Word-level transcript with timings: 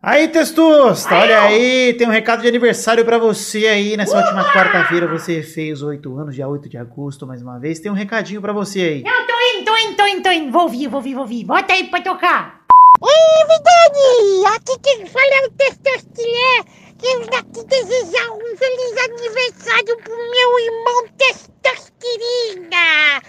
Aí, 0.00 0.28
Testosta, 0.28 1.12
olha 1.12 1.42
aí, 1.42 1.92
tem 1.94 2.06
um 2.06 2.10
recado 2.12 2.42
de 2.42 2.46
aniversário 2.46 3.04
pra 3.04 3.18
você 3.18 3.66
aí. 3.66 3.96
Nessa 3.96 4.16
última 4.16 4.44
quarta-feira 4.52 5.08
você 5.08 5.42
fez 5.42 5.82
oito 5.82 6.16
anos, 6.16 6.36
dia 6.36 6.46
8 6.46 6.68
de 6.68 6.78
agosto, 6.78 7.26
mais 7.26 7.42
uma 7.42 7.58
vez. 7.58 7.80
Tem 7.80 7.90
um 7.90 7.96
recadinho 7.96 8.40
pra 8.40 8.52
você 8.52 8.80
aí. 8.80 9.02
Não, 9.02 9.26
tô 9.26 9.32
indo, 9.32 9.64
tô 9.64 9.76
indo, 9.76 9.96
tô 9.96 10.06
indo, 10.06 10.22
tô 10.22 10.30
indo. 10.30 10.52
Vou 10.52 10.62
ouvir, 10.62 10.86
vou 10.86 10.98
ouvir, 10.98 11.14
vou 11.14 11.24
ouvir. 11.24 11.42
Bota 11.44 11.72
aí 11.72 11.82
pra 11.90 12.00
tocar. 12.00 12.60
Oi, 13.00 13.10
Vidani! 13.42 14.46
Aqui 14.56 14.78
quem 14.84 15.04
fala 15.04 15.34
é 15.34 15.46
o 15.46 15.50
Testostilé. 15.50 16.62
Quero 17.00 17.26
daqui 17.30 17.64
desejar 17.66 18.30
um 18.30 18.56
feliz 18.56 18.96
aniversário 19.04 19.96
pro 20.04 20.16
meu 20.16 20.60
irmão 20.60 21.08
Testosterina. 21.18 23.20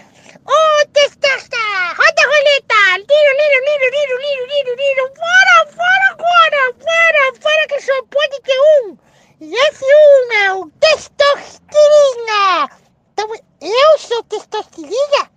Ô, 0.46 0.86
Testosta! 0.92 1.56
Roda 1.96 2.22
a 2.22 2.26
roleta! 2.26 2.80
Liro, 2.96 3.32
liro, 3.40 3.60
liro, 3.66 3.86
liro, 3.90 4.16
liro, 4.18 4.44
liro, 4.46 4.74
liro. 4.76 5.04
Fora, 5.14 5.66
fora 5.66 6.06
agora! 6.10 6.60
Fora, 6.78 7.22
fora 7.40 7.66
que 7.68 7.80
só 7.80 8.02
pode 8.04 8.40
ter 8.42 8.60
um. 8.78 8.98
E 9.40 9.54
esse 9.54 9.84
um 9.84 10.32
é 10.32 10.52
o 10.54 10.70
Testosterina. 10.80 12.68
Então, 13.12 13.34
eu 13.60 13.98
sou 13.98 14.22
Testosterina? 14.24 15.30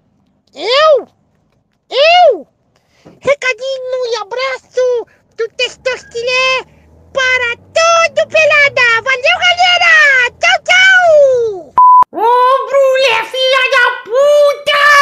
Eu? 0.54 1.08
Eu? 1.90 2.48
Recadinho 3.22 4.06
e 4.12 4.16
abraço 4.22 5.08
do 5.38 5.50
Testostilé 5.58 6.66
para 7.14 7.56
todo 7.58 8.30
pelada. 8.30 9.02
Valeu, 9.04 9.38
galera! 9.40 10.32
Tchau, 10.40 10.64
tchau! 10.64 11.83
Ô, 12.16 12.20
Brulé, 12.20 13.24
filha 13.26 13.72
da 13.72 14.04
puta! 14.04 14.93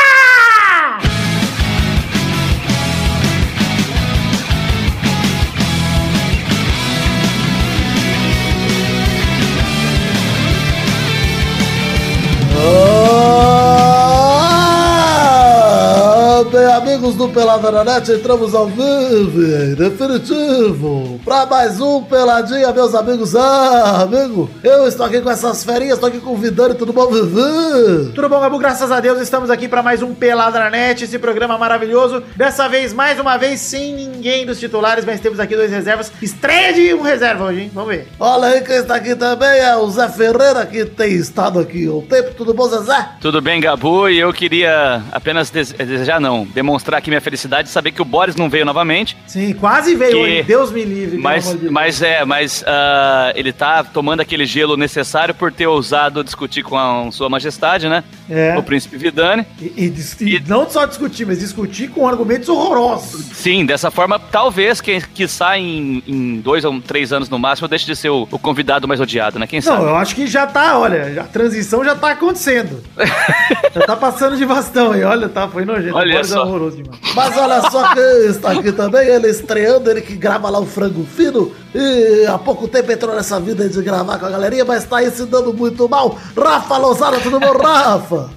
Amigos 17.02 17.16
do 17.16 17.30
Pelada 17.30 17.72
na 17.72 17.84
Net, 17.84 18.12
entramos 18.12 18.54
ao 18.54 18.68
vivo, 18.68 19.76
definitivo, 19.76 21.20
pra 21.26 21.48
mais 21.48 21.82
um 21.82 22.04
Peladinha, 22.04 22.72
meus 22.72 22.94
amigos. 22.94 23.36
Ah, 23.36 24.04
amigo, 24.04 24.48
eu 24.64 24.88
estou 24.88 25.08
aqui 25.08 25.20
com 25.20 25.32
essas 25.32 25.64
ferinhas, 25.64 25.96
estou 25.96 26.10
aqui 26.10 26.20
convidando, 26.20 26.76
tudo 26.76 26.94
bom, 26.94 27.08
Vivi? 27.08 28.12
Tudo 28.14 28.30
bom, 28.30 28.40
Gabu? 28.40 28.60
Graças 28.60 28.92
a 28.92 29.00
Deus 29.00 29.20
estamos 29.20 29.50
aqui 29.50 29.68
pra 29.68 29.82
mais 29.82 30.04
um 30.04 30.14
Pelada 30.14 30.60
na 30.60 30.70
Net, 30.70 31.04
esse 31.04 31.18
programa 31.18 31.58
maravilhoso. 31.58 32.22
Dessa 32.36 32.70
vez, 32.70 32.94
mais 32.94 33.20
uma 33.20 33.36
vez, 33.36 33.60
sem 33.62 33.96
ninguém 33.96 34.46
dos 34.46 34.60
titulares, 34.60 35.04
mas 35.04 35.20
temos 35.20 35.40
aqui 35.40 35.56
dois 35.56 35.72
reservas. 35.72 36.12
Estreia 36.22 36.72
de 36.72 36.94
um 36.94 37.02
reserva 37.02 37.46
hoje, 37.46 37.62
hein? 37.62 37.72
Vamos 37.74 37.90
ver. 37.96 38.10
Olha 38.20 38.50
aí 38.50 38.62
quem 38.62 38.76
está 38.76 38.96
aqui 38.98 39.16
também, 39.16 39.60
é 39.60 39.76
o 39.76 39.90
Zé 39.90 40.08
Ferreira, 40.08 40.68
que 40.68 40.86
tem 40.86 41.14
estado 41.14 41.60
aqui 41.60 41.88
o 41.88 42.04
tempo, 42.04 42.36
tudo 42.38 42.54
bom, 42.54 42.68
Zezé? 42.68 43.08
Tudo 43.20 43.42
bem, 43.42 43.60
Gabu? 43.60 44.08
E 44.08 44.20
eu 44.20 44.32
queria 44.32 45.02
apenas 45.12 45.50
dese- 45.50 45.74
desejar, 45.74 46.22
não, 46.22 46.46
demonstrar 46.46 46.91
aqui 46.98 47.10
minha 47.10 47.22
felicidade 47.22 47.68
de 47.68 47.74
saber 47.74 47.92
que 47.92 48.02
o 48.02 48.06
Boris 48.06 48.36
não 48.36 48.50
veio 48.50 48.66
novamente. 48.66 49.16
Sim, 49.28 49.54
quase 49.54 49.96
veio 49.96 50.12
Que- 50.12 50.18
hoje. 50.18 50.44
Deus 50.44 50.72
me 50.72 50.84
livre. 50.84 51.18
Mas, 51.18 51.58
de 51.60 51.70
mas 51.70 52.02
é, 52.02 52.24
mas 52.26 52.64
ah, 52.68 53.32
ele 53.36 53.52
tá 53.54 53.84
tomando 53.84 54.20
aquele 54.22 54.46
gelo 54.46 54.76
necessário 54.78 55.34
por 55.34 55.52
ter 55.52 55.68
ousado 55.68 56.24
discutir 56.24 56.64
com 56.64 56.78
a 56.78 57.12
Sua 57.12 57.30
Majestade, 57.30 57.88
né? 57.88 58.04
É. 58.30 58.58
O 58.58 58.64
Príncipe 58.64 58.98
Vidani. 58.98 59.46
E, 59.60 59.86
e 59.86 59.90
dis- 59.90 60.20
e 60.22 60.42
não 60.48 60.70
só 60.70 60.86
discutir, 60.86 61.26
mas 61.26 61.40
discutir 61.40 61.90
com 61.90 62.08
argumentos 62.08 62.48
horrorosos. 62.50 63.26
Sim, 63.34 63.66
dessa 63.66 63.90
forma, 63.92 64.18
talvez, 64.20 64.80
quem 64.82 65.00
quiçá 65.02 65.58
em, 65.58 66.02
em 66.08 66.40
dois 66.40 66.64
ou 66.66 66.80
três 66.82 67.12
anos 67.14 67.30
no 67.30 67.38
máximo, 67.40 67.68
deixe 67.68 67.86
de 67.86 67.96
ser 67.96 68.10
o, 68.10 68.28
o 68.32 68.40
convidado 68.40 68.88
mais 68.88 69.00
odiado, 69.00 69.38
né? 69.40 69.48
Quem 69.48 69.60
Não, 69.60 69.66
sabe? 69.66 69.84
eu 69.84 69.96
acho 69.96 70.16
que 70.16 70.28
já 70.28 70.46
tá, 70.48 70.78
olha, 70.78 71.22
a 71.22 71.24
transição 71.26 71.84
já 71.84 71.96
tá 71.96 72.12
acontecendo. 72.12 72.82
já 73.74 73.82
tá 73.86 73.96
passando 73.96 74.38
de 74.38 74.46
bastão 74.46 74.92
aí, 74.92 75.04
olha, 75.04 75.28
tá, 75.30 75.48
foi 75.48 75.66
nojento. 75.66 75.96
Olha 75.96 76.20
é 76.20 76.24
só. 76.24 76.44
horroroso 76.46 76.81
demais. 76.84 77.00
Mas 77.16 77.38
olha 77.38 77.62
só 77.70 77.94
quem 77.94 78.26
está 78.30 78.52
aqui 78.52 78.72
também, 78.72 79.08
ele 79.08 79.30
estreando, 79.30 79.90
ele 79.90 80.02
que 80.02 80.16
grava 80.16 80.50
lá 80.50 80.60
o 80.60 80.66
Frango 80.66 81.06
Fino 81.06 81.52
e 81.74 82.26
há 82.28 82.38
pouco 82.38 82.68
tempo 82.68 82.92
entrou 82.92 83.16
nessa 83.16 83.40
vida 83.40 83.68
de 83.68 83.82
gravar 83.82 84.20
com 84.20 84.26
a 84.26 84.30
galerinha, 84.30 84.66
mas 84.66 84.84
tá 84.86 84.98
aí 84.98 85.10
se 85.10 85.26
dando 85.26 85.54
muito 85.54 85.88
mal. 85.88 86.18
Rafa 86.38 86.78
Lozada, 86.78 87.20
tudo 87.20 87.40
bom, 87.40 87.58
Rafa? 87.58 88.30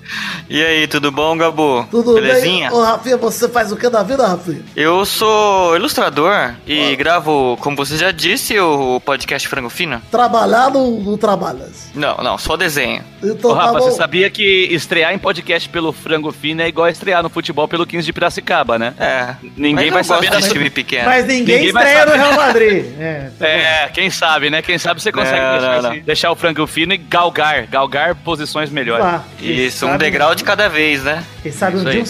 E 0.49 0.63
aí, 0.63 0.87
tudo 0.87 1.11
bom, 1.11 1.37
Gabu? 1.37 1.87
Tudo 1.91 2.15
Belezinha? 2.15 2.71
bem? 2.71 2.79
Ô, 2.79 2.83
Rafinha, 2.83 3.17
você 3.17 3.49
faz 3.49 3.73
o 3.73 3.77
que 3.77 3.89
da 3.89 4.03
vida, 4.03 4.27
Rafinha? 4.27 4.63
Eu 4.77 5.05
sou 5.05 5.75
ilustrador 5.75 6.55
e 6.67 6.95
gravo, 6.95 7.57
como 7.61 7.77
você 7.77 7.97
já 7.97 8.13
disse, 8.13 8.59
o 8.61 9.01
podcast 9.01 9.49
Frango 9.49 9.69
Fino. 9.71 10.01
Trabalhar 10.11 10.71
não, 10.71 10.91
não 11.01 11.17
trabalhas. 11.17 11.89
Não, 11.95 12.17
não, 12.19 12.39
só 12.39 12.57
desenho. 12.57 13.03
Então 13.23 13.51
Ô, 13.51 13.55
tá 13.55 13.63
Rafa, 13.63 13.79
bom. 13.79 13.85
você 13.91 13.97
sabia 13.97 14.31
que 14.31 14.69
estrear 14.71 15.13
em 15.13 15.19
podcast 15.19 15.69
pelo 15.69 15.93
Frango 15.93 16.31
Fino 16.31 16.63
é 16.63 16.69
igual 16.69 16.89
estrear 16.89 17.23
no 17.23 17.31
futebol 17.31 17.67
pelo 17.67 17.87
15 17.87 18.05
de 18.05 18.13
Piracicaba, 18.13 18.34
né? 18.79 18.95
É. 18.99 19.35
Ninguém 19.57 19.91
vai 19.91 20.05
saber 20.05 20.31
da- 20.31 20.41
time 20.41 20.71
pequeno. 20.71 21.07
Mas 21.07 21.27
ninguém, 21.27 21.57
Ninguém 21.57 21.67
estreia 21.67 22.07
no. 22.07 22.13
Real 22.13 22.35
Madrid. 22.35 22.85
É, 23.05 23.31
tá. 23.39 23.47
É, 23.47 23.89
quem 23.93 24.09
sabe, 24.11 24.51
né? 24.51 24.63
Quem 24.63 24.79
sabe 24.79 25.03
você 25.03 25.11
consegue 25.13 25.41
deixar, 25.41 25.83
não, 25.83 25.91
não. 25.91 25.99
deixar 26.01 26.31
o 26.31 26.37
frango 26.37 26.67
fino 26.67 26.95
e 26.95 26.97
galgar, 26.97 27.67
galgar 27.67 28.15
posições 28.15 28.71
melhores. 28.71 29.05
Quem 29.39 29.51
Isso, 29.67 29.87
um 29.87 29.97
degrau 29.97 30.35
de 30.35 30.45
cada 30.45 30.69
vez, 30.69 31.03
né? 31.03 31.23
Quem 31.43 31.53
sabe 31.53 31.79
um 31.79 31.85
dia 31.85 32.05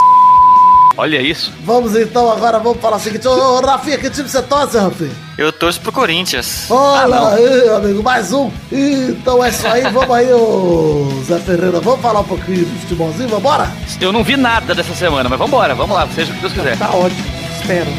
Olha 0.97 1.21
isso. 1.21 1.53
Vamos 1.65 1.97
então 1.97 2.31
agora, 2.31 2.59
vamos 2.59 2.81
falar 2.81 2.97
o 2.97 3.01
seguinte. 3.01 3.27
Ô, 3.27 3.33
ô, 3.33 3.61
Rafinha, 3.61 3.99
que 3.99 4.09
time 4.11 4.29
você 4.29 4.41
torce, 4.43 4.79
Rafinha? 4.79 5.11
Eu 5.37 5.53
torço 5.53 5.81
pro 5.81 5.91
Corinthians. 5.91 6.71
Olha 6.71 7.29
aí, 7.29 7.69
amigo, 7.71 8.03
mais 8.03 8.33
um. 8.33 8.51
Então 8.71 9.45
é 9.45 9.49
isso 9.49 9.67
aí, 9.67 9.83
vamos 9.91 10.11
aí, 10.11 10.33
ô 10.33 11.09
Zé 11.25 11.39
Ferreira. 11.41 11.81
Vamos 11.81 12.01
falar 12.01 12.21
um 12.21 12.25
pouquinho 12.25 12.65
do 12.65 12.81
futebolzinho, 12.81 13.29
vambora? 13.29 13.69
Eu 14.01 14.13
não 14.13 14.23
vi 14.23 14.37
nada 14.37 14.75
dessa 14.75 14.95
semana, 14.95 15.29
mas 15.29 15.39
vambora, 15.39 15.75
vamos 15.75 15.97
lá, 15.97 16.07
seja 16.15 16.31
o 16.31 16.35
que 16.37 16.41
Deus 16.43 16.53
quiser. 16.53 16.79
Tá 16.79 16.91
ótimo, 16.91 17.25
espero. 17.61 17.91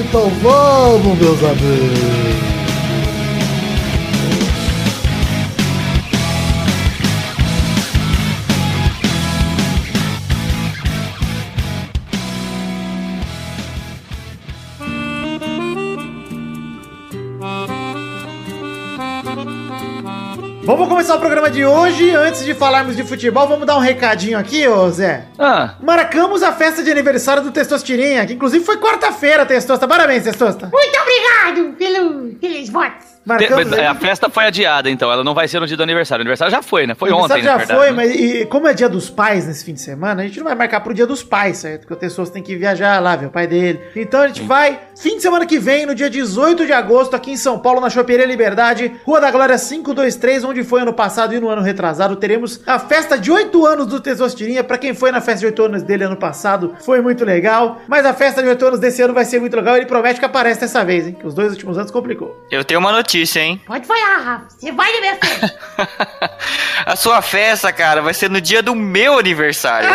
Então 0.00 0.28
vamos, 0.42 1.18
meus 1.18 1.38
amigos. 1.44 2.63
Vamos 20.64 20.88
começar 20.88 21.16
o 21.16 21.20
programa 21.20 21.50
de 21.50 21.64
hoje. 21.64 22.10
Antes 22.10 22.42
de 22.44 22.54
falarmos 22.54 22.96
de 22.96 23.04
futebol, 23.04 23.46
vamos 23.46 23.66
dar 23.66 23.76
um 23.76 23.80
recadinho 23.80 24.38
aqui, 24.38 24.66
ô 24.66 24.90
Zé. 24.90 25.26
Ah, 25.38 25.74
Marcamos 25.82 26.42
a 26.42 26.52
festa 26.52 26.82
de 26.82 26.90
aniversário 26.90 27.42
do 27.42 27.50
Testostirinha, 27.50 28.24
que 28.26 28.32
inclusive 28.32 28.64
foi 28.64 28.78
quarta-feira, 28.78 29.44
Testosta. 29.44 29.86
Parabéns, 29.86 30.22
Testosta. 30.24 30.70
Muito 30.72 30.98
obrigado 31.00 31.76
pelo, 31.76 32.34
pelos 32.36 32.68
votos. 32.70 33.13
Marcamos 33.24 33.72
aí. 33.72 33.84
a 33.86 33.94
festa 33.94 34.28
foi 34.28 34.44
adiada, 34.44 34.90
então, 34.90 35.10
ela 35.10 35.24
não 35.24 35.34
vai 35.34 35.48
ser 35.48 35.60
no 35.60 35.66
dia 35.66 35.76
do 35.76 35.82
aniversário. 35.82 36.20
O 36.20 36.24
aniversário 36.24 36.50
já 36.50 36.62
foi, 36.62 36.86
né? 36.86 36.94
Foi 36.94 37.10
O 37.10 37.16
ontem, 37.16 37.42
já 37.42 37.56
verdade. 37.56 37.78
foi, 37.78 37.86
né? 37.90 37.92
mas 37.92 38.14
e, 38.14 38.46
como 38.46 38.68
é 38.68 38.74
dia 38.74 38.88
dos 38.88 39.08
pais 39.08 39.46
nesse 39.46 39.64
fim 39.64 39.72
de 39.74 39.80
semana, 39.80 40.22
a 40.22 40.26
gente 40.26 40.38
não 40.38 40.44
vai 40.44 40.54
marcar 40.54 40.80
pro 40.80 40.92
dia 40.94 41.06
dos 41.06 41.22
pais, 41.22 41.58
certo? 41.58 41.80
Porque 41.80 41.94
o 41.94 41.96
Testosta 41.96 42.34
tem 42.34 42.42
que 42.42 42.54
viajar 42.56 43.00
lá, 43.02 43.16
ver 43.16 43.26
o 43.26 43.30
pai 43.30 43.46
dele. 43.46 43.80
Então 43.96 44.20
a 44.20 44.26
gente 44.26 44.42
vai, 44.42 44.78
fim 44.96 45.16
de 45.16 45.22
semana 45.22 45.46
que 45.46 45.58
vem, 45.58 45.86
no 45.86 45.94
dia 45.94 46.10
18 46.10 46.66
de 46.66 46.72
agosto, 46.72 47.14
aqui 47.16 47.30
em 47.32 47.36
São 47.36 47.58
Paulo, 47.58 47.80
na 47.80 47.88
Choperia 47.90 48.26
Liberdade, 48.26 48.92
Rua 49.04 49.20
da 49.20 49.30
Glória 49.30 49.56
523, 49.58 50.44
onde 50.44 50.62
foi 50.62 50.82
ano 50.82 50.92
passado 50.92 51.34
e 51.34 51.40
no 51.40 51.48
ano 51.48 51.62
retrasado, 51.62 52.16
teremos 52.16 52.60
a 52.66 52.78
festa 52.78 53.18
de 53.18 53.30
8 53.30 53.66
anos 53.66 53.86
do 53.86 54.00
Testostirinha. 54.00 54.62
Pra 54.62 54.76
quem 54.78 54.94
foi 54.94 55.10
na 55.10 55.20
festa 55.20 55.40
de 55.40 55.46
8 55.46 55.62
anos 55.64 55.82
dele 55.82 56.04
ano 56.04 56.16
passado, 56.16 56.74
foi 56.80 57.00
muito 57.00 57.24
legal. 57.24 57.80
Mas 57.88 58.04
a 58.04 58.12
festa 58.12 58.42
de 58.42 58.48
8 58.48 58.66
anos 58.66 58.80
desse 58.80 59.02
ano 59.02 59.14
vai 59.14 59.24
ser 59.24 59.40
muito 59.40 59.56
legal. 59.56 59.76
Ele 59.76 59.86
promete 59.86 60.18
que 60.18 60.24
aparece 60.26 60.60
dessa 60.60 60.84
vez, 60.84 61.06
hein? 61.06 61.16
Que 61.18 61.26
os 61.26 61.34
dois 61.34 61.50
últimos 61.52 61.78
anos 61.78 61.90
complicou. 61.90 62.44
Eu 62.50 62.64
tenho 62.64 62.80
uma 62.80 62.92
notícia, 62.92 63.13
hein? 63.38 63.60
Pode 63.66 63.86
falar, 63.86 64.18
Rafa. 64.18 64.46
Você 64.50 64.72
vai 64.72 64.92
minha 65.00 65.16
frente. 65.16 65.54
A 66.86 66.96
sua 66.96 67.22
festa, 67.22 67.72
cara, 67.72 68.02
vai 68.02 68.12
ser 68.12 68.28
no 68.30 68.40
dia 68.40 68.62
do 68.62 68.74
meu 68.74 69.18
aniversário. 69.18 69.88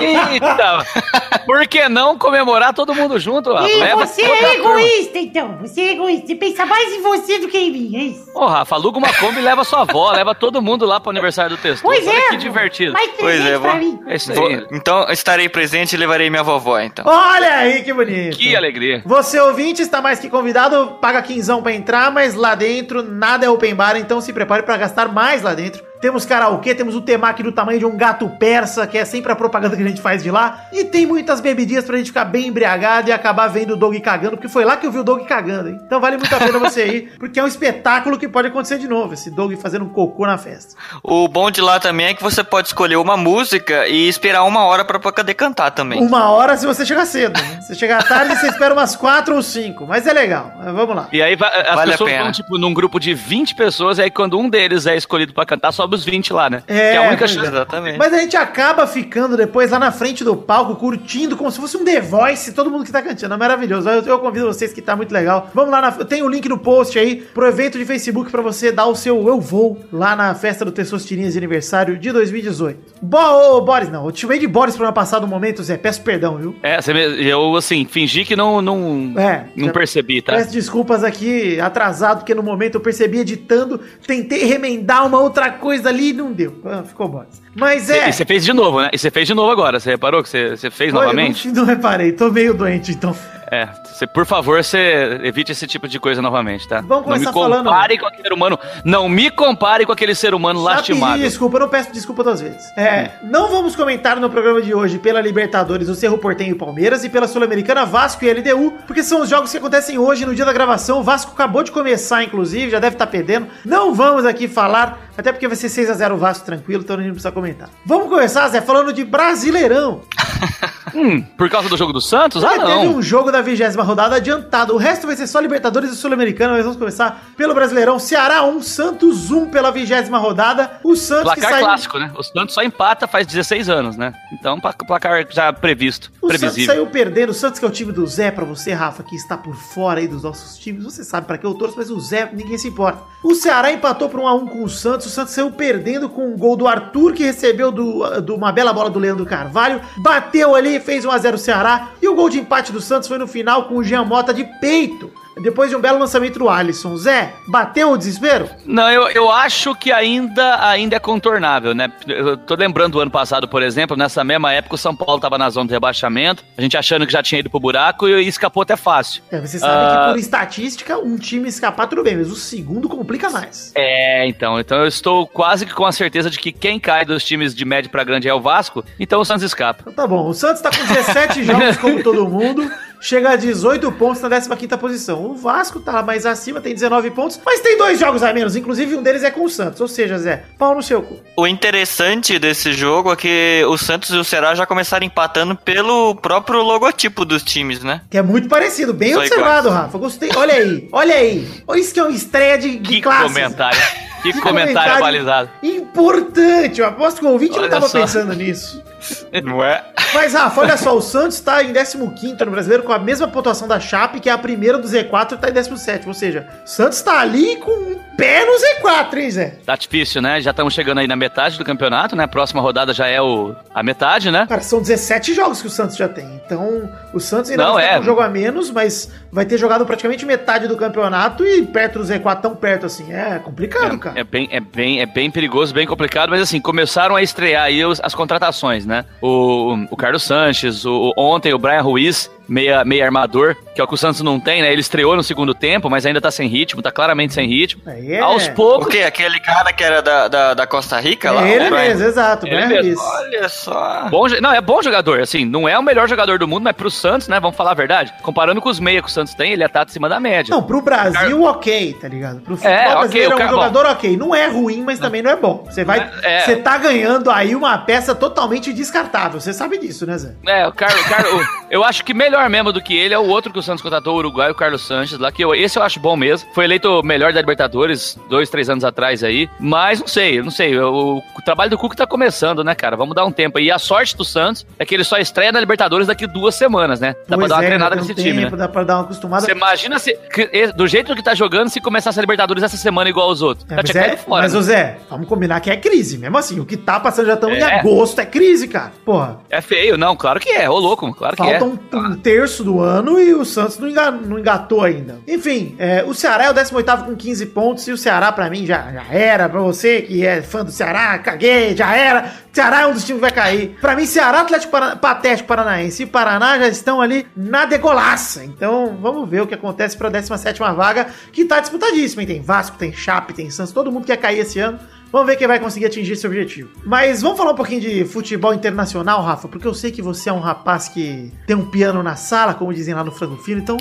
Eita! 0.00 0.86
Por 1.46 1.66
que 1.66 1.88
não 1.88 2.18
comemorar 2.18 2.72
todo 2.74 2.94
mundo 2.94 3.18
junto, 3.18 3.52
Rafa? 3.52 3.68
E 3.68 3.76
Leva 3.78 4.06
você 4.06 4.22
é 4.22 4.54
egoísta, 4.56 5.18
então. 5.18 5.58
Você 5.60 5.80
é 5.80 5.92
egoísta. 5.92 6.26
Você 6.26 6.34
pensa 6.34 6.66
mais 6.66 6.92
em 6.92 7.02
você 7.02 7.38
do 7.38 7.48
que 7.48 7.56
em 7.58 7.70
mim, 7.72 7.96
é 7.96 8.02
isso? 8.04 8.30
Ô, 8.34 8.46
Rafa, 8.46 8.74
aluga 8.74 8.98
uma 8.98 9.12
Kombi 9.14 9.38
e 9.38 9.42
leva 9.42 9.64
sua 9.64 9.82
avó, 9.82 10.10
leva 10.12 10.34
todo 10.34 10.60
mundo 10.62 10.84
lá 10.84 10.98
pro 11.00 11.10
aniversário 11.10 11.56
do 11.56 11.62
texto. 11.62 11.82
Pois 11.82 12.06
Olha 12.06 12.16
é. 12.16 12.28
que 12.30 12.36
divertido. 12.36 12.92
Mais 12.92 13.10
Pois 13.18 13.40
é, 13.46 13.58
pra 13.58 13.70
vou- 13.70 13.80
mim. 13.80 13.98
É 14.06 14.16
isso 14.16 14.32
Vou- 14.34 14.46
aí. 14.48 14.66
então 14.72 15.06
estarei 15.10 15.48
presente 15.48 15.92
e 15.94 15.96
levarei 15.96 16.28
minha 16.30 16.42
vovó, 16.42 16.78
então. 16.80 17.04
Olha 17.06 17.54
aí 17.56 17.82
que 17.82 17.92
bonito. 17.92 18.36
Que 18.36 18.54
alegria. 18.56 19.02
Você 19.06 19.38
ouvinte 19.40 19.82
está 19.82 20.00
mais 20.02 20.18
que 20.18 20.28
convidado, 20.28 20.98
paga 21.00 21.22
quinzão 21.22 21.62
pra 21.62 21.72
entrar, 21.72 22.10
mas 22.10 22.34
lá 22.34 22.54
dentro 22.54 23.02
nada 23.02 23.46
é 23.46 23.50
open 23.50 23.74
bar, 23.74 23.96
então 23.96 24.20
se 24.20 24.32
prepare 24.32 24.62
pra 24.64 24.76
gastar 24.76 25.08
mais 25.12 25.42
lá 25.42 25.54
dentro. 25.54 25.82
Temos 26.00 26.24
karaokê, 26.24 26.74
temos 26.74 26.94
o 26.94 27.00
temaki 27.00 27.42
do 27.42 27.52
tamanho 27.52 27.78
de 27.78 27.86
um 27.86 27.96
gato 27.96 28.28
persa, 28.38 28.86
que 28.86 28.98
é 28.98 29.04
sempre 29.04 29.32
a 29.32 29.36
propaganda 29.36 29.76
que 29.76 29.82
a 29.82 29.86
gente 29.86 30.00
faz 30.00 30.22
de 30.22 30.30
lá. 30.30 30.66
E 30.72 30.84
tem 30.84 31.06
muitas 31.06 31.40
bebidinhas 31.40 31.84
pra 31.84 31.96
gente 31.96 32.06
ficar 32.08 32.24
bem 32.24 32.48
embriagado 32.48 33.08
e 33.08 33.12
acabar 33.12 33.48
vendo 33.48 33.74
o 33.74 33.76
Doug 33.76 33.96
cagando, 34.00 34.36
porque 34.36 34.48
foi 34.48 34.64
lá 34.64 34.76
que 34.76 34.86
eu 34.86 34.92
vi 34.92 34.98
o 34.98 35.04
Doug 35.04 35.22
cagando, 35.26 35.68
hein? 35.70 35.80
Então 35.84 36.00
vale 36.00 36.16
muito 36.16 36.34
a 36.34 36.38
pena 36.38 36.58
você 36.58 36.86
ir, 36.86 37.12
porque 37.18 37.38
é 37.40 37.42
um 37.42 37.46
espetáculo 37.46 38.18
que 38.18 38.28
pode 38.28 38.48
acontecer 38.48 38.78
de 38.78 38.88
novo, 38.88 39.14
esse 39.14 39.30
Doug 39.30 39.54
fazendo 39.56 39.84
um 39.84 39.88
cocô 39.88 40.26
na 40.26 40.38
festa. 40.38 40.74
O 41.02 41.28
bom 41.28 41.50
de 41.50 41.60
lá 41.60 41.80
também 41.80 42.06
é 42.06 42.14
que 42.14 42.22
você 42.22 42.42
pode 42.44 42.68
escolher 42.68 42.96
uma 42.96 43.16
música 43.16 43.86
e 43.88 44.08
esperar 44.08 44.44
uma 44.44 44.64
hora 44.64 44.84
pra 44.84 44.98
poder 44.98 45.34
cantar 45.34 45.70
também. 45.70 46.00
Uma 46.02 46.30
hora 46.30 46.56
se 46.56 46.66
você 46.66 46.84
chegar 46.84 47.06
cedo. 47.06 47.40
Né? 47.40 47.60
Se 47.62 47.74
chegar 47.74 48.02
tarde, 48.06 48.36
você 48.36 48.48
espera 48.48 48.72
umas 48.74 48.94
quatro 48.96 49.34
ou 49.34 49.42
cinco. 49.42 49.86
Mas 49.86 50.06
é 50.06 50.12
legal. 50.12 50.52
Vamos 50.74 50.94
lá. 50.96 51.08
E 51.12 51.22
aí 51.22 51.34
as 51.34 51.74
Vale 51.74 51.90
a 51.90 51.92
pessoas 51.92 52.10
pena. 52.10 52.22
vão, 52.24 52.32
tipo, 52.32 52.58
num 52.58 52.72
grupo 52.74 52.98
de 53.00 53.14
20 53.14 53.54
pessoas, 53.54 53.98
e 53.98 54.02
aí 54.02 54.10
quando 54.10 54.38
um 54.38 54.48
deles 54.48 54.86
é 54.86 54.96
escolhido 54.96 55.32
pra 55.32 55.44
cantar, 55.46 55.72
sobe 55.86 55.94
os 55.94 56.04
20 56.04 56.32
lá, 56.32 56.50
né? 56.50 56.62
É, 56.66 56.92
que 56.92 56.96
é 56.96 56.96
a 56.96 57.08
única 57.08 57.28
chance. 57.28 57.46
Exatamente. 57.46 57.98
Mas 57.98 58.12
a 58.12 58.18
gente 58.18 58.36
acaba 58.36 58.86
ficando 58.86 59.36
depois 59.36 59.70
lá 59.70 59.78
na 59.78 59.92
frente 59.92 60.24
do 60.24 60.36
palco, 60.36 60.76
curtindo 60.76 61.36
como 61.36 61.50
se 61.50 61.58
fosse 61.58 61.76
um 61.76 61.84
The 61.84 62.00
Voice, 62.00 62.52
todo 62.52 62.70
mundo 62.70 62.84
que 62.84 62.92
tá 62.92 63.00
cantando. 63.00 63.32
É 63.32 63.36
maravilhoso. 63.36 63.88
Eu, 63.88 64.02
eu 64.02 64.18
convido 64.18 64.46
vocês 64.46 64.72
que 64.72 64.82
tá 64.82 64.96
muito 64.96 65.12
legal. 65.12 65.50
Vamos 65.54 65.70
lá, 65.70 65.80
na, 65.80 65.92
tem 65.92 66.22
o 66.22 66.28
link 66.28 66.48
no 66.48 66.58
post 66.58 66.98
aí 66.98 67.16
pro 67.16 67.46
evento 67.46 67.78
de 67.78 67.84
Facebook 67.84 68.30
pra 68.30 68.42
você 68.42 68.72
dar 68.72 68.86
o 68.86 68.94
seu 68.94 69.26
Eu 69.26 69.40
Vou 69.40 69.80
lá 69.92 70.16
na 70.16 70.34
festa 70.34 70.64
do 70.64 70.72
Testosterinhas 70.72 71.32
de 71.32 71.38
aniversário 71.38 71.96
de 71.96 72.10
2018. 72.10 72.94
Bo, 73.00 73.18
ô, 73.18 73.60
Boris, 73.60 73.88
não. 73.90 74.04
Eu 74.04 74.12
te 74.12 74.22
chamei 74.22 74.38
de 74.38 74.46
Boris 74.46 74.74
pro 74.74 74.84
ano 74.84 74.92
passado 74.92 75.24
um 75.24 75.28
momento, 75.28 75.62
Zé. 75.62 75.76
Peço 75.76 76.02
perdão, 76.02 76.36
viu? 76.36 76.56
É, 76.62 76.78
eu, 77.20 77.54
assim, 77.54 77.86
fingi 77.88 78.24
que 78.24 78.34
não, 78.34 78.60
não, 78.60 79.14
É, 79.16 79.44
não 79.56 79.68
percebi, 79.68 80.20
tá? 80.20 80.32
Peço 80.32 80.50
desculpas 80.50 81.04
aqui, 81.04 81.60
atrasado, 81.60 82.18
porque 82.18 82.34
no 82.34 82.42
momento 82.42 82.76
eu 82.76 82.80
percebi 82.80 83.18
editando, 83.20 83.80
tentei 84.06 84.44
remendar 84.44 85.06
uma 85.06 85.20
outra 85.20 85.50
coisa 85.50 85.75
ali 85.84 86.10
e 86.10 86.12
não 86.12 86.32
deu. 86.32 86.60
Ah, 86.64 86.82
Ficou 86.84 87.08
bom. 87.08 87.26
Mas 87.56 87.88
é. 87.90 88.08
E 88.08 88.12
você 88.12 88.24
fez 88.24 88.44
de 88.44 88.52
novo, 88.52 88.80
né? 88.80 88.90
E 88.92 88.98
você 88.98 89.10
fez 89.10 89.26
de 89.26 89.34
novo 89.34 89.50
agora. 89.50 89.80
Você 89.80 89.90
reparou 89.90 90.22
que 90.22 90.28
você, 90.28 90.70
fez 90.70 90.92
novamente? 90.92 91.48
Não, 91.48 91.54
não 91.62 91.64
reparei, 91.64 92.12
tô 92.12 92.30
meio 92.30 92.54
doente, 92.54 92.92
então. 92.92 93.16
É. 93.50 93.68
Você, 93.84 94.06
por 94.08 94.26
favor, 94.26 94.62
você 94.62 95.20
evite 95.22 95.52
esse 95.52 95.66
tipo 95.68 95.86
de 95.86 96.00
coisa 96.00 96.20
novamente, 96.20 96.66
tá? 96.68 96.80
Vamos 96.80 97.06
não 97.06 97.16
me 97.16 97.24
começar 97.24 97.32
falando- 97.32 97.64
compare 97.64 97.96
com 97.96 98.06
aquele 98.06 98.22
ser 98.24 98.32
humano. 98.32 98.58
Não 98.84 99.08
me 99.08 99.30
compare 99.30 99.86
com 99.86 99.92
aquele 99.92 100.14
ser 100.16 100.34
humano 100.34 100.58
Já 100.64 100.64
pedi 100.76 100.76
lastimável. 100.92 101.24
desculpa, 101.24 101.56
eu 101.56 101.60
não 101.60 101.68
peço 101.68 101.92
desculpa 101.92 102.24
duas 102.24 102.40
vezes. 102.40 102.76
É, 102.76 103.12
não 103.22 103.48
vamos 103.48 103.76
comentar 103.76 104.18
no 104.18 104.28
programa 104.28 104.60
de 104.60 104.74
hoje 104.74 104.98
pela 104.98 105.20
Libertadores 105.20 105.88
o 105.88 105.94
Cerro 105.94 106.18
Portenho 106.18 106.56
e 106.56 106.58
Palmeiras 106.58 107.04
e 107.04 107.08
pela 107.08 107.28
Sul-Americana 107.28 107.86
Vasco 107.86 108.24
e 108.24 108.32
LDU, 108.32 108.72
porque 108.84 109.02
são 109.04 109.22
os 109.22 109.28
jogos 109.28 109.52
que 109.52 109.58
acontecem 109.58 109.96
hoje 109.96 110.26
no 110.26 110.34
dia 110.34 110.44
da 110.44 110.52
gravação. 110.52 110.98
O 110.98 111.02
Vasco 111.04 111.30
acabou 111.32 111.62
de 111.62 111.70
começar, 111.70 112.24
inclusive, 112.24 112.70
já 112.72 112.80
deve 112.80 112.96
estar 112.96 113.06
perdendo. 113.06 113.46
Não 113.64 113.94
vamos 113.94 114.24
aqui 114.26 114.48
falar, 114.48 114.98
até 115.16 115.30
porque 115.30 115.46
vai 115.46 115.56
ser 115.56 115.68
6x0 115.68 116.14
o 116.14 116.16
Vasco 116.16 116.44
tranquilo, 116.44 116.82
então 116.82 116.96
a 116.96 116.98
gente 116.98 117.06
não 117.08 117.14
precisa 117.14 117.30
comentar. 117.32 117.45
Vamos 117.84 118.08
começar, 118.08 118.48
Zé, 118.48 118.60
falando 118.60 118.92
de 118.92 119.04
Brasileirão. 119.04 120.02
Hum, 120.94 121.20
por 121.36 121.50
causa 121.50 121.68
do 121.68 121.76
jogo 121.76 121.92
do 121.92 122.00
Santos? 122.00 122.42
Ah, 122.42 122.48
Porque 122.50 122.64
teve 122.64 122.84
não. 122.86 122.94
um 122.96 123.02
jogo 123.02 123.30
da 123.30 123.42
vigésima 123.42 123.82
rodada 123.82 124.16
adiantado. 124.16 124.72
O 124.72 124.78
resto 124.78 125.06
vai 125.06 125.14
ser 125.14 125.26
só 125.26 125.40
Libertadores 125.40 125.90
e 125.90 125.96
Sul-Americana. 125.96 126.52
Mas 126.54 126.62
vamos 126.62 126.78
começar 126.78 127.22
pelo 127.36 127.52
Brasileirão. 127.52 127.98
Ceará 127.98 128.44
1, 128.44 128.62
Santos 128.62 129.30
1 129.30 129.50
pela 129.50 129.70
vigésima 129.70 130.16
rodada. 130.16 130.78
O 130.82 130.96
Santos 130.96 131.34
que 131.34 131.40
Placar 131.40 131.50
saiu... 131.58 131.66
clássico, 131.66 131.98
né? 131.98 132.10
O 132.16 132.22
Santos 132.22 132.54
só 132.54 132.62
empata 132.62 133.06
faz 133.06 133.26
16 133.26 133.68
anos, 133.68 133.96
né? 133.96 134.14
Então, 134.32 134.58
pla- 134.58 134.72
placar 134.72 135.26
já 135.28 135.52
previsto, 135.52 136.10
O 136.22 136.28
Santos 136.28 136.38
previsível. 136.38 136.74
saiu 136.74 136.86
perdendo. 136.86 137.30
O 137.30 137.34
Santos 137.34 137.58
que 137.58 137.64
é 137.66 137.68
o 137.68 137.72
time 137.72 137.92
do 137.92 138.06
Zé, 138.06 138.30
pra 138.30 138.44
você, 138.46 138.72
Rafa, 138.72 139.02
que 139.02 139.16
está 139.16 139.36
por 139.36 139.54
fora 139.56 140.00
aí 140.00 140.08
dos 140.08 140.22
nossos 140.22 140.56
times. 140.56 140.84
Você 140.84 141.04
sabe 141.04 141.26
pra 141.26 141.36
que 141.36 141.44
eu 141.44 141.52
torço, 141.54 141.74
mas 141.76 141.90
o 141.90 142.00
Zé, 142.00 142.30
ninguém 142.32 142.56
se 142.56 142.68
importa. 142.68 143.00
O 143.22 143.34
Ceará 143.34 143.70
empatou 143.72 144.08
por 144.08 144.20
1x1 144.20 144.48
com 144.48 144.62
o 144.64 144.68
Santos. 144.68 145.06
O 145.08 145.10
Santos 145.10 145.34
saiu 145.34 145.50
perdendo 145.50 146.08
com 146.08 146.26
um 146.28 146.38
gol 146.38 146.56
do 146.56 146.66
Arthur, 146.66 147.12
que 147.12 147.24
recebeu 147.36 147.70
do, 147.70 148.20
do- 148.22 148.34
uma 148.34 148.50
bela 148.50 148.72
bola 148.72 148.88
do 148.88 148.98
Leandro 148.98 149.26
Carvalho. 149.26 149.80
Bateu 149.98 150.54
ali, 150.54 150.80
fez 150.80 151.04
1x0 151.04 151.34
o 151.34 151.38
Ceará. 151.38 151.88
E 152.00 152.08
o 152.08 152.14
gol 152.14 152.30
de 152.30 152.40
empate 152.40 152.72
do 152.72 152.80
Santos 152.80 153.06
foi 153.08 153.18
no 153.18 153.26
final 153.28 153.64
com 153.64 153.76
o 153.76 153.84
Jean 153.84 154.04
Mota 154.04 154.32
de 154.32 154.44
peito. 154.60 155.10
Depois 155.40 155.68
de 155.68 155.76
um 155.76 155.80
belo 155.80 155.98
lançamento 155.98 156.38
do 156.38 156.48
Alisson. 156.48 156.96
Zé, 156.96 157.34
bateu 157.46 157.90
o 157.92 157.98
desespero? 157.98 158.48
Não, 158.64 158.90
eu, 158.90 159.08
eu 159.10 159.30
acho 159.30 159.74
que 159.74 159.92
ainda, 159.92 160.66
ainda 160.66 160.96
é 160.96 160.98
contornável, 160.98 161.74
né? 161.74 161.92
Eu 162.06 162.38
tô 162.38 162.54
lembrando 162.54 162.92
do 162.92 163.00
ano 163.00 163.10
passado, 163.10 163.46
por 163.46 163.62
exemplo, 163.62 163.96
nessa 163.98 164.24
mesma 164.24 164.52
época 164.52 164.76
o 164.76 164.78
São 164.78 164.96
Paulo 164.96 165.20
tava 165.20 165.36
na 165.36 165.50
zona 165.50 165.66
de 165.66 165.74
rebaixamento, 165.74 166.42
a 166.56 166.62
gente 166.62 166.74
achando 166.76 167.06
que 167.06 167.12
já 167.12 167.22
tinha 167.22 167.40
ido 167.40 167.50
pro 167.50 167.60
buraco 167.60 168.08
e 168.08 168.26
escapou 168.26 168.62
até 168.62 168.76
fácil. 168.76 169.22
É, 169.30 169.38
você 169.38 169.58
sabe 169.58 169.72
Ah. 169.74 170.04
que 170.06 170.12
por 170.12 170.18
estatística, 170.18 170.98
um 170.98 171.16
time 171.18 171.48
escapar 171.48 171.86
tudo 171.86 172.02
bem, 172.02 172.16
mas 172.16 172.30
o 172.30 172.36
segundo 172.36 172.88
complica 172.88 173.28
mais. 173.28 173.72
É, 173.74 174.26
então, 174.26 174.58
então 174.58 174.78
eu 174.78 174.86
estou 174.86 175.26
quase 175.26 175.66
que 175.66 175.74
com 175.74 175.84
a 175.84 175.92
certeza 175.92 176.30
de 176.30 176.38
que 176.38 176.50
quem 176.50 176.80
cai 176.80 177.04
dos 177.04 177.22
times 177.22 177.54
de 177.54 177.64
médio 177.66 177.90
pra 177.90 178.04
grande 178.04 178.26
é 178.26 178.32
o 178.32 178.40
Vasco, 178.40 178.82
então 178.98 179.20
o 179.20 179.24
Santos 179.24 179.42
escapa. 179.44 179.80
Então 179.82 179.92
tá 179.92 180.06
bom, 180.06 180.26
o 180.28 180.32
Santos 180.32 180.62
tá 180.62 180.70
com 180.70 180.82
17 180.94 181.44
jogos 181.44 181.76
como 181.78 182.02
todo 182.02 182.26
mundo, 182.26 182.70
chega 183.00 183.30
a 183.30 183.36
18 183.36 183.90
pontos 183.92 184.22
na 184.22 184.28
15ª 184.28 184.78
posição. 184.78 185.24
O 185.24 185.34
Vasco 185.34 185.80
tá 185.80 186.02
mais 186.02 186.26
acima, 186.26 186.60
tem 186.60 186.74
19 186.74 187.10
pontos, 187.10 187.40
mas 187.44 187.60
tem 187.60 187.76
dois 187.78 187.98
jogos 187.98 188.22
a 188.22 188.32
menos, 188.32 188.56
inclusive 188.56 188.94
um 188.96 189.02
deles 189.02 189.22
é 189.22 189.30
com 189.30 189.44
o 189.44 189.50
Santos. 189.50 189.80
Ou 189.80 189.88
seja, 189.88 190.18
Zé, 190.18 190.44
pau 190.58 190.74
no 190.74 190.82
seu 190.82 191.02
cu. 191.02 191.18
O 191.36 191.46
interessante 191.46 192.38
desse 192.38 192.72
jogo 192.72 193.12
é 193.12 193.16
que 193.16 193.64
o 193.68 193.76
Santos 193.76 194.10
e 194.10 194.16
o 194.16 194.24
Ceará 194.24 194.54
já 194.54 194.66
começaram 194.66 195.06
empatando 195.06 195.54
pelo 195.54 196.14
próprio 196.14 196.62
logotipo 196.62 197.24
dos 197.24 197.42
times, 197.42 197.82
né? 197.82 198.00
Que 198.10 198.18
é 198.18 198.22
muito 198.22 198.48
parecido, 198.48 198.92
bem 198.92 199.12
Só 199.12 199.20
observado, 199.20 199.68
Rafa. 199.70 199.98
Gostei. 199.98 200.30
Olha 200.36 200.54
aí, 200.54 200.88
olha 200.92 201.14
aí. 201.14 201.48
Olha 201.66 201.80
isso 201.80 201.92
que 201.94 202.00
é 202.00 202.02
uma 202.02 202.12
estreia 202.12 202.58
de, 202.58 202.78
de 202.78 202.94
Que 202.94 203.00
classe. 203.02 203.22
comentário. 203.24 203.78
Que 204.32 204.40
Que 204.40 204.40
comentário 204.40 205.00
balizado. 205.00 205.50
Importante, 205.62 206.80
eu 206.80 206.86
aposto 206.86 207.20
que 207.20 207.26
o 207.26 207.30
ouvinte 207.30 207.52
não 207.52 207.60
Olha 207.60 207.70
tava 207.70 207.88
só. 207.88 208.00
pensando 208.00 208.34
nisso. 208.34 208.82
Não 209.44 209.62
é? 209.62 209.84
Mas, 210.14 210.32
Rafa, 210.32 210.60
olha 210.60 210.76
só, 210.76 210.96
o 210.96 211.00
Santos 211.02 211.38
tá 211.38 211.62
em 211.62 211.72
15 211.72 212.36
no 212.44 212.50
brasileiro 212.50 212.82
com 212.82 212.92
a 212.92 212.98
mesma 212.98 213.28
pontuação 213.28 213.68
da 213.68 213.78
Chape, 213.78 214.18
que 214.18 214.28
é 214.28 214.32
a 214.32 214.38
primeira 214.38 214.78
do 214.78 214.88
Z4 214.88 215.32
e 215.32 215.36
tá 215.36 215.48
em 215.48 215.52
17. 215.52 216.08
Ou 216.08 216.14
seja, 216.14 216.48
o 216.64 216.68
Santos 216.68 217.00
tá 217.02 217.20
ali 217.20 217.56
com 217.56 217.70
um 217.70 218.00
pé 218.16 218.44
no 218.44 218.52
Z4, 218.52 219.16
hein, 219.18 219.30
Zé? 219.30 219.54
Tá 219.64 219.76
difícil, 219.76 220.22
né? 220.22 220.40
Já 220.40 220.50
estamos 220.50 220.72
chegando 220.74 220.98
aí 220.98 221.06
na 221.06 221.16
metade 221.16 221.58
do 221.58 221.64
campeonato, 221.64 222.16
né? 222.16 222.24
A 222.24 222.28
próxima 222.28 222.60
rodada 222.60 222.92
já 222.94 223.06
é 223.06 223.20
o, 223.20 223.54
a 223.74 223.82
metade, 223.82 224.30
né? 224.30 224.46
Cara, 224.48 224.60
são 224.62 224.80
17 224.80 225.34
jogos 225.34 225.60
que 225.60 225.66
o 225.66 225.70
Santos 225.70 225.96
já 225.96 226.08
tem. 226.08 226.24
Então, 226.44 226.88
o 227.12 227.20
Santos 227.20 227.50
ainda 227.50 227.64
Não, 227.64 227.74
ficar 227.76 227.86
é. 227.86 227.94
com 227.94 228.00
um 228.00 228.04
jogo 228.04 228.20
a 228.20 228.28
menos, 228.28 228.70
mas 228.70 229.10
vai 229.30 229.44
ter 229.44 229.58
jogado 229.58 229.84
praticamente 229.84 230.24
metade 230.24 230.66
do 230.66 230.76
campeonato 230.76 231.44
e 231.44 231.62
perto 231.66 231.98
do 231.98 232.04
Z4, 232.04 232.40
tão 232.40 232.56
perto 232.56 232.86
assim. 232.86 233.12
É 233.12 233.38
complicado, 233.38 233.98
cara. 233.98 234.18
É 234.18 234.24
bem, 234.24 234.48
é, 234.50 234.60
bem, 234.60 235.00
é 235.00 235.06
bem 235.06 235.30
perigoso, 235.30 235.74
bem 235.74 235.86
complicado, 235.86 236.30
mas 236.30 236.40
assim, 236.40 236.60
começaram 236.60 237.16
a 237.16 237.22
estrear 237.22 237.64
aí 237.64 237.84
os- 237.84 238.00
as 238.02 238.14
contratações, 238.14 238.86
né? 238.86 239.04
O, 239.20 239.74
o 239.90 239.96
Carlos 239.96 240.22
Sanches, 240.22 240.84
o, 240.84 241.12
ontem 241.16 241.52
o 241.52 241.58
Brian 241.58 241.82
Ruiz, 241.82 242.30
meia, 242.48 242.84
meia 242.84 243.04
armador, 243.04 243.56
que 243.74 243.80
é 243.80 243.84
o 243.84 243.86
que 243.86 243.94
o 243.94 243.96
Santos 243.96 244.20
não 244.22 244.38
tem, 244.40 244.62
né? 244.62 244.72
Ele 244.72 244.80
estreou 244.80 245.16
no 245.16 245.22
segundo 245.22 245.54
tempo, 245.54 245.88
mas 245.90 246.06
ainda 246.06 246.20
tá 246.20 246.30
sem 246.30 246.48
ritmo, 246.48 246.82
tá 246.82 246.90
claramente 246.92 247.34
sem 247.34 247.48
ritmo. 247.48 247.82
É- 247.86 248.18
Aos 248.20 248.46
O 248.46 248.52
poucos. 248.52 248.88
quê? 248.88 249.00
Aquele 249.00 249.38
cara 249.40 249.72
que 249.72 249.82
era 249.84 250.00
da, 250.02 250.28
da, 250.28 250.54
da 250.54 250.66
Costa 250.66 250.98
Rica 251.00 251.30
lá? 251.30 251.46
É 251.46 251.54
ele 251.54 251.64
o 251.66 251.70
Brian? 251.70 251.82
mesmo, 251.82 252.04
exato. 252.06 252.46
Ele 252.46 252.66
mesmo. 252.66 253.00
Olha 253.02 253.48
só. 253.48 254.08
Bom, 254.10 254.26
não, 254.40 254.52
é 254.52 254.60
bom 254.60 254.80
jogador, 254.82 255.20
assim, 255.20 255.44
não 255.44 255.68
é 255.68 255.78
o 255.78 255.82
melhor 255.82 256.08
jogador 256.08 256.38
do 256.38 256.46
mundo, 256.48 256.62
mas 256.64 256.76
pro 256.76 256.90
Santos, 256.90 257.28
né, 257.28 257.38
vamos 257.40 257.56
falar 257.56 257.72
a 257.72 257.74
verdade, 257.74 258.12
comparando 258.22 258.60
com 258.60 258.68
os 258.68 258.80
meia 258.80 259.02
que 259.02 259.08
o 259.08 259.10
Santos 259.10 259.34
tem, 259.34 259.52
ele 259.52 259.66
tá 259.68 259.82
acima 259.82 260.08
da 260.08 260.18
média. 260.20 260.54
Não, 260.54 260.62
pro 260.62 260.80
Brasil, 260.80 261.42
ok, 261.42 261.96
tá 262.00 262.08
ligado? 262.08 262.40
Pro 262.40 262.56
futebol 262.56 262.76
É, 262.76 262.90
brasileiro 262.90 263.30
o 263.30 263.32
é 263.32 263.34
um 263.34 263.38
cara- 263.38 263.50
jogador 263.50 263.86
ok. 263.86 264.16
Não 264.16 264.34
é 264.34 264.46
ruim, 264.46 264.82
mas 264.82 264.98
também 264.98 265.22
não 265.22 265.30
é 265.30 265.36
bom. 265.36 265.64
Você 265.66 265.84
vai. 265.84 266.10
É. 266.22 266.40
Você 266.40 266.56
tá 266.56 266.78
ganhando 266.78 267.30
aí 267.30 267.54
uma 267.54 267.76
peça 267.78 268.14
totalmente 268.14 268.72
descartável. 268.72 269.40
Você 269.40 269.52
sabe 269.52 269.78
disso, 269.78 270.06
né, 270.06 270.16
Zé? 270.18 270.32
É, 270.46 270.66
o 270.66 270.72
Carlos, 270.72 271.02
Carlos 271.06 271.46
eu 271.70 271.82
acho 271.84 272.04
que 272.04 272.14
melhor 272.14 272.35
mesmo 272.48 272.72
do 272.72 272.80
que 272.82 272.96
ele 272.96 273.14
é 273.14 273.18
o 273.18 273.26
outro 273.26 273.52
que 273.52 273.58
o 273.58 273.62
Santos 273.62 273.82
contratou, 273.82 274.14
o 274.14 274.18
Uruguai, 274.18 274.50
o 274.50 274.54
Carlos 274.54 274.82
Sanches, 274.86 275.18
lá, 275.18 275.30
que 275.32 275.42
eu, 275.44 275.54
esse 275.54 275.78
eu 275.78 275.82
acho 275.82 275.98
bom 276.00 276.16
mesmo. 276.16 276.48
Foi 276.54 276.64
eleito 276.64 276.88
o 276.88 277.02
melhor 277.02 277.32
da 277.32 277.40
Libertadores 277.40 278.18
dois, 278.28 278.48
três 278.50 278.68
anos 278.70 278.84
atrás 278.84 279.22
aí. 279.24 279.48
Mas 279.58 280.00
não 280.00 280.06
sei, 280.06 280.42
não 280.42 280.50
sei. 280.50 280.78
O, 280.78 281.18
o 281.18 281.42
trabalho 281.44 281.70
do 281.70 281.78
Cuca 281.78 281.96
tá 281.96 282.06
começando, 282.06 282.62
né, 282.64 282.74
cara? 282.74 282.96
Vamos 282.96 283.14
dar 283.14 283.24
um 283.24 283.32
tempo 283.32 283.58
aí. 283.58 283.66
E 283.66 283.70
a 283.70 283.78
sorte 283.78 284.16
do 284.16 284.24
Santos 284.24 284.66
é 284.78 284.84
que 284.84 284.94
ele 284.94 285.04
só 285.04 285.18
estreia 285.18 285.50
na 285.52 285.60
Libertadores 285.60 286.06
daqui 286.06 286.26
duas 286.26 286.54
semanas, 286.54 287.00
né? 287.00 287.14
Dá 287.28 287.36
pra 287.36 287.38
Pois 287.38 287.48
dar 287.48 287.54
uma 287.56 287.64
é, 287.64 287.66
treinada 287.66 287.96
tem 287.96 288.04
um 288.04 288.06
nesse 288.08 288.22
time, 288.22 288.36
né? 288.36 288.42
tempo, 288.44 288.56
Dá 288.56 288.68
pra 288.68 288.84
dar 288.84 288.94
uma 288.96 289.02
acostumada. 289.04 289.44
Você 289.44 289.52
imagina 289.52 289.98
se, 289.98 290.14
que- 290.32 290.72
do 290.72 290.86
jeito 290.86 291.14
que 291.14 291.22
tá 291.22 291.34
jogando, 291.34 291.68
se 291.68 291.80
começasse 291.80 292.18
a 292.18 292.22
Libertadores 292.22 292.62
essa 292.62 292.76
semana 292.76 293.08
igual 293.10 293.28
os 293.30 293.42
outros. 293.42 293.66
É, 293.70 293.74
Já 293.76 293.82
mas, 293.82 293.96
é, 293.96 294.16
fora. 294.16 294.42
mas, 294.42 294.54
né? 294.54 294.62
Zé, 294.62 294.98
vamos 295.10 295.28
combinar 295.28 295.60
que 295.60 295.70
é 295.70 295.76
crise. 295.76 296.18
Mesmo 296.18 296.36
assim, 296.38 296.60
o 296.60 296.66
que 296.66 296.76
tá 296.76 296.98
passando 297.00 297.26
já 297.26 297.34
estamos 297.34 297.56
em 297.58 297.60
É. 297.62 297.80
agosto 297.80 298.20
é 298.20 298.26
crise, 298.26 298.68
cara. 298.68 298.92
Porra. 299.04 299.38
É 299.50 299.60
feio, 299.60 299.96
não, 299.96 300.16
claro 300.16 300.40
que 300.40 300.50
é. 300.50 300.68
Ô, 300.68 300.78
louco, 300.78 301.12
claro 301.14 301.36
que 301.36 301.42
Falta 301.42 301.56
é. 301.56 301.62
um, 301.64 301.78
um 302.12 302.16
terço 302.26 302.64
do 302.64 302.80
ano 302.80 303.20
e 303.20 303.32
o 303.32 303.44
Santos 303.44 303.78
não, 303.78 303.88
enga- 303.88 304.10
não 304.10 304.36
engatou 304.36 304.82
ainda. 304.82 305.20
Enfim, 305.28 305.76
é, 305.78 306.02
o 306.04 306.12
Ceará 306.12 306.46
é 306.46 306.50
o 306.50 306.52
18 306.52 307.04
com 307.04 307.14
15 307.14 307.46
pontos 307.46 307.86
e 307.86 307.92
o 307.92 307.96
Ceará, 307.96 308.32
pra 308.32 308.50
mim, 308.50 308.66
já, 308.66 308.90
já 308.90 309.04
era. 309.14 309.48
Pra 309.48 309.60
você 309.60 310.02
que 310.02 310.26
é 310.26 310.42
fã 310.42 310.64
do 310.64 310.72
Ceará, 310.72 311.16
caguei, 311.20 311.76
já 311.76 311.94
era. 311.96 312.32
Ceará 312.52 312.80
é 312.82 312.86
um 312.88 312.92
dos 312.94 313.04
times 313.04 313.20
que 313.20 313.28
vai 313.28 313.30
cair. 313.30 313.76
Pra 313.80 313.94
mim, 313.94 314.06
Ceará, 314.06 314.40
Atlético 314.40 314.72
Parana, 314.72 314.96
Patético 314.96 315.46
Paranaense 315.46 316.02
e 316.02 316.06
Paraná 316.06 316.58
já 316.58 316.66
estão 316.66 317.00
ali 317.00 317.28
na 317.36 317.64
degolaça. 317.64 318.44
Então, 318.44 318.98
vamos 319.00 319.28
ver 319.30 319.42
o 319.42 319.46
que 319.46 319.54
acontece 319.54 319.96
pra 319.96 320.08
17 320.08 320.58
vaga, 320.74 321.06
que 321.32 321.44
tá 321.44 321.60
disputadíssima. 321.60 322.22
hein? 322.22 322.26
Tem 322.28 322.40
Vasco, 322.42 322.76
tem 322.76 322.92
Chape, 322.92 323.34
tem 323.34 323.50
Santos, 323.50 323.72
todo 323.72 323.92
mundo 323.92 324.04
quer 324.04 324.16
cair 324.16 324.40
esse 324.40 324.58
ano. 324.58 324.80
Vamos 325.16 325.30
ver 325.30 325.36
quem 325.36 325.46
vai 325.46 325.58
conseguir 325.58 325.86
atingir 325.86 326.12
esse 326.12 326.26
objetivo. 326.26 326.68
Mas 326.84 327.22
vamos 327.22 327.38
falar 327.38 327.52
um 327.52 327.54
pouquinho 327.54 327.80
de 327.80 328.04
futebol 328.04 328.52
internacional, 328.52 329.22
Rafa, 329.22 329.48
porque 329.48 329.66
eu 329.66 329.72
sei 329.72 329.90
que 329.90 330.02
você 330.02 330.28
é 330.28 330.32
um 330.32 330.40
rapaz 330.40 330.90
que 330.90 331.32
tem 331.46 331.56
um 331.56 331.64
piano 331.64 332.02
na 332.02 332.16
sala, 332.16 332.52
como 332.52 332.70
dizem 332.70 332.92
lá 332.92 333.02
no 333.02 333.10
Frango 333.10 333.38
Fino, 333.38 333.58
então. 333.58 333.78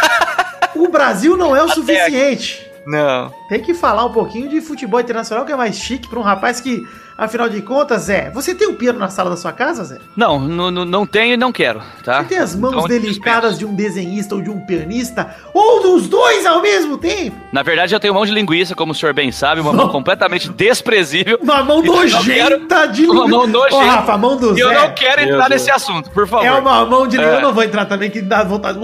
o 0.74 0.88
Brasil 0.88 1.36
não 1.36 1.54
é 1.54 1.62
o 1.62 1.68
suficiente. 1.68 2.66
Não. 2.86 3.30
Tem 3.46 3.60
que 3.60 3.74
falar 3.74 4.06
um 4.06 4.12
pouquinho 4.14 4.48
de 4.48 4.62
futebol 4.62 4.98
internacional, 4.98 5.44
que 5.44 5.52
é 5.52 5.56
mais 5.56 5.76
chique 5.76 6.08
para 6.08 6.18
um 6.18 6.22
rapaz 6.22 6.62
que, 6.62 6.82
afinal 7.16 7.48
de 7.48 7.60
contas, 7.62 8.02
Zé, 8.02 8.30
você 8.30 8.54
tem 8.54 8.68
um 8.68 8.74
piano 8.74 8.98
na 8.98 9.08
sala 9.08 9.30
da 9.30 9.36
sua 9.36 9.52
casa, 9.52 9.84
Zé? 9.84 9.98
Não, 10.16 10.38
não, 10.40 11.06
tenho 11.06 11.34
e 11.34 11.36
não 11.36 11.52
quero, 11.52 11.80
tá? 12.04 12.22
Você 12.22 12.28
tem 12.28 12.38
as 12.38 12.54
mãos 12.54 12.72
Então, 12.74 12.88
delicadas 12.88 13.58
de 13.58 13.64
um 13.64 13.74
desenhista 13.74 14.34
ou 14.34 14.42
de 14.42 14.50
um 14.50 14.60
pianista, 14.60 15.34
ou 15.52 15.82
dos 15.82 16.08
dois 16.08 16.44
ao 16.46 16.60
mesmo 16.62 16.98
tempo? 16.98 17.36
Na 17.52 17.62
verdade, 17.62 17.94
eu 17.94 18.00
tenho 18.00 18.14
mão 18.14 18.26
de 18.26 18.32
linguiça, 18.32 18.74
como 18.74 18.92
o 18.92 18.94
senhor 18.94 19.14
bem 19.14 19.30
sabe, 19.32 19.60
uma 19.60 19.72
mão 19.72 19.88
completamente 19.88 20.48
desprezível. 20.50 21.38
Uma 21.40 21.62
mão 21.62 21.84
eu 21.84 21.92
nojenta 21.92 22.86
de 22.86 23.06
Uma 23.06 23.28
mão 23.28 23.46
nojenta. 23.46 23.76
Ô, 23.76 23.86
Rafa, 23.86 24.12
a 24.12 24.18
mão 24.18 24.36
do 24.36 24.56
E 24.56 24.60
eu 24.60 24.68
Zé 24.68 24.74
não 24.74 24.94
quero 24.94 25.22
Meu 25.22 25.34
entrar 25.34 25.48
Deus. 25.48 25.62
nesse 25.62 25.70
assunto, 25.70 26.10
por 26.10 26.26
favor. 26.26 26.46
é 26.46 26.52
uma 26.52 26.84
mão 26.84 27.06
de... 27.06 27.18
É. 27.20 27.36
Eu 27.36 27.40
não 27.40 27.52
vou 27.52 27.62
entrar 27.62 27.84
também, 27.86 28.10
que 28.10 28.20
dá 28.20 28.42
vontade... 28.44 28.78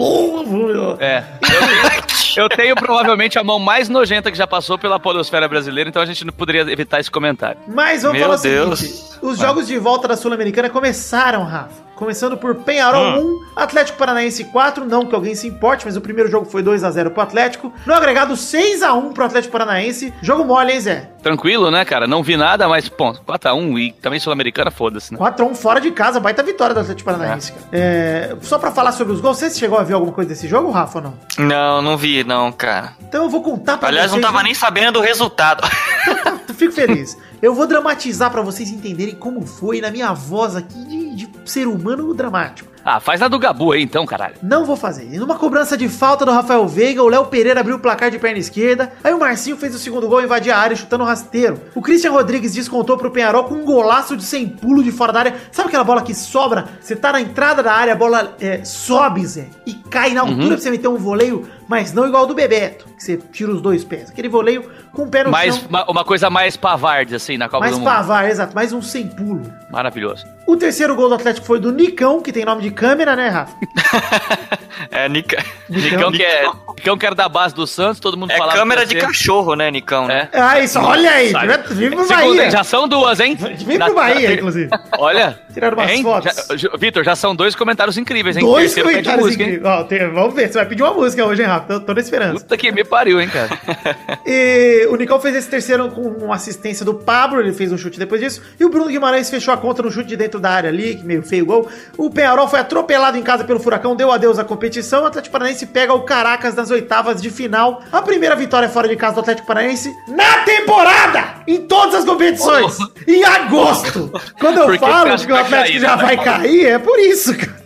É. 0.99 1.25
Eu 1.51 2.00
eu 2.37 2.49
tenho 2.49 2.75
provavelmente 2.75 3.39
a 3.39 3.45
mão 3.45 3.59
mais 3.59 3.89
nojenta 3.89 4.31
que 4.31 4.39
já 4.39 4.47
passou 4.47 4.79
pela 4.79 4.99
polosfera 4.99 5.49
brasileira, 5.49 5.89
então 5.89 6.03
a 6.03 6.07
gente 6.07 6.25
não 6.25 6.33
poderia 6.33 6.63
evitar 6.63 7.01
esse 7.01 7.11
comentário. 7.11 7.61
Mas 7.67 8.03
vamos 8.03 8.19
Meu 8.19 8.27
falar 8.27 8.39
o 8.39 8.43
Deus. 8.43 8.79
seguinte: 8.79 9.19
os 9.23 9.39
jogos 9.39 9.67
de 9.67 9.79
volta 9.79 10.09
da 10.09 10.17
Sul-Americana 10.17 10.71
começaram, 10.71 11.45
Rafa. 11.45 11.90
Começando 12.01 12.35
por 12.35 12.55
Penharol 12.55 13.21
1, 13.23 13.41
Atlético 13.55 13.99
Paranaense 13.99 14.45
4, 14.45 14.87
não 14.87 15.05
que 15.05 15.15
alguém 15.15 15.35
se 15.35 15.47
importe, 15.47 15.85
mas 15.85 15.99
o 15.99 16.01
primeiro 16.01 16.31
jogo 16.31 16.47
foi 16.47 16.63
2 16.63 16.83
a 16.83 16.91
0 16.91 17.11
pro 17.11 17.21
Atlético. 17.23 17.71
No 17.85 17.93
agregado 17.93 18.35
6 18.39 18.83
a 18.83 18.95
1 18.95 19.13
pro 19.13 19.23
Atlético 19.27 19.53
Paranaense. 19.53 20.11
Jogo 20.23 20.43
mole, 20.43 20.73
hein, 20.73 20.81
Zé? 20.81 21.11
Tranquilo, 21.23 21.71
né, 21.71 21.85
cara? 21.85 22.07
Não 22.07 22.23
vi 22.23 22.39
nada, 22.39 22.67
mas, 22.67 22.89
pô, 22.89 23.13
4x1 23.13 23.79
e 23.79 23.93
também 23.93 24.19
Sul-Americana, 24.19 24.71
foda-se, 24.71 25.13
né? 25.13 25.19
4 25.19 25.45
a 25.45 25.49
1 25.51 25.55
fora 25.55 25.79
de 25.79 25.91
casa, 25.91 26.19
baita 26.19 26.43
vitória 26.43 26.73
do 26.75 26.81
Atlético 26.81 27.11
Paranaense, 27.13 27.53
cara. 27.53 27.67
É, 27.71 28.35
só 28.41 28.59
pra 28.59 28.71
falar 28.73 28.93
sobre 28.93 29.13
os 29.13 29.21
gols, 29.21 29.37
você 29.37 29.51
chegou 29.51 29.79
a 29.79 29.83
ver 29.83 29.93
alguma 29.93 30.15
coisa 30.15 30.31
desse 30.31 30.49
jogo, 30.49 30.71
Rafa, 30.71 31.01
ou 31.01 31.05
não? 31.05 31.47
Não, 31.47 31.83
não 31.83 31.97
vi, 31.99 32.25
não, 32.25 32.51
cara. 32.51 32.95
Então 33.03 33.25
eu 33.25 33.29
vou 33.29 33.43
contar 33.43 33.77
pra 33.77 33.89
Aliás, 33.89 34.11
não 34.11 34.17
vocês. 34.21 34.27
tava 34.27 34.43
nem 34.43 34.55
sabendo 34.55 34.93
do 34.93 35.01
resultado. 35.03 35.63
Fico 36.57 36.73
feliz. 36.73 37.17
Eu 37.43 37.55
vou 37.55 37.67
dramatizar 37.67 38.31
pra 38.31 38.43
vocês 38.43 38.71
entenderem 38.71 39.15
como 39.15 39.47
foi 39.47 39.81
na 39.81 39.91
minha 39.91 40.13
voz 40.13 40.55
aqui 40.57 40.85
de, 40.85 41.27
de 41.27 41.31
ser 41.47 41.67
humano 41.67 42.13
dramático. 42.13 42.71
Ah, 42.85 42.99
faz 42.99 43.21
a 43.21 43.29
do 43.29 43.39
Gabu 43.39 43.73
aí 43.73 43.83
então, 43.83 44.07
caralho. 44.07 44.37
Não 44.43 44.65
vou 44.65 44.77
fazer. 44.77 45.07
E 45.11 45.19
numa 45.19 45.37
cobrança 45.37 45.77
de 45.77 45.89
falta 45.89 46.25
do 46.25 46.33
Rafael 46.33 46.67
Veiga, 46.67 47.03
o 47.03 47.09
Léo 47.09 47.27
Pereira 47.27 47.61
abriu 47.61 47.77
o 47.77 47.79
placar 47.79 48.11
de 48.11 48.19
perna 48.19 48.39
esquerda. 48.39 48.93
Aí 49.05 49.13
o 49.13 49.19
Marcinho 49.19 49.57
fez 49.57 49.75
o 49.75 49.79
segundo 49.79 50.09
gol, 50.09 50.23
invadir 50.23 50.51
a 50.51 50.59
área, 50.59 50.77
chutando 50.77 51.05
rasteiro. 51.05 51.61
O 51.75 51.83
Christian 51.83 52.13
Rodrigues 52.13 52.55
descontou 52.55 52.97
pro 52.97 53.11
Penharol 53.11 53.45
com 53.45 53.55
um 53.55 53.65
golaço 53.65 54.17
de 54.17 54.25
sem 54.25 54.49
pulo 54.49 54.83
de 54.83 54.91
fora 54.91 55.13
da 55.13 55.19
área. 55.21 55.35
Sabe 55.53 55.69
aquela 55.69 55.85
bola 55.85 56.03
que 56.03 56.15
sobra? 56.15 56.69
Você 56.81 56.97
tá 56.97 57.13
na 57.13 57.21
entrada 57.21 57.63
da 57.63 57.73
área, 57.73 57.93
a 57.93 57.97
bola 57.97 58.35
é, 58.41 58.65
sobe, 58.65 59.27
Zé, 59.27 59.49
e 59.67 59.75
cai 59.75 60.15
na 60.15 60.23
altura 60.23 60.49
pra 60.49 60.59
você 60.59 60.71
meter 60.71 60.89
um 60.89 60.97
voleio, 60.97 61.47
mas 61.71 61.93
não 61.93 62.05
igual 62.05 62.23
ao 62.23 62.27
do 62.27 62.35
Bebeto, 62.35 62.87
que 62.97 63.05
você 63.05 63.17
tira 63.17 63.53
os 63.53 63.63
dois 63.63 63.85
pés. 63.85 64.11
Aquele 64.11 64.29
voleio 64.29 64.69
com 64.93 65.05
o 65.05 65.09
pé 65.09 65.23
no 65.23 65.31
Mais, 65.31 65.55
chão. 65.55 65.67
uma, 65.69 65.89
uma 65.89 66.05
coisa 66.05 66.29
mais 66.29 66.57
pavarde, 66.57 67.15
assim, 67.15 67.39
na 67.39 67.49
Copa 67.49 67.61
Mais 67.61 67.77
do 67.77 67.79
Mundo. 67.79 67.89
pavar, 67.89 68.29
exato, 68.29 68.53
mais 68.57 68.73
um 68.73 68.83
sem 68.83 69.07
pulo. 69.07 69.41
Maravilhoso. 69.71 70.27
O 70.49 70.57
terceiro 70.57 70.97
gol 70.97 71.09
do 71.09 71.15
Atlético 71.15 71.47
foi 71.47 71.61
do 71.61 71.71
Nicão, 71.71 72.21
que 72.21 72.33
tem 72.33 72.45
nome 72.45 72.61
de 72.61 72.73
câmera, 72.73 73.15
né, 73.15 73.29
Rafa? 73.29 73.55
É, 74.91 75.09
Nica... 75.09 75.45
Nicão 75.69 76.11
que, 76.11 76.23
é, 76.23 76.51
Nicão 76.77 76.97
que 76.97 77.07
era 77.07 77.15
da 77.15 77.29
base 77.29 77.55
do 77.55 77.67
Santos, 77.67 78.01
todo 78.01 78.17
mundo 78.17 78.33
é 78.33 78.39
falava 78.39 78.59
câmera 78.59 78.81
que 78.87 78.95
de 78.95 79.01
cachorro, 79.01 79.55
né, 79.55 79.71
Nicão? 79.71 80.07
né? 80.07 80.29
É. 80.33 80.41
Ah, 80.41 80.59
isso, 80.59 80.81
olha 80.81 81.11
aí, 81.11 81.31
Sabe? 81.31 81.59
vive 81.71 81.95
pro 81.95 82.09
Bahia. 82.09 82.51
já 82.51 82.65
são 82.65 82.89
duas, 82.89 83.21
hein? 83.21 83.37
Vem 83.37 83.79
pro 83.79 83.95
Bahia, 83.95 84.33
inclusive. 84.35 84.71
Olha. 84.99 85.39
Tiraram 85.53 85.77
umas 85.77 85.91
hein? 85.91 86.03
fotos. 86.03 86.67
Vitor, 86.79 87.05
já 87.05 87.15
são 87.15 87.37
dois 87.37 87.55
comentários 87.55 87.99
incríveis, 87.99 88.37
hein? 88.37 88.45
Dois 88.45 88.73
Terceiro 88.73 88.89
comentários 88.89 89.35
incríveis. 89.35 89.65
Ó, 89.65 89.85
tem- 89.85 90.11
vamos 90.11 90.35
ver, 90.35 90.49
você 90.49 90.55
vai 90.55 90.67
pedir 90.67 90.83
uma 90.83 90.95
música 90.95 91.25
hoje, 91.25 91.43
hein, 91.43 91.49
Rafa? 91.49 91.60
Tô, 91.61 91.81
tô 91.81 91.95
na 91.95 92.01
esperança. 92.01 92.41
Puta 92.41 92.57
que 92.57 92.73
me 92.73 92.85
pariu, 92.85 93.21
hein, 93.21 93.29
cara? 93.29 93.51
E 94.27 94.87
o 94.91 94.97
Nicão 94.97 95.21
fez 95.21 95.35
esse 95.35 95.49
terceiro 95.49 95.89
com 95.91 96.03
uma 96.03 96.35
assistência 96.35 96.85
do 96.85 96.95
Pablo, 96.95 97.41
ele 97.41 97.53
fez 97.53 97.73
um 97.73 97.79
chute 97.79 97.99
depois 97.99 98.21
disso. 98.21 98.43
E 98.59 98.65
o 98.65 98.69
Bruno 98.69 98.89
Guimarães 98.89 99.31
fechou 99.31 99.53
a 99.53 99.57
conta 99.57 99.83
no 99.83 99.91
chute 99.91 100.09
de 100.09 100.17
dentro 100.17 100.39
da 100.39 100.51
área 100.51 100.69
ali, 100.69 100.97
que 100.97 101.05
meio 101.05 101.23
feio 101.23 101.45
o 101.45 101.47
gol. 101.47 101.69
O 101.97 102.11
Penharol 102.11 102.47
foi 102.49 102.61
atropelado 102.61 103.17
em 103.17 103.23
casa 103.23 103.45
pelo 103.45 103.59
Furacão, 103.59 103.97
deu 103.97 104.13
adeus 104.13 104.39
à 104.39 104.45
competição. 104.45 105.03
O 105.03 105.07
Atlético 105.07 105.33
Paranaense 105.33 105.67
pega 105.67 105.93
o 105.93 106.03
Caracas 106.03 106.55
nas 106.55 106.71
oitavas 106.71 107.21
de 107.21 107.31
final. 107.31 107.83
A 107.91 108.03
primeira 108.03 108.37
vitória 108.37 108.69
fora 108.69 108.89
de 108.89 108.97
casa 108.97 109.15
do 109.15 109.21
Atlético 109.21 109.47
Paranaense 109.47 109.93
na 110.09 110.39
temporada! 110.45 111.43
Em 111.47 111.67
todas 111.67 111.97
as 111.97 112.05
competições! 112.05 112.77
Em 113.07 113.25
agosto! 113.25 114.13
Quando 114.39 114.59
eu 114.59 114.79
falo 114.79 115.17
que 115.19 115.33
o 115.33 115.37
Atlético 115.37 115.61
cair, 115.61 115.81
já 115.81 115.97
né, 115.97 116.03
vai 116.03 116.17
cair, 116.17 116.67
é 116.67 116.79
por 116.79 116.99
isso, 116.99 117.37
cara. 117.37 117.60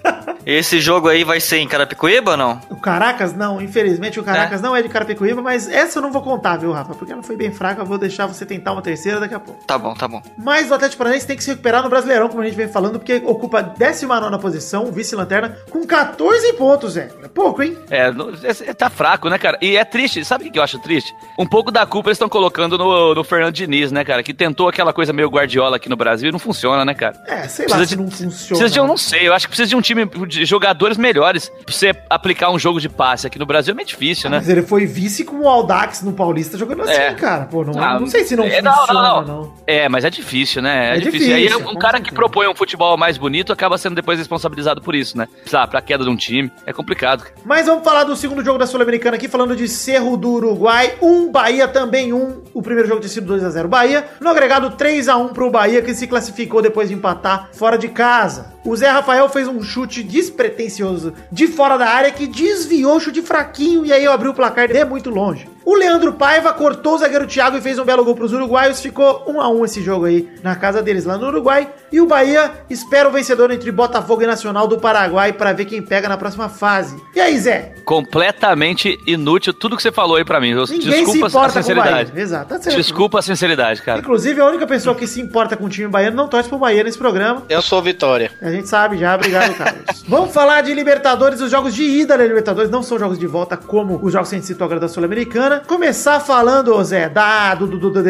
Esse 0.47 0.79
jogo 0.79 1.09
aí 1.09 1.25
vai 1.25 1.41
ser 1.41 1.57
em 1.59 1.67
Carapicuíba 1.67 2.33
ou 2.33 2.37
não? 2.37 2.61
O 2.69 2.77
Caracas 2.77 3.33
não, 3.35 3.63
infelizmente 3.63 4.21
o 4.21 4.23
Caracas 4.23 4.61
não 4.61 4.77
é 4.77 4.83
de 4.83 4.91
Carapicuíba, 4.91 5.41
mas 5.41 5.67
essa 5.69 5.99
eu 5.99 6.03
não 6.03 6.13
vou 6.13 6.21
contar, 6.21 6.59
viu, 6.59 6.71
Rafa? 6.71 6.95
Porque 6.95 7.13
ela 7.15 7.23
foi 7.23 7.35
bem 7.35 7.51
fraca, 7.51 7.81
eu 7.81 7.87
vou 7.87 7.97
deixar 7.97 8.27
você 8.27 8.45
tentar 8.45 8.73
uma 8.73 8.83
terceira 8.83 9.19
daqui 9.19 9.35
a 9.35 9.41
pouco. 9.41 9.65
Tá 9.65 9.79
bom, 9.79 9.95
tá 9.95 10.07
bom. 10.07 10.23
Mas 10.37 10.71
o 10.71 10.75
Atlético 10.75 10.99
Paranaense 10.99 11.27
tem 11.27 11.35
que 11.37 11.43
se 11.43 11.49
recuperar 11.51 11.83
no 11.83 11.89
Brasileirão, 11.89 12.29
como 12.29 12.43
a 12.43 12.45
gente 12.45 12.57
vem 12.57 12.69
falando, 12.69 12.99
porque 12.99 13.23
ocupa 13.25 13.61
a 13.61 13.63
19 13.63 14.39
posição, 14.39 14.93
vice-lanterna, 14.93 15.57
com 15.71 15.87
14 15.87 16.53
pontos, 16.55 16.97
é. 16.99 17.09
É 17.23 17.29
pouco, 17.29 17.63
hein? 17.63 17.79
É, 17.91 18.11
no- 18.11 18.31
é- 18.31 18.71
é- 18.71 18.75
tá 18.75 18.91
fraco, 18.91 19.31
né, 19.31 19.39
cara? 19.39 19.57
E 19.63 19.79
é 19.79 19.85
triste, 19.85 20.23
sabe 20.27 20.49
o 20.49 20.53
que 20.53 20.59
eu 20.59 20.63
acho 20.63 20.79
triste? 20.79 21.15
Um 21.39 21.47
pouco 21.47 21.71
da 21.71 21.87
culpa 21.87 22.11
eles 22.11 22.17
estão 22.17 22.29
colocando 22.29 22.77
no, 22.77 23.15
no 23.15 23.25
Fernando 23.25 23.55
Diniz, 23.55 23.91
né, 23.91 24.05
cara? 24.05 24.23
Que 24.23 24.35
tentou 24.35 24.69
aquela 24.69 24.93
coisa 24.93 25.11
meio 25.13 25.29
Guardiola 25.31 25.77
aqui 25.77 25.89
no 25.89 25.97
Brasil 25.97 26.29
e 26.29 26.33
não 26.33 26.39
funciona, 26.39 26.85
né, 26.85 26.93
cara? 26.93 27.17
É, 27.27 27.49
sei 27.49 27.67
lá 27.67 27.77
Precisa 27.77 27.85
se 27.87 27.97
de- 27.97 28.03
não 28.03 28.11
funciona. 28.11 28.49
Precisa 28.49 28.69
de, 28.71 28.79
eu 28.79 28.87
não 28.87 28.97
sei, 28.99 29.27
eu 29.29 29.33
acho 29.33 29.47
que 29.47 29.51
precisa 29.51 29.69
de 29.71 29.77
um 29.77 29.81
time 29.81 29.94
de 30.27 30.45
jogadores 30.45 30.97
melhores 30.97 31.49
pra 31.49 31.73
você 31.75 31.95
aplicar 32.11 32.51
um 32.51 32.59
jogo 32.59 32.81
de 32.81 32.89
passe 32.89 33.27
aqui 33.27 33.39
no 33.39 33.47
Brasil 33.47 33.73
é 33.73 33.75
meio 33.75 33.87
difícil, 33.87 34.29
né? 34.31 34.39
Mas 34.39 34.49
ele 34.49 34.63
foi 34.63 34.87
vice 34.87 35.25
com 35.25 35.37
o 35.41 35.49
Aldax 35.49 36.03
no 36.03 36.13
Paulista 36.13 36.57
jogando 36.59 36.83
assim, 36.83 36.93
É. 36.93 37.15
cara. 37.15 37.45
Pô, 37.47 37.65
não, 37.65 37.83
Ah, 37.83 37.99
não 38.01 38.07
sei 38.07 38.25
se 38.25 38.35
não 38.37 38.45
é, 38.45 38.63
funciona, 38.63 39.21
não. 39.23 39.53
É, 39.67 39.89
mas 39.89 40.05
é 40.05 40.11
difícil, 40.11 40.63
né? 40.63 40.93
É, 40.93 40.97
É 40.97 41.01
difícil. 41.01 41.29
E 41.29 41.33
aí 41.35 41.49
difícil, 41.49 41.69
um 41.71 41.77
cara 41.77 42.01
que 42.01 42.13
propõe 42.13 42.47
um 42.49 42.55
futebol 42.55 42.97
mais 42.97 43.17
bonito 43.19 43.53
acaba 43.53 43.77
sendo 43.79 43.95
depois 43.95 44.19
responsabilizado 44.19 44.81
por 44.83 44.95
isso, 44.95 45.17
né? 45.19 45.29
Sabe, 45.47 45.71
pra 45.71 45.81
queda 45.83 46.05
de 46.05 46.11
um 46.11 46.17
time. 46.17 46.51
É 46.67 46.73
complicado. 46.73 47.25
Mas 47.45 47.67
vamos 47.67 47.85
falar 47.85 48.05
do 48.05 48.17
segundo 48.17 48.45
jogo 48.45 48.59
da 48.59 48.67
Sul-Americana 48.67 49.17
aqui, 49.17 49.29
falando 49.29 49.55
de 49.57 49.69
Cerro 49.69 50.17
do 50.17 50.31
Uruguai. 50.33 50.95
Um 51.03 51.31
Bahia 51.31 51.69
também 51.69 52.13
um. 52.13 52.43
O 52.53 52.63
primeiro 52.63 52.89
jogo 52.89 53.01
tinha 53.01 53.11
sido 53.11 53.35
2x0 53.35 53.67
Bahia. 53.69 54.05
No 54.21 54.31
agregado 54.31 54.71
3x1 54.73 55.33
pro 55.33 55.51
Bahia, 55.51 55.83
que 55.83 55.95
se 55.95 56.07
classificou 56.07 56.63
depois 56.63 56.89
de 56.89 56.95
empatar 56.95 57.49
fora 57.53 57.77
de 57.77 57.89
casa. 57.89 58.55
O 58.65 58.75
Zé 58.75 58.89
Rafael 58.89 59.29
fez 59.29 59.47
um 59.47 59.63
chute 59.63 59.84
despretensioso 60.03 61.13
de 61.31 61.47
fora 61.47 61.77
da 61.77 61.89
área 61.89 62.11
que 62.11 62.27
desviou 62.27 62.97
o 62.97 63.01
chute 63.01 63.23
fraquinho 63.23 63.85
e 63.85 63.93
aí 63.93 64.07
abriu 64.07 64.33
o 64.33 64.35
placar 64.35 64.69
de 64.69 64.85
muito 64.85 65.11
longe. 65.11 65.49
O 65.65 65.75
Leandro 65.75 66.13
Paiva 66.13 66.53
cortou 66.53 66.95
o 66.95 66.99
zagueiro 66.99 67.27
Thiago 67.27 67.57
e 67.57 67.61
fez 67.61 67.79
um 67.79 67.85
belo 67.85 68.05
gol 68.05 68.15
pros 68.15 68.33
uruguaios. 68.33 68.81
Ficou 68.81 69.25
1 69.27 69.41
a 69.41 69.49
1 69.49 69.65
esse 69.65 69.83
jogo 69.83 70.05
aí 70.05 70.29
na 70.43 70.55
casa 70.57 70.83
deles 70.83 71.05
lá 71.05 71.17
no 71.17 71.27
Uruguai. 71.29 71.69
E 71.91 72.01
o 72.01 72.07
Bahia 72.07 72.51
espera 72.69 73.09
o 73.09 73.13
vencedor 73.13 73.51
entre 73.51 73.71
Botafogo 73.73 74.23
e 74.23 74.27
Nacional 74.27 74.67
do 74.69 74.79
Paraguai 74.79 75.33
para 75.33 75.53
ver 75.53 75.65
quem 75.65 75.81
pega 75.81 76.09
na 76.09 76.17
próxima 76.19 76.49
fase. 76.49 76.97
E 77.15 77.21
aí, 77.21 77.39
Zé? 77.39 77.73
Completamente 77.85 78.99
inútil 79.07 79.53
tudo 79.55 79.77
que 79.77 79.83
você 79.83 79.93
falou 79.93 80.17
aí 80.17 80.25
pra 80.25 80.41
mim. 80.41 80.51
Eu- 80.51 80.65
Ninguém 80.67 80.81
se 80.81 80.89
Desculpa 80.91 81.27
a 81.27 81.29
importa 81.29 81.53
com 81.53 81.59
o 81.59 81.63
sinceridade. 81.63 82.11
Bahia. 82.11 82.23
Exato, 82.23 82.49
tá 82.49 82.61
certo. 82.61 82.77
Desculpa 82.77 83.19
a 83.19 83.23
sinceridade, 83.23 83.83
cara. 83.83 84.01
Inclusive, 84.01 84.41
a 84.41 84.47
única 84.47 84.67
pessoa 84.67 84.95
que 84.95 85.07
se 85.07 85.21
importa 85.21 85.57
com 85.57 85.65
o 85.65 85.69
time 85.69 85.89
baiano 85.89 86.17
não 86.17 86.29
torce 86.29 86.49
pro 86.49 86.59
Bahia 86.59 86.83
nesse 86.85 86.99
programa. 86.99 87.43
Eu 87.49 87.63
sou 87.63 87.81
Vitória. 87.83 88.31
A 88.43 88.51
gente 88.51 88.69
sabe 88.69 88.99
já, 88.99 89.15
obrigado, 89.15 89.55
Carlos. 89.55 89.85
Vamos 90.09 90.33
falar 90.33 90.63
de 90.63 90.75
Libertadores, 90.75 91.41
os 91.41 91.51
jogos 91.51 91.75
de 91.75 91.85
ida 91.85 92.17
da 92.19 92.25
Libertadores, 92.27 92.71
não 92.71 92.83
são 92.83 92.99
jogos 92.99 93.19
de 93.19 93.27
volta 93.27 93.57
como 93.57 93.99
os 94.03 94.13
jogos 94.13 94.29
que 94.29 94.35
a 94.35 94.39
gente 94.39 94.47
citou 94.47 94.65
agora 94.65 94.81
da 94.81 94.89
Sul-Americana 94.89 95.54
semana. 95.55 95.61
Começar 95.61 96.21
falando, 96.21 96.83
Zé, 96.83 97.09
da, 97.09 97.55
do, 97.55 97.67
do, 97.67 97.91
do, 97.91 98.03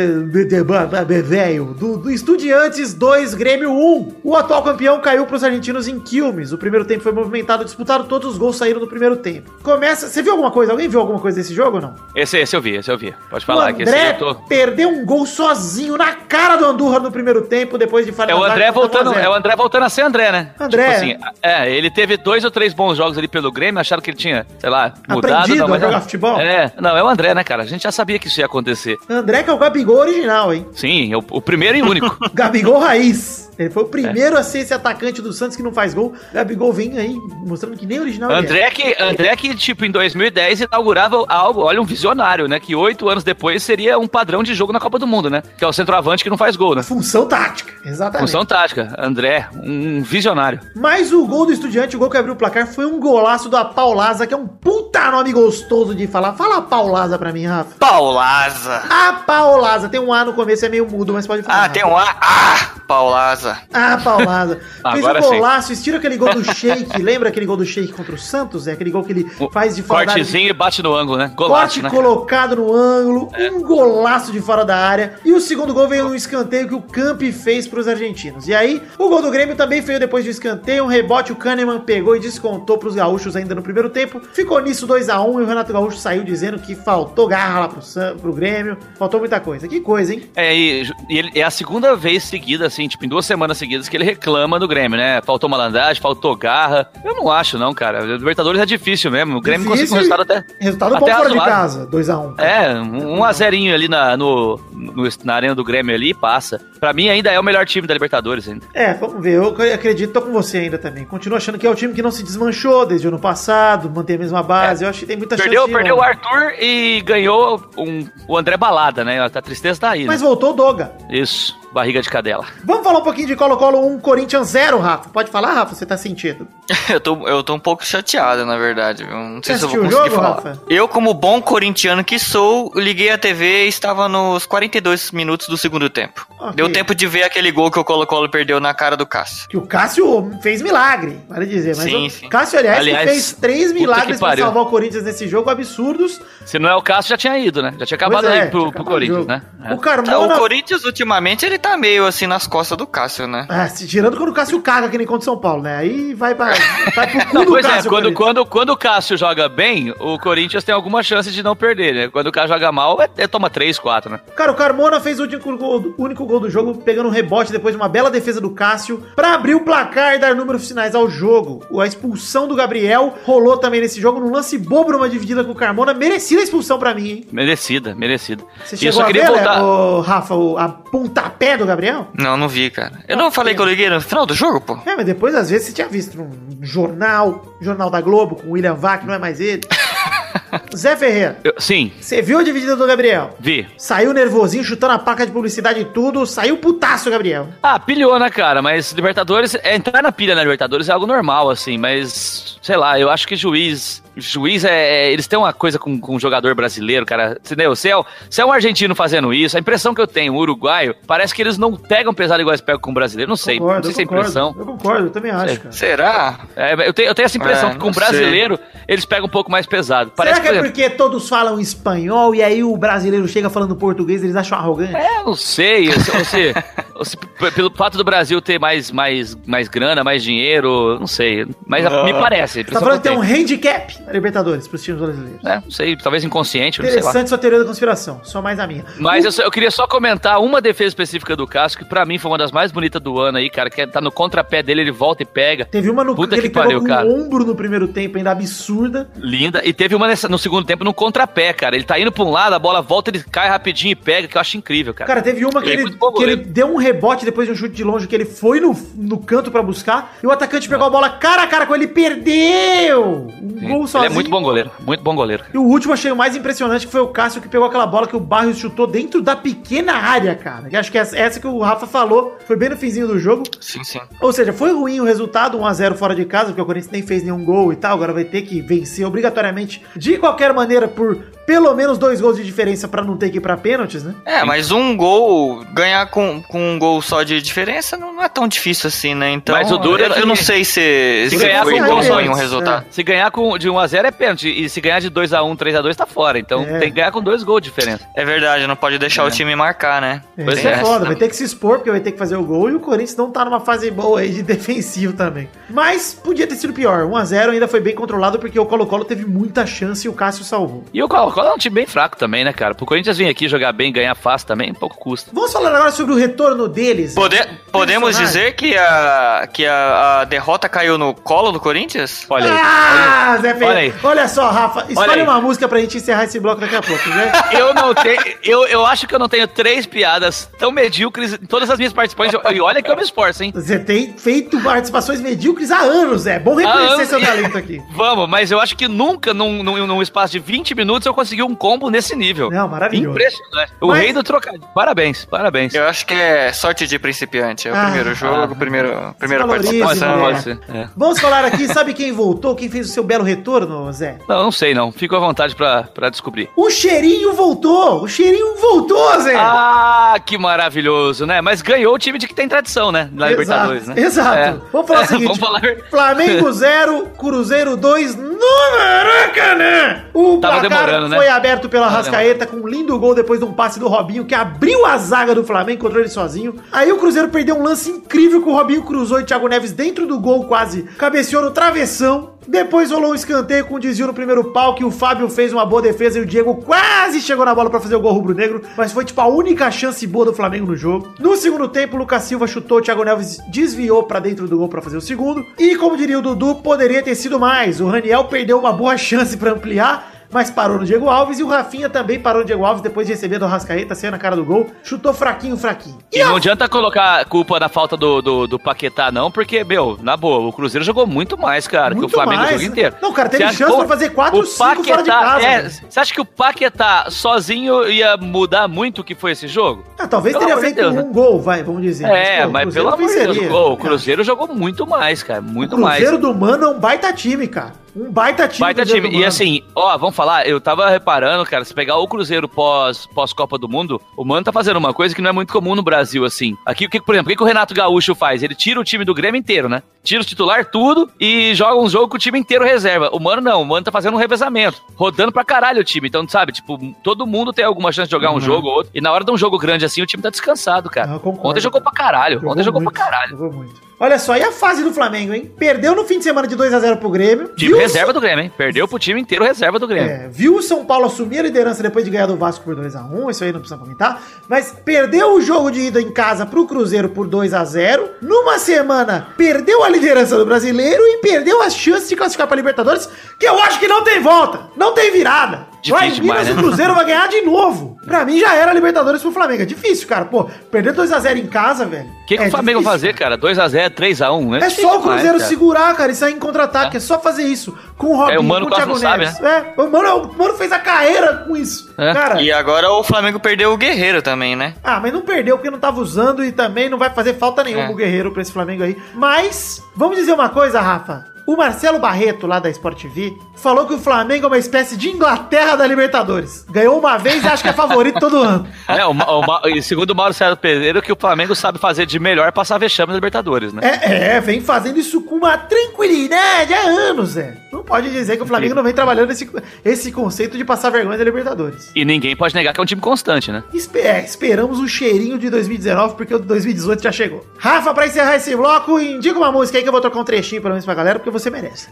velho, 1.22 1.74
do, 1.74 1.96
do 1.98 2.10
Estudiantes 2.10 2.94
2, 2.94 3.34
Grêmio 3.34 3.70
1. 3.70 4.16
O 4.22 4.36
atual 4.36 4.62
campeão 4.62 5.00
caiu 5.00 5.26
para 5.26 5.36
os 5.36 5.44
argentinos 5.44 5.88
em 5.88 5.98
Quilmes. 6.00 6.52
O 6.52 6.58
primeiro 6.58 6.84
tempo 6.84 7.02
foi 7.02 7.12
movimentado, 7.12 7.64
disputaram 7.64 8.04
todos 8.04 8.32
os 8.32 8.38
gols, 8.38 8.56
saíram 8.56 8.80
no 8.80 8.86
primeiro 8.86 9.16
tempo. 9.16 9.52
Começa. 9.62 10.08
Você 10.08 10.22
viu 10.22 10.32
alguma 10.32 10.50
coisa? 10.50 10.72
Alguém 10.72 10.88
viu 10.88 11.00
alguma 11.00 11.18
coisa 11.18 11.38
desse 11.38 11.54
jogo 11.54 11.76
ou 11.76 11.82
não? 11.82 11.94
Esse, 12.14 12.38
esse 12.38 12.54
eu 12.54 12.60
vi, 12.60 12.76
esse 12.76 12.90
eu 12.90 12.98
vi. 12.98 13.14
Pode 13.30 13.44
falar 13.44 13.72
que 13.72 13.82
esse 13.82 13.94
eu 13.94 14.18
tô... 14.18 14.34
perdeu 14.34 14.88
um 14.88 15.04
gol 15.04 15.26
sozinho 15.26 15.96
na 15.96 16.12
cara 16.14 16.56
do 16.56 16.64
Andurra 16.64 17.00
no 17.00 17.10
primeiro 17.10 17.42
tempo, 17.42 17.76
depois 17.76 18.06
de 18.06 18.12
fazer. 18.12 18.32
É 18.32 18.34
o 18.34 18.42
André 18.42 18.70
voltando, 18.70 19.12
é 19.12 19.28
o 19.28 19.34
André 19.34 19.56
voltando 19.56 19.84
a 19.84 19.88
ser 19.88 20.02
André, 20.02 20.30
né? 20.30 20.50
André. 20.58 20.84
Tipo 20.84 20.96
assim, 20.96 21.16
é, 21.42 21.70
ele 21.70 21.90
teve 21.90 22.16
dois 22.16 22.44
ou 22.44 22.50
três 22.50 22.72
bons 22.72 22.96
jogos 22.96 23.18
ali 23.18 23.28
pelo 23.28 23.50
Grêmio, 23.50 23.80
acharam 23.80 24.02
que 24.02 24.10
ele 24.10 24.16
tinha, 24.16 24.46
sei 24.58 24.70
lá, 24.70 24.94
mudado. 25.08 25.34
Aprendido 25.34 25.62
não, 25.62 25.68
mas 25.68 25.82
a 25.82 25.86
jogar 25.86 26.00
futebol? 26.00 26.40
É, 26.40 26.72
não, 26.80 26.96
é 26.96 27.02
o 27.02 27.08
André 27.08 27.33
né, 27.34 27.44
cara? 27.44 27.62
A 27.62 27.66
gente 27.66 27.82
já 27.82 27.92
sabia 27.92 28.18
que 28.18 28.28
isso 28.28 28.40
ia 28.40 28.46
acontecer. 28.46 28.98
André 29.08 29.42
que 29.42 29.50
é 29.50 29.52
o 29.52 29.58
Gabigol 29.58 29.98
original, 29.98 30.52
hein? 30.52 30.66
Sim, 30.72 31.12
é 31.12 31.16
o, 31.16 31.24
o 31.30 31.40
primeiro 31.40 31.76
e 31.76 31.82
único. 31.82 32.16
Gabigol 32.32 32.78
raiz. 32.78 33.50
Ele 33.58 33.70
foi 33.70 33.84
o 33.84 33.86
primeiro 33.86 34.36
a 34.36 34.42
ser 34.42 34.60
esse 34.60 34.74
atacante 34.74 35.22
do 35.22 35.32
Santos 35.32 35.56
que 35.56 35.62
não 35.62 35.72
faz 35.72 35.94
gol. 35.94 36.14
Gabigol 36.32 36.72
vem 36.72 36.98
aí 36.98 37.16
mostrando 37.46 37.76
que 37.76 37.86
nem 37.86 38.00
original 38.00 38.30
ele 38.30 38.40
é. 38.40 38.42
André 38.42 38.70
que, 38.70 39.02
André 39.02 39.36
que, 39.36 39.54
tipo, 39.54 39.84
em 39.84 39.90
2010 39.90 40.62
inaugurava 40.62 41.24
algo, 41.28 41.62
olha, 41.62 41.80
um 41.80 41.84
visionário, 41.84 42.48
né? 42.48 42.58
Que 42.58 42.74
oito 42.74 43.08
anos 43.08 43.24
depois 43.24 43.62
seria 43.62 43.98
um 43.98 44.06
padrão 44.06 44.42
de 44.42 44.54
jogo 44.54 44.72
na 44.72 44.80
Copa 44.80 44.98
do 44.98 45.06
Mundo, 45.06 45.30
né? 45.30 45.42
Que 45.56 45.64
é 45.64 45.68
o 45.68 45.72
centroavante 45.72 46.24
que 46.24 46.30
não 46.30 46.36
faz 46.36 46.56
gol, 46.56 46.74
né? 46.74 46.82
Função 46.82 47.26
tática, 47.26 47.72
exatamente. 47.84 48.20
Função 48.20 48.44
tática. 48.44 48.94
André, 48.98 49.48
um 49.62 50.02
visionário. 50.02 50.60
Mas 50.74 51.12
o 51.12 51.26
gol 51.26 51.46
do 51.46 51.52
Estudiante, 51.52 51.96
o 51.96 51.98
gol 51.98 52.10
que 52.10 52.16
abriu 52.16 52.34
o 52.34 52.36
placar, 52.36 52.66
foi 52.66 52.86
um 52.86 52.98
golaço 52.98 53.48
do 53.48 53.64
Paulaza, 53.66 54.26
que 54.26 54.34
é 54.34 54.36
um 54.36 54.46
puta 54.46 55.10
nome 55.10 55.32
gostoso 55.32 55.94
de 55.94 56.06
falar. 56.06 56.34
Fala 56.34 56.62
Paulaza 56.62 57.18
pra 57.18 57.32
mim, 57.32 57.46
Rafa. 57.46 57.74
Paulaza. 57.78 58.82
A 58.90 59.12
Paulaza. 59.12 59.88
Tem 59.88 60.00
um 60.00 60.12
A 60.12 60.24
no 60.24 60.32
começo, 60.32 60.64
é 60.64 60.68
meio 60.68 60.88
mudo, 60.88 61.12
mas 61.12 61.26
pode 61.26 61.42
falar. 61.42 61.64
Ah, 61.64 61.68
tem 61.68 61.84
um 61.84 61.96
A. 61.96 62.16
Ah, 62.20 62.70
Paulaza. 62.86 63.43
Ah, 63.72 64.00
Paulaza. 64.02 64.56
Fez 64.60 64.82
um 64.82 64.88
Agora 64.98 65.22
sim. 65.22 65.28
golaço, 65.28 65.72
estilo 65.72 65.96
aquele 65.98 66.16
gol 66.16 66.32
do 66.34 66.44
Sheik. 66.54 67.00
Lembra 67.00 67.28
aquele 67.28 67.46
gol 67.46 67.56
do 67.56 67.64
Sheik 67.64 67.92
contra 67.92 68.14
o 68.14 68.18
Santos? 68.18 68.66
É 68.66 68.72
aquele 68.72 68.90
gol 68.90 69.02
que 69.04 69.12
ele 69.12 69.30
faz 69.52 69.76
de 69.76 69.82
fora 69.82 70.04
da 70.06 70.12
área. 70.12 70.22
Cortezinho 70.24 70.48
e 70.50 70.52
bate 70.52 70.82
no 70.82 70.94
ângulo, 70.94 71.18
né? 71.18 71.32
Golaço, 71.34 71.54
Corte 71.80 71.82
né? 71.82 71.90
colocado 71.90 72.56
no 72.56 72.72
ângulo, 72.74 73.30
um 73.52 73.62
golaço 73.62 74.32
de 74.32 74.40
fora 74.40 74.64
da 74.64 74.76
área. 74.76 75.14
E 75.24 75.32
o 75.32 75.40
segundo 75.40 75.72
gol 75.74 75.88
veio 75.88 76.06
um 76.08 76.14
escanteio 76.14 76.68
que 76.68 76.74
o 76.74 76.80
Campi 76.82 77.32
fez 77.32 77.66
pros 77.66 77.86
argentinos. 77.88 78.48
E 78.48 78.54
aí, 78.54 78.82
o 78.98 79.08
gol 79.08 79.20
do 79.22 79.30
Grêmio 79.30 79.56
também 79.56 79.80
veio 79.80 79.98
depois 80.00 80.24
do 80.24 80.30
escanteio. 80.30 80.84
Um 80.84 80.88
rebote, 80.88 81.32
o 81.32 81.36
Kahneman 81.36 81.80
pegou 81.80 82.16
e 82.16 82.20
descontou 82.20 82.78
pros 82.78 82.94
gaúchos 82.94 83.36
ainda 83.36 83.54
no 83.54 83.62
primeiro 83.62 83.90
tempo. 83.90 84.20
Ficou 84.32 84.60
nisso 84.60 84.86
2x1 84.86 85.40
e 85.40 85.42
o 85.42 85.46
Renato 85.46 85.72
Gaúcho 85.72 85.98
saiu 85.98 86.22
dizendo 86.24 86.58
que 86.58 86.74
faltou 86.74 87.26
garra 87.26 87.60
lá 87.60 87.68
pro, 87.68 87.82
San- 87.82 88.16
pro 88.16 88.32
Grêmio. 88.32 88.76
Faltou 88.98 89.20
muita 89.20 89.40
coisa. 89.40 89.66
Que 89.68 89.80
coisa, 89.80 90.14
hein? 90.14 90.30
É, 90.36 90.54
e, 90.56 90.82
e 91.08 91.18
ele, 91.18 91.30
é 91.34 91.42
a 91.42 91.50
segunda 91.50 91.94
vez 91.96 92.22
seguida, 92.24 92.66
assim, 92.66 92.86
tipo, 92.88 93.04
em 93.04 93.08
duas 93.08 93.26
semanas 93.34 93.58
seguidas 93.58 93.88
que 93.88 93.96
ele 93.96 94.04
reclama 94.04 94.58
do 94.58 94.68
Grêmio, 94.68 94.96
né? 94.96 95.20
Faltou 95.22 95.48
malandragem, 95.50 96.00
faltou 96.00 96.36
garra. 96.36 96.88
Eu 97.04 97.14
não 97.16 97.30
acho, 97.30 97.58
não, 97.58 97.74
cara. 97.74 98.02
O 98.02 98.06
Libertadores 98.16 98.60
é 98.60 98.66
difícil 98.66 99.10
mesmo. 99.10 99.36
O 99.36 99.40
Grêmio 99.40 99.66
Difícil 99.66 99.88
conseguiu 99.88 99.94
um 99.94 100.16
resultado 100.16 100.22
até. 100.22 100.64
Resultado 100.64 100.94
até 100.96 101.10
bom 101.12 101.16
fora 101.18 101.30
de 101.30 101.36
casa. 101.38 101.86
2x1. 101.86 102.34
É, 102.38 102.74
um, 102.80 103.18
um 103.18 103.24
a 103.24 103.32
zerinho 103.32 103.74
ali 103.74 103.88
na, 103.88 104.16
no, 104.16 104.58
no- 104.72 105.08
na 105.24 105.34
arena 105.34 105.54
do 105.54 105.64
Grêmio 105.64 105.94
ali 105.94 106.14
passa. 106.14 106.60
Pra 106.78 106.92
mim 106.92 107.08
ainda 107.08 107.30
é 107.30 107.40
o 107.40 107.42
melhor 107.42 107.66
time 107.66 107.86
da 107.86 107.94
Libertadores 107.94 108.48
ainda. 108.48 108.64
É, 108.72 108.94
vamos 108.94 109.22
ver. 109.22 109.34
Eu 109.34 109.48
acredito, 109.74 110.12
tô 110.12 110.22
com 110.22 110.32
você 110.32 110.58
ainda 110.58 110.78
também. 110.78 111.04
Continuo 111.04 111.36
achando 111.36 111.58
que 111.58 111.66
é 111.66 111.70
o 111.70 111.74
time 111.74 111.92
que 111.92 112.02
não 112.02 112.10
se 112.10 112.22
desmanchou 112.22 112.86
desde 112.86 113.06
o 113.06 113.10
ano 113.10 113.18
passado, 113.18 113.90
mantém 113.90 114.16
a 114.16 114.18
mesma 114.20 114.42
base. 114.42 114.84
Eu 114.84 114.90
acho 114.90 115.00
que 115.00 115.06
tem 115.06 115.16
muita 115.16 115.36
Perdeu, 115.36 115.62
chance. 115.62 115.68
de- 115.68 115.74
perdeu 115.74 115.96
o 115.96 116.02
Arthur 116.02 116.52
e 116.60 117.00
ganhou 117.04 117.60
um, 117.76 118.06
o 118.28 118.36
André 118.38 118.56
Balada, 118.56 119.04
né? 119.04 119.20
A 119.24 119.30
tristeza 119.42 119.80
tá 119.80 119.90
aí, 119.90 120.04
Mas 120.04 120.20
né? 120.20 120.26
voltou 120.28 120.50
o 120.50 120.52
Doga. 120.52 120.92
Isso, 121.10 121.56
barriga 121.74 122.00
de 122.00 122.08
cadela. 122.08 122.46
Vamos 122.64 122.84
falar 122.84 123.00
um 123.00 123.02
pouquinho 123.02 123.26
de 123.26 123.36
Colo-Colo 123.36 123.84
1, 123.96 123.98
Corinthians 124.00 124.48
0, 124.48 124.78
Rafa. 124.78 125.10
Pode 125.10 125.30
falar, 125.30 125.52
Rafa? 125.52 125.74
Você 125.74 125.84
tá 125.84 125.96
sentindo. 125.96 126.46
Eu 126.88 127.00
tô, 127.00 127.26
eu 127.28 127.42
tô 127.42 127.54
um 127.54 127.58
pouco 127.58 127.84
chateado, 127.84 128.46
na 128.46 128.56
verdade. 128.56 129.04
Não 129.04 129.42
sei 129.42 129.56
Você 129.56 129.58
se 129.58 129.64
eu 129.64 129.68
vou 129.70 129.90
conseguir 129.90 130.04
jogo, 130.04 130.14
falar. 130.14 130.34
Rafa? 130.36 130.62
Eu, 130.68 130.86
como 130.86 131.12
bom 131.12 131.40
corintiano 131.42 132.04
que 132.04 132.18
sou, 132.18 132.70
liguei 132.74 133.10
a 133.10 133.18
TV 133.18 133.64
e 133.64 133.68
estava 133.68 134.08
nos 134.08 134.46
42 134.46 135.10
minutos 135.10 135.48
do 135.48 135.56
segundo 135.56 135.90
tempo. 135.90 136.26
Ok. 136.38 136.52
Deu 136.54 136.70
tempo 136.70 136.94
de 136.94 137.06
ver 137.06 137.24
aquele 137.24 137.50
gol 137.50 137.70
que 137.70 137.78
o 137.78 137.84
Colo-Colo 137.84 138.28
perdeu 138.28 138.60
na 138.60 138.72
cara 138.72 138.96
do 138.96 139.06
Cássio. 139.06 139.48
Que 139.48 139.56
o 139.56 139.62
Cássio 139.66 140.30
fez 140.42 140.62
milagre, 140.62 141.18
vale 141.28 141.46
dizer. 141.46 141.74
Mas 141.76 141.84
Sim, 141.84 142.06
o 142.06 142.10
sim. 142.10 142.28
Cássio, 142.28 142.58
aliás, 142.58 142.78
Aliás, 142.78 143.10
fez 143.10 143.32
três 143.32 143.72
milagres 143.72 144.18
pra 144.18 144.36
salvar 144.36 144.62
o 144.62 144.66
Corinthians 144.66 145.04
nesse 145.04 145.26
jogo, 145.26 145.50
absurdos. 145.50 146.20
Se 146.44 146.58
não 146.58 146.68
é 146.68 146.76
o 146.76 146.82
Cássio, 146.82 147.10
já 147.10 147.16
tinha 147.16 147.38
ido, 147.38 147.62
né? 147.62 147.74
Já 147.78 147.86
tinha 147.86 147.96
acabado 147.96 148.24
Pois 148.24 148.34
é, 148.34 148.42
aí 148.42 148.50
pro, 148.50 148.70
pro 148.72 148.84
Corinthians, 148.84 149.26
né? 149.26 149.42
O 149.72 149.78
Carmona... 149.78 150.28
Tá, 150.28 150.36
o 150.36 150.38
Corinthians, 150.38 150.84
ultimamente, 150.84 151.44
ele 151.44 151.58
tá 151.68 151.76
meio 151.76 152.06
assim 152.06 152.26
nas 152.26 152.46
costas 152.46 152.76
do 152.76 152.86
Cássio, 152.86 153.26
né? 153.26 153.46
Ah, 153.48 153.66
se 153.68 153.86
tirando 153.86 154.16
quando 154.16 154.28
o 154.28 154.32
Cássio 154.34 154.60
caga, 154.60 154.88
que 154.88 154.98
nem 154.98 155.06
contra 155.06 155.22
o 155.22 155.24
São 155.24 155.38
Paulo, 155.38 155.62
né? 155.62 155.76
Aí 155.76 156.12
vai, 156.14 156.34
pra, 156.34 156.52
vai 156.94 157.06
pro 157.10 157.26
cu 157.26 157.34
Não, 157.34 157.44
do 157.44 157.50
pois 157.52 157.64
é, 157.64 157.68
Cássio. 157.68 157.90
quando, 157.90 158.02
Corinthians. 158.12 158.16
quando, 158.18 158.46
quando 158.46 158.70
o 158.70 158.76
Cássio 158.76 159.16
joga 159.16 159.48
bem, 159.48 159.92
o 159.98 160.18
Corinthians 160.18 160.62
tem 160.64 160.74
alguma 160.74 161.02
chance 161.02 161.30
de 161.30 161.42
não 161.42 161.56
perder, 161.56 161.94
né? 161.94 162.08
Quando 162.08 162.26
o 162.26 162.32
Cássio 162.32 162.50
joga 162.54 162.70
mal, 162.70 163.00
é, 163.00 163.08
é 163.16 163.26
toma 163.26 163.48
3, 163.48 163.78
4, 163.78 164.10
né? 164.10 164.20
Cara, 164.36 164.52
o 164.52 164.54
Carmona 164.54 165.00
fez 165.00 165.18
o 165.18 165.24
único 165.24 165.56
gol, 165.56 165.80
do- 165.80 165.94
único 165.98 166.24
gol 166.26 166.40
do 166.40 166.50
jogo, 166.50 166.74
pegando 166.76 167.08
um 167.08 167.12
rebote 167.12 167.50
depois 167.50 167.74
de 167.74 167.80
uma 167.80 167.88
bela 167.88 168.10
defesa 168.10 168.40
do 168.40 168.50
Cássio, 168.50 169.02
pra 169.16 169.34
abrir 169.34 169.54
o 169.54 169.60
placar 169.60 170.14
e 170.14 170.18
dar 170.18 170.34
números 170.34 170.68
finais 170.68 170.94
ao 170.94 171.08
jogo. 171.08 171.64
A 171.80 171.86
expulsão 171.86 172.46
do 172.46 172.54
Gabriel 172.54 173.14
rolou 173.24 173.56
também 173.56 173.80
nesse 173.80 174.00
jogo, 174.00 174.20
num 174.20 174.30
lance 174.32 174.58
bobo 174.58 174.92
numa 174.92 175.08
dividida 175.08 175.42
com 175.42 175.52
o 175.52 175.54
Carmona. 175.54 175.94
Merecida 175.94 176.40
a 176.40 176.44
expulsão 176.44 176.78
pra 176.78 176.94
mim, 176.94 177.08
hein? 177.08 177.26
Merecida, 177.32 177.94
merecida. 177.94 178.44
Você 178.64 178.76
E 178.76 178.86
eu 178.86 178.92
chegou 178.92 178.92
só 178.92 179.02
a 179.02 179.06
queria 179.06 179.22
ver, 179.22 179.28
voltar. 179.32 179.56
né, 179.58 179.62
ô, 179.62 180.00
Rafa, 180.00 180.34
o, 180.34 180.58
a 180.58 180.68
pontapé 180.68 181.53
do 181.58 181.66
Gabriel? 181.66 182.08
Não, 182.14 182.36
não 182.36 182.48
vi, 182.48 182.70
cara. 182.70 182.92
Eu 183.08 183.16
não 183.16 183.30
falei 183.30 183.54
que 183.54 183.60
eu 183.60 183.66
liguei 183.66 183.88
no 183.88 184.00
final 184.00 184.26
do 184.26 184.34
jogo, 184.34 184.60
pô? 184.60 184.78
É, 184.86 184.94
mas 184.96 185.06
depois, 185.06 185.34
às 185.34 185.50
vezes, 185.50 185.68
você 185.68 185.72
tinha 185.72 185.88
visto 185.88 186.16
num 186.16 186.30
jornal, 186.62 187.54
jornal 187.60 187.90
da 187.90 188.00
Globo, 188.00 188.36
com 188.36 188.48
o 188.48 188.52
William 188.52 188.74
Vac, 188.74 189.04
não 189.04 189.14
é 189.14 189.18
mais 189.18 189.40
ele. 189.40 189.62
Zé 190.74 190.96
Ferreira, 190.96 191.38
Eu- 191.44 191.54
sim, 191.58 191.92
você 192.00 192.20
viu 192.22 192.38
a 192.38 192.42
dividida 192.42 192.76
do 192.76 192.86
Gabriel? 192.86 193.36
vi. 193.40 193.66
Saiu 193.76 194.12
nervosinho, 194.12 194.62
chutando 194.64 194.92
a 194.94 194.98
placa 194.98 195.24
de 195.26 195.32
publicidade 195.32 195.80
e 195.80 195.84
tudo, 195.84 196.26
saiu 196.26 196.56
putaço, 196.58 197.10
Gabriel. 197.10 197.48
Ah, 197.62 197.78
pilhou, 197.78 198.18
né, 198.18 198.30
cara? 198.30 198.60
Mas 198.62 198.92
Libertadores, 198.92 199.54
é, 199.56 199.74
entrar 199.76 200.02
na 200.02 200.12
pilha 200.12 200.34
na 200.34 200.42
Libertadores 200.42 200.88
é 200.88 200.92
algo 200.92 201.06
normal, 201.06 201.50
assim, 201.50 201.78
mas 201.78 202.56
sei 202.62 202.76
lá, 202.76 202.98
eu 202.98 203.10
acho 203.10 203.26
que 203.26 203.36
juiz. 203.36 204.02
Juiz 204.16 204.64
é. 204.64 205.10
Eles 205.12 205.26
têm 205.26 205.38
uma 205.38 205.52
coisa 205.52 205.78
com, 205.78 205.98
com 205.98 206.16
o 206.16 206.20
jogador 206.20 206.54
brasileiro, 206.54 207.04
cara. 207.04 207.36
Entendeu? 207.44 207.74
Se 207.76 207.88
é, 207.88 207.96
o- 207.96 208.04
se 208.30 208.40
é 208.40 208.46
um 208.46 208.52
argentino 208.52 208.94
fazendo 208.94 209.32
isso, 209.32 209.56
a 209.56 209.60
impressão 209.60 209.94
que 209.94 210.00
eu 210.00 210.06
tenho, 210.06 210.32
um 210.32 210.36
uruguaio, 210.36 210.94
parece 211.06 211.34
que 211.34 211.42
eles 211.42 211.58
não 211.58 211.74
pegam 211.74 212.14
pesado 212.14 212.40
igual 212.40 212.52
eles 212.52 212.60
pegam 212.60 212.80
com 212.80 212.90
o 212.90 212.94
brasileiro. 212.94 213.28
Não 213.28 213.36
sei, 213.36 213.58
não 213.60 213.82
sei 213.82 213.92
se 213.92 214.00
é 214.00 214.04
eu 214.04 214.08
concordo, 214.08 214.20
impressão. 214.28 214.54
Eu 214.58 214.66
concordo, 214.66 215.06
eu 215.06 215.10
também 215.10 215.30
acho, 215.30 215.58
cara. 215.60 215.72
Será? 215.72 216.38
É, 216.56 216.88
eu, 216.88 216.92
tenho, 216.92 217.08
eu 217.08 217.14
tenho 217.14 217.26
essa 217.26 217.36
impressão 217.36 217.70
É, 217.70 217.72
que 217.72 217.78
com 217.78 217.84
o 217.84 217.86
não 217.88 217.94
sei. 217.94 218.02
brasileiro 218.08 218.58
eles 218.86 219.04
pegam 219.04 219.26
um 219.26 219.30
pouco 219.30 219.50
mais 219.50 219.66
pesado. 219.66 220.12
Parece 220.14 220.36
Será 220.40 220.52
que 220.52 220.58
é 220.58 220.60
por 220.62 220.66
porque 220.68 220.90
todos 220.90 221.28
falam 221.28 221.58
espanhol 221.58 222.34
e 222.34 222.42
aí 222.42 222.62
o 222.62 222.76
brasileiro 222.76 223.26
chega 223.26 223.48
falando 223.50 223.74
português 223.76 224.22
eles 224.22 224.36
acham 224.36 224.58
arrogante? 224.58 224.94
É, 224.94 225.22
não 225.22 225.34
sei. 225.34 225.90
Se, 225.92 226.10
ou 226.16 226.24
se- 226.24 226.54
se 227.02 227.16
pelo 227.54 227.70
fato 227.74 227.96
do 227.98 228.04
Brasil 228.04 228.40
ter 228.40 228.58
mais, 228.60 228.90
mais, 228.90 229.36
mais 229.46 229.68
grana, 229.68 230.04
mais 230.04 230.22
dinheiro, 230.22 230.98
não 230.98 231.06
sei. 231.06 231.46
Mas 231.66 231.84
me 232.04 232.12
parece. 232.12 232.60
a 232.60 232.64
Tá 232.64 232.80
falando 232.80 233.00
que 233.02 233.08
eu 233.08 233.12
tem 233.12 233.20
um 233.20 233.22
handicap 233.22 234.02
na 234.06 234.12
Libertadores 234.12 234.68
pros 234.68 234.82
times 234.82 235.00
brasileiros. 235.00 235.44
É, 235.44 235.56
não 235.60 235.70
sei, 235.70 235.96
talvez 235.96 236.22
inconsciente, 236.24 236.80
não 236.80 236.86
sei 236.86 236.96
lá. 236.96 237.00
Interessante 237.00 237.28
sua 237.28 237.38
teoria 237.38 237.58
da 237.60 237.64
conspiração, 237.64 238.20
só 238.22 238.40
mais 238.42 238.58
a 238.58 238.66
minha. 238.66 238.84
Mas 238.98 239.24
eu, 239.24 239.32
só- 239.32 239.42
eu 239.42 239.50
queria 239.50 239.70
só 239.70 239.86
comentar 239.86 240.40
uma 240.40 240.60
defesa 240.60 240.88
específica 240.88 241.34
do 241.34 241.46
Cássio, 241.46 241.78
que 241.78 241.84
pra 241.84 242.04
mim 242.04 242.18
foi 242.18 242.30
uma 242.30 242.38
das 242.38 242.52
mais 242.52 242.70
bonitas 242.70 243.00
do 243.00 243.18
ano 243.18 243.38
aí, 243.38 243.48
cara, 243.50 243.70
que 243.70 243.80
é, 243.80 243.86
tá 243.86 244.00
no 244.00 244.12
contrapé 244.12 244.62
dele, 244.62 244.82
ele 244.82 244.90
volta 244.92 245.22
e 245.22 245.26
pega. 245.26 245.64
Teve 245.64 245.90
uma 245.90 246.04
no 246.04 246.14
Puta 246.14 246.34
que 246.36 246.40
ele 246.42 246.48
que 246.48 246.54
pariu, 246.54 246.80
pegou 246.82 246.82
com 246.82 247.02
cara. 247.02 247.06
ombro 247.08 247.44
no 247.44 247.54
primeiro 247.54 247.88
tempo, 247.88 248.18
ainda 248.18 248.30
absurda. 248.30 249.08
Linda. 249.16 249.62
E 249.64 249.72
teve 249.72 249.94
uma 249.94 250.06
nessa- 250.06 250.28
no 250.28 250.38
segundo 250.38 250.64
tempo 250.66 250.84
no 250.84 250.92
contrapé, 250.94 251.52
cara. 251.52 251.74
Ele 251.74 251.84
tá 251.84 251.98
indo 251.98 252.12
pra 252.12 252.24
um 252.24 252.30
lado, 252.30 252.52
a 252.54 252.58
bola 252.58 252.80
volta, 252.82 253.10
ele 253.10 253.22
cai 253.30 253.48
rapidinho 253.48 253.92
e 253.92 253.96
pega, 253.96 254.28
que 254.28 254.36
eu 254.36 254.40
acho 254.40 254.56
incrível, 254.56 254.92
cara. 254.94 255.08
Cara, 255.08 255.22
teve 255.22 255.44
uma 255.44 255.60
que, 255.62 255.68
Ele 255.70 255.82
é 255.82 255.86
que 256.16 256.22
ele 256.22 256.36
deu 256.36 256.66
um 256.68 256.76
rebote 256.84 257.24
depois 257.24 257.46
de 257.46 257.52
um 257.52 257.56
chute 257.56 257.74
de 257.74 257.84
longe, 257.84 258.06
que 258.06 258.14
ele 258.14 258.24
foi 258.24 258.60
no, 258.60 258.76
no 258.94 259.18
canto 259.18 259.50
pra 259.50 259.62
buscar, 259.62 260.16
e 260.22 260.26
o 260.26 260.30
atacante 260.30 260.68
pegou 260.68 260.86
a 260.86 260.90
bola 260.90 261.10
cara 261.10 261.42
a 261.42 261.46
cara 261.46 261.66
com 261.66 261.74
ele 261.74 261.84
e 261.84 261.88
perdeu! 261.88 263.28
Um 263.42 263.58
Sim. 263.58 263.68
gol 263.68 263.78
ele 263.78 263.88
sozinho. 263.88 264.10
é 264.10 264.14
muito 264.14 264.30
bom 264.30 264.42
goleiro, 264.42 264.70
muito 264.80 265.02
bom 265.02 265.14
goleiro. 265.14 265.44
E 265.52 265.58
o 265.58 265.62
último 265.62 265.92
achei 265.92 266.12
o 266.12 266.16
mais 266.16 266.36
impressionante, 266.36 266.86
que 266.86 266.92
foi 266.92 267.00
o 267.00 267.08
Cássio 267.08 267.40
que 267.40 267.48
pegou 267.48 267.66
aquela 267.66 267.86
bola 267.86 268.06
que 268.06 268.16
o 268.16 268.20
Barrios 268.20 268.58
chutou 268.58 268.86
dentro 268.86 269.22
da 269.22 269.34
pequena 269.34 269.94
área, 269.94 270.34
cara. 270.34 270.68
Que 270.68 270.76
acho 270.76 270.90
que 270.90 270.98
essa, 270.98 271.16
essa 271.16 271.40
que 271.40 271.46
o 271.46 271.60
Rafa 271.60 271.86
falou 271.86 272.36
foi 272.46 272.56
bem 272.56 272.68
no 272.68 272.76
finzinho 272.76 273.06
do 273.06 273.18
jogo. 273.18 273.44
Sim, 273.60 273.82
sim. 273.82 274.00
Ou 274.20 274.32
seja, 274.32 274.52
foi 274.52 274.72
ruim 274.72 275.00
o 275.00 275.04
resultado, 275.04 275.58
1x0 275.58 275.94
fora 275.94 276.14
de 276.14 276.24
casa, 276.24 276.46
porque 276.46 276.60
o 276.60 276.66
Corinthians 276.66 276.92
nem 276.92 277.02
fez 277.02 277.22
nenhum 277.22 277.44
gol 277.44 277.72
e 277.72 277.76
tal. 277.76 277.94
Agora 277.94 278.12
vai 278.12 278.24
ter 278.24 278.42
que 278.42 278.60
vencer 278.60 279.06
obrigatoriamente, 279.06 279.82
de 279.96 280.18
qualquer 280.18 280.52
maneira, 280.52 280.88
por 280.88 281.16
pelo 281.46 281.74
menos 281.74 281.98
dois 281.98 282.20
gols 282.20 282.36
de 282.36 282.44
diferença 282.44 282.88
pra 282.88 283.02
não 283.02 283.16
ter 283.16 283.30
que 283.30 283.38
ir 283.38 283.40
pra 283.40 283.56
pênaltis, 283.56 284.02
né? 284.02 284.14
É, 284.24 284.44
mas 284.44 284.70
um 284.70 284.96
gol, 284.96 285.64
ganhar 285.72 286.06
com, 286.10 286.42
com 286.42 286.73
um 286.74 286.78
gol 286.78 287.00
só 287.02 287.22
de 287.22 287.40
diferença 287.40 287.96
não, 287.96 288.12
não 288.12 288.22
é 288.22 288.28
tão 288.28 288.46
difícil 288.48 288.88
assim, 288.88 289.14
né? 289.14 289.30
Então, 289.30 289.54
Mas 289.54 289.70
o 289.70 289.78
duro 289.78 290.02
é 290.02 290.06
eu, 290.06 290.12
que- 290.12 290.20
eu 290.20 290.26
não 290.26 290.36
sei 290.36 290.64
se, 290.64 291.28
se 291.28 291.30
se 291.30 291.36
ganhar 291.36 291.62
foi 291.62 291.74
com 291.74 291.80
bom 291.80 291.86
gol 291.86 291.96
ou 291.98 292.02
só, 292.02 292.14
ruim 292.14 292.28
o 292.28 292.32
é. 292.32 292.40
resultado. 292.40 292.84
Se 292.90 293.02
ganhar 293.02 293.30
com, 293.30 293.56
de 293.58 293.68
1x0 293.68 294.04
é 294.04 294.10
pênalti, 294.10 294.48
e 294.48 294.68
se 294.68 294.80
ganhar 294.80 295.00
de 295.00 295.10
2x1, 295.10 295.56
3x2 295.56 295.94
tá 295.94 296.06
fora. 296.06 296.38
Então 296.38 296.62
É. 296.62 296.78
tem 296.78 296.88
que 296.88 296.96
ganhar 296.96 297.10
com 297.12 297.22
dois 297.22 297.42
gols 297.42 297.62
de 297.62 297.68
diferença. 297.70 298.06
É 298.14 298.24
verdade, 298.24 298.66
não 298.66 298.76
pode 298.76 298.98
deixar 298.98 299.24
o 299.24 299.30
time 299.30 299.54
marcar, 299.56 300.00
né? 300.00 300.20
É, 300.36 300.44
Pois 300.44 300.58
isso 300.58 300.68
é, 300.68 300.72
é. 300.72 300.76
foda, 300.78 301.04
vai 301.06 301.16
ter 301.16 301.28
que 301.28 301.36
se 301.36 301.44
expor, 301.44 301.76
porque 301.76 301.90
vai 301.90 302.00
ter 302.00 302.12
que 302.12 302.18
fazer 302.18 302.36
o 302.36 302.44
gol, 302.44 302.70
e 302.70 302.74
o 302.74 302.80
Corinthians 302.80 303.16
não 303.16 303.30
tá 303.30 303.44
numa 303.44 303.60
fase 303.60 303.90
boa 303.90 304.20
aí 304.20 304.30
de 304.30 304.42
defensivo 304.64 305.12
também. 305.12 305.48
Mas 305.70 306.14
podia 306.14 306.46
ter 306.46 306.56
sido 306.56 306.72
pior, 306.72 307.04
1x0 307.06 307.50
ainda 307.50 307.68
foi 307.68 307.80
bem 307.80 307.94
controlado, 307.94 308.38
porque 308.38 308.58
o 308.58 308.66
Colo-Colo 308.66 309.04
teve 309.04 309.24
muita 309.24 309.66
chance 309.66 310.06
e 310.06 310.10
o 310.10 310.12
Cássio 310.12 310.44
salvou. 310.44 310.84
E 310.92 311.02
o 311.02 311.08
Colo-Colo 311.08 311.48
é 311.48 311.52
um 311.54 311.58
time 311.58 311.74
bem 311.74 311.86
fraco 311.86 312.16
também, 312.16 312.44
né, 312.44 312.52
cara? 312.52 312.74
Pro 312.74 312.86
Corinthians 312.86 313.16
vir 313.18 313.28
aqui 313.28 313.48
jogar 313.48 313.72
bem, 313.72 313.92
ganhar 313.92 314.14
fácil 314.14 314.46
também, 314.48 314.72
pouco 314.74 314.96
custa. 314.98 315.30
Vamos 315.32 315.52
falar 315.52 315.68
agora 315.74 315.90
sobre 315.90 316.14
o 316.14 316.16
retorno 316.16 316.63
deles. 316.68 317.14
Pode- 317.14 317.42
podemos 317.72 318.16
dizer 318.16 318.54
que, 318.54 318.76
a, 318.76 319.48
que 319.52 319.66
a, 319.66 320.20
a 320.20 320.24
derrota 320.24 320.68
caiu 320.68 320.96
no 320.96 321.14
colo 321.14 321.50
do 321.52 321.60
Corinthians? 321.60 322.24
Olha 322.30 322.52
aí. 322.52 322.58
Ah, 322.62 323.38
Zé 323.40 323.54
Feio. 323.54 323.70
Olha 323.70 323.78
aí. 323.80 323.94
Olha 324.02 324.28
só, 324.28 324.50
Rafa, 324.50 324.86
escolhe 324.88 325.22
uma 325.22 325.40
música 325.40 325.68
pra 325.68 325.80
gente 325.80 325.96
encerrar 325.96 326.24
esse 326.24 326.38
bloco 326.40 326.60
daqui 326.60 326.76
a 326.76 326.82
pouco, 326.82 327.08
né? 327.08 327.32
Eu 327.52 327.74
não 327.74 327.94
tenho. 327.94 328.20
Eu, 328.42 328.66
eu 328.66 328.84
acho 328.86 329.06
que 329.06 329.14
eu 329.14 329.18
não 329.18 329.28
tenho 329.28 329.46
três 329.48 329.86
piadas 329.86 330.48
tão 330.58 330.70
medíocres 330.70 331.32
em 331.34 331.46
todas 331.46 331.70
as 331.70 331.78
minhas 331.78 331.92
participações. 331.92 332.34
E 332.54 332.60
olha 332.60 332.82
que 332.82 332.90
eu 332.90 332.96
me 332.96 333.02
esforço, 333.02 333.42
hein? 333.42 333.52
Você 333.54 333.78
tem 333.78 334.12
feito 334.16 334.60
participações 334.60 335.20
medíocres 335.20 335.70
há 335.70 335.78
anos, 335.78 336.22
Zé. 336.22 336.38
Bom 336.38 336.54
reconhecer 336.54 336.92
anos. 336.94 337.08
seu 337.08 337.20
talento 337.20 337.56
aqui. 337.58 337.82
Vamos, 337.94 338.28
mas 338.28 338.50
eu 338.50 338.60
acho 338.60 338.76
que 338.76 338.86
nunca, 338.88 339.32
num, 339.34 339.62
num, 339.62 339.86
num 339.86 340.02
espaço 340.02 340.32
de 340.32 340.38
20 340.38 340.74
minutos, 340.74 341.06
eu 341.06 341.14
consegui 341.14 341.42
um 341.42 341.54
combo 341.54 341.90
nesse 341.90 342.14
nível. 342.16 342.50
Não, 342.50 342.68
maravilhoso. 342.68 343.10
Impressionante. 343.10 343.72
O 343.80 343.88
Mas- 343.88 343.98
rei 344.00 344.12
do 344.12 344.22
trocadilho. 344.22 344.64
Parabéns, 344.74 345.24
parabéns. 345.24 345.74
Eu 345.74 345.84
acho 345.86 346.04
que 346.06 346.14
é 346.14 346.52
sorte 346.54 346.86
de 346.86 346.98
principiante. 346.98 347.68
É 347.68 347.72
o 347.72 347.74
Ah, 347.76 347.84
primeiro 347.84 348.14
jogo, 348.14 348.54
primeiro, 348.56 349.14
primeira 349.18 349.46
participação. 349.46 350.18
Pode 350.20 350.40
ser. 350.42 350.58
É. 350.72 350.88
Vamos 350.96 351.20
falar 351.20 351.44
aqui, 351.44 351.66
sabe 351.68 351.92
quem 351.92 352.12
voltou? 352.12 352.54
Quem 352.54 352.68
fez 352.70 352.88
o 352.88 352.92
seu 352.92 353.02
belo 353.04 353.24
retorno, 353.24 353.92
Zé? 353.92 354.18
Não, 354.28 354.44
não 354.44 354.52
sei 354.52 354.72
não. 354.74 354.90
Fico 354.92 355.14
à 355.16 355.18
vontade 355.18 355.54
pra, 355.54 355.82
pra 355.84 356.08
descobrir. 356.08 356.48
O 356.56 356.70
cheirinho 356.70 357.32
voltou! 357.34 358.02
O 358.02 358.08
cheirinho 358.08 358.56
voltou, 358.56 359.20
Zé! 359.20 359.34
Ah, 359.36 360.16
que 360.24 360.38
maravilhoso, 360.38 361.26
né? 361.26 361.40
Mas 361.40 361.60
ganhou 361.62 361.94
o 361.94 361.98
time 361.98 362.18
de 362.18 362.26
que 362.28 362.34
tem 362.34 362.48
tradição, 362.48 362.90
né? 362.92 363.08
Na 363.12 363.28
Libertadores, 363.28 363.86
né? 363.88 363.94
Exato. 363.98 364.36
É. 364.38 364.54
Vamos 364.72 364.86
falar 364.88 365.00
o 365.00 365.02
É, 365.02 365.06
seguinte: 365.06 365.24
vamos 365.26 365.38
falar. 365.38 365.60
Flamengo 365.90 366.50
0, 366.52 367.06
Cruzeiro 367.18 367.76
2 367.76 368.14
no 368.16 368.34
Maracanã. 368.78 370.04
O 370.12 370.38
Tava 370.38 370.60
placar 370.60 370.78
demorando, 370.86 371.08
né? 371.08 371.16
foi 371.16 371.28
aberto 371.28 371.68
pela 371.68 371.86
Tava 371.86 371.96
Rascaeta 371.98 372.46
com 372.46 372.56
um 372.58 372.66
lindo 372.66 372.98
gol 372.98 373.14
depois 373.14 373.38
de 373.40 373.46
um 373.46 373.52
passe 373.52 373.78
do 373.78 373.88
Robinho 373.88 374.24
que 374.24 374.34
abriu 374.34 374.84
a 374.86 374.96
zaga 374.98 375.34
do 375.34 375.44
Flamengo, 375.44 375.78
encontrou 375.78 376.00
ele 376.00 376.08
sozinho. 376.10 376.43
Aí 376.72 376.90
o 376.92 376.98
Cruzeiro 376.98 377.28
perdeu 377.28 377.56
um 377.56 377.62
lance 377.62 377.90
incrível 377.90 378.42
que 378.42 378.48
o 378.48 378.52
Robinho 378.52 378.82
cruzou 378.82 379.20
e 379.20 379.24
Thiago 379.24 379.48
Neves 379.48 379.72
dentro 379.72 380.06
do 380.06 380.18
gol 380.18 380.44
quase 380.44 380.82
cabeceou 380.98 381.42
no 381.42 381.50
travessão. 381.50 382.34
Depois 382.46 382.90
rolou 382.90 383.12
um 383.12 383.14
escanteio 383.14 383.64
com 383.64 383.76
um 383.76 383.78
desvio 383.78 384.06
no 384.06 384.12
primeiro 384.12 384.52
pau 384.52 384.74
que 384.74 384.84
o 384.84 384.90
Fábio 384.90 385.30
fez 385.30 385.50
uma 385.50 385.64
boa 385.64 385.80
defesa 385.80 386.18
e 386.18 386.22
o 386.22 386.26
Diego 386.26 386.56
quase 386.56 387.20
chegou 387.20 387.44
na 387.44 387.54
bola 387.54 387.70
pra 387.70 387.80
fazer 387.80 387.96
o 387.96 388.00
gol 388.00 388.12
rubro-negro, 388.12 388.60
mas 388.76 388.92
foi 388.92 389.04
tipo 389.04 389.18
a 389.20 389.26
única 389.26 389.70
chance 389.70 390.06
boa 390.06 390.26
do 390.26 390.34
Flamengo 390.34 390.66
no 390.66 390.76
jogo. 390.76 391.14
No 391.18 391.36
segundo 391.36 391.68
tempo, 391.68 391.96
o 391.96 391.98
Lucas 391.98 392.24
Silva 392.24 392.46
chutou, 392.46 392.78
o 392.78 392.82
Thiago 392.82 393.02
Neves 393.02 393.38
desviou 393.50 394.02
pra 394.02 394.20
dentro 394.20 394.46
do 394.46 394.58
gol 394.58 394.68
pra 394.68 394.82
fazer 394.82 394.98
o 394.98 395.00
segundo. 395.00 395.42
E 395.58 395.74
como 395.76 395.96
diria 395.96 396.18
o 396.18 396.22
Dudu, 396.22 396.56
poderia 396.56 397.02
ter 397.02 397.14
sido 397.14 397.40
mais. 397.40 397.80
O 397.80 397.86
Raniel 397.86 398.24
perdeu 398.24 398.58
uma 398.58 398.72
boa 398.72 398.96
chance 398.98 399.36
pra 399.38 399.52
ampliar. 399.52 400.13
Mas 400.34 400.50
parou 400.50 400.80
no 400.80 400.84
Diego 400.84 401.08
Alves 401.08 401.38
e 401.38 401.44
o 401.44 401.46
Rafinha 401.46 401.88
também 401.88 402.18
parou 402.18 402.40
no 402.40 402.44
Diego 402.44 402.64
Alves 402.64 402.82
depois 402.82 403.06
de 403.06 403.12
receber 403.12 403.38
do 403.38 403.46
Rascaeta, 403.46 403.94
saiu 403.94 404.10
na 404.10 404.18
cara 404.18 404.34
do 404.34 404.44
gol. 404.44 404.68
Chutou 404.82 405.14
fraquinho, 405.14 405.56
fraquinho. 405.56 405.96
E 406.12 406.24
não 406.24 406.34
adianta 406.34 406.68
colocar 406.68 407.20
a 407.20 407.24
culpa 407.24 407.60
na 407.60 407.68
falta 407.68 407.96
do, 407.96 408.20
do, 408.20 408.46
do 408.48 408.58
Paquetá, 408.58 409.12
não, 409.12 409.30
porque, 409.30 409.62
meu, 409.62 409.96
na 410.02 410.16
boa, 410.16 410.48
o 410.48 410.52
Cruzeiro 410.52 410.84
jogou 410.84 411.06
muito 411.06 411.38
mais, 411.38 411.68
cara, 411.68 411.94
Muito 411.94 412.08
que 412.08 412.12
o 412.12 412.18
Flamengo 412.18 412.42
mais. 412.42 412.56
o 412.56 412.58
jogo 412.58 412.72
inteiro. 412.72 412.96
Não, 413.00 413.12
cara, 413.12 413.28
teve 413.28 413.46
Você 413.46 413.52
chance 413.58 413.70
pô, 413.70 413.78
pra 413.78 413.86
fazer 413.86 414.10
quatro, 414.10 414.40
o 414.40 414.44
cinco 414.44 414.82
fora 414.82 415.02
de 415.04 415.08
casa, 415.08 415.46
é. 415.46 415.68
Você 415.68 416.00
acha 416.00 416.12
que 416.12 416.20
o 416.20 416.24
Paquetá 416.24 417.06
sozinho 417.10 417.88
ia 417.88 418.16
mudar 418.16 418.66
muito 418.66 419.02
o 419.02 419.04
que 419.04 419.14
foi 419.14 419.30
esse 419.30 419.46
jogo? 419.46 419.84
Ah, 419.96 420.08
talvez 420.08 420.34
Pelo 420.36 420.46
teria 420.48 420.60
feito 420.60 420.76
Deus, 420.76 420.94
um 420.94 420.96
né? 420.96 421.10
gol, 421.12 421.40
vai, 421.40 421.62
vamos 421.62 421.82
dizer. 421.82 422.06
É, 422.06 422.42
pô, 422.42 422.48
o 422.48 422.52
mas 422.52 422.74
pelo 422.74 422.88
amor 422.88 423.06
de 423.08 423.14
Deus, 423.14 423.38
o. 423.38 423.76
Cruzeiro 423.76 424.24
jogou 424.24 424.48
muito 424.48 424.84
mais, 424.84 425.22
cara, 425.22 425.40
muito 425.40 425.76
o 425.76 425.80
mais. 425.80 425.98
Cruzeiro 425.98 426.20
do 426.20 426.34
Mano 426.34 426.64
é 426.64 426.68
um 426.70 426.80
baita 426.80 427.12
time, 427.12 427.46
cara. 427.46 427.83
Um 427.96 428.10
baita 428.10 428.48
time. 428.48 428.60
Baita 428.60 428.84
time. 428.84 429.08
E 429.10 429.24
assim, 429.24 429.62
ó, 429.74 429.96
vamos 429.96 430.16
falar, 430.16 430.46
eu 430.48 430.60
tava 430.60 430.88
reparando, 430.90 431.44
cara, 431.44 431.64
se 431.64 431.72
pegar 431.72 431.96
o 431.96 432.08
Cruzeiro 432.08 432.48
pós, 432.48 433.06
pós 433.06 433.32
Copa 433.32 433.56
do 433.56 433.68
Mundo, 433.68 434.00
o 434.16 434.24
Mano 434.24 434.44
tá 434.44 434.52
fazendo 434.52 434.78
uma 434.78 434.92
coisa 434.92 435.14
que 435.14 435.22
não 435.22 435.30
é 435.30 435.32
muito 435.32 435.52
comum 435.52 435.74
no 435.74 435.82
Brasil, 435.82 436.24
assim. 436.24 436.56
Aqui, 436.66 436.86
o 436.86 436.90
que, 436.90 437.00
por 437.00 437.14
exemplo, 437.14 437.28
o 437.28 437.30
que, 437.30 437.36
que 437.36 437.42
o 437.42 437.46
Renato 437.46 437.72
Gaúcho 437.72 438.14
faz? 438.14 438.42
Ele 438.42 438.54
tira 438.54 438.80
o 438.80 438.84
time 438.84 439.04
do 439.04 439.14
Grêmio 439.14 439.38
inteiro, 439.38 439.68
né? 439.68 439.82
Tira 440.02 440.22
o 440.22 440.24
titular, 440.24 440.64
tudo, 440.66 441.08
e 441.20 441.54
joga 441.54 441.80
um 441.80 441.88
jogo 441.88 442.08
com 442.08 442.16
o 442.16 442.18
time 442.18 442.38
inteiro 442.38 442.64
reserva. 442.64 443.10
O 443.12 443.20
Mano 443.20 443.40
não, 443.40 443.62
o 443.62 443.64
Mano 443.64 443.84
tá 443.84 443.92
fazendo 443.92 444.14
um 444.14 444.18
revezamento, 444.18 444.82
rodando 444.96 445.32
pra 445.32 445.44
caralho 445.44 445.80
o 445.80 445.84
time. 445.84 446.08
Então, 446.08 446.28
sabe, 446.28 446.52
tipo, 446.52 446.78
todo 447.02 447.26
mundo 447.26 447.52
tem 447.52 447.64
alguma 447.64 447.92
chance 447.92 448.08
de 448.08 448.12
jogar 448.12 448.32
um 448.32 448.40
jogo 448.40 448.68
ou 448.68 448.74
outro. 448.74 448.90
E 448.94 449.00
na 449.00 449.12
hora 449.12 449.24
de 449.24 449.30
um 449.30 449.38
jogo 449.38 449.56
grande 449.56 449.84
assim, 449.84 450.02
o 450.02 450.06
time 450.06 450.22
tá 450.22 450.30
descansado, 450.30 450.90
cara. 450.90 451.20
Ontem 451.42 451.60
jogou 451.60 451.80
pra 451.80 451.92
caralho. 451.92 452.40
Ontem 452.44 452.62
jogou 452.64 452.80
muito, 452.80 452.92
pra 452.92 453.04
caralho. 453.04 453.30
Jogou 453.30 453.52
muito. 453.52 453.83
Olha 454.04 454.18
só, 454.18 454.36
e 454.36 454.42
a 454.42 454.52
fase 454.52 454.84
do 454.84 454.92
Flamengo, 454.92 455.32
hein? 455.32 455.50
Perdeu 455.58 455.94
no 455.94 456.04
fim 456.04 456.18
de 456.18 456.24
semana 456.24 456.46
de 456.46 456.54
2x0 456.54 456.98
pro 456.98 457.08
Grêmio. 457.08 457.48
Time 457.56 457.68
Viu 457.68 457.76
o 457.78 457.80
reserva 457.80 458.12
do 458.12 458.20
Grêmio, 458.20 458.44
hein? 458.44 458.52
Perdeu 458.54 458.86
pro 458.86 458.98
time 458.98 459.18
inteiro 459.18 459.42
reserva 459.42 459.78
do 459.78 459.88
Grêmio. 459.88 460.10
É, 460.10 460.28
viu 460.28 460.56
o 460.56 460.62
São 460.62 460.84
Paulo 460.84 461.06
assumir 461.06 461.38
a 461.38 461.42
liderança 461.42 461.82
depois 461.82 462.04
de 462.04 462.10
ganhar 462.10 462.26
do 462.26 462.36
Vasco 462.36 462.62
por 462.62 462.76
2x1, 462.76 463.30
isso 463.30 463.44
aí 463.44 463.50
não 463.50 463.60
precisa 463.60 463.80
comentar. 463.80 464.22
Mas 464.46 464.76
perdeu 464.84 465.32
o 465.32 465.40
jogo 465.40 465.70
de 465.70 465.86
ida 465.86 466.02
em 466.02 466.12
casa 466.12 466.44
pro 466.44 466.66
Cruzeiro 466.66 467.08
por 467.08 467.26
2x0. 467.26 468.10
Numa 468.20 468.58
semana, 468.58 469.28
perdeu 469.38 469.82
a 469.82 469.88
liderança 469.88 470.36
do 470.36 470.44
brasileiro 470.44 471.02
e 471.02 471.22
perdeu 471.22 471.62
as 471.62 471.74
chances 471.74 472.06
de 472.06 472.14
classificar 472.14 472.46
pra 472.46 472.56
Libertadores, 472.56 473.08
que 473.40 473.48
eu 473.48 473.58
acho 473.58 473.80
que 473.80 473.88
não 473.88 474.04
tem 474.04 474.20
volta, 474.20 474.68
não 474.76 474.92
tem 474.92 475.10
virada. 475.12 475.73
Difícil 475.84 475.94
Lá 475.94 476.06
em 476.06 476.08
Minas 476.08 476.46
demais, 476.46 476.48
o 476.48 476.54
né? 476.54 476.62
Cruzeiro 476.62 476.94
vai 476.94 477.04
ganhar 477.04 477.28
de 477.28 477.42
novo. 477.42 477.98
Pra 478.06 478.24
mim 478.24 478.38
já 478.40 478.54
era 478.54 478.72
Libertadores 478.72 479.20
pro 479.20 479.30
Flamengo. 479.30 479.62
É 479.62 479.66
difícil, 479.66 480.08
cara. 480.08 480.24
Pô, 480.24 480.44
perder 480.70 480.94
2x0 480.94 481.36
em 481.36 481.46
casa, 481.46 481.84
velho. 481.84 482.04
O 482.22 482.26
que, 482.26 482.36
que 482.38 482.42
é 482.42 482.46
o 482.46 482.50
Flamengo 482.50 482.80
vai 482.80 482.96
difícil, 482.98 483.14
fazer, 483.14 483.14
cara? 483.14 483.36
2x0, 483.36 483.90
3x1, 483.90 484.50
né? 484.50 484.66
É 484.66 484.70
só 484.70 484.98
o 484.98 485.02
Cruzeiro 485.02 485.38
segurar, 485.40 485.94
cara, 485.94 486.10
e 486.10 486.14
sair 486.14 486.32
em 486.32 486.38
contra-ataque. 486.38 486.96
É. 486.96 487.00
só 487.00 487.20
fazer 487.20 487.42
isso. 487.44 487.76
Com 487.98 488.06
o 488.08 488.16
Robinho, 488.16 488.36
É, 488.36 488.40
o 488.40 488.42
Mano 488.42 488.66
com 488.66 488.72
quase 488.74 488.86
não 488.88 488.96
sabe, 488.96 489.24
É, 489.26 489.74
o 489.76 489.86
Mano, 489.90 490.22
o 490.22 490.38
Mano 490.38 490.54
fez 490.54 490.72
a 490.72 490.78
carreira 490.78 491.44
com 491.46 491.54
isso. 491.54 491.92
É. 491.98 492.14
Cara, 492.14 492.40
E 492.40 492.50
agora 492.50 492.90
o 492.90 493.04
Flamengo 493.04 493.38
perdeu 493.38 493.72
o 493.72 493.76
Guerreiro 493.76 494.22
também, 494.22 494.56
né? 494.56 494.74
ah, 494.82 494.98
mas 495.00 495.12
não 495.12 495.20
perdeu 495.20 495.56
porque 495.58 495.70
não 495.70 495.78
tava 495.78 496.00
usando 496.00 496.42
e 496.42 496.50
também 496.50 496.88
não 496.88 496.96
vai 496.96 497.10
fazer 497.10 497.34
falta 497.34 497.62
nenhuma 497.62 497.84
É. 497.84 497.90
o 497.90 497.94
Guerreiro 497.94 498.32
pra 498.32 498.40
esse 498.40 498.52
Flamengo 498.52 498.82
aí. 498.84 498.96
Mas, 499.14 499.82
vamos 499.94 500.16
dizer 500.16 500.32
uma 500.32 500.48
coisa, 500.48 500.80
Rafa. 500.80 501.33
O 501.46 501.56
Marcelo 501.56 501.98
Barreto, 501.98 502.46
lá 502.46 502.58
da 502.58 502.70
Sport 502.70 503.02
TV, 503.02 503.36
falou 503.54 503.86
que 503.86 503.92
o 503.94 503.98
Flamengo 503.98 504.44
é 504.44 504.48
uma 504.48 504.58
espécie 504.58 504.96
de 504.96 505.10
Inglaterra 505.10 505.76
da 505.76 505.86
Libertadores. 505.86 506.64
Ganhou 506.70 506.98
uma 506.98 507.18
vez 507.18 507.44
e 507.44 507.46
acha 507.46 507.62
que 507.62 507.68
é 507.68 507.72
favorito 507.72 508.18
todo 508.18 508.38
ano. 508.38 508.66
É, 508.88 509.04
o, 509.04 509.10
o, 509.12 509.68
e 509.68 509.82
segundo 509.82 510.10
o 510.10 510.14
Mauro 510.14 510.32
César 510.32 510.56
Pereira, 510.56 511.02
que 511.02 511.12
o 511.12 511.16
Flamengo 511.16 511.54
sabe 511.54 511.78
fazer 511.78 512.06
de 512.06 512.18
melhor 512.18 512.48
é 512.48 512.50
passar 512.50 512.78
vexame 512.78 513.08
na 513.08 513.16
Libertadores, 513.16 513.72
né? 513.74 513.82
É, 514.02 514.36
é, 514.36 514.40
vem 514.40 514.60
fazendo 514.62 514.98
isso 514.98 515.20
com 515.20 515.34
uma 515.36 515.58
tranquilidade 515.58 516.72
há 516.72 516.80
anos, 516.82 517.30
Zé. 517.30 517.58
Não 517.72 517.82
pode 517.82 518.10
dizer 518.10 518.36
que 518.36 518.42
o 518.42 518.46
Flamengo 518.46 518.74
não 518.74 518.82
vem 518.82 518.92
trabalhando 518.94 519.30
esse, 519.32 519.50
esse 519.84 520.12
conceito 520.12 520.56
de 520.56 520.64
passar 520.64 520.90
vergonha 520.90 521.18
da 521.18 521.24
Libertadores. 521.24 521.90
E 521.94 522.04
ninguém 522.04 522.34
pode 522.36 522.54
negar 522.54 522.72
que 522.72 522.80
é 522.80 522.82
um 522.82 522.86
time 522.86 523.00
constante, 523.00 523.50
né? 523.52 523.62
Espe- 523.72 523.98
é, 524.00 524.24
esperamos 524.24 524.78
um 524.78 524.86
cheirinho 524.88 525.38
de 525.38 525.50
2019, 525.50 526.14
porque 526.14 526.34
o 526.34 526.38
de 526.38 526.46
2018 526.46 527.02
já 527.02 527.12
chegou. 527.12 527.44
Rafa, 527.58 527.92
pra 527.92 528.06
encerrar 528.06 528.36
esse 528.36 528.54
bloco, 528.56 528.98
indica 529.00 529.36
uma 529.38 529.52
música 529.52 529.76
aí 529.76 529.82
que 529.82 529.88
eu 529.88 529.92
vou 529.92 530.00
tocar 530.00 530.18
um 530.20 530.24
trechinho 530.24 530.62
pelo 530.62 530.72
menos 530.72 530.84
pra 530.84 530.94
galera, 530.94 531.18
porque 531.18 531.33
você 531.34 531.50
merece. 531.50 531.88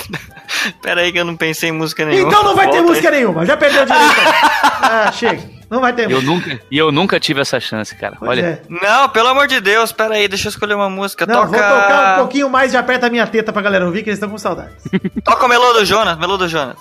Pera 0.82 1.00
aí 1.00 1.12
que 1.12 1.18
eu 1.18 1.24
não 1.24 1.36
pensei 1.36 1.70
em 1.70 1.72
música 1.72 2.04
nenhuma. 2.04 2.28
Então 2.28 2.44
não 2.44 2.54
vai 2.54 2.66
ter 2.66 2.72
Volta 2.72 2.82
aí. 2.82 2.88
música 2.88 3.10
nenhuma, 3.10 3.46
já 3.46 3.56
perdeu 3.56 3.82
o 3.82 3.86
direito. 3.86 4.14
ah, 4.82 5.12
chega. 5.12 5.42
Não 5.70 5.80
vai 5.80 5.92
ter 5.92 6.10
Eu 6.10 6.20
música. 6.20 6.30
nunca, 6.30 6.60
e 6.70 6.76
eu 6.76 6.90
nunca 6.90 7.20
tive 7.20 7.40
essa 7.40 7.60
chance, 7.60 7.94
cara. 7.94 8.16
Pois 8.18 8.30
Olha, 8.30 8.40
é. 8.40 8.62
Não, 8.68 9.08
pelo 9.08 9.28
amor 9.28 9.46
de 9.46 9.60
Deus, 9.60 9.92
pera 9.92 10.14
aí, 10.14 10.26
deixa 10.26 10.48
eu 10.48 10.50
escolher 10.50 10.74
uma 10.74 10.90
música. 10.90 11.24
Não, 11.26 11.46
toca... 11.46 11.46
vou 11.48 11.58
tocar 11.60 12.14
um 12.14 12.18
pouquinho 12.18 12.50
mais 12.50 12.72
de 12.72 12.76
aperta 12.76 13.06
a 13.06 13.10
minha 13.10 13.26
teta 13.26 13.52
pra 13.52 13.62
galera 13.62 13.86
ouvir, 13.86 14.02
que 14.02 14.10
eles 14.10 14.18
estão 14.18 14.28
com 14.28 14.36
saudades. 14.38 14.82
Toca 15.24 15.46
o 15.46 15.48
Melô 15.48 15.72
do 15.72 15.84
Jonas, 15.84 16.18
Melô 16.18 16.36
do 16.36 16.48
Jonas. 16.48 16.76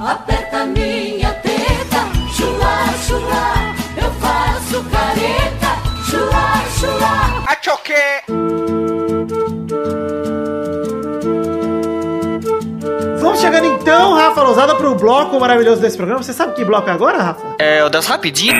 Aperta 0.00 0.64
minha 0.66 0.91
chua, 6.82 7.56
chua. 7.60 8.22
Vamos 13.20 13.40
chegando 13.40 13.68
então, 13.82 14.14
Rafa 14.14 14.42
Lousada, 14.42 14.74
pro 14.76 14.94
bloco 14.94 15.38
maravilhoso 15.40 15.80
desse 15.80 15.96
programa. 15.96 16.22
Você 16.22 16.32
sabe 16.32 16.54
que 16.54 16.64
bloco 16.64 16.88
é 16.88 16.92
agora, 16.92 17.18
Rafa? 17.18 17.56
É, 17.58 17.84
o 17.84 17.88
das 17.88 18.06
rapidinho. 18.06 18.54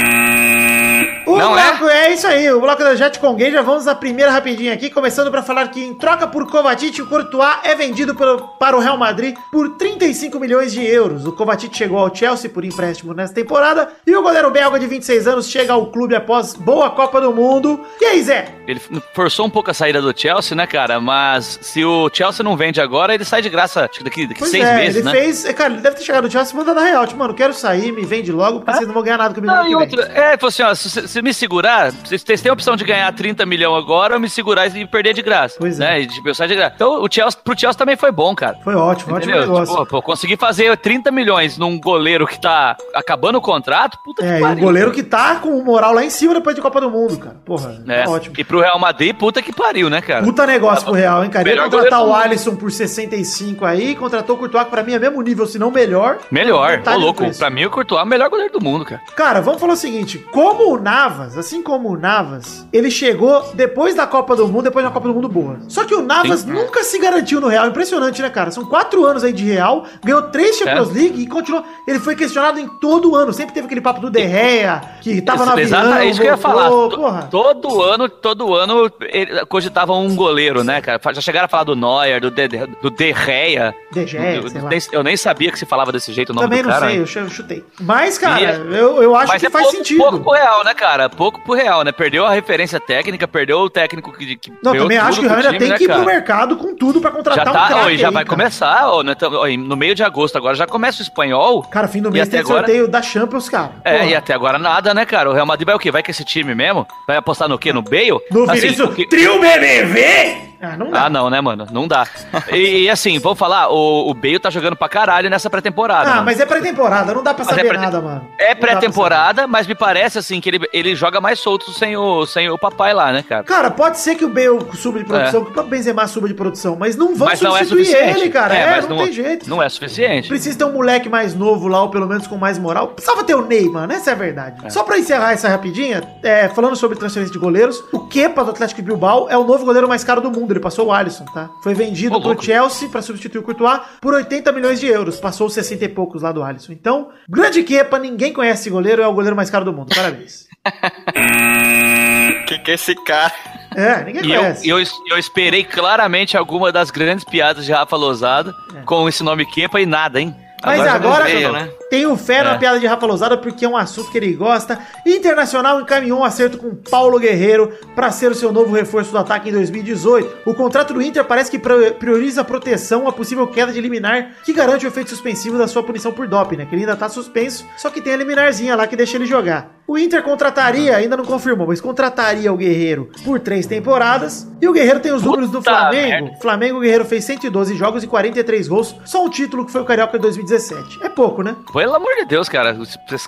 O 1.26 1.36
Não 1.38 1.52
bloco 1.52 1.88
é? 1.88 2.12
isso 2.12 2.26
aí, 2.26 2.50
o 2.52 2.60
bloco 2.60 2.82
da 2.82 2.94
Jet 2.96 3.18
com. 3.18 3.38
Já 3.38 3.62
vamos 3.62 3.86
à 3.86 3.94
primeira 3.94 4.30
rapidinha 4.30 4.72
aqui, 4.74 4.90
começando 4.90 5.30
pra 5.30 5.42
falar 5.42 5.68
que 5.68 5.82
em 5.82 5.94
troca 5.94 6.26
por 6.26 6.46
Kovacic, 6.50 7.00
o 7.00 7.06
Courtois 7.06 7.56
é 7.64 7.74
vendido 7.74 8.14
pelo- 8.14 8.48
para 8.58 8.76
o 8.76 8.80
Real 8.80 8.98
Madrid 8.98 9.34
por 9.50 9.70
35 9.76 10.38
milhões 10.38 10.72
de 10.72 10.84
euros. 10.84 11.24
O 11.24 11.32
Kovacic 11.32 11.74
chegou 11.76 11.98
ao 11.98 12.14
Chelsea 12.14 12.50
por 12.50 12.64
empréstimo 12.64 13.14
nessa 13.14 13.32
temporada 13.32 13.88
e 14.06 14.14
o 14.14 14.22
goleiro 14.22 14.50
belga 14.50 14.78
de 14.78 14.86
26 14.86 15.26
anos 15.28 15.48
chega 15.48 15.72
ao 15.72 15.86
clube 15.86 16.14
após 16.14 16.54
boa 16.54 16.90
Copa 16.90 17.20
do 17.20 17.32
Mundo. 17.32 17.80
E 18.00 18.04
aí, 18.04 18.22
Zé? 18.22 18.46
ele 18.66 18.80
forçou 19.14 19.46
um 19.46 19.50
pouco 19.50 19.70
a 19.70 19.74
saída 19.74 20.02
do 20.02 20.12
Chelsea, 20.18 20.56
né, 20.56 20.66
cara? 20.66 21.00
Mas 21.00 21.58
se 21.62 21.84
o 21.84 22.10
Chelsea 22.12 22.44
não 22.44 22.56
vende 22.56 22.80
agora, 22.80 23.14
ele 23.14 23.24
sai 23.24 23.40
de 23.42 23.48
graça, 23.48 23.84
acho 23.84 23.98
que 23.98 24.04
daqui, 24.04 24.26
daqui 24.26 24.44
seis 24.46 24.64
é, 24.64 24.76
meses, 24.76 24.96
ele 24.96 25.10
né? 25.12 25.20
fez. 25.20 25.44
é, 25.44 25.52
Cara, 25.52 25.72
ele 25.72 25.82
deve 25.82 25.96
ter 25.96 26.02
chegado 26.04 26.24
no 26.24 26.30
Chelsea 26.30 26.54
e 26.54 26.56
mandado 26.56 26.74
na 26.76 26.84
real. 26.86 27.06
Tipo, 27.06 27.18
mano, 27.18 27.34
quero 27.34 27.52
sair, 27.54 27.92
me 27.92 28.04
vende 28.04 28.32
logo, 28.32 28.60
porque 28.60 28.72
vocês 28.72 28.86
não 28.86 28.94
vão 28.94 29.02
ganhar 29.02 29.18
nada 29.18 29.34
comigo 29.34 29.52
Não, 29.52 29.66
e 29.66 29.74
outra, 29.74 30.04
é, 30.14 30.36
falou 30.36 30.48
assim, 30.48 30.62
ó, 30.62 30.74
se, 30.74 31.08
se 31.08 31.22
me 31.22 31.32
segurar, 31.34 31.92
vocês 31.92 32.22
têm 32.40 32.50
a 32.50 32.52
opção 32.52 32.76
de 32.76 32.84
ganhar 32.84 33.12
30 33.12 33.44
milhões 33.46 33.82
agora 33.82 34.14
ou 34.14 34.20
me 34.20 34.28
segurar 34.28 34.66
e 34.66 34.86
perder 34.86 35.14
de 35.14 35.22
graça. 35.22 35.56
Pois 35.58 35.78
é. 35.78 35.84
né? 35.84 36.00
E 36.02 36.06
de 36.06 36.22
pensar 36.22 36.46
de 36.46 36.54
graça. 36.54 36.72
Então, 36.74 37.02
o 37.02 37.08
Chelsea, 37.10 37.40
pro 37.42 37.58
Chelsea 37.58 37.78
também 37.78 37.96
foi 37.96 38.10
bom, 38.12 38.34
cara. 38.34 38.58
Foi 38.64 38.74
ótimo, 38.74 39.14
ótimo 39.14 39.30
Entendeu? 39.32 39.40
negócio. 39.52 39.74
Tipo, 39.76 39.86
pô, 39.86 40.02
conseguir 40.02 40.36
fazer 40.36 40.76
30 40.76 41.10
milhões 41.10 41.58
num 41.58 41.78
goleiro 41.78 42.26
que 42.26 42.40
tá 42.40 42.76
acabando 42.94 43.36
o 43.38 43.40
contrato, 43.40 43.98
puta 44.04 44.24
É, 44.24 44.28
que 44.28 44.34
e 44.34 44.38
o 44.38 44.42
pariu. 44.42 44.64
goleiro 44.64 44.92
que 44.92 45.02
tá 45.02 45.36
com 45.36 45.50
o 45.50 45.64
moral 45.64 45.92
lá 45.94 46.04
em 46.04 46.10
cima 46.10 46.34
depois 46.34 46.54
de 46.56 46.62
Copa 46.62 46.80
do 46.80 46.90
Mundo, 46.90 47.18
cara. 47.18 47.36
Porra, 47.44 47.82
É. 47.88 48.04
tá 48.04 48.10
ótimo. 48.10 48.34
E 48.38 48.44
pro 48.44 48.60
Real 48.60 48.78
Madrid, 48.78 49.14
puta 49.16 49.42
que 49.42 49.52
pariu, 49.52 49.88
né, 49.90 50.00
cara? 50.00 50.22
Puta 50.24 50.46
negócio 50.46 50.84
pro 50.84 50.94
Real, 50.94 51.22
hein, 51.24 51.30
cara? 51.30 51.44
Melhor 51.44 51.68
contratar 51.70 52.02
o. 52.04 52.12
Alisson 52.14 52.56
por 52.56 52.70
65 52.70 53.64
aí, 53.64 53.94
contratou 53.94 54.36
o 54.36 54.38
Courtois, 54.38 54.64
que 54.64 54.70
pra 54.70 54.82
mim 54.82 54.92
é 54.94 54.98
mesmo 55.02 55.20
nível, 55.22 55.46
se 55.46 55.58
não 55.58 55.70
melhor. 55.70 56.18
Melhor, 56.30 56.70
Metade 56.78 56.96
ô 56.96 57.00
do 57.00 57.04
louco. 57.04 57.38
Pra 57.38 57.50
mim, 57.50 57.64
o 57.64 57.70
Courtois 57.70 58.00
é 58.00 58.04
o 58.04 58.06
melhor 58.06 58.28
goleiro 58.30 58.52
do 58.52 58.60
mundo, 58.62 58.84
cara. 58.84 59.00
Cara, 59.16 59.40
vamos 59.40 59.60
falar 59.60 59.72
o 59.74 59.76
seguinte: 59.76 60.18
como 60.32 60.72
o 60.74 60.78
Navas, 60.80 61.36
assim 61.36 61.62
como 61.62 61.90
o 61.90 61.96
Navas, 61.96 62.66
ele 62.72 62.90
chegou 62.90 63.42
depois 63.54 63.94
da 63.94 64.06
Copa 64.06 64.36
do 64.36 64.46
Mundo, 64.48 64.64
depois 64.64 64.84
da 64.84 64.90
Copa 64.90 65.08
do 65.08 65.14
Mundo 65.14 65.28
boa. 65.28 65.58
Só 65.68 65.84
que 65.84 65.94
o 65.94 66.02
Navas 66.02 66.40
Sim. 66.40 66.52
nunca 66.52 66.82
se 66.84 66.98
garantiu 66.98 67.40
no 67.40 67.48
Real. 67.48 67.66
Impressionante, 67.66 68.22
né, 68.22 68.30
cara? 68.30 68.50
São 68.50 68.64
quatro 68.64 69.04
anos 69.04 69.24
aí 69.24 69.32
de 69.32 69.44
Real, 69.44 69.84
ganhou 70.04 70.22
três 70.22 70.56
Champions 70.56 70.90
É. 70.90 70.92
League 70.92 71.22
e 71.22 71.26
continuou. 71.26 71.64
Ele 71.86 71.98
foi 71.98 72.14
questionado 72.14 72.58
em 72.58 72.68
todo 72.80 73.14
ano. 73.16 73.32
Sempre 73.32 73.54
teve 73.54 73.66
aquele 73.66 73.80
papo 73.80 74.00
do 74.00 74.10
De 74.10 74.26
Gea, 74.28 74.80
que 75.00 75.20
tava 75.20 75.44
na 75.44 75.52
avião, 75.52 75.94
é 75.96 76.06
isso 76.06 76.20
que 76.20 76.26
eu 76.26 76.30
ia 76.30 76.36
falar. 76.36 76.68
Porra. 76.70 77.28
Todo 77.30 77.82
ano, 77.82 78.08
todo 78.08 78.54
ano, 78.54 78.90
ele- 79.00 79.44
cogitavam 79.46 80.04
um 80.06 80.14
goleiro, 80.14 80.62
né, 80.62 80.80
cara? 80.80 81.00
Já 81.14 81.20
chegaram 81.20 81.46
a 81.46 81.48
falar 81.48 81.64
do 81.64 81.74
Neuer, 81.76 82.20
do 82.20 82.30
De, 82.30 82.48
do 82.80 82.90
De 82.90 83.12
Gea. 83.12 83.74
De 83.90 84.06
Gea, 84.06 84.36
Eu- 84.36 84.48
sei 84.48 84.60
lá. 84.60 84.68
Eu 84.92 85.02
nem 85.02 85.16
sabia 85.16 85.50
que 85.50 85.58
se 85.58 85.66
falava 85.66 85.90
desse 85.90 86.12
jeito 86.12 86.30
o 86.30 86.34
nome 86.34 86.46
Também 86.48 86.62
do 86.62 86.68
não 86.68 86.74
cara. 86.74 86.86
sei, 86.86 86.96
né? 86.96 87.02
eu 87.02 87.06
ch- 87.06 87.16
eu 87.16 87.28
chutei. 87.30 87.64
Mas, 87.80 88.18
cara, 88.18 88.40
é- 88.40 88.56
eu, 88.56 89.02
eu 89.02 89.16
acho 89.16 89.38
que 89.38 89.46
é 89.46 89.50
faz 89.50 89.64
pouco, 89.64 89.76
sentido. 89.78 89.98
pouco 89.98 90.20
pro 90.20 90.32
real, 90.32 90.64
né, 90.64 90.74
cara? 90.74 91.08
Pouco 91.10 91.40
pro 91.40 91.54
real, 91.54 91.82
né? 91.82 91.92
Perdeu 91.92 92.24
a 92.26 92.30
referência 92.32 92.78
técnica, 92.78 93.26
perdeu 93.26 93.58
o 93.58 93.70
técnico 93.70 94.12
que. 94.12 94.36
que 94.36 94.52
Não, 94.62 94.72
também 94.76 94.98
acho 94.98 95.20
que 95.20 95.26
o 95.26 95.28
pro 95.30 95.42
time, 95.42 95.58
tem 95.58 95.68
né, 95.68 95.76
que 95.78 95.84
ir 95.84 95.88
pro 95.88 95.96
cara? 95.96 96.06
mercado 96.06 96.56
com 96.56 96.74
tudo 96.76 97.00
pra 97.00 97.10
contratar 97.10 97.44
Já 97.44 97.50
um 97.50 97.54
tá, 97.54 97.66
craque 97.68 97.84
ó, 97.86 97.90
e 97.90 97.98
já 97.98 98.08
aí, 98.08 98.14
vai 98.14 98.24
cara. 98.24 98.36
começar, 98.36 98.88
ó, 98.88 99.02
né, 99.02 99.14
no 99.58 99.76
meio 99.76 99.94
de 99.94 100.02
agosto 100.04 100.36
agora 100.36 100.54
já 100.54 100.66
começa 100.66 101.00
o 101.00 101.02
espanhol. 101.02 101.62
Cara, 101.64 101.88
fim 101.88 102.02
do 102.02 102.10
mês 102.10 102.28
tem 102.28 102.40
agora- 102.40 102.58
sorteio 102.66 102.88
da 102.88 103.00
Champions, 103.02 103.48
cara. 103.48 103.72
É, 103.84 103.98
Porra. 103.98 104.10
e 104.10 104.14
até 104.14 104.34
agora 104.34 104.58
nada, 104.58 104.92
né, 104.94 105.04
cara? 105.06 105.30
O 105.30 105.32
Real 105.32 105.46
Madrid 105.46 105.66
vai 105.66 105.74
o 105.74 105.78
quê? 105.78 105.90
Vai 105.90 106.02
com 106.02 106.10
esse 106.10 106.24
time 106.24 106.54
mesmo? 106.54 106.86
Vai 107.06 107.16
apostar 107.16 107.48
no 107.48 107.58
quê? 107.58 107.72
No 107.72 107.82
Bale? 107.82 108.18
No 108.30 108.44
Assim, 108.50 108.60
Vinícius, 108.60 108.94
que- 108.94 109.06
trio 109.08 109.40
BBV? 109.40 110.51
Ah, 110.62 110.76
não 110.76 110.90
dá. 110.90 111.04
Ah, 111.06 111.10
não, 111.10 111.28
né, 111.28 111.40
mano? 111.40 111.66
Não 111.72 111.88
dá. 111.88 112.06
E, 112.52 112.84
e 112.84 112.90
assim, 112.90 113.18
vamos 113.18 113.36
falar, 113.38 113.68
o, 113.68 114.08
o 114.08 114.14
Bale 114.14 114.38
tá 114.38 114.48
jogando 114.48 114.76
pra 114.76 114.88
caralho 114.88 115.28
nessa 115.28 115.50
pré-temporada. 115.50 116.08
Ah, 116.08 116.12
mano. 116.14 116.24
mas 116.26 116.38
é 116.38 116.46
pré-temporada, 116.46 117.12
não 117.12 117.22
dá 117.22 117.34
pra 117.34 117.44
Mas 117.44 117.56
saber 117.56 117.74
é 117.74 117.78
nada, 117.78 118.00
mano. 118.00 118.28
É 118.38 118.54
Não 118.54 118.60
pré-temporada, 118.60 119.46
mas 119.48 119.66
me 119.66 119.74
parece 119.74 120.18
assim 120.18 120.40
que 120.40 120.48
ele, 120.48 120.60
ele 120.72 120.94
joga 120.94 121.20
mais 121.20 121.40
solto 121.40 121.72
sem 121.72 121.96
o, 121.96 122.24
sem 122.26 122.48
o 122.48 122.56
papai 122.56 122.94
lá, 122.94 123.10
né, 123.10 123.24
cara? 123.28 123.42
Cara, 123.42 123.70
pode 123.72 123.98
ser 123.98 124.14
que 124.14 124.24
o 124.24 124.28
Bale 124.28 124.64
suba 124.74 125.00
de 125.00 125.04
produção, 125.04 125.44
que 125.44 125.58
o 125.58 125.62
Benzema 125.64 126.06
suba 126.06 126.28
de 126.28 126.34
produção, 126.34 126.76
mas 126.78 126.94
não 126.94 127.16
vão 127.16 127.26
É. 127.26 127.30
mas 127.30 127.40
não 127.40 127.56
é 127.56 127.64
substituir 127.64 127.86
suficiente. 127.86 128.20
ele, 128.20 128.30
cara. 128.30 128.54
É, 128.54 128.70
mas 128.76 128.88
não, 128.88 128.98
tem 128.98 129.12
jeito. 129.12 129.50
Não 129.50 129.60
é 129.60 129.68
suficiente. 129.68 130.28
Precisa 130.28 130.56
ter 130.56 130.64
um 130.64 130.72
moleque 130.72 131.08
mais 131.08 131.34
novo 131.34 131.66
lá, 131.66 131.82
ou 131.82 131.88
pelo 131.88 132.06
menos 132.06 132.28
com 132.28 132.36
mais 132.36 132.56
moral. 132.56 132.88
Precisava 132.88 133.24
ter 133.24 133.34
o 133.34 133.44
Ney, 133.44 133.68
mano. 133.68 133.92
Essa 133.92 134.10
é 134.10 134.12
a 134.12 134.16
verdade. 134.16 134.72
Só 134.72 134.84
pra 134.84 134.96
encerrar 134.96 135.32
essa 135.32 135.48
rapidinha, 135.48 136.02
é, 136.22 136.48
falando 136.48 136.76
sobre 136.76 136.96
transferência 136.96 137.32
de 137.32 137.38
goleiros, 137.38 137.82
o 137.92 138.06
Kepa 138.06 138.44
do 138.44 138.52
Atlético 138.52 138.80
de 138.80 138.86
Bilbao 138.86 139.26
é 139.28 139.36
o 139.36 139.42
novo 139.44 139.64
goleiro 139.64 139.88
mais 139.88 140.04
caro 140.04 140.20
do 140.20 140.30
mundo. 140.30 140.51
Ele 140.52 140.60
passou 140.60 140.86
o 140.86 140.92
Alisson, 140.92 141.24
tá? 141.26 141.50
Foi 141.62 141.74
vendido 141.74 142.16
Ô, 142.16 142.20
pro 142.20 142.28
louco. 142.30 142.44
Chelsea 142.44 142.88
pra 142.88 143.02
substituir 143.02 143.40
o 143.40 143.42
Courtois 143.42 143.80
por 144.00 144.14
80 144.14 144.52
milhões 144.52 144.78
de 144.80 144.86
euros. 144.86 145.18
Passou 145.18 145.46
os 145.46 145.54
60 145.54 145.84
e 145.84 145.88
poucos 145.88 146.22
lá 146.22 146.32
do 146.32 146.42
Alisson. 146.42 146.72
Então, 146.72 147.10
grande 147.28 147.62
Kepa, 147.62 147.98
ninguém 147.98 148.32
conhece 148.32 148.62
esse 148.62 148.70
goleiro, 148.70 149.02
é 149.02 149.06
o 149.06 149.12
goleiro 149.14 149.34
mais 149.36 149.50
caro 149.50 149.64
do 149.64 149.72
mundo. 149.72 149.94
Parabéns. 149.94 150.46
Que 152.46 152.58
que 152.58 152.70
é 152.70 152.74
esse 152.74 152.94
cara? 153.04 153.32
É, 153.74 154.04
ninguém 154.04 154.24
E 154.26 154.32
eu, 154.32 154.40
conhece. 154.42 154.68
eu, 154.68 154.78
eu 155.10 155.18
esperei 155.18 155.64
claramente 155.64 156.36
alguma 156.36 156.70
das 156.70 156.90
grandes 156.90 157.24
piadas 157.24 157.64
de 157.64 157.72
Rafa 157.72 157.96
Lozada 157.96 158.52
com 158.84 159.08
esse 159.08 159.22
nome 159.22 159.46
Kepa 159.46 159.80
e 159.80 159.86
nada, 159.86 160.20
hein? 160.20 160.34
Mas 160.64 160.80
Agora 160.80 160.94
agora, 160.94 161.24
veio, 161.24 161.52
né? 161.52 161.70
tenho 161.90 162.16
fé 162.16 162.42
na 162.42 162.52
É. 162.54 162.58
piada 162.58 162.78
de 162.78 162.86
Rafa 162.86 163.04
Lozada 163.06 163.36
porque 163.36 163.64
é 163.64 163.68
um 163.68 163.76
assunto 163.76 164.10
que 164.10 164.18
ele 164.18 164.32
gosta. 164.34 164.78
Internacional 165.04 165.80
encaminhou 165.80 166.20
um 166.20 166.24
acerto 166.24 166.56
com 166.58 166.74
Paulo 166.74 167.18
Guerreiro 167.18 167.72
para 167.94 168.10
ser 168.10 168.30
o 168.30 168.34
seu 168.34 168.52
novo 168.52 168.74
reforço 168.74 169.10
do 169.10 169.18
ataque 169.18 169.48
em 169.48 169.52
2018. 169.52 170.48
O 170.48 170.54
contrato 170.54 170.94
do 170.94 171.02
Inter 171.02 171.24
parece 171.24 171.50
que 171.50 171.58
prioriza 171.58 172.40
a 172.42 172.44
proteção 172.44 173.08
à 173.08 173.12
possível 173.12 173.46
queda 173.46 173.72
de 173.72 173.80
liminar 173.80 174.30
que 174.44 174.52
garante 174.52 174.86
o 174.86 174.88
efeito 174.88 175.10
suspensivo 175.10 175.58
da 175.58 175.66
sua 175.66 175.82
punição 175.82 176.12
por 176.12 176.26
doping, 176.28 176.56
né? 176.56 176.66
Que 176.66 176.74
ele 176.74 176.82
ainda 176.82 176.96
tá 176.96 177.08
suspenso, 177.08 177.66
só 177.76 177.90
que 177.90 178.00
tem 178.00 178.12
a 178.14 178.16
liminarzinha 178.16 178.76
lá 178.76 178.86
que 178.86 178.96
deixa 178.96 179.16
ele 179.16 179.26
jogar. 179.26 179.70
O 179.92 179.98
Inter 179.98 180.22
contrataria, 180.22 180.96
ainda 180.96 181.18
não 181.18 181.24
confirmou, 181.24 181.66
mas 181.66 181.78
contrataria 181.78 182.50
o 182.50 182.56
Guerreiro 182.56 183.10
por 183.24 183.38
três 183.38 183.66
temporadas. 183.66 184.48
E 184.58 184.66
o 184.66 184.72
Guerreiro 184.72 185.00
tem 185.00 185.12
os 185.12 185.22
números 185.22 185.50
do 185.50 185.58
Puta 185.58 185.70
Flamengo. 185.70 186.08
merda. 186.08 186.38
Flamengo 186.40 186.78
o 186.78 186.80
Guerreiro 186.80 187.04
fez 187.04 187.24
112 187.24 187.74
jogos 187.76 188.02
e 188.02 188.06
43 188.06 188.68
gols, 188.68 188.96
só 189.04 189.22
um 189.22 189.28
título 189.28 189.66
que 189.66 189.70
foi 189.72 189.82
o 189.82 189.84
Carioca 189.84 190.16
de 190.18 190.22
2017. 190.22 191.00
É 191.02 191.10
pouco, 191.10 191.42
né? 191.42 191.54
Pelo 191.74 191.94
amor 191.94 192.14
de 192.16 192.24
Deus, 192.24 192.48
cara. 192.48 192.74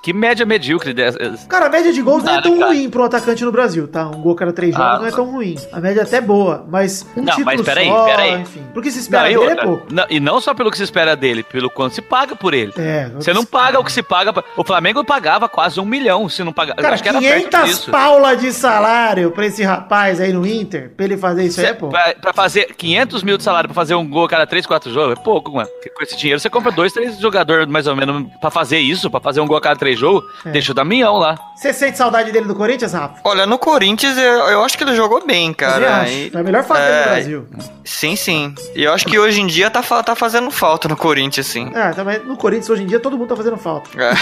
Que 0.02 0.12
média 0.14 0.46
medíocre 0.46 0.94
dessa. 0.94 1.18
Cara, 1.48 1.66
a 1.66 1.68
média 1.68 1.92
de 1.92 2.00
gols 2.00 2.22
não 2.22 2.32
é 2.32 2.36
Nada, 2.36 2.48
tão 2.48 2.58
cara. 2.58 2.70
ruim 2.70 2.88
para 2.88 3.02
um 3.02 3.04
atacante 3.04 3.44
no 3.44 3.52
Brasil, 3.52 3.86
tá? 3.86 4.06
Um 4.06 4.22
gol 4.22 4.34
cada 4.34 4.52
três 4.52 4.74
jogos 4.74 4.88
Ah, 4.96 4.98
não 5.00 5.06
é 5.06 5.10
tão 5.10 5.30
ruim. 5.30 5.56
A 5.70 5.80
média 5.80 6.00
é 6.00 6.04
até 6.04 6.20
boa, 6.20 6.64
mas 6.66 7.04
um 7.14 7.20
Não, 7.20 7.26
título 7.34 7.44
mas 7.44 7.60
peraí, 7.60 7.88
só, 7.88 8.04
peraí. 8.06 8.40
enfim. 8.40 8.62
Porque 8.72 8.90
se 8.90 9.00
espera 9.00 9.30
Não, 9.30 9.40
dele 9.40 9.60
é 9.60 9.62
pouco. 9.64 9.86
não- 9.92 10.06
e 10.08 10.18
não 10.18 10.40
só 10.40 10.54
pelo 10.54 10.70
que 10.70 10.78
se 10.78 10.84
espera 10.84 11.14
dele, 11.14 11.42
pelo 11.42 11.68
quanto 11.68 11.94
se 11.94 12.00
paga 12.00 12.34
por 12.34 12.54
ele. 12.54 12.72
É, 12.78 13.10
Você 13.16 13.34
não 13.34 13.44
paga 13.44 13.78
o 13.78 13.84
que 13.84 13.92
se 13.92 14.02
paga. 14.02 14.32
O 14.56 14.64
Flamengo 14.64 15.04
pagava 15.04 15.46
quase 15.46 15.78
um 15.78 15.84
milhão 15.84 16.26
se 16.28 16.42
não 16.42 16.53
pagar. 16.54 16.74
Cara, 16.76 16.94
acho 16.94 17.02
que 17.02 17.08
era 17.08 17.20
perto 17.20 17.48
500 17.50 17.68
disso. 17.68 17.90
paula 17.90 18.36
de 18.36 18.52
salário 18.52 19.30
pra 19.30 19.46
esse 19.46 19.62
rapaz 19.62 20.20
aí 20.20 20.32
no 20.32 20.46
Inter, 20.46 20.90
pra 20.96 21.04
ele 21.04 21.16
fazer 21.16 21.44
isso 21.44 21.60
aí, 21.60 21.66
Cê- 21.66 21.72
é 21.72 21.74
pô. 21.74 21.88
pra, 21.88 22.14
pra 22.20 22.32
fazer 22.32 22.74
500 22.76 23.22
mil 23.22 23.36
de 23.36 23.42
salário 23.42 23.68
pra 23.68 23.74
fazer 23.74 23.94
um 23.94 24.08
gol 24.08 24.24
a 24.24 24.28
cada 24.28 24.46
3, 24.46 24.64
4 24.66 24.92
jogos, 24.92 25.18
é 25.18 25.22
pouco, 25.22 25.52
mano. 25.52 25.68
Porque 25.68 25.90
Com 25.90 26.02
esse 26.02 26.16
dinheiro 26.16 26.40
você 26.40 26.50
compra 26.50 26.72
dois, 26.72 26.92
três 26.92 27.18
jogadores 27.18 27.66
mais 27.68 27.86
ou 27.86 27.94
menos 27.96 28.26
pra 28.40 28.50
fazer 28.50 28.78
isso, 28.78 29.10
pra 29.10 29.20
fazer 29.20 29.40
um 29.40 29.46
gol 29.46 29.56
a 29.56 29.60
cada 29.60 29.76
três 29.76 29.98
jogos. 29.98 30.24
É. 30.44 30.50
Deixa 30.50 30.72
o 30.72 30.74
Damião 30.74 31.16
lá. 31.18 31.38
Você 31.56 31.72
sente 31.72 31.96
saudade 31.96 32.32
dele 32.32 32.46
do 32.46 32.54
Corinthians, 32.54 32.92
Rafa? 32.92 33.20
Olha, 33.24 33.46
no 33.46 33.58
Corinthians 33.58 34.16
eu, 34.18 34.22
eu 34.48 34.64
acho 34.64 34.76
que 34.76 34.84
ele 34.84 34.94
jogou 34.96 35.24
bem, 35.26 35.52
cara. 35.52 36.08
E- 36.08 36.30
É 36.34 36.38
a 36.38 36.42
melhor 36.42 36.64
fase 36.64 36.80
é, 36.82 37.04
Brasil. 37.04 37.46
Sim, 37.84 38.16
sim. 38.16 38.54
E 38.74 38.82
eu 38.84 38.92
acho 38.92 39.06
que 39.06 39.18
hoje 39.18 39.40
em 39.40 39.46
dia 39.46 39.70
tá, 39.70 39.82
tá 40.02 40.14
fazendo 40.14 40.50
falta 40.50 40.88
no 40.88 40.96
Corinthians, 40.96 41.46
sim. 41.46 41.70
É, 41.74 41.90
também 41.90 42.18
no 42.20 42.36
Corinthians 42.36 42.70
hoje 42.70 42.82
em 42.82 42.86
dia 42.86 42.98
todo 43.00 43.16
mundo 43.16 43.28
tá 43.28 43.36
fazendo 43.36 43.56
falta. 43.56 43.90
É. 44.00 44.14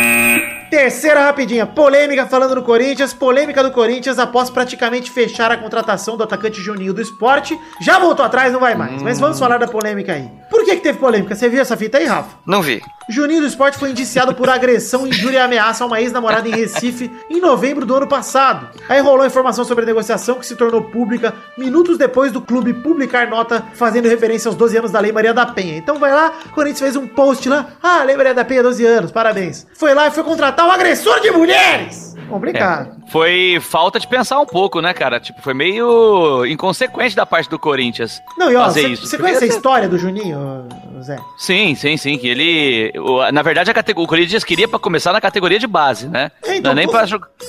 Terceira 0.71 1.25
rapidinha, 1.25 1.65
polêmica 1.65 2.25
falando 2.25 2.55
no 2.55 2.63
Corinthians, 2.63 3.13
polêmica 3.13 3.61
do 3.61 3.71
Corinthians 3.71 4.17
após 4.17 4.49
praticamente 4.49 5.11
fechar 5.11 5.51
a 5.51 5.57
contratação 5.57 6.15
do 6.15 6.23
atacante 6.23 6.61
Juninho 6.61 6.93
do 6.93 7.01
esporte. 7.01 7.59
Já 7.81 7.99
voltou 7.99 8.25
atrás, 8.25 8.53
não 8.53 8.61
vai 8.61 8.73
mais. 8.73 9.03
Mas 9.03 9.19
vamos 9.19 9.37
falar 9.37 9.57
da 9.57 9.67
polêmica 9.67 10.13
aí. 10.13 10.31
Por 10.49 10.63
que, 10.63 10.77
que 10.77 10.81
teve 10.81 10.97
polêmica? 10.97 11.35
Você 11.35 11.49
viu 11.49 11.59
essa 11.59 11.75
fita 11.75 11.97
aí, 11.97 12.05
Rafa? 12.05 12.37
Não 12.45 12.61
vi. 12.61 12.81
Juninho 13.09 13.41
do 13.41 13.47
Esporte 13.47 13.77
foi 13.77 13.89
indiciado 13.91 14.33
por 14.33 14.49
agressão, 14.49 15.05
injúria 15.05 15.39
e 15.39 15.41
ameaça 15.41 15.83
a 15.83 15.87
uma 15.87 15.99
ex-namorada 15.99 16.47
em 16.47 16.51
Recife 16.51 17.11
em 17.29 17.41
novembro 17.41 17.85
do 17.85 17.95
ano 17.95 18.07
passado. 18.07 18.69
Aí 18.87 19.01
rolou 19.01 19.25
informação 19.25 19.65
sobre 19.65 19.83
a 19.83 19.87
negociação 19.87 20.35
que 20.39 20.45
se 20.45 20.55
tornou 20.55 20.83
pública 20.83 21.33
minutos 21.57 21.97
depois 21.97 22.31
do 22.31 22.41
clube 22.41 22.73
publicar 22.73 23.27
nota 23.27 23.63
fazendo 23.73 24.07
referência 24.07 24.47
aos 24.47 24.55
12 24.55 24.77
anos 24.77 24.91
da 24.91 24.99
Lei 24.99 25.11
Maria 25.11 25.33
da 25.33 25.45
Penha. 25.45 25.77
Então 25.77 25.99
vai 25.99 26.13
lá, 26.13 26.31
o 26.45 26.49
Corinthians 26.49 26.79
fez 26.79 26.95
um 26.95 27.05
post 27.05 27.49
lá. 27.49 27.71
Ah, 27.83 28.03
Lei 28.03 28.15
Maria 28.15 28.33
da 28.33 28.45
Penha, 28.45 28.63
12 28.63 28.85
anos, 28.85 29.11
parabéns. 29.11 29.67
Foi 29.73 29.93
lá 29.93 30.07
e 30.07 30.11
foi 30.11 30.23
um 30.65 30.71
agressor 30.71 31.19
de 31.19 31.31
mulheres. 31.31 32.11
Complicado. 32.29 32.95
Foi 33.09 33.59
falta 33.61 33.99
de 33.99 34.07
pensar 34.07 34.39
um 34.39 34.45
pouco, 34.45 34.79
né, 34.79 34.93
cara? 34.93 35.19
Tipo, 35.19 35.41
foi 35.41 35.53
meio 35.53 36.45
inconsequente 36.45 37.13
da 37.13 37.25
parte 37.25 37.49
do 37.49 37.59
Corinthians 37.59 38.21
Não, 38.37 38.49
e 38.49 38.55
ó, 38.55 38.63
fazer 38.63 38.83
você 38.83 38.87
isso. 38.87 39.07
você 39.07 39.17
conhece 39.17 39.43
a 39.43 39.47
história 39.47 39.89
do 39.89 39.97
Juninho, 39.97 40.65
Zé? 41.01 41.17
Sim, 41.37 41.75
sim, 41.75 41.97
sim. 41.97 42.17
Que 42.17 42.27
ele. 42.27 42.93
na 43.33 43.41
verdade, 43.41 43.69
a 43.71 43.73
categ- 43.73 43.97
o 43.99 44.07
Corinthians 44.07 44.43
queria 44.43 44.67
pra 44.67 44.79
começar 44.79 45.11
na 45.13 45.21
categoria 45.21 45.59
de 45.59 45.67
base, 45.67 46.07
né? 46.07 46.31
É, 46.43 46.57
então, 46.57 46.73
não 46.73 46.81
é 46.81 46.85
nem 46.85 46.91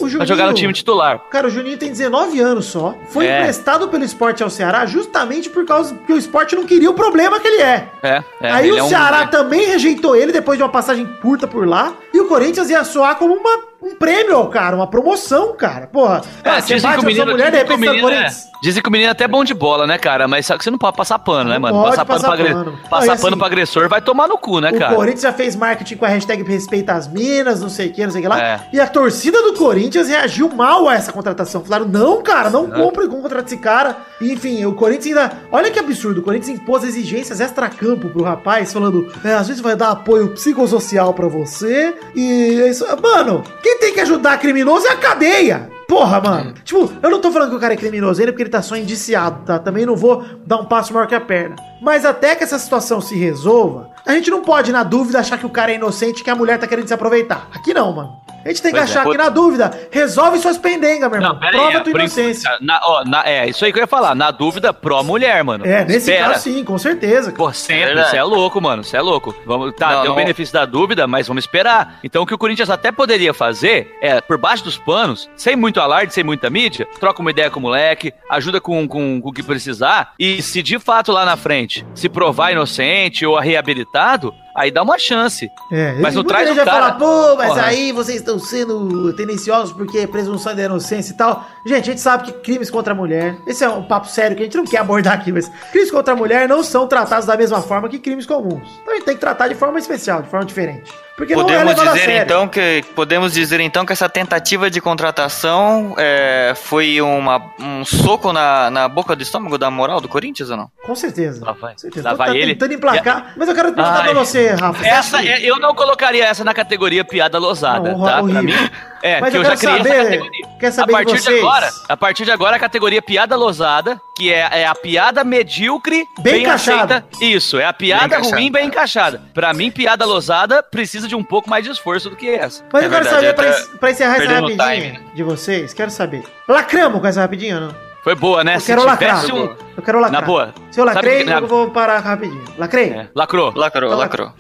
Juninho- 0.09 0.27
jogar 0.27 0.47
no 0.47 0.55
time 0.55 0.73
titular. 0.73 1.19
Cara, 1.31 1.47
o 1.47 1.51
Juninho 1.51 1.77
tem 1.77 1.91
19 1.91 2.41
anos 2.41 2.67
só. 2.67 2.95
Foi 3.09 3.27
É. 3.27 3.41
emprestado 3.41 3.89
pelo 3.89 4.05
esporte 4.05 4.43
ao 4.43 4.51
Ceará 4.51 4.87
justamente 4.87 5.51
por 5.51 5.65
causa 5.65 5.95
que 6.07 6.13
o 6.13 6.17
esporte 6.17 6.55
não 6.57 6.65
queria 6.67 6.91
o 6.91 6.95
problema 6.95 7.39
que 7.41 7.49
ele 7.49 7.63
é. 7.63 7.89
É, 8.03 8.23
é. 8.41 8.51
Aí 8.51 8.71
o 8.73 8.79
é 8.79 8.83
um- 8.83 8.89
Ceará 8.89 9.27
também 9.27 9.67
rejeitou 9.67 10.17
ele 10.17 10.33
depois 10.33 10.57
de 10.59 10.63
uma 10.63 10.71
passagem 10.71 11.07
curta 11.21 11.47
por 11.47 11.67
lá. 11.67 11.93
E 12.13 12.21
o 12.21 12.27
Corinthians 12.27 12.71
ia 12.71 12.85
soar 12.85 13.17
como 13.17 13.35
uma- 13.35 13.72
um 13.83 13.97
prêmio 13.97 14.47
cara, 14.49 14.77
uma 14.77 14.87
promoção, 14.87 15.55
cara. 15.57 15.87
Porra, 15.87 16.23
É, 16.45 16.51
ah, 16.51 16.61
você 16.61 16.79
bate 16.81 16.99
o 16.99 17.01
sua 17.01 17.09
menino, 17.09 17.31
mulher, 17.33 17.51
de 17.51 17.57
o 17.57 17.61
repente 17.61 17.81
menino 17.81 17.99
é, 17.99 18.01
Corinthians. 18.01 18.49
dizem 18.63 18.83
que 18.83 18.89
o 18.89 18.93
menino 18.93 19.09
é 19.09 19.13
até 19.13 19.27
bom 19.27 19.43
de 19.45 19.55
bola, 19.55 19.87
né, 19.87 19.99
cara? 19.99 20.29
Mas 20.29 20.47
só 20.47 20.57
que 20.57 20.65
você 20.65 20.71
não 20.71 20.79
pode 20.79 20.97
passar 20.97 21.19
pano, 21.19 21.51
né, 21.51 21.55
Não 21.55 21.61
mano? 21.63 21.75
pode 21.83 21.91
Passar 21.91 22.05
pano, 22.05 22.21
passar 22.21 22.33
agre- 22.35 22.53
pano. 22.55 22.65
Não, 22.73 22.89
passar 22.89 23.07
e 23.07 23.11
assim, 23.11 23.23
pano 23.31 23.45
agressor 23.45 23.89
vai 23.89 24.01
tomar 24.01 24.29
no 24.29 24.39
cu, 24.39 24.61
né, 24.61 24.71
O 24.71 24.79
cara? 24.79 24.95
Corinthians 24.95 25.23
já 25.23 25.33
fez 25.33 25.57
marketing 25.57 25.97
com 25.97 26.05
a 26.05 26.09
hashtag 26.09 26.43
respeita 26.45 26.93
as 26.93 27.09
minas, 27.09 27.61
não 27.61 27.69
sei 27.69 27.89
o 27.89 27.93
que, 27.93 28.05
não 28.05 28.11
sei 28.13 28.21
o 28.21 28.23
que 28.23 28.29
lá. 28.29 28.41
É. 28.41 28.61
E 28.73 28.81
a 28.81 28.87
torcida 28.87 29.43
do 29.43 29.55
Corinthians 29.55 30.09
reagiu 30.09 30.49
mal 30.49 30.89
a 30.89 30.95
essa 30.95 31.13
contratação. 31.13 31.65
Falaram, 31.65 31.87
não, 31.87 32.23
cara, 32.23 32.51
não 32.51 32.71
compre 32.71 33.09
com 33.09 33.21
contra 33.21 33.41
esse 33.41 33.57
cara. 33.57 33.97
E, 34.21 34.33
enfim, 34.33 34.65
o 34.65 34.75
Corinthians 34.75 35.17
ainda. 35.19 35.33
Olha 35.51 35.71
que 35.71 35.79
absurdo, 35.79 36.21
o 36.21 36.23
Corinthians 36.23 36.59
impôs 36.61 36.85
exigências 36.85 37.41
extra-campo 37.41 38.09
pro 38.09 38.23
rapaz, 38.23 38.73
falando, 38.73 39.13
é, 39.25 39.35
a 39.35 39.43
gente 39.43 39.61
vai 39.63 39.75
dar 39.77 39.91
apoio 39.91 40.29
psicossocial 40.31 41.13
pra 41.15 41.27
você. 41.29 41.95
E 42.15 42.61
é 42.63 42.69
isso. 42.71 42.85
Mano, 43.03 43.43
quem 43.63 43.72
Quem 43.73 43.79
tem 43.79 43.95
que 43.95 44.01
ajudar 44.01 44.39
criminoso 44.39 44.87
é 44.87 44.91
a 44.91 44.97
cadeia. 44.97 45.71
Porra, 45.89 46.21
mano. 46.21 46.53
Tipo, 46.63 46.93
eu 47.03 47.11
não 47.11 47.23
tô 47.23 47.33
falando 47.33 47.49
que 47.49 47.57
o 47.57 47.59
cara 47.59 47.73
é 47.73 47.77
criminoso 47.77 48.21
ainda 48.21 48.31
porque 48.31 48.43
ele 48.43 48.51
tá 48.51 48.61
só 48.61 48.77
indiciado, 48.77 49.47
tá? 49.47 49.59
Também 49.59 49.87
não 49.87 49.97
vou 49.97 50.23
dar 50.45 50.59
um 50.59 50.67
passo 50.67 50.93
maior 50.93 51.07
que 51.07 51.15
a 51.15 51.21
perna. 51.21 51.57
Mas 51.83 52.05
até 52.05 52.37
que 52.37 52.45
essa 52.45 52.59
situação 52.59 53.01
se 53.01 53.17
resolva, 53.19 53.91
a 54.07 54.13
gente 54.13 54.31
não 54.31 54.41
pode, 54.43 54.71
na 54.73 54.83
dúvida, 54.85 55.19
achar 55.19 55.37
que 55.37 55.45
o 55.47 55.51
cara 55.51 55.73
é 55.73 55.75
inocente 55.75 56.21
e 56.21 56.25
que 56.25 56.31
a 56.31 56.35
mulher 56.35 56.59
tá 56.59 56.67
querendo 56.67 56.87
se 56.87 56.95
aproveitar. 56.95 57.49
Aqui 57.53 57.75
não, 57.75 57.93
mano. 57.93 58.23
A 58.45 58.49
gente 58.49 58.61
tem 58.61 58.73
que 58.73 58.79
Pois 58.79 58.91
é, 58.91 58.93
achar 58.93 59.05
pô- 59.05 59.13
que, 59.13 59.17
na 59.19 59.29
dúvida, 59.29 59.71
resolve 59.93 60.37
suas 60.41 60.59
pendengas, 60.59 61.09
meu 61.09 61.21
irmão. 61.21 61.35
Não, 61.35 61.39
Prova 61.51 61.67
aí. 61.69 61.73
tua 61.75 61.93
por 61.93 62.01
inocência. 62.01 62.49
enquanto, 62.49 62.65
na- 62.67 62.81
ó, 62.85 63.05
na- 63.05 63.23
é, 63.25 63.49
isso 63.49 63.65
aí 63.65 63.73
que 63.73 63.79
eu 63.79 63.83
ia 63.83 63.87
falar. 63.87 64.17
Na 64.17 64.33
dúvida, 64.33 64.73
pró-mulher, 64.73 65.45
mano. 65.45 65.65
É, 65.65 65.85
nesse 65.85 66.11
Espera. 66.11 66.31
caso 66.33 66.43
sim, 66.43 66.65
com 66.65 66.77
certeza. 66.77 67.27
cara. 67.31 67.37
Pô, 67.37 67.53
sempre, 67.53 67.85
Verdade. 67.87 68.11
você 68.11 68.17
é 68.17 68.23
louco, 68.25 68.61
mano, 68.61 68.83
você 68.83 68.97
é 68.97 69.01
louco. 69.01 69.33
Vamos, 69.47 69.73
tá, 69.77 69.91
Não, 69.93 70.01
tem 70.03 70.07
o 70.07 70.09
não. 70.11 70.17
benefício 70.17 70.53
da 70.53 70.65
dúvida, 70.65 71.07
mas 71.07 71.29
vamos 71.29 71.45
esperar. 71.45 72.01
Então 72.03 72.25
o 72.25 72.27
que 72.27 72.35
o 72.35 72.39
Corinthians 72.39 72.69
até 72.69 72.91
poderia 72.91 73.33
fazer 73.33 73.97
é, 74.03 74.21
por 74.21 74.37
baixo 74.39 74.65
dos 74.65 74.77
panos, 74.77 75.31
sem 75.37 75.55
muito 75.55 75.81
alarde, 75.81 76.13
sem 76.13 76.25
muita 76.25 76.51
mídia, 76.51 76.89
troca 76.99 77.21
uma 77.21 77.31
ideia 77.31 77.49
com 77.49 77.61
o 77.61 77.63
moleque, 77.63 78.13
ajuda 78.29 78.61
com, 78.61 78.89
com, 78.89 79.21
com 79.21 79.29
o 79.29 79.33
que 79.33 79.43
precisar, 79.45 80.15
e 80.19 80.43
se 80.43 80.63
de 80.65 80.81
fato 80.81 81.13
lá 81.13 81.25
na 81.25 81.37
frente 81.37 81.72
se 81.95 82.09
provar 82.09 82.53
inocente 82.53 83.25
ou 83.25 83.39
reabilitado, 83.39 84.35
aí 84.55 84.71
dá 84.71 84.83
uma 84.83 84.99
chance. 84.99 85.51
É, 85.71 85.95
Mas 86.01 86.15
não 86.15 86.25
traz 86.25 86.49
gente 86.49 86.53
o 86.61 86.65
vai 86.65 86.65
cara. 86.65 86.79
falar, 86.79 86.93
pô, 86.99 87.37
mas 87.37 87.49
Porra. 87.49 87.63
aí 87.67 87.93
vocês 87.93 88.19
estão 88.19 88.39
sendo 88.39 89.13
tendenciosos 89.15 89.73
porque 89.73 89.99
é 89.99 90.07
presunção 90.07 90.55
de 90.55 90.63
inocência 90.63 91.13
e 91.13 91.17
tal. 91.17 91.47
Gente, 91.67 91.83
a 91.89 91.93
gente 91.93 92.01
sabe 92.01 92.25
que 92.25 92.33
crimes 92.33 92.71
contra 92.71 92.93
a 92.93 92.97
mulher, 92.97 93.37
esse 93.47 93.65
é 93.65 93.69
um 93.69 93.83
papo 93.83 94.09
sério 94.09 94.37
que 94.37 94.43
a 94.43 94.45
gente 94.45 94.57
não 94.57 94.65
quer 94.65 94.79
abordar 94.79 95.15
aqui, 95.15 95.33
mas 95.33 95.51
crimes 95.71 95.91
contra 95.91 96.15
a 96.15 96.17
mulher 96.17 96.49
não 96.49 96.63
são 96.63 96.87
tratados 96.87 97.27
da 97.27 97.37
mesma 97.37 97.61
forma 97.63 97.89
que 97.89 97.99
crimes 97.99 98.27
comuns. 98.27 98.69
Então 98.83 98.93
a 98.93 98.97
gente 98.97 99.05
tem 99.05 99.15
que 99.15 99.21
tratar 99.21 99.49
de 99.49 99.55
forma 99.55 99.79
especial, 99.79 100.23
de 100.23 100.29
forma 100.29 100.45
diferente. 100.47 100.91
Porque 101.17 101.35
não 101.37 101.43
é 101.43 101.45
Podemos 101.45 101.79
a 101.79 101.93
dizer 101.93 102.11
então 102.23 102.49
que 102.49 102.83
podemos 102.95 103.33
dizer 103.35 103.61
então 103.61 103.85
que 103.85 103.93
essa 103.93 104.09
tentativa 104.09 104.71
de 104.71 104.81
contratação 104.81 105.95
é, 105.99 106.53
foi 106.57 107.01
uma, 107.01 107.53
um 107.61 107.85
soco 107.85 108.33
na, 108.33 108.71
na 108.71 108.89
boca 108.89 109.15
do 109.15 109.23
estômago 109.23 109.59
da 109.59 109.71
moral 109.71 110.01
do 110.01 110.09
Corinthians 110.09 110.51
ou 110.51 110.57
não? 110.57 110.71
Com 110.85 110.95
certeza. 110.97 111.45
Lá 111.45 111.53
vai. 111.53 111.73
Com 111.75 111.79
certeza. 111.79 112.05
Lá 112.09 112.13
Tô- 112.13 112.19
tá 112.19 112.25
vai 112.25 112.37
ele. 112.37 112.53
tentando 112.55 112.75
emplacar. 112.75 113.35
Mas 113.37 113.47
eu 113.49 113.55
quero 113.55 113.73
perguntar 113.75 114.01
Ai. 114.01 114.11
pra 114.11 114.19
você, 114.19 114.42
Rafa. 114.51 114.79
você 114.83 114.89
Essa, 114.89 115.17
acha 115.19 115.23
que- 115.23 115.29
é- 115.29 115.41
eu 115.51 115.59
não 115.59 115.75
colocaria 115.75 116.25
essa 116.25 116.45
na 116.45 116.53
categoria 116.55 117.05
piada 117.05 117.39
losada, 117.39 117.93
Não, 117.93 118.01
tá? 118.05 118.13
Pra 118.13 118.23
horrível. 118.23 118.43
mim, 118.43 118.71
é, 119.03 119.21
Mas 119.21 119.31
que 119.31 119.37
eu 119.37 119.43
eu 119.43 119.51
já 119.51 119.57
criei 119.57 119.77
saber- 119.79 119.89
essa 119.91 120.05
categoria. 120.05 120.47
quero 120.61 120.73
saber 120.75 120.83
a 120.83 120.99
de 120.99 121.05
partir 121.05 121.17
de 121.19 121.23
vocês. 121.25 121.39
agora, 121.43 121.71
a 121.89 121.97
partir 121.97 122.25
de 122.25 122.31
agora 122.31 122.57
a 122.57 122.59
categoria 122.59 123.03
piada 123.03 123.37
losada, 123.37 124.01
que 124.17 124.33
é, 124.33 124.49
é 124.61 124.67
a 124.67 124.75
piada 124.75 125.25
medíocre 125.25 126.07
Bem 126.21 126.43
encaixada. 126.43 127.05
aceita. 127.11 127.25
Isso, 127.25 127.59
é 127.59 127.65
a 127.65 127.73
piada 127.73 128.21
Bem 128.21 128.31
ruim 128.31 128.51
bem 128.53 128.67
encaixada. 128.67 129.21
Pra 129.35 129.53
mim, 129.53 129.71
piada 129.71 130.05
losada 130.05 130.63
precisa 130.63 131.09
de 131.09 131.15
um 131.17 131.23
pouco 131.25 131.49
mais 131.51 131.65
de 131.65 131.71
esforço 131.71 132.11
do 132.11 132.17
que 132.17 132.29
essa. 132.29 132.65
Mas 132.73 132.83
É 132.83 132.87
eu 132.87 132.91
quero 132.91 133.05
verdade, 133.05 133.27
saber, 133.27 133.35
pra, 133.35 133.79
pra 133.79 133.91
encerrar 133.91 134.17
essa 134.23 134.33
rapidinha 134.41 135.01
de 135.15 135.23
vocês, 135.23 135.73
quero 135.75 135.91
saber. 135.91 136.23
Lacramos 136.49 137.01
com 137.01 137.07
essa 137.07 137.21
rapidinha 137.21 137.55
ou 137.57 137.61
não? 137.63 137.92
Foi 138.03 138.15
boa, 138.15 138.43
né? 138.43 138.57
Eu 138.57 138.61
quero 138.61 138.85
lacrar. 138.85 139.21
tivesse 139.21 139.33
um... 139.33 139.57
Eu 139.77 139.83
quero 139.83 140.01
lacrar. 140.01 140.21
Na 140.21 140.27
boa. 140.27 140.55
Se 140.71 140.81
eu 140.81 140.85
lacrei, 140.85 141.25
que- 141.25 141.31
eu 141.31 141.47
vou 141.47 141.71
parar 141.71 141.99
rapidinho. 142.01 142.43
Lacrei? 142.59 142.91
É, 142.91 143.09
lacrou. 143.15 143.53
Lacrou, 143.55 143.89
Então, 143.91 143.99
lacrou. 143.99 144.33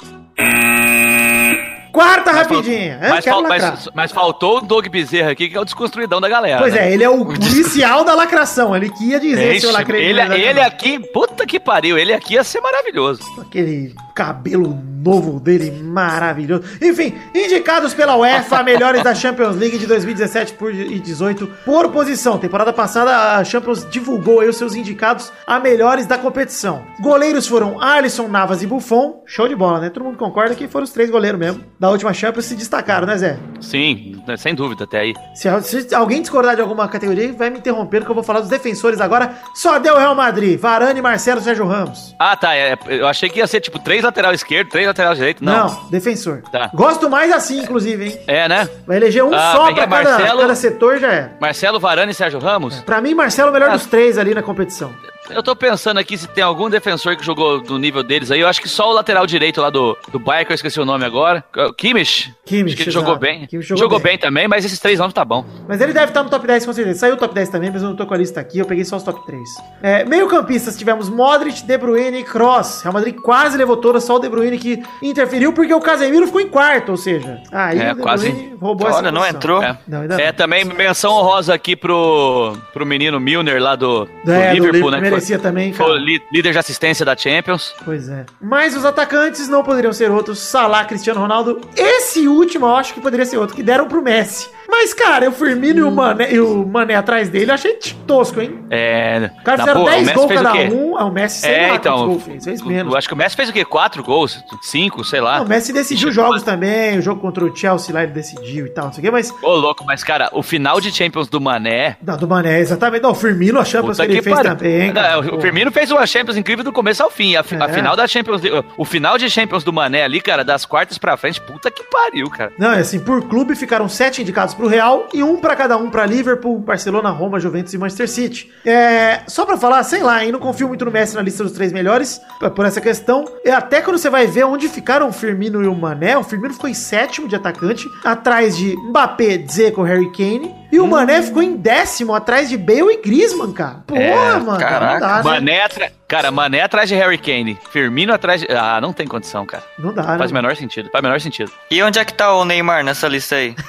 Quarta 1.92 2.32
Mas 2.32 2.36
rapidinha. 2.48 2.98
Mas, 3.00 3.24
fal- 3.24 3.42
mas- 3.42 3.88
mas 3.94 4.12
faltou 4.12 4.58
o 4.58 4.60
Doug 4.62 4.86
Bezerra 4.88 5.30
aqui, 5.30 5.48
que 5.48 5.56
é 5.56 5.60
o 5.60 5.64
desconstruidão 5.64 6.20
da 6.20 6.28
galera. 6.28 6.58
Pois 6.58 6.72
né? 6.74 6.88
é, 6.88 6.92
ele 6.94 7.04
é 7.04 7.10
o 7.10 7.32
inicial 7.34 8.04
da 8.04 8.14
lacração. 8.14 8.74
Ele 8.74 8.90
que 8.90 9.04
ia 9.10 9.20
dizer 9.20 9.60
se 9.60 9.66
eu 9.66 9.72
lacrei. 9.72 10.04
ele, 10.04 10.20
ele 10.20 10.60
aqui, 10.60 10.98
puta 10.98 11.46
que 11.46 11.60
pariu, 11.60 11.98
ele 11.98 12.12
aqui 12.12 12.34
ia 12.34 12.44
ser 12.44 12.60
maravilhoso. 12.60 13.22
Aquele 13.40 13.94
cabelo 14.14 14.78
novo 15.02 15.40
dele 15.40 15.70
maravilhoso. 15.82 16.62
Enfim, 16.80 17.14
indicados 17.34 17.92
pela 17.94 18.16
UEFA, 18.16 18.62
melhores 18.64 19.02
da 19.02 19.14
Champions 19.14 19.56
League 19.56 19.78
de 19.78 19.86
2017 19.86 20.52
por- 20.54 20.72
e 20.74 20.98
18 20.98 21.46
por 21.64 21.90
posição. 21.90 22.38
Temporada 22.38 22.72
passada, 22.72 23.36
a 23.36 23.44
Champions 23.44 23.86
divulgou 23.90 24.40
aí 24.40 24.48
os 24.48 24.56
seus 24.56 24.74
indicados 24.74 25.32
a 25.46 25.58
melhores 25.58 26.06
da 26.06 26.16
competição. 26.18 26.82
Goleiros 27.00 27.46
foram 27.46 27.80
Alisson, 27.80 28.28
Navas 28.28 28.62
e 28.62 28.66
Buffon. 28.66 29.22
Show 29.26 29.48
de 29.48 29.54
bola, 29.56 29.80
né? 29.80 29.90
Todo 29.90 30.04
mundo 30.04 30.16
concorda 30.18 30.54
que 30.54 30.68
foram 30.68 30.84
os 30.84 30.90
três 30.92 31.10
goleiros 31.10 31.38
mesmo. 31.40 31.64
Da 31.82 31.90
última 31.90 32.14
Champions 32.14 32.44
se 32.44 32.54
destacaram, 32.54 33.08
né, 33.08 33.16
Zé? 33.18 33.36
Sim, 33.60 34.22
sem 34.38 34.54
dúvida, 34.54 34.84
até 34.84 35.00
aí. 35.00 35.14
Se, 35.34 35.48
se 35.82 35.92
alguém 35.92 36.20
discordar 36.20 36.54
de 36.54 36.62
alguma 36.62 36.86
categoria, 36.86 37.32
vai 37.32 37.50
me 37.50 37.58
interromper 37.58 38.04
que 38.04 38.08
eu 38.08 38.14
vou 38.14 38.22
falar 38.22 38.38
dos 38.38 38.48
defensores 38.48 39.00
agora. 39.00 39.32
Só 39.52 39.80
deu 39.80 39.98
Real 39.98 40.14
Madrid, 40.14 40.60
Varane, 40.60 41.02
Marcelo, 41.02 41.40
Sérgio 41.40 41.66
Ramos. 41.66 42.14
Ah, 42.20 42.36
tá. 42.36 42.54
é, 42.54 42.78
eu 42.86 43.08
achei 43.08 43.28
que 43.28 43.40
ia 43.40 43.48
ser 43.48 43.60
tipo 43.60 43.80
três 43.80 44.04
lateral 44.04 44.32
esquerdo, 44.32 44.68
três 44.68 44.86
lateral 44.86 45.12
direito. 45.16 45.44
Não. 45.44 45.66
Não, 45.66 45.90
defensor. 45.90 46.42
Tá. 46.52 46.70
Gosto 46.72 47.10
mais 47.10 47.32
assim, 47.32 47.60
inclusive, 47.64 48.04
hein? 48.10 48.18
É, 48.28 48.48
né? 48.48 48.68
Vai 48.86 48.98
eleger 48.98 49.24
um 49.24 49.34
Ah, 49.34 49.52
só 49.52 49.64
pra 49.72 49.74
cada, 49.74 50.04
Marcelo. 50.04 50.40
cada 50.40 50.54
setor 50.54 50.98
já 51.00 51.12
é. 51.12 51.32
Marcelo 51.40 51.80
Varane 51.80 52.12
e 52.12 52.14
Sérgio 52.14 52.38
Ramos. 52.38 52.78
Pra 52.82 53.00
mim, 53.00 53.12
Marcelo 53.12 53.48
é 53.48 53.50
o 53.50 53.54
melhor 53.54 53.70
Ah. 53.70 53.72
dos 53.72 53.86
três 53.86 54.18
ali 54.18 54.32
na 54.34 54.42
competição. 54.44 54.92
Eu 55.34 55.42
tô 55.42 55.54
pensando 55.56 55.98
aqui 55.98 56.16
se 56.16 56.26
tem 56.28 56.42
algum 56.44 56.68
defensor 56.68 57.16
que 57.16 57.24
jogou 57.24 57.60
do 57.60 57.78
nível 57.78 58.02
deles 58.02 58.30
aí. 58.30 58.40
Eu 58.40 58.48
acho 58.48 58.60
que 58.60 58.68
só 58.68 58.90
o 58.90 58.92
lateral 58.92 59.26
direito 59.26 59.60
lá 59.60 59.70
do, 59.70 59.96
do 60.10 60.18
Bayern, 60.18 60.46
que 60.46 60.52
eu 60.52 60.54
esqueci 60.54 60.80
o 60.80 60.84
nome 60.84 61.04
agora. 61.04 61.44
Kimmich. 61.76 62.34
Kimmich, 62.44 62.68
Acho 62.68 62.76
que 62.76 62.82
ele 62.82 62.90
jogou 62.90 63.16
bem. 63.16 63.46
Kimmich 63.46 63.68
jogou 63.68 63.82
jogou 63.82 63.98
bem. 63.98 64.12
bem. 64.12 64.18
também, 64.18 64.48
mas 64.48 64.64
esses 64.64 64.78
três 64.78 64.98
nomes 64.98 65.14
tá 65.14 65.24
bom. 65.24 65.44
Mas 65.68 65.80
ele 65.80 65.92
deve 65.92 66.06
estar 66.06 66.22
no 66.22 66.30
top 66.30 66.46
10 66.46 66.66
com 66.66 66.72
certeza. 66.72 66.98
Saiu 67.00 67.14
o 67.14 67.16
top 67.16 67.34
10 67.34 67.48
também, 67.48 67.70
mas 67.70 67.82
eu 67.82 67.88
não 67.88 67.96
tô 67.96 68.06
com 68.06 68.14
a 68.14 68.16
lista 68.16 68.40
aqui. 68.40 68.58
Eu 68.58 68.66
peguei 68.66 68.84
só 68.84 68.96
os 68.96 69.02
top 69.02 69.24
3. 69.26 69.42
É, 69.82 70.04
meio 70.04 70.28
campistas 70.28 70.76
tivemos 70.76 71.08
Modric, 71.08 71.64
De 71.64 71.78
Bruyne 71.78 72.18
e 72.18 72.24
Kroos. 72.24 72.82
Real 72.82 72.92
Madrid 72.92 73.14
quase 73.16 73.56
levou 73.56 73.76
toda, 73.76 74.00
só 74.00 74.16
o 74.16 74.18
De 74.18 74.28
Bruyne 74.28 74.58
que 74.58 74.82
interferiu 75.02 75.52
porque 75.52 75.72
o 75.72 75.80
Casemiro 75.80 76.26
ficou 76.26 76.40
em 76.40 76.48
quarto, 76.48 76.90
ou 76.90 76.96
seja... 76.96 77.40
Aí 77.50 77.80
É, 77.80 77.92
o 77.92 77.96
De 77.96 78.02
quase. 78.02 78.30
Bruyne 78.30 78.56
roubou 78.60 78.86
Olha, 78.86 78.94
essa 78.94 79.12
não 79.12 79.26
entrou. 79.26 79.62
É. 79.62 79.78
Não, 79.86 80.02
É, 80.02 80.08
não. 80.08 80.32
também 80.34 80.64
menção 80.64 81.12
honrosa 81.12 81.54
aqui 81.54 81.74
pro, 81.76 82.56
pro 82.72 82.86
menino 82.86 83.18
Milner 83.18 83.62
lá 83.62 83.74
do, 83.76 84.04
do 84.24 84.32
É, 84.32 84.50
do 84.50 84.54
Liverpool, 84.54 84.90
Liverpool, 84.90 84.90
né? 84.90 85.00
Merecia 85.22 85.38
também, 85.38 85.72
cara. 85.72 85.94
líder 85.94 86.52
de 86.52 86.58
assistência 86.58 87.04
da 87.04 87.16
Champions. 87.16 87.74
Pois 87.84 88.08
é. 88.08 88.26
Mas 88.40 88.76
os 88.76 88.84
atacantes 88.84 89.48
não 89.48 89.62
poderiam 89.62 89.92
ser 89.92 90.10
outros. 90.10 90.38
Salah, 90.40 90.84
Cristiano 90.84 91.20
Ronaldo. 91.20 91.60
Esse 91.76 92.26
último 92.26 92.66
eu 92.66 92.76
acho 92.76 92.94
que 92.94 93.00
poderia 93.00 93.24
ser 93.24 93.38
outro, 93.38 93.54
que 93.54 93.62
deram 93.62 93.88
pro 93.88 94.02
Messi. 94.02 94.48
Mas, 94.82 94.92
cara, 94.92 95.28
o 95.28 95.32
Firmino 95.32 95.78
e, 95.78 95.82
o 95.84 95.92
Mané, 95.92 96.32
e 96.34 96.40
o 96.40 96.66
Mané 96.66 96.96
atrás 96.96 97.28
dele, 97.28 97.52
eu 97.52 97.54
achei 97.54 97.78
tosco, 98.04 98.40
hein? 98.40 98.64
É. 98.68 99.30
Os 99.38 99.42
caras 99.44 99.60
na 99.60 99.64
fizeram 99.66 99.80
boa, 99.82 99.90
o 99.92 99.94
10 99.94 100.02
Messi 100.06 100.14
gols 100.18 100.24
o 100.30 100.34
cada 100.34 100.52
um. 100.54 100.98
Ah, 100.98 101.04
o 101.04 101.12
Messi 101.12 101.40
sei 101.40 101.54
É, 101.54 101.66
lá 101.68 101.74
então. 101.76 102.06
gols 102.08 102.22
fez, 102.24 102.44
fez 102.44 102.62
menos. 102.62 102.92
Eu 102.92 102.98
acho 102.98 103.06
que 103.06 103.14
o 103.14 103.16
Messi 103.16 103.36
fez 103.36 103.48
o 103.48 103.52
quê? 103.52 103.64
Quatro 103.64 104.02
gols? 104.02 104.42
Cinco, 104.60 105.04
sei 105.04 105.20
lá. 105.20 105.38
Não, 105.38 105.44
o 105.44 105.48
Messi 105.48 105.72
decidiu 105.72 106.10
jogos 106.10 106.42
também, 106.42 106.98
o 106.98 107.02
jogo 107.02 107.20
contra 107.20 107.44
o 107.44 107.54
Chelsea 107.56 107.94
lá 107.94 108.02
ele 108.02 108.10
decidiu 108.10 108.66
e 108.66 108.70
tal, 108.70 108.86
não 108.86 108.92
sei 108.92 109.02
o 109.02 109.04
quê, 109.04 109.10
mas. 109.12 109.32
Ô, 109.40 109.54
louco, 109.54 109.84
mas, 109.86 110.02
cara, 110.02 110.28
o 110.32 110.42
final 110.42 110.80
de 110.80 110.90
Champions 110.90 111.28
do 111.28 111.40
Mané. 111.40 111.96
Não, 112.02 112.16
do 112.16 112.26
Mané, 112.26 112.58
exatamente. 112.58 113.02
Não, 113.02 113.12
o 113.12 113.14
Firmino, 113.14 113.60
a 113.60 113.64
Champions 113.64 113.98
que 113.98 114.02
ele 114.02 114.20
fez 114.20 114.34
pariu. 114.34 114.56
também. 114.56 114.88
Não, 114.88 114.94
cara, 114.94 115.20
o- 115.20 115.28
pô. 115.28 115.36
o 115.36 115.40
Firmino 115.40 115.70
fez 115.70 115.92
uma 115.92 116.04
Champions 116.06 116.36
incrível 116.36 116.64
do 116.64 116.72
começo 116.72 117.02
ao 117.04 117.10
fim. 117.10 117.36
A, 117.36 117.44
fi- 117.44 117.54
a 117.54 117.66
É. 117.66 117.68
final 117.72 117.94
da 117.94 118.08
Champions. 118.08 118.42
O 118.76 118.84
final 118.84 119.16
de 119.16 119.30
Champions 119.30 119.62
do 119.62 119.72
Mané 119.72 120.02
ali, 120.02 120.20
cara, 120.20 120.42
das 120.44 120.66
quartas 120.66 120.98
pra 120.98 121.16
frente, 121.16 121.40
puta 121.40 121.70
que 121.70 121.84
pariu, 121.84 122.28
cara. 122.28 122.50
Não, 122.58 122.72
é 122.72 122.80
assim, 122.80 122.98
por 122.98 123.22
clube 123.28 123.54
ficaram 123.54 123.88
sete 123.88 124.22
indicados 124.22 124.54
pro 124.54 124.66
Real 124.72 125.06
e 125.12 125.22
um 125.22 125.36
pra 125.36 125.54
cada 125.54 125.76
um 125.76 125.90
pra 125.90 126.06
Liverpool, 126.06 126.58
Barcelona, 126.58 127.10
Roma, 127.10 127.38
Juventus 127.38 127.74
e 127.74 127.78
Manchester 127.78 128.08
City. 128.08 128.50
É, 128.64 129.20
só 129.26 129.44
pra 129.44 129.56
falar, 129.58 129.82
sei 129.84 130.02
lá, 130.02 130.24
hein, 130.24 130.32
não 130.32 130.40
confio 130.40 130.66
muito 130.68 130.84
no 130.84 130.90
Messi 130.90 131.14
na 131.14 131.20
lista 131.22 131.42
dos 131.44 131.52
três 131.52 131.72
melhores 131.72 132.20
por 132.56 132.64
essa 132.64 132.80
questão. 132.80 133.24
E 133.44 133.50
até 133.50 133.80
quando 133.82 133.98
você 133.98 134.08
vai 134.08 134.26
ver 134.26 134.44
onde 134.44 134.68
ficaram 134.68 135.08
o 135.08 135.12
Firmino 135.12 135.62
e 135.62 135.66
o 135.66 135.74
Mané, 135.74 136.16
o 136.16 136.24
Firmino 136.24 136.54
ficou 136.54 136.70
em 136.70 136.74
sétimo 136.74 137.28
de 137.28 137.36
atacante, 137.36 137.86
atrás 138.04 138.56
de 138.56 138.74
Mbappé, 138.88 139.36
Dzeko, 139.38 139.82
Harry 139.82 140.10
Kane, 140.12 140.54
e 140.72 140.80
o 140.80 140.86
Mané 140.86 141.20
ficou 141.20 141.42
em 141.42 141.54
décimo, 141.54 142.14
atrás 142.14 142.48
de 142.48 142.56
Bale 142.56 142.94
e 142.94 143.02
Griezmann, 143.02 143.52
cara. 143.52 143.82
Porra, 143.86 144.00
É, 144.00 144.36
mano, 144.38 144.58
caraca. 144.58 145.00
dá, 145.00 145.16
né? 145.16 145.22
Mané 145.22 145.64
atra... 145.64 145.92
Cara, 146.12 146.30
Mané 146.30 146.60
atrás 146.60 146.90
de 146.90 146.94
Harry 146.94 147.16
Kane. 147.16 147.58
Firmino 147.70 148.12
atrás 148.12 148.42
de. 148.42 148.46
Ah, 148.50 148.78
não 148.82 148.92
tem 148.92 149.06
condição, 149.06 149.46
cara. 149.46 149.62
Não 149.78 149.94
dá, 149.94 150.02
né? 150.02 150.18
Faz 150.18 150.30
o 150.30 150.34
menor 150.34 150.54
sentido. 150.54 150.90
Faz 150.92 151.02
o 151.02 151.06
menor 151.06 151.18
sentido. 151.22 151.50
E 151.70 151.82
onde 151.82 151.98
é 151.98 152.04
que 152.04 152.12
tá 152.12 152.34
o 152.34 152.44
Neymar 152.44 152.84
nessa 152.84 153.08
lista 153.08 153.36
aí? 153.36 153.54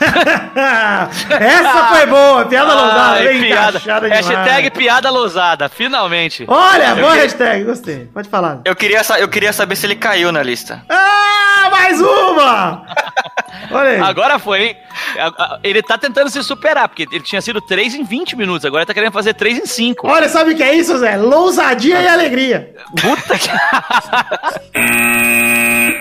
Essa 1.39 1.87
foi 1.87 2.05
boa, 2.05 2.43
piada 2.45 2.73
lousada, 2.73 3.19
Ai, 3.19 3.27
bem 3.29 3.43
piada. 3.43 3.79
Hashtag 4.09 4.71
piada 4.71 5.09
lousada, 5.09 5.69
finalmente. 5.69 6.43
Olha, 6.45 6.89
Eu 6.89 6.95
boa 6.97 7.07
queria- 7.11 7.23
hashtag, 7.23 7.63
gostei. 7.63 8.09
Pode 8.13 8.27
falar. 8.27 8.59
Eu 8.65 8.75
queria, 8.75 9.01
eu 9.19 9.27
queria 9.29 9.53
saber 9.53 9.77
se 9.77 9.85
ele 9.85 9.95
caiu 9.95 10.29
na 10.31 10.43
lista. 10.43 10.83
Ah, 10.89 11.69
mais 11.71 12.01
uma! 12.01 12.85
Olha 13.71 13.89
aí. 13.91 13.99
Agora 14.01 14.37
foi, 14.37 14.63
hein? 14.63 14.77
Ele 15.63 15.81
tá 15.81 15.97
tentando 15.97 16.29
se 16.29 16.43
superar, 16.43 16.87
porque 16.87 17.07
ele 17.11 17.23
tinha 17.23 17.41
sido 17.41 17.61
3 17.61 17.95
em 17.95 18.03
20 18.03 18.35
minutos, 18.35 18.65
agora 18.65 18.81
ele 18.81 18.87
tá 18.87 18.93
querendo 18.93 19.11
fazer 19.11 19.33
3 19.33 19.59
em 19.59 19.65
5. 19.65 20.07
Olha, 20.07 20.27
sabe 20.27 20.53
o 20.53 20.55
que 20.55 20.61
é 20.63 20.75
isso, 20.75 20.97
Zé? 20.97 21.15
Lousadia 21.17 22.01
e 22.01 22.07
alegria. 22.07 22.32
Puta 22.95 23.37
que. 23.37 23.51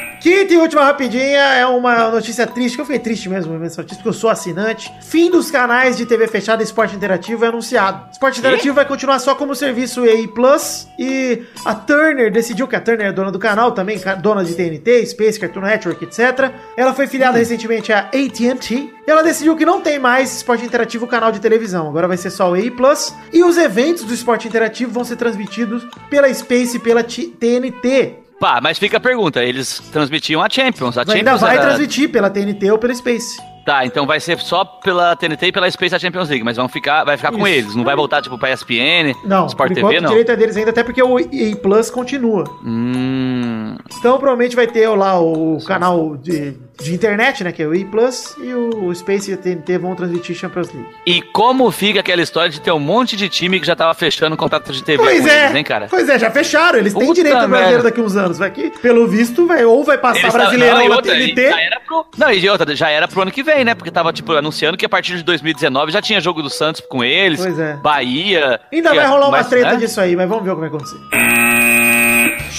Quinta 0.23 0.55
e 0.55 0.57
última 0.57 0.85
rapidinha 0.85 1.41
é 1.41 1.67
uma 1.67 2.09
notícia 2.09 2.47
triste, 2.47 2.77
que 2.77 2.81
eu 2.81 2.85
fiquei 2.85 3.01
triste 3.01 3.29
mesmo, 3.29 3.55
essa 3.65 3.83
notícia, 3.83 3.97
porque 3.97 4.09
eu 4.09 4.13
sou 4.13 4.31
assinante. 4.31 4.89
Fim 5.03 5.29
dos 5.29 5.51
canais 5.51 5.97
de 5.97 6.07
TV 6.07 6.29
fechada 6.29 6.63
e 6.63 6.65
esporte 6.65 6.95
interativo 6.95 7.45
é 7.45 7.49
anunciado. 7.49 8.09
Esporte 8.13 8.39
interativo 8.39 8.73
vai 8.73 8.85
continuar 8.85 9.19
só 9.19 9.35
como 9.35 9.53
serviço 9.57 10.07
EI 10.07 10.29
Plus 10.29 10.87
e 10.97 11.43
a 11.65 11.75
Turner 11.75 12.31
decidiu 12.31 12.69
que 12.69 12.77
a 12.77 12.81
Turner 12.81 13.09
é 13.09 13.13
dona 13.13 13.33
do 13.33 13.39
canal 13.41 13.73
também, 13.73 14.01
dona 14.21 14.45
de 14.45 14.55
TNT, 14.55 15.05
Space, 15.07 15.41
Cartoon 15.41 15.63
Network, 15.63 16.05
etc. 16.05 16.53
Ela 16.77 16.95
foi 16.95 17.09
filiada 17.09 17.37
recentemente 17.37 17.93
à 17.93 18.03
AT&T 18.03 18.75
e 19.05 19.11
ela 19.11 19.25
decidiu 19.25 19.57
que 19.57 19.67
não 19.67 19.81
tem 19.81 19.99
mais 19.99 20.37
esporte 20.37 20.65
interativo 20.65 21.05
canal 21.09 21.33
de 21.33 21.41
televisão. 21.41 21.89
Agora 21.89 22.07
vai 22.07 22.17
ser 22.17 22.31
só 22.31 22.49
o 22.49 22.55
EI 22.55 22.71
Plus 22.71 23.13
e 23.33 23.43
os 23.43 23.59
eventos 23.59 24.05
do 24.05 24.15
esporte 24.15 24.47
interativo 24.47 24.93
vão 24.93 25.03
ser 25.03 25.17
transmitidos 25.17 25.85
pela 26.09 26.33
Space 26.33 26.77
e 26.77 26.79
pela 26.79 27.03
TNT. 27.03 28.22
Pá, 28.43 28.59
mas 28.61 28.77
fica 28.77 28.97
a 28.97 29.01
pergunta, 29.01 29.41
eles 29.41 29.79
transmitiam 29.93 30.43
a 30.43 30.51
Champions. 30.51 30.99
A 30.99 31.03
Ainda 31.03 31.13
Champions 31.17 31.41
vai 31.43 31.55
era- 31.57 31.67
transmitir 31.67 32.11
pela 32.11 32.29
TNT 32.29 32.73
ou 32.73 32.77
pela 32.79 32.93
Space. 32.93 33.41
Tá, 33.65 33.87
então 33.87 34.05
vai 34.05 34.19
ser 34.19 34.37
só 34.41 34.65
pela 34.65 35.15
TNT 35.15 35.47
e 35.47 35.53
pela 35.53 35.71
Space 35.71 35.97
Champions 36.01 36.29
League, 36.29 36.45
mas 36.45 36.57
vão 36.57 36.69
ficar, 36.69 37.05
vai 37.05 37.17
ficar 37.17 37.31
com 37.31 37.47
Isso. 37.47 37.57
eles, 37.59 37.77
não 37.77 37.85
vai 37.85 37.95
voltar 37.95 38.21
tipo 38.21 38.37
pra 38.37 38.51
ESPN, 38.51 39.15
Não, 39.25 39.47
Sport 39.47 39.69
por 39.69 39.75
TV, 39.77 40.01
não. 40.01 40.07
o 40.07 40.11
direito 40.11 40.33
é 40.33 40.37
deles 40.37 40.57
ainda, 40.57 40.71
até 40.71 40.83
porque 40.83 41.01
o 41.01 41.21
EA 41.21 41.55
Plus 41.63 41.89
continua. 41.89 42.43
Hum, 42.65 43.77
Então 44.01 44.19
provavelmente 44.19 44.57
vai 44.57 44.67
ter 44.67 44.89
lá 44.89 45.21
o 45.21 45.59
canal 45.65 46.17
de, 46.17 46.57
de 46.83 46.95
internet, 46.95 47.45
né, 47.45 47.53
que 47.53 47.63
é 47.63 47.67
o 47.67 47.75
EA 47.75 47.85
Plus, 47.87 48.37
e 48.39 48.55
o 48.55 48.95
Space 48.95 49.31
e 49.31 49.35
a 49.35 49.37
TNT 49.37 49.79
vão 49.79 49.95
transmitir 49.95 50.35
Champions 50.35 50.73
League. 50.73 50.89
E 51.07 51.23
como 51.23 51.71
fica 51.71 52.01
aquela 52.01 52.23
história 52.23 52.51
de 52.51 52.61
ter 52.61 52.73
um 52.73 52.79
monte 52.79 53.17
de 53.17 53.29
time 53.29 53.61
que 53.61 53.67
já 53.67 53.77
tava 53.77 53.95
fechando 53.95 54.37
contrato 54.37 54.73
de 54.73 54.83
TV 54.83 55.03
Pois 55.03 55.27
é, 55.27 55.45
eles, 55.45 55.57
hein, 55.57 55.65
cara? 55.65 55.87
pois 55.89 56.09
é, 56.09 56.19
já 56.19 56.31
fecharam, 56.31 56.79
eles 56.79 56.95
têm 56.95 57.07
Puta 57.07 57.15
direito 57.15 57.39
ao 57.39 57.49
brasileiro 57.49 57.83
daqui 57.83 58.01
uns 58.01 58.17
anos, 58.17 58.39
vai 58.39 58.51
que, 58.51 58.71
pelo 58.81 59.07
visto, 59.07 59.47
vai, 59.47 59.65
ou 59.65 59.85
vai 59.85 59.99
passar 59.99 60.21
Eles 60.21 60.33
brasileirão 60.33 60.79
não, 60.79 60.85
e 60.85 60.89
na 60.89 60.97
outra, 60.97 61.17
e 61.17 61.35
TNT, 61.35 61.51
já 61.51 61.61
era 61.61 61.81
pro, 61.81 62.07
não, 62.17 62.33
e 62.33 62.49
outra, 62.49 62.77
já 62.77 62.91
era 62.91 63.09
pro 63.09 63.23
ano 63.23 63.31
que 63.31 63.43
vem, 63.43 63.65
né? 63.65 63.75
Porque 63.75 63.91
tava, 63.91 64.13
tipo, 64.13 64.33
anunciando 64.33 64.77
que 64.77 64.87
a 64.87 64.89
partir 64.89 65.17
de 65.17 65.23
2019 65.23 65.93
já 65.93 66.03
tinha 66.03 66.21
jogo 66.21 66.43
do 66.43 66.51
Santos 66.51 66.81
com 66.81 67.03
eles, 67.05 67.41
Pois 67.41 67.59
é. 67.59 67.75
Bahia... 67.75 68.61
Ainda 68.73 68.95
vai 68.95 69.05
é 69.05 69.07
rolar 69.07 69.27
uma 69.27 69.31
mais, 69.33 69.49
treta 69.49 69.73
né? 69.73 69.77
disso 69.77 70.01
aí, 70.01 70.17
mas 70.17 70.29
vamos 70.29 70.45
ver 70.45 70.51
o 70.51 70.55
que 70.55 70.61
vai 70.61 70.69
acontecer. 70.69 71.82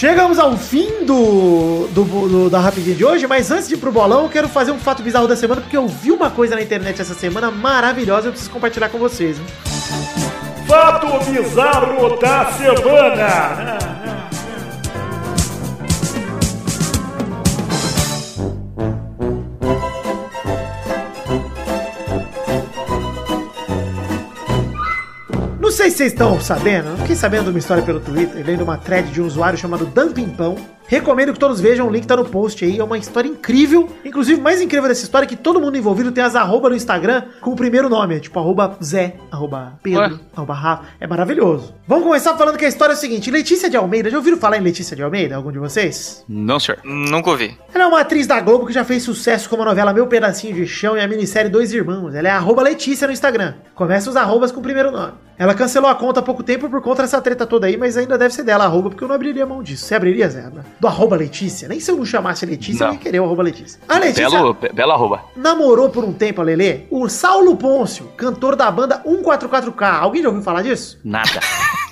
Chegamos 0.03 0.37
ao 0.37 0.57
fim 0.57 1.05
do, 1.05 1.87
do, 1.93 2.03
do- 2.03 2.49
da 2.49 2.59
rapidinha 2.59 2.93
de 2.93 3.05
hoje, 3.05 3.25
mas 3.25 3.49
antes 3.49 3.69
de 3.69 3.75
ir 3.75 3.77
pro 3.77 3.89
bolão, 3.89 4.23
eu 4.23 4.29
quero 4.29 4.49
fazer 4.49 4.71
um 4.73 4.77
fato 4.77 5.01
bizarro 5.01 5.29
da 5.29 5.35
semana, 5.37 5.61
porque 5.61 5.77
eu 5.77 5.87
vi 5.87 6.11
uma 6.11 6.29
coisa 6.29 6.55
na 6.55 6.61
internet 6.61 6.99
essa 6.99 7.13
semana 7.13 7.49
maravilhosa, 7.49 8.27
eu 8.27 8.31
preciso 8.33 8.51
compartilhar 8.51 8.89
com 8.89 8.97
vocês. 8.97 9.37
hein? 9.39 9.45
Fato 10.67 11.07
bizarro 11.31 12.17
da 12.19 12.51
semana. 12.51 14.02
Sei 25.83 25.91
se 25.91 25.97
vocês 25.97 26.11
estão 26.13 26.39
sabendo, 26.39 26.89
eu 26.91 26.97
fiquei 26.99 27.15
sabendo 27.15 27.43
de 27.45 27.49
uma 27.49 27.59
história 27.59 27.83
pelo 27.83 27.99
Twitter, 27.99 28.41
lendo 28.45 28.63
uma 28.63 28.77
thread 28.77 29.11
de 29.11 29.21
um 29.21 29.25
usuário 29.25 29.59
chamado 29.59 29.85
Dampimpão. 29.85 30.55
Recomendo 30.87 31.33
que 31.33 31.39
todos 31.39 31.59
vejam, 31.59 31.87
o 31.87 31.91
link 31.91 32.05
tá 32.05 32.15
no 32.15 32.25
post 32.25 32.63
aí, 32.63 32.77
é 32.77 32.83
uma 32.83 32.97
história 32.97 33.27
incrível. 33.27 33.89
Inclusive, 34.05 34.39
o 34.39 34.43
mais 34.43 34.61
incrível 34.61 34.87
dessa 34.87 35.03
história 35.03 35.25
é 35.25 35.27
que 35.27 35.35
todo 35.35 35.59
mundo 35.59 35.77
envolvido 35.77 36.11
tem 36.11 36.23
as 36.23 36.35
arroba 36.35 36.69
no 36.69 36.75
Instagram 36.75 37.23
com 37.41 37.51
o 37.51 37.55
primeiro 37.55 37.89
nome, 37.89 38.15
é 38.15 38.19
tipo 38.19 38.37
arroba 38.39 38.77
Zé, 38.83 39.15
arroba 39.31 39.79
Pedro, 39.81 40.01
Ué? 40.01 40.19
arroba 40.35 40.53
Rafa. 40.53 40.83
É 40.99 41.07
maravilhoso. 41.07 41.73
Vamos 41.87 42.03
começar 42.05 42.37
falando 42.37 42.57
que 42.57 42.65
a 42.65 42.67
história 42.67 42.93
é 42.93 42.95
o 42.95 42.99
seguinte: 42.99 43.31
Letícia 43.31 43.69
de 43.69 43.75
Almeida, 43.75 44.09
já 44.09 44.17
ouviram 44.17 44.37
falar 44.37 44.57
em 44.57 44.61
Letícia 44.61 44.95
de 44.95 45.01
Almeida, 45.03 45.35
algum 45.35 45.51
de 45.51 45.59
vocês? 45.59 46.23
Não, 46.29 46.59
senhor. 46.59 46.79
Nunca 46.83 47.29
ouvi. 47.29 47.57
Ela 47.73 47.85
é 47.85 47.87
uma 47.87 48.01
atriz 48.01 48.27
da 48.27 48.39
Globo 48.39 48.65
que 48.67 48.73
já 48.73 48.83
fez 48.83 49.03
sucesso 49.03 49.49
com 49.49 49.61
a 49.61 49.65
novela 49.65 49.93
Meu 49.93 50.07
Pedacinho 50.07 50.53
de 50.53 50.67
Chão 50.67 50.97
e 50.97 51.01
a 51.01 51.07
minissérie 51.07 51.49
Dois 51.49 51.73
Irmãos. 51.73 52.13
Ela 52.13 52.27
é 52.27 52.31
arroba 52.31 52.61
Letícia 52.61 53.07
no 53.07 53.13
Instagram. 53.13 53.55
Começa 53.73 54.09
os 54.09 54.15
arrobas 54.15 54.51
com 54.51 54.59
o 54.59 54.63
primeiro 54.63 54.91
nome. 54.91 55.13
Ela 55.37 55.53
cancelou 55.53 55.89
a 55.89 55.95
conta 55.95 56.19
há 56.19 56.23
pouco 56.23 56.43
tempo 56.43 56.69
por 56.69 56.81
conta 56.81 57.01
dessa 57.01 57.19
treta 57.21 57.45
toda 57.47 57.65
aí, 57.67 57.75
mas 57.75 57.97
ainda 57.97 58.17
deve 58.17 58.33
ser 58.33 58.43
dela, 58.43 58.65
arroba, 58.65 58.89
porque 58.89 59.03
eu 59.03 59.07
não 59.07 59.15
abriria 59.15 59.45
mão 59.45 59.63
disso. 59.63 59.85
Você 59.85 59.95
abriria, 59.95 60.29
Zé? 60.29 60.43
Do 60.79 60.87
arroba 60.87 61.15
Letícia? 61.15 61.67
Nem 61.67 61.79
se 61.79 61.89
eu 61.89 61.97
não 61.97 62.05
chamasse 62.05 62.45
Letícia, 62.45 62.83
eu 62.83 62.87
Não. 62.87 62.93
ia 62.93 62.99
querer 62.99 63.19
o 63.19 63.25
arroba 63.25 63.43
Letícia. 63.43 63.79
A 63.89 63.97
Letícia 63.97 64.29
Belo, 64.29 64.53
be- 64.53 64.69
belo 64.71 64.91
arroba. 64.91 65.21
namorou 65.35 65.89
por 65.89 66.03
um 66.03 66.13
tempo 66.13 66.41
a 66.41 66.43
Lelê 66.43 66.81
o 66.91 67.09
Saulo 67.09 67.55
Pôncio, 67.55 68.05
cantor 68.15 68.55
da 68.55 68.69
banda 68.69 69.01
144K. 69.05 69.99
Alguém 70.01 70.21
já 70.21 70.27
ouviu 70.29 70.43
falar 70.43 70.61
disso? 70.61 70.99
Nada. 71.03 71.39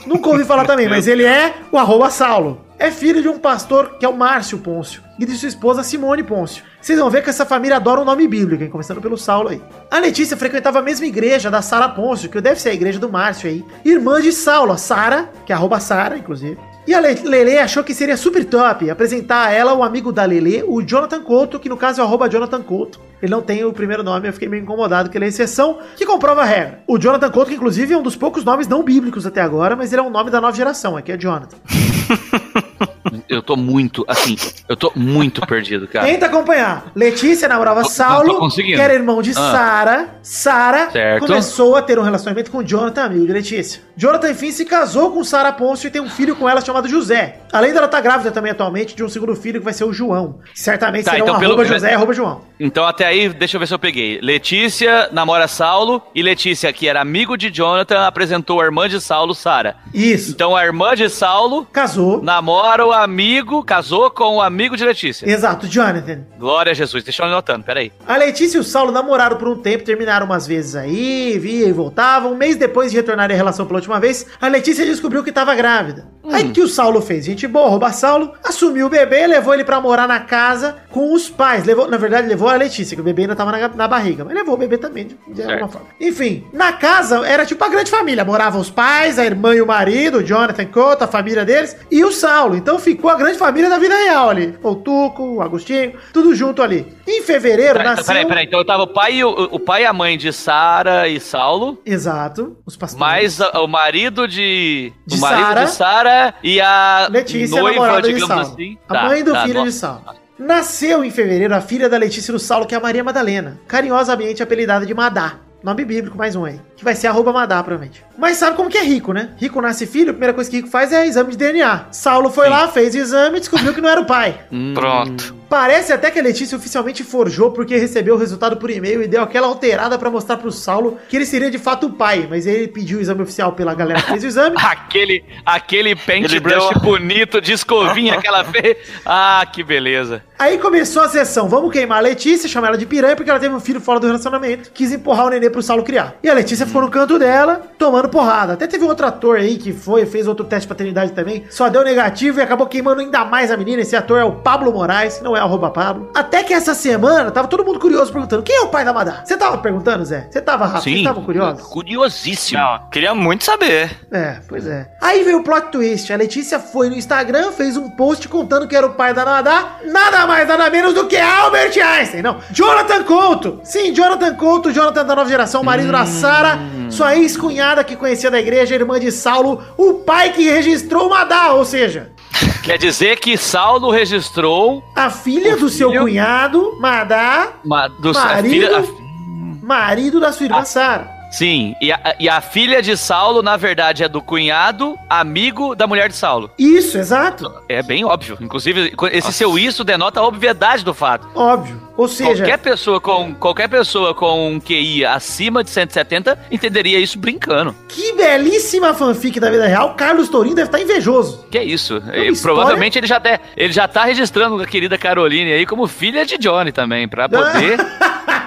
Nunca 0.05 0.29
ouvi 0.29 0.43
falar 0.45 0.65
também, 0.65 0.87
mas 0.89 1.07
ele 1.07 1.23
é 1.23 1.53
o 1.71 1.77
arroba 1.77 2.09
Saulo. 2.09 2.61
É 2.77 2.89
filho 2.89 3.21
de 3.21 3.27
um 3.29 3.37
pastor 3.37 3.97
que 3.99 4.05
é 4.05 4.09
o 4.09 4.15
Márcio 4.17 4.57
Pôncio 4.57 5.01
e 5.21 5.25
de 5.25 5.37
sua 5.37 5.49
esposa 5.49 5.83
Simone 5.83 6.23
Pôncio. 6.23 6.63
Vocês 6.81 6.97
vão 6.97 7.07
ver 7.07 7.23
que 7.23 7.29
essa 7.29 7.45
família 7.45 7.77
adora 7.77 8.01
o 8.01 8.05
nome 8.05 8.27
bíblico, 8.27 8.63
hein? 8.63 8.71
Começando 8.71 8.99
pelo 8.99 9.15
Saulo 9.15 9.49
aí. 9.49 9.61
A 9.91 9.99
Letícia 9.99 10.35
frequentava 10.35 10.79
a 10.79 10.81
mesma 10.81 11.05
igreja 11.05 11.51
da 11.51 11.61
Sara 11.61 11.87
Pôncio, 11.87 12.27
que 12.27 12.41
deve 12.41 12.59
ser 12.59 12.69
a 12.69 12.73
igreja 12.73 12.97
do 12.97 13.07
Márcio 13.07 13.47
aí. 13.47 13.63
Irmã 13.85 14.19
de 14.19 14.31
Saulo, 14.33 14.71
a 14.71 14.77
Sara, 14.77 15.29
que 15.45 15.53
é 15.53 15.55
arroba 15.55 15.79
Sara, 15.79 16.17
inclusive. 16.17 16.57
E 16.87 16.95
a 16.95 16.99
Le- 16.99 17.21
Lele 17.23 17.59
achou 17.59 17.83
que 17.83 17.93
seria 17.93 18.17
super 18.17 18.43
top 18.43 18.89
apresentar 18.89 19.45
a 19.45 19.51
ela 19.51 19.75
o 19.75 19.83
amigo 19.83 20.11
da 20.11 20.25
Lele, 20.25 20.63
o 20.67 20.81
Jonathan 20.81 21.21
Couto, 21.21 21.59
que 21.59 21.69
no 21.69 21.77
caso 21.77 22.01
é 22.01 22.03
o 22.03 22.07
arroba 22.07 22.27
Jonathan 22.27 22.63
Couto. 22.63 22.99
Ele 23.21 23.31
não 23.31 23.43
tem 23.43 23.63
o 23.63 23.71
primeiro 23.71 24.01
nome, 24.01 24.27
eu 24.27 24.33
fiquei 24.33 24.49
meio 24.49 24.63
incomodado 24.63 25.07
que 25.11 25.15
ele 25.15 25.25
é 25.25 25.27
exceção, 25.27 25.77
que 25.95 26.07
comprova 26.07 26.41
a 26.41 26.45
regra. 26.45 26.79
O 26.87 26.97
Jonathan 26.97 27.29
Couto, 27.29 27.49
que 27.51 27.55
inclusive 27.55 27.93
é 27.93 27.97
um 27.97 28.01
dos 28.01 28.15
poucos 28.15 28.43
nomes 28.43 28.67
não 28.67 28.81
bíblicos 28.81 29.27
até 29.27 29.39
agora, 29.41 29.75
mas 29.75 29.93
ele 29.93 30.01
é 30.01 30.03
um 30.03 30.09
nome 30.09 30.31
da 30.31 30.41
nova 30.41 30.57
geração, 30.57 30.97
aqui 30.97 31.11
é 31.11 31.17
Jonathan. 31.17 31.57
Eu 33.27 33.41
tô 33.41 33.55
muito, 33.55 34.03
assim, 34.07 34.35
eu 34.69 34.75
tô 34.75 34.91
muito 34.95 35.41
perdido, 35.45 35.87
cara. 35.87 36.05
Tenta 36.07 36.25
acompanhar. 36.27 36.91
Letícia 36.95 37.47
namorava 37.47 37.83
Saulo, 37.85 38.49
que 38.49 38.73
era 38.73 38.93
irmão 38.93 39.21
de 39.21 39.31
Ah. 39.31 39.33
Sara. 39.33 40.09
Sara 40.21 40.89
começou 41.19 41.75
a 41.75 41.81
ter 41.81 41.97
um 41.99 42.03
relacionamento 42.03 42.49
com 42.51 42.63
Jonathan, 42.63 43.03
amigo 43.03 43.25
de 43.25 43.33
Letícia. 43.33 43.81
Jonathan, 43.97 44.31
enfim, 44.31 44.51
se 44.51 44.65
casou 44.65 45.11
com 45.11 45.23
Sara 45.23 45.51
Pôncio 45.51 45.87
e 45.87 45.91
tem 45.91 46.01
um 46.01 46.09
filho 46.09 46.35
com 46.35 46.47
ela 46.49 46.61
chamado 46.61 46.87
José. 46.87 47.39
Além 47.53 47.73
dela 47.73 47.85
estar 47.85 48.01
grávida 48.01 48.31
também 48.31 48.51
atualmente 48.51 48.95
de 48.95 49.03
um 49.03 49.09
segundo 49.09 49.35
filho 49.35 49.59
que 49.59 49.65
vai 49.65 49.73
ser 49.73 49.83
o 49.83 49.93
João. 49.93 50.39
Certamente 50.55 51.05
Tá, 51.05 51.11
será 51.11 51.23
então 51.23 51.35
um 51.35 51.39
pelo- 51.39 51.65
José, 51.65 51.93
arroba 51.93 52.13
João. 52.13 52.41
Então 52.59 52.85
até 52.85 53.05
aí, 53.05 53.29
deixa 53.29 53.55
eu 53.57 53.59
ver 53.59 53.67
se 53.67 53.73
eu 53.73 53.79
peguei. 53.79 54.19
Letícia 54.21 55.09
namora 55.11 55.47
Saulo 55.47 56.01
e 56.15 56.21
Letícia, 56.21 56.71
que 56.73 56.87
era 56.87 57.01
amigo 57.01 57.37
de 57.37 57.49
Jonathan, 57.49 58.05
apresentou 58.05 58.59
a 58.61 58.65
irmã 58.65 58.87
de 58.89 58.99
Saulo, 58.99 59.33
Sara. 59.35 59.75
Isso. 59.93 60.31
Então 60.31 60.55
a 60.55 60.63
irmã 60.65 60.95
de 60.95 61.09
Saulo 61.09 61.65
Casou. 61.71 62.21
namora 62.23 62.85
o 62.85 62.91
amigo, 63.01 63.63
casou 63.63 64.09
com 64.09 64.37
o 64.37 64.41
amigo 64.41 64.77
de 64.77 64.85
Letícia. 64.85 65.29
Exato, 65.29 65.67
Jonathan. 65.67 66.19
Glória 66.37 66.71
a 66.71 66.75
Jesus, 66.75 67.03
deixa 67.03 67.23
eu 67.23 67.27
anotando, 67.27 67.65
peraí. 67.65 67.91
A 68.07 68.15
Letícia 68.15 68.57
e 68.57 68.61
o 68.61 68.63
Saulo 68.63 68.91
namoraram 68.91 69.37
por 69.37 69.47
um 69.47 69.57
tempo, 69.57 69.83
terminaram 69.83 70.25
umas 70.25 70.47
vezes 70.47 70.75
aí, 70.75 71.37
via 71.39 71.67
e 71.67 71.71
voltavam. 71.71 72.31
Um 72.31 72.35
mês 72.35 72.55
depois 72.55 72.91
de 72.91 72.97
retornarem 72.97 73.35
à 73.35 73.37
relação 73.37 73.65
pela 73.65 73.79
última 73.79 73.99
vez, 73.99 74.25
a 74.39 74.47
Letícia 74.47 74.85
descobriu 74.85 75.23
que 75.23 75.29
estava 75.29 75.53
grávida. 75.55 76.07
Aí 76.31 76.45
o 76.45 76.51
que 76.51 76.61
o 76.61 76.67
Saulo 76.67 77.01
fez? 77.01 77.25
Gente 77.25 77.47
boa, 77.47 77.67
rouba 77.67 77.91
Saulo, 77.91 78.33
assumiu 78.43 78.85
o 78.85 78.89
bebê, 78.89 79.25
levou 79.25 79.53
ele 79.53 79.63
pra 79.63 79.81
morar 79.81 80.07
na 80.07 80.19
casa 80.19 80.77
com 80.89 81.13
os 81.13 81.29
pais. 81.29 81.65
Levou, 81.65 81.89
na 81.89 81.97
verdade, 81.97 82.27
levou 82.27 82.47
a 82.47 82.55
Letícia, 82.55 82.95
que 82.95 83.01
o 83.01 83.03
bebê 83.03 83.23
ainda 83.23 83.35
tava 83.35 83.51
na, 83.51 83.67
na 83.69 83.87
barriga, 83.87 84.23
mas 84.23 84.35
levou 84.35 84.53
o 84.55 84.57
bebê 84.57 84.77
também, 84.77 85.07
de, 85.07 85.17
de 85.33 85.41
alguma 85.43 85.67
forma. 85.67 85.87
Enfim, 85.99 86.45
na 86.53 86.73
casa 86.73 87.25
era 87.25 87.45
tipo 87.45 87.63
a 87.63 87.69
grande 87.69 87.89
família. 87.89 88.23
Moravam 88.23 88.61
os 88.61 88.69
pais, 88.69 89.17
a 89.17 89.25
irmã 89.25 89.55
e 89.55 89.61
o 89.61 89.65
marido, 89.65 90.19
o 90.19 90.23
Jonathan 90.23 90.65
Couto, 90.65 91.03
a 91.03 91.07
família 91.07 91.43
deles, 91.43 91.75
e 91.89 92.03
o 92.03 92.11
Saulo. 92.11 92.55
Então 92.55 92.77
ficou 92.95 93.09
a 93.09 93.15
grande 93.15 93.37
família 93.37 93.69
da 93.69 93.77
vida 93.77 93.95
real 93.95 94.29
ali. 94.29 94.51
Ficou 94.53 94.71
o 94.73 94.75
Tuco, 94.75 95.35
o 95.35 95.41
Agostinho, 95.41 95.93
tudo 96.13 96.33
junto 96.35 96.61
ali. 96.61 96.87
Em 97.07 97.21
fevereiro 97.21 97.73
Peraí, 97.73 97.87
nasceu... 97.87 98.05
peraí, 98.05 98.25
peraí. 98.25 98.45
Então 98.45 98.59
eu 98.59 98.65
tava 98.65 98.83
o 98.83 98.87
pai 98.87 99.15
e 99.15 99.23
o, 99.23 99.29
o 99.29 99.59
pai 99.59 99.83
e 99.83 99.85
a 99.85 99.93
mãe 99.93 100.17
de 100.17 100.31
Sara 100.33 101.07
e 101.07 101.19
Saulo, 101.19 101.79
Exato, 101.85 102.57
os 102.65 102.75
pastores. 102.77 102.99
mais 102.99 103.41
a- 103.41 103.61
o 103.61 103.67
marido 103.67 104.27
de. 104.27 104.91
De 105.05 105.17
o 105.17 105.19
marido 105.19 105.41
Sara. 105.47 105.65
de 105.65 105.71
Sara 105.71 106.33
e 106.43 106.61
a 106.61 107.07
Letícia, 107.11 107.59
noiva, 107.61 107.75
namorada 107.79 108.01
de 108.07 108.13
digamos 108.13 108.35
Saulo. 108.47 108.53
assim. 108.53 108.77
A 108.87 108.93
Tá, 108.93 109.03
mãe 109.05 109.23
do 109.23 109.31
tá, 109.33 109.41
filho 109.43 109.59
de 109.59 109.65
nossa. 109.65 109.71
Saulo. 109.79 110.03
Nasceu 110.39 111.03
em 111.03 111.11
fevereiro 111.11 111.53
a 111.53 111.61
filha 111.61 111.87
da 111.87 111.97
Letícia 111.97 112.31
e 112.31 112.33
do 112.33 112.39
Saulo, 112.39 112.65
que 112.65 112.73
é 112.73 112.77
a 112.77 112.81
Maria 112.81 113.03
Madalena, 113.03 113.59
carinhosamente 113.67 114.41
apelidada 114.41 114.85
de 114.85 114.93
Madá. 114.93 115.35
Nome 115.63 115.85
bíblico, 115.85 116.17
mais 116.17 116.35
um 116.35 116.43
aí. 116.45 116.59
Que 116.81 116.85
vai 116.85 116.95
ser 116.95 117.05
arroba 117.05 117.31
Madá, 117.31 117.61
provavelmente. 117.61 118.03
Mas 118.17 118.37
sabe 118.37 118.57
como 118.57 118.67
que 118.67 118.75
é 118.75 118.83
rico, 118.83 119.13
né? 119.13 119.29
Rico 119.37 119.61
nasce 119.61 119.85
filho, 119.85 120.09
a 120.09 120.13
primeira 120.13 120.33
coisa 120.33 120.49
que 120.49 120.55
rico 120.57 120.67
faz 120.67 120.91
é 120.91 121.05
exame 121.05 121.29
de 121.29 121.37
DNA. 121.37 121.89
Saulo 121.91 122.31
foi 122.31 122.49
lá, 122.49 122.67
fez 122.69 122.95
o 122.95 122.97
exame 122.97 123.37
e 123.37 123.39
descobriu 123.39 123.71
que 123.71 123.79
não 123.79 123.87
era 123.89 124.01
o 124.01 124.05
pai. 124.05 124.39
Hum, 124.51 124.73
Pronto. 124.73 125.41
Parece 125.47 125.91
até 125.91 126.09
que 126.09 126.17
a 126.17 126.23
Letícia 126.23 126.57
oficialmente 126.57 127.03
forjou 127.03 127.51
porque 127.51 127.75
recebeu 127.75 128.15
o 128.15 128.17
resultado 128.17 128.55
por 128.55 128.69
e-mail 128.69 129.03
e 129.03 129.07
deu 129.07 129.21
aquela 129.21 129.47
alterada 129.47 129.97
pra 129.97 130.09
mostrar 130.09 130.37
pro 130.37 130.49
Saulo 130.49 130.97
que 131.09 131.15
ele 131.17 131.25
seria 131.25 131.51
de 131.51 131.57
fato 131.57 131.87
o 131.87 131.89
pai. 131.91 132.25
Mas 132.29 132.47
ele 132.47 132.69
pediu 132.69 132.97
o 132.99 133.01
exame 133.01 133.21
oficial 133.21 133.51
pela 133.51 133.73
galera 133.73 134.01
que 134.01 134.07
fez 134.11 134.23
o 134.23 134.27
exame. 134.27 134.55
Aquele, 134.63 135.23
aquele 135.45 135.93
pente 135.95 136.35
Ele 136.35 136.39
deu 136.39 136.71
bonito 136.81 137.41
de 137.41 137.51
escovinha 137.51 138.19
que 138.21 138.27
ela 138.27 138.45
fez. 138.45 138.77
Ah, 139.05 139.45
que 139.51 139.61
beleza. 139.63 140.23
Aí 140.39 140.57
começou 140.57 141.03
a 141.03 141.09
sessão, 141.09 141.47
vamos 141.47 141.71
queimar 141.71 141.99
a 141.99 142.01
Letícia, 142.01 142.49
chamar 142.49 142.69
ela 142.69 142.77
de 142.77 142.85
piranha, 142.85 143.15
porque 143.15 143.29
ela 143.29 143.39
teve 143.39 143.53
um 143.53 143.59
filho 143.59 143.79
fora 143.79 143.99
do 143.99 144.07
relacionamento, 144.07 144.71
quis 144.73 144.91
empurrar 144.91 145.27
o 145.27 145.29
nenê 145.29 145.49
pro 145.49 145.61
Saulo 145.61 145.83
criar. 145.83 146.15
E 146.23 146.29
a 146.29 146.33
Letícia 146.33 146.65
ficou 146.71 146.81
no 146.81 146.89
canto 146.89 147.19
dela, 147.19 147.61
tomando 147.77 148.09
porrada. 148.09 148.53
Até 148.53 148.65
teve 148.65 148.83
um 148.83 148.87
outro 148.87 149.05
ator 149.05 149.37
aí 149.37 149.57
que 149.57 149.73
foi, 149.73 150.05
fez 150.05 150.27
outro 150.27 150.45
teste 150.45 150.61
de 150.61 150.67
paternidade 150.69 151.11
também, 151.11 151.43
só 151.49 151.69
deu 151.69 151.83
negativo 151.83 152.39
e 152.39 152.41
acabou 152.41 152.65
queimando 152.65 153.01
ainda 153.01 153.25
mais 153.25 153.51
a 153.51 153.57
menina. 153.57 153.81
Esse 153.81 153.95
ator 153.95 154.19
é 154.19 154.23
o 154.23 154.33
Pablo 154.33 154.71
Moraes, 154.71 155.21
não 155.21 155.35
é 155.35 155.39
arroba 155.39 155.69
Pablo. 155.69 156.09
Até 156.15 156.43
que 156.43 156.53
essa 156.53 156.73
semana, 156.73 157.29
tava 157.31 157.47
todo 157.47 157.65
mundo 157.65 157.79
curioso 157.79 158.11
perguntando, 158.11 158.43
quem 158.43 158.55
é 158.55 158.61
o 158.61 158.69
pai 158.69 158.85
da 158.85 158.93
Madá? 158.93 159.23
Você 159.25 159.37
tava 159.37 159.57
perguntando, 159.57 160.05
Zé? 160.05 160.27
Você 160.31 160.41
tava, 160.41 160.65
Rafa? 160.65 160.81
Vocês 160.81 160.97
estavam 160.97 161.23
curiosos? 161.23 161.67
Curiosíssimo. 161.67 162.59
Não, 162.59 162.89
queria 162.89 163.13
muito 163.13 163.43
saber. 163.43 163.91
É, 164.11 164.37
pois 164.47 164.65
é. 164.65 164.89
Aí 165.01 165.23
veio 165.23 165.39
o 165.39 165.43
plot 165.43 165.67
twist. 165.71 166.11
A 166.13 166.15
Letícia 166.15 166.59
foi 166.59 166.89
no 166.89 166.95
Instagram, 166.95 167.51
fez 167.51 167.75
um 167.75 167.89
post 167.89 168.27
contando 168.27 168.67
que 168.67 168.75
era 168.75 168.85
o 168.85 168.93
pai 168.93 169.13
da 169.13 169.25
Nadá. 169.25 169.77
Nada 169.85 170.25
mais, 170.25 170.47
nada 170.47 170.69
menos 170.69 170.93
do 170.93 171.07
que 171.07 171.17
Albert 171.17 171.73
Einstein. 171.77 172.21
Não, 172.21 172.37
Jonathan 172.51 173.03
Couto. 173.03 173.59
Sim, 173.63 173.93
Jonathan 173.93 174.35
Couto, 174.35 174.71
Jonathan 174.71 175.05
da 175.05 175.15
nova 175.15 175.29
geração, 175.29 175.63
marido 175.63 175.91
da 175.91 176.05
Sara, 176.05 176.59
sua 176.89 177.15
ex-cunhada 177.15 177.83
que 177.83 177.95
conhecia 177.95 178.29
da 178.31 178.39
igreja, 178.39 178.75
irmã 178.75 178.99
de 178.99 179.11
Saulo, 179.11 179.61
o 179.77 179.95
pai 179.95 180.31
que 180.33 180.49
registrou 180.49 181.07
o 181.07 181.09
Madá, 181.09 181.53
ou 181.53 181.65
seja, 181.65 182.11
Quer 182.63 182.77
dizer 182.77 183.19
que 183.19 183.37
Saulo 183.37 183.89
registrou 183.91 184.83
a 184.95 185.09
filha 185.09 185.57
do 185.57 185.67
seu 185.69 185.89
filho- 185.89 186.01
cunhado, 186.03 186.77
Madá, 186.79 187.53
uma 187.65 187.87
dos 187.87 188.15
a 188.17 188.25
marido, 188.35 188.49
filha, 188.49 188.77
a- 188.79 189.65
marido 189.65 190.19
da 190.19 190.31
sua 190.31 190.45
irmã 190.45 190.63
Sara. 190.65 191.20
Sim, 191.31 191.75
e 191.81 191.91
a, 191.91 192.15
e 192.19 192.29
a 192.29 192.41
filha 192.41 192.81
de 192.81 192.95
Saulo, 192.97 193.41
na 193.41 193.57
verdade, 193.57 194.03
é 194.03 194.09
do 194.09 194.21
cunhado, 194.21 194.97
amigo 195.09 195.73
da 195.75 195.87
mulher 195.87 196.09
de 196.09 196.15
Saulo. 196.15 196.51
Isso, 196.59 196.97
exato. 196.97 197.51
É 197.69 197.81
bem 197.81 198.03
óbvio. 198.05 198.37
Inclusive, 198.41 198.93
esse 199.11 199.31
seu 199.33 199.57
isso 199.57 199.83
denota 199.83 200.19
a 200.19 200.23
obviedade 200.27 200.83
do 200.83 200.93
fato. 200.93 201.27
Óbvio. 201.33 201.81
Ou 201.97 202.07
seja, 202.07 202.43
Qualquer 202.43 202.57
pessoa 202.57 202.99
com 202.99 203.35
qualquer 203.35 203.67
pessoa 203.69 204.13
com 204.15 204.51
um 204.53 204.59
QI 204.59 205.05
acima 205.05 205.63
de 205.63 205.69
170 205.69 206.37
entenderia 206.49 206.97
isso 206.99 207.19
brincando. 207.19 207.75
que 207.87 208.13
belíssima 208.13 208.93
fanfic 208.93 209.39
da 209.39 209.51
vida 209.51 209.67
real. 209.67 209.93
Carlos 209.95 210.27
Tourinho 210.29 210.55
deve 210.55 210.67
estar 210.69 210.79
invejoso. 210.81 211.45
Que 211.51 211.57
é 211.59 211.63
isso? 211.63 211.97
E 211.97 212.27
história- 212.29 212.41
Provavelmente 212.41 212.97
ele 212.97 213.05
já, 213.07 213.19
de- 213.19 213.39
ele 213.55 213.71
já 213.73 213.87
tá 213.87 214.05
registrando 214.05 214.59
a 214.61 214.65
querida 214.65 214.97
Caroline 214.97 215.51
aí 215.53 215.65
como 215.65 215.85
filha 215.87 216.25
de 216.25 216.37
Johnny 216.37 216.71
também, 216.71 217.07
pra 217.07 217.27
poder 217.29 217.77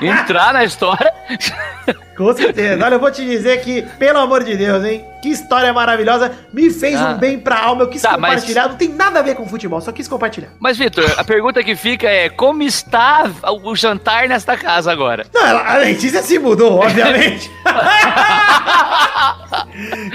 entrar 0.02 0.52
na 0.52 0.64
história. 0.64 1.12
Com 2.16 2.32
certeza. 2.34 2.84
Olha, 2.84 2.94
eu 2.94 3.00
vou 3.00 3.10
te 3.10 3.24
dizer 3.24 3.60
que, 3.60 3.82
pelo 3.98 4.18
amor 4.18 4.44
de 4.44 4.56
Deus, 4.56 4.84
hein? 4.84 5.04
Que 5.24 5.30
história 5.30 5.72
maravilhosa. 5.72 6.32
Me 6.52 6.68
fez 6.68 7.00
Ah. 7.00 7.12
um 7.12 7.18
bem 7.18 7.38
pra 7.38 7.58
alma. 7.58 7.84
Eu 7.84 7.88
quis 7.88 8.02
Tá, 8.02 8.18
mas- 8.18 8.34
compartilhar. 8.34 8.68
Não 8.68 8.76
tem 8.76 8.90
nada 8.90 9.20
a 9.20 9.22
ver 9.22 9.34
com 9.34 9.48
futebol, 9.48 9.80
só 9.80 9.90
quis 9.90 10.06
compartilhar. 10.06 10.50
Mas, 10.60 10.76
Vitor, 10.76 11.10
a 11.16 11.24
pergunta 11.24 11.64
que 11.64 11.74
fica 11.74 12.06
é: 12.06 12.28
como 12.28 12.62
está 12.62 13.24
o 13.64 13.74
jantar 13.74 14.28
nesta 14.28 14.54
casa 14.54 14.92
agora? 14.92 15.24
Não, 15.32 15.46
ela- 15.46 15.66
a 15.66 15.76
Letícia 15.78 16.22
se 16.22 16.38
mudou, 16.38 16.78
obviamente. 16.80 17.50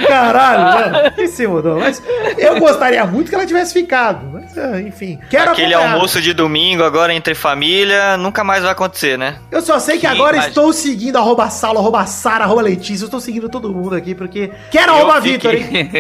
Caralho, 0.08 0.92
mano. 0.94 1.12
Que 1.16 1.28
se 1.28 1.48
mudou. 1.48 1.80
Mas 1.80 2.02
eu 2.38 2.60
gostaria 2.60 3.06
muito 3.06 3.30
que 3.30 3.36
ela 3.36 3.46
tivesse 3.46 3.74
ficado. 3.74 4.28
Mas, 4.32 4.58
ah, 4.58 4.80
enfim. 4.82 5.20
Quero 5.30 5.52
Aquele 5.52 5.74
acompanhar. 5.74 5.94
almoço 5.96 6.22
de 6.22 6.34
domingo 6.34 6.84
agora 6.84 7.14
entre 7.14 7.34
família 7.36 8.16
nunca 8.18 8.44
mais 8.44 8.64
vai 8.64 8.72
acontecer, 8.72 9.18
né? 9.18 9.38
Eu 9.52 9.62
só 9.62 9.80
sei 9.80 9.96
que, 9.96 10.02
Que 10.02 10.08
agora 10.08 10.34
imagem. 10.36 10.50
estou 10.50 10.72
seguindo 10.74 11.18
arroba 11.18 11.50
Saulo, 11.50 11.80
arroba 11.80 12.06
Sara, 12.06 12.44
arroba 12.46 12.62
Letícia. 12.62 13.04
Eu 13.04 13.08
estou 13.08 13.20
seguindo 13.20 13.50
todo 13.50 13.70
mundo 13.74 13.96
aqui, 13.96 14.14
porque 14.16 14.52
quero 14.72 14.94
arroba 15.00 15.22
fiquei- 15.22 15.32
Vitor, 15.32 15.54
hein? 15.56 15.92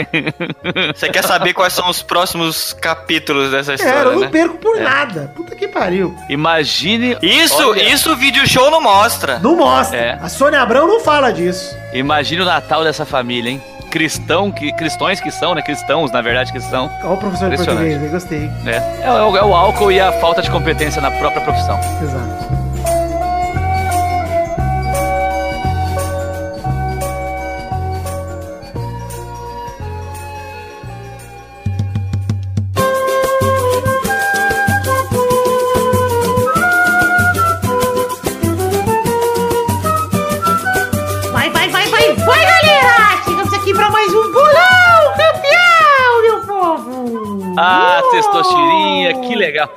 Você 0.95 1.09
quer 1.09 1.23
saber 1.23 1.53
quais 1.53 1.73
são 1.73 1.89
os 1.89 2.01
próximos 2.01 2.73
capítulos 2.73 3.51
dessa 3.51 3.73
história, 3.73 3.99
eu 3.99 4.11
não 4.13 4.19
né? 4.21 4.27
perco 4.29 4.57
por 4.57 4.79
nada. 4.79 5.31
Puta 5.35 5.55
que 5.55 5.67
pariu. 5.67 6.15
Imagine. 6.29 7.17
Isso, 7.21 7.69
Olha, 7.69 7.81
isso 7.93 8.11
o 8.11 8.15
vídeo 8.15 8.47
show 8.47 8.69
não 8.71 8.81
mostra. 8.81 9.39
Não 9.39 9.55
mostra. 9.55 9.97
É. 9.97 10.19
A 10.21 10.29
Sônia 10.29 10.61
Abrão 10.61 10.87
não 10.87 10.99
fala 10.99 11.31
disso. 11.31 11.75
Imagine 11.93 12.41
o 12.41 12.45
Natal 12.45 12.83
dessa 12.83 13.05
família, 13.05 13.51
hein? 13.51 13.61
Cristão, 13.89 14.51
que, 14.51 14.71
cristões 14.73 15.19
que 15.19 15.31
são, 15.31 15.55
né? 15.55 15.63
Cristãos, 15.63 16.11
na 16.11 16.21
verdade, 16.21 16.51
que 16.51 16.59
são. 16.59 16.91
Olha 17.01 17.09
o 17.13 17.17
professor 17.17 17.49
de 17.49 17.55
português, 17.57 18.03
eu 18.03 18.09
gostei. 18.11 18.39
né? 18.63 18.77
É, 19.01 19.09
o- 19.11 19.35
é 19.35 19.43
o 19.43 19.55
álcool 19.55 19.91
e 19.91 19.99
a 19.99 20.11
falta 20.13 20.43
de 20.43 20.51
competência 20.51 21.01
na 21.01 21.09
própria 21.09 21.41
profissão. 21.41 21.79
Exato. 22.01 22.48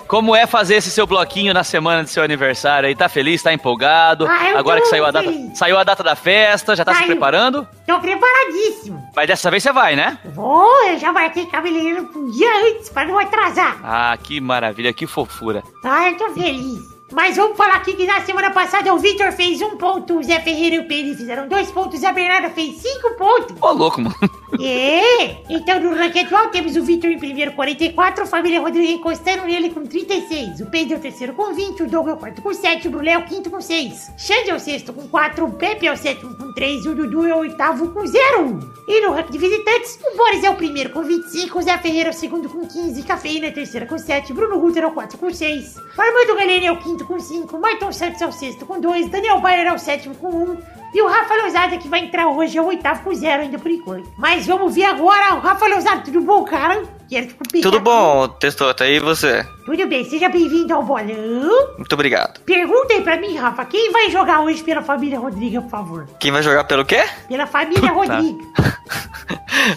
Como 0.07 0.37
é 0.37 0.47
fazer 0.47 0.75
esse 0.75 0.91
seu 0.91 1.07
bloquinho 1.07 1.55
na 1.55 1.65
semana 1.65 2.05
de 2.05 2.11
seu 2.11 2.23
aniversário 2.23 2.87
aí? 2.89 2.95
Tá 2.95 3.09
feliz? 3.09 3.43
Tá 3.43 3.53
empolgado? 3.53 4.27
Ah, 4.29 4.51
eu 4.51 4.59
Agora 4.59 4.81
que 4.81 4.87
saiu 4.89 5.07
a 5.07 5.11
data, 5.11 5.31
feliz. 5.31 5.59
saiu 5.59 5.79
a 5.79 5.85
data 5.85 6.03
da 6.03 6.15
festa, 6.15 6.77
já 6.77 6.85
tá 6.85 6.95
se 6.95 7.05
preparando? 7.07 7.67
Tô 7.87 7.99
preparadíssimo. 7.99 9.03
Mas 9.17 9.27
dessa 9.27 9.51
vez 9.51 9.63
você 9.63 9.73
vai, 9.73 9.97
né? 9.97 10.19
Vou, 10.35 10.89
eu 10.89 10.99
já 10.99 11.13
marquei 11.13 11.47
cabeleireiro 11.47 12.11
um 12.15 12.31
dia 12.31 12.51
antes 12.69 12.89
pra 12.91 13.05
não 13.07 13.19
atrasar. 13.19 13.79
Ah, 13.83 14.17
que 14.23 14.41
maravilha, 14.41 14.93
que 14.93 15.07
fofura. 15.07 15.63
Ah, 15.85 16.11
eu 16.11 16.17
tô 16.17 16.31
feliz. 16.31 16.93
Mas 17.11 17.37
vamos 17.37 17.57
falar 17.59 17.75
aqui 17.75 17.93
que 17.95 18.07
na 18.07 18.23
semana 18.23 18.51
passada 18.51 18.93
o 18.95 18.99
Vitor 18.99 19.33
fez 19.33 19.61
um 19.61 19.77
ponto, 19.77 20.19
o 20.19 20.23
Zé 20.23 20.41
Ferreira 20.41 20.77
e 20.77 20.79
o 20.79 20.89
Pedro 20.89 21.15
fizeram 21.15 21.47
dois 21.47 21.71
pontos, 21.71 22.03
a 22.05 22.11
Bernarda 22.13 22.49
fez 22.51 22.77
cinco 22.77 23.11
pontos. 23.19 23.55
Ô, 23.61 23.71
louco, 23.73 24.01
mano. 24.01 24.17
É, 24.61 25.37
então 25.49 25.81
no 25.81 25.93
atual 25.93 26.49
temos 26.49 26.77
o 26.77 26.83
Vitor 26.83 27.11
em 27.11 27.19
primeiro 27.19 27.53
44, 27.53 28.25
a 28.25 28.27
família 28.27 28.61
Rodrigues 28.61 28.91
encostando 28.91 29.45
nele 29.45 29.71
com 29.71 29.85
36, 29.87 30.61
o 30.61 30.67
Pedro 30.67 30.95
é 30.95 30.97
o 30.99 31.01
terceiro 31.01 31.33
com 31.33 31.55
20, 31.55 31.83
o 31.83 31.89
Doug 31.89 32.09
é 32.09 32.13
o 32.13 32.17
quarto 32.17 32.43
com 32.43 32.53
7, 32.53 32.87
o 32.87 32.91
Brulé 32.91 33.13
é 33.13 33.19
o 33.19 33.25
quinto 33.25 33.51
com 33.51 33.61
6, 33.61 34.13
Xande 34.19 34.51
é 34.51 34.55
o 34.55 34.61
sexto 34.61 34.93
com 34.93 35.09
4, 35.09 35.45
o 35.45 35.53
Pepe 35.53 35.87
é 35.87 35.93
o 35.93 35.97
sétimo 35.97 36.35
com 36.37 36.53
3 36.53 36.85
e 36.85 36.89
o 36.89 36.95
Dudu 36.95 37.27
é 37.27 37.35
o 37.35 37.39
oitavo 37.39 37.89
com 37.91 38.07
0. 38.07 38.73
E 38.87 39.01
no 39.01 39.13
ranking 39.13 39.33
de 39.33 39.39
visitantes, 39.39 39.99
o 40.13 40.17
Boris 40.17 40.45
é 40.45 40.51
o 40.51 40.55
primeiro 40.55 40.91
com 40.91 41.03
25, 41.03 41.59
o 41.59 41.63
Zé 41.63 41.79
Ferreira 41.79 42.11
é 42.11 42.13
o 42.13 42.15
segundo 42.15 42.49
com 42.49 42.67
15, 42.67 43.03
Cafeína 43.05 43.47
é 43.47 43.51
o 43.51 43.55
terceiro 43.55 43.87
com 43.87 43.97
7, 43.97 44.33
Bruno 44.35 44.59
Rutter 44.59 44.83
é 44.83 44.87
o 44.87 44.93
quarto 44.93 45.17
com 45.17 45.33
6, 45.33 45.77
o 45.77 46.01
Armando 46.01 46.37
Galene 46.37 46.67
é 46.67 46.73
o 46.73 46.77
quinto 46.77 47.07
com 47.07 47.19
5, 47.19 47.59
Marton 47.59 47.93
Santos 47.93 48.21
é 48.21 48.27
o 48.27 48.33
sexto 48.33 48.67
com 48.67 48.79
2, 48.79 49.09
Daniel 49.09 49.41
Bayer 49.41 49.67
é 49.67 49.73
o 49.73 49.79
sétimo 49.79 50.15
com 50.17 50.29
1, 50.29 50.82
e 50.93 51.01
o 51.01 51.09
Rafa 51.09 51.35
Lozada, 51.35 51.79
que 51.79 51.89
vai 51.89 52.01
entrar 52.01 52.29
hoje, 52.29 52.59
é 52.59 52.63
o 52.63 52.67
oitavo 52.67 53.03
com 53.03 53.15
zero 53.15 53.43
ainda 53.43 53.59
por 53.59 53.71
enquanto. 53.71 54.11
Mas 54.17 54.47
vamos 54.47 54.75
ver 54.75 54.85
agora 54.85 55.35
o 55.35 55.41
Rafa 55.41 55.67
Lozada. 55.67 56.03
Tudo 56.03 56.21
bom, 56.21 56.45
cara? 56.45 56.83
Quero 57.13 57.27
te 57.27 57.35
cumprimentar. 57.35 57.71
Tudo 57.71 57.85
bom, 57.85 58.27
Testota? 58.27 58.89
E 58.89 58.99
você? 58.99 59.47
Tudo 59.67 59.87
bem, 59.87 60.03
seja 60.03 60.31
bem-vindo 60.31 60.73
ao 60.73 60.83
bolão. 60.83 61.75
Muito 61.77 61.93
obrigado. 61.93 62.41
Pergunta 62.41 62.95
aí 62.95 63.03
pra 63.03 63.21
mim, 63.21 63.37
Rafa, 63.37 63.67
quem 63.67 63.93
vai 63.93 64.11
jogar 64.11 64.41
hoje 64.41 64.63
pela 64.63 64.81
família 64.81 65.19
Rodriga, 65.19 65.61
por 65.61 65.71
favor? 65.71 66.09
Quem 66.19 66.33
vai 66.33 66.43
jogar 66.43 66.65
pelo 66.65 66.87
quê? 66.87 67.05
Pela 67.29 67.47
família 67.47 67.93
Rodriga. 67.93 68.43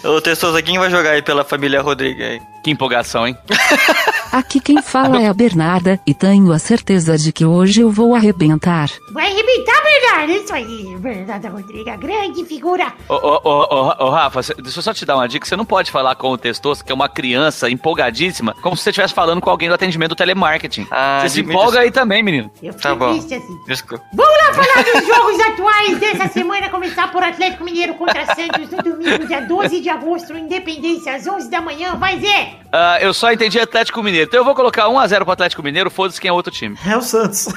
Ô, 0.02 0.18
Testosa, 0.22 0.62
quem 0.62 0.78
vai 0.78 0.90
jogar 0.90 1.10
aí 1.10 1.20
pela 1.20 1.44
família 1.44 1.82
Rodrigues 1.82 2.24
aí? 2.24 2.40
Que 2.64 2.70
empolgação, 2.70 3.26
hein? 3.26 3.36
Aqui 4.32 4.58
quem 4.58 4.82
fala 4.82 5.22
é 5.22 5.28
a 5.28 5.34
Bernarda 5.34 6.00
e 6.04 6.12
tenho 6.12 6.52
a 6.52 6.58
certeza 6.58 7.16
de 7.16 7.32
que 7.32 7.44
hoje 7.44 7.80
eu 7.80 7.90
vou 7.90 8.14
arrebentar. 8.14 8.90
Vai 9.12 9.30
arrebentar, 9.30 9.82
Bernardo. 9.82 10.32
Isso 10.32 10.52
aí, 10.52 10.96
Bernarda 10.98 11.48
Rodriga, 11.48 11.96
grande 11.96 12.44
figura. 12.44 12.92
Ô, 13.08 13.14
ô, 13.14 13.40
ô, 13.44 13.66
ô, 13.70 14.06
ô, 14.06 14.10
Rafa, 14.10 14.40
deixa 14.60 14.78
eu 14.78 14.82
só 14.82 14.92
te 14.92 15.06
dar 15.06 15.14
uma 15.16 15.28
dica. 15.28 15.46
Você 15.46 15.54
não 15.54 15.64
pode 15.64 15.92
falar 15.92 16.16
com 16.16 16.30
o 16.30 16.36
Testoso, 16.36 16.84
que 16.84 16.90
é 16.90 16.94
uma 16.94 17.08
criança 17.08 17.25
empolgadíssima, 17.70 18.54
como 18.62 18.76
se 18.76 18.82
você 18.82 18.90
estivesse 18.90 19.14
falando 19.14 19.40
com 19.40 19.50
alguém 19.50 19.68
do 19.68 19.74
atendimento 19.74 20.10
do 20.10 20.16
telemarketing. 20.16 20.86
Ah, 20.90 21.20
você 21.22 21.28
se 21.28 21.40
empolga 21.40 21.80
aí 21.80 21.90
também, 21.90 22.22
menino. 22.22 22.50
Eu 22.62 22.72
fiquei 22.72 22.90
Tá 22.90 22.94
bom. 22.94 23.12
triste 23.12 23.34
assim. 23.34 23.58
Desculpa. 23.66 24.04
Vamos 24.12 24.34
lá 24.38 24.52
falar 24.54 24.82
dos 24.84 25.06
jogos 25.06 25.40
atuais 25.40 25.98
dessa 25.98 26.28
semana. 26.28 26.68
Começar 26.68 27.10
por 27.10 27.22
Atlético 27.22 27.64
Mineiro 27.64 27.94
contra 27.94 28.24
Santos 28.34 28.70
no 28.70 28.82
domingo, 28.82 29.26
dia 29.26 29.40
12 29.40 29.80
de 29.80 29.88
agosto, 29.88 30.36
Independência, 30.36 31.14
às 31.14 31.26
11 31.26 31.50
da 31.50 31.60
manhã. 31.60 31.94
Vai, 31.96 32.18
Zé! 32.20 32.54
Ah, 32.72 32.98
eu 33.00 33.14
só 33.14 33.32
entendi 33.32 33.58
Atlético 33.58 34.02
Mineiro. 34.02 34.26
Então 34.28 34.40
eu 34.40 34.44
vou 34.44 34.54
colocar 34.54 34.84
1x0 34.88 35.22
pro 35.24 35.32
Atlético 35.32 35.62
Mineiro, 35.62 35.90
foda-se 35.90 36.20
quem 36.20 36.28
é 36.28 36.32
outro 36.32 36.52
time. 36.52 36.76
É 36.86 36.96
o 36.96 37.02
Santos. 37.02 37.46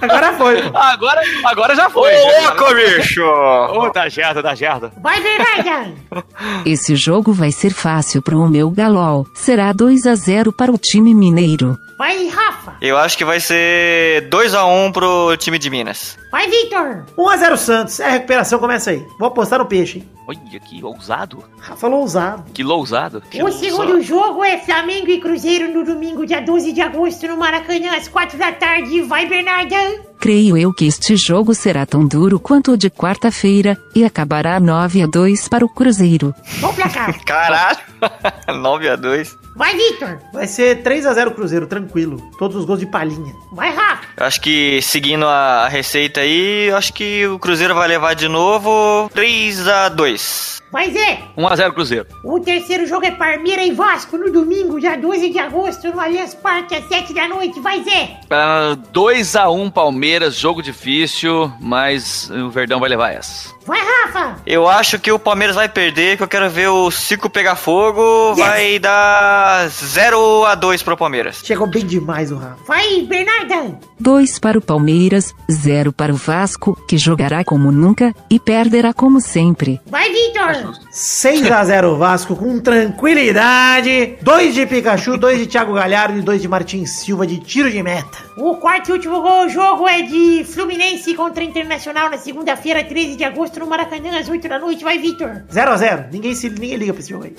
Agora 0.00 0.32
foi, 0.34 0.62
pô. 0.62 0.76
Agora, 0.78 1.20
agora 1.44 1.74
já 1.74 1.86
Ô, 1.86 1.90
foi. 1.90 2.12
já. 2.12 2.40
louco, 2.50 2.74
bicho! 2.74 3.22
Ô, 3.24 3.90
tá 3.90 4.08
gerda, 4.08 4.42
tá 4.42 4.54
gerda. 4.54 4.92
Vai, 5.02 5.20
Bernarda! 5.20 5.94
Esse 6.66 6.96
jogo 6.96 7.32
vai 7.32 7.50
ser 7.52 7.70
fácil 7.72 8.20
pro 8.22 8.48
meu 8.48 8.70
galol. 8.70 9.26
Será 9.34 9.72
2 9.72 10.06
a 10.06 10.14
0 10.14 10.52
para 10.52 10.72
o 10.72 10.78
time 10.78 11.14
mineiro. 11.14 11.76
Vai, 11.98 12.28
Rafa! 12.28 12.48
Rafa. 12.48 12.76
Eu 12.80 12.96
acho 12.96 13.16
que 13.16 13.24
vai 13.24 13.40
ser 13.40 14.28
2x1 14.30 14.92
pro 14.92 15.36
time 15.36 15.58
de 15.58 15.70
Minas. 15.70 16.18
Vai, 16.30 16.48
Vitor. 16.48 17.04
1x0 17.16 17.56
Santos. 17.56 18.00
É, 18.00 18.06
a 18.06 18.10
recuperação 18.10 18.58
começa 18.58 18.90
aí. 18.90 19.04
Vou 19.18 19.28
apostar 19.28 19.58
no 19.58 19.66
peixe, 19.66 19.98
hein? 19.98 20.08
Olha 20.28 20.60
que 20.60 20.84
ousado. 20.84 21.42
Rafa 21.58 21.88
ousado. 21.88 22.52
Que 22.52 22.62
lousado. 22.62 23.22
Que 23.22 23.42
O 23.42 23.50
segundo 23.50 24.02
jogo 24.02 24.44
é 24.44 24.58
Flamengo 24.58 25.08
e 25.08 25.18
Cruzeiro 25.20 25.72
no 25.72 25.82
domingo, 25.82 26.26
dia 26.26 26.42
12 26.42 26.70
de 26.70 26.82
agosto, 26.82 27.26
no 27.26 27.38
Maracanã, 27.38 27.96
às 27.96 28.08
4 28.08 28.36
da 28.36 28.52
tarde. 28.52 29.00
Vai, 29.00 29.26
Bernarda. 29.26 30.07
Creio 30.20 30.56
eu 30.56 30.72
que 30.72 30.84
este 30.86 31.16
jogo 31.16 31.54
será 31.54 31.86
tão 31.86 32.04
duro 32.04 32.40
quanto 32.40 32.72
o 32.72 32.76
de 32.76 32.90
quarta-feira 32.90 33.78
e 33.94 34.04
acabará 34.04 34.58
9 34.58 35.02
a 35.02 35.06
2 35.06 35.48
para 35.48 35.64
o 35.64 35.68
Cruzeiro. 35.68 36.34
Bom 36.60 36.74
placar. 36.74 37.16
Caralho! 37.24 37.78
9x2. 38.48 39.36
Vai, 39.54 39.76
Vitor. 39.76 40.18
Vai 40.32 40.46
ser 40.46 40.82
3x0 40.82 41.34
Cruzeiro, 41.34 41.66
tranquilo. 41.66 42.20
Todos 42.38 42.56
os 42.56 42.64
gols 42.64 42.80
de 42.80 42.86
palhinha. 42.86 43.32
Vai, 43.52 43.70
Rafa. 43.74 44.04
Eu 44.16 44.26
acho 44.26 44.40
que 44.40 44.80
seguindo 44.82 45.26
a 45.26 45.68
receita 45.68 46.20
aí, 46.20 46.68
eu 46.68 46.76
acho 46.76 46.92
que 46.92 47.26
o 47.26 47.38
Cruzeiro 47.38 47.74
vai 47.74 47.88
levar 47.88 48.14
de 48.14 48.28
novo 48.28 49.10
3x2. 49.14 50.62
Vai, 50.70 50.90
Zé. 50.90 51.22
1x0 51.36 51.72
Cruzeiro. 51.72 52.06
O 52.22 52.38
terceiro 52.40 52.86
jogo 52.86 53.06
é 53.06 53.10
Parmeira 53.10 53.62
e 53.62 53.72
Vasco 53.72 54.18
no 54.18 54.30
domingo, 54.30 54.78
dia 54.78 54.96
12 54.96 55.30
de 55.30 55.38
agosto, 55.38 55.88
no 55.88 56.00
Allianz 56.00 56.34
Parque, 56.34 56.74
às 56.74 56.86
7 56.88 57.14
da 57.14 57.26
noite. 57.26 57.58
Vai, 57.60 57.82
Zé. 57.82 58.20
Ah, 58.30 58.76
2x1 58.92 59.72
Palmeiras, 59.72 60.34
jogo 60.34 60.62
difícil, 60.62 61.50
mas 61.60 62.30
o 62.30 62.50
Verdão 62.50 62.80
vai 62.80 62.88
levar 62.88 63.12
essa. 63.12 63.57
Vai, 63.68 63.80
Rafa. 63.80 64.36
Eu 64.46 64.66
acho 64.66 64.98
que 64.98 65.12
o 65.12 65.18
Palmeiras 65.18 65.54
vai 65.54 65.68
perder, 65.68 66.16
que 66.16 66.22
eu 66.22 66.28
quero 66.28 66.48
ver 66.48 66.68
o 66.68 66.90
Cico 66.90 67.28
pegar 67.28 67.54
fogo. 67.54 68.34
Vai 68.34 68.78
dar 68.78 69.68
0x2 69.68 70.82
pro 70.82 70.96
Palmeiras. 70.96 71.42
Chegou 71.44 71.66
bem 71.66 71.84
demais 71.84 72.32
o 72.32 72.36
Rafa. 72.36 72.56
Vai, 72.66 73.02
Bernarda. 73.02 73.78
2 74.00 74.38
para 74.38 74.58
o 74.58 74.62
Palmeiras, 74.62 75.34
0 75.52 75.92
para 75.92 76.14
o 76.14 76.16
Vasco, 76.16 76.82
que 76.88 76.96
jogará 76.96 77.44
como 77.44 77.70
nunca 77.70 78.14
e 78.30 78.40
perderá 78.40 78.94
como 78.94 79.20
sempre. 79.20 79.78
Vai, 79.84 80.10
Vitor. 80.10 80.72
6x0 80.98 81.96
Vasco 81.96 82.34
com 82.34 82.58
tranquilidade. 82.58 84.16
2 84.20 84.52
de 84.52 84.66
Pikachu, 84.66 85.16
2 85.16 85.38
de 85.38 85.46
Thiago 85.46 85.72
Galhardo 85.74 86.18
e 86.18 86.22
2 86.22 86.42
de 86.42 86.48
Martins 86.48 86.90
Silva 86.90 87.24
de 87.24 87.38
tiro 87.38 87.70
de 87.70 87.80
meta. 87.84 88.18
O 88.36 88.56
quarto 88.56 88.88
e 88.88 88.92
último 88.94 89.22
gol, 89.22 89.48
jogo 89.48 89.86
é 89.86 90.02
de 90.02 90.42
Fluminense 90.44 91.14
contra 91.14 91.44
Internacional 91.44 92.10
na 92.10 92.18
segunda-feira, 92.18 92.82
13 92.82 93.14
de 93.14 93.22
agosto, 93.22 93.60
no 93.60 93.68
Maracanã, 93.68 94.18
às 94.18 94.28
8 94.28 94.48
da 94.48 94.58
noite. 94.58 94.82
Vai, 94.82 94.98
Vitor. 94.98 95.44
0x0. 95.48 96.08
Ninguém, 96.10 96.34
se, 96.34 96.50
ninguém 96.50 96.74
liga 96.74 96.92
pra 96.92 97.00
esse 97.00 97.10
jogo 97.10 97.26
aí. 97.26 97.36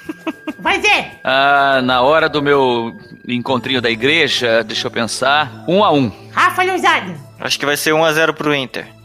Vai, 0.58 0.80
Zé. 0.80 1.12
Ah, 1.22 1.82
na 1.84 2.00
hora 2.00 2.26
do 2.26 2.40
meu 2.40 2.96
encontrinho 3.28 3.82
da 3.82 3.90
igreja, 3.90 4.64
deixa 4.64 4.86
eu 4.86 4.90
pensar, 4.90 5.66
1x1. 5.68 6.12
Rafa 6.32 6.62
Lousada. 6.62 7.14
Acho 7.38 7.58
que 7.58 7.66
vai 7.66 7.76
ser 7.76 7.92
1x0 7.92 8.32
pro 8.32 8.54
Inter. 8.54 8.97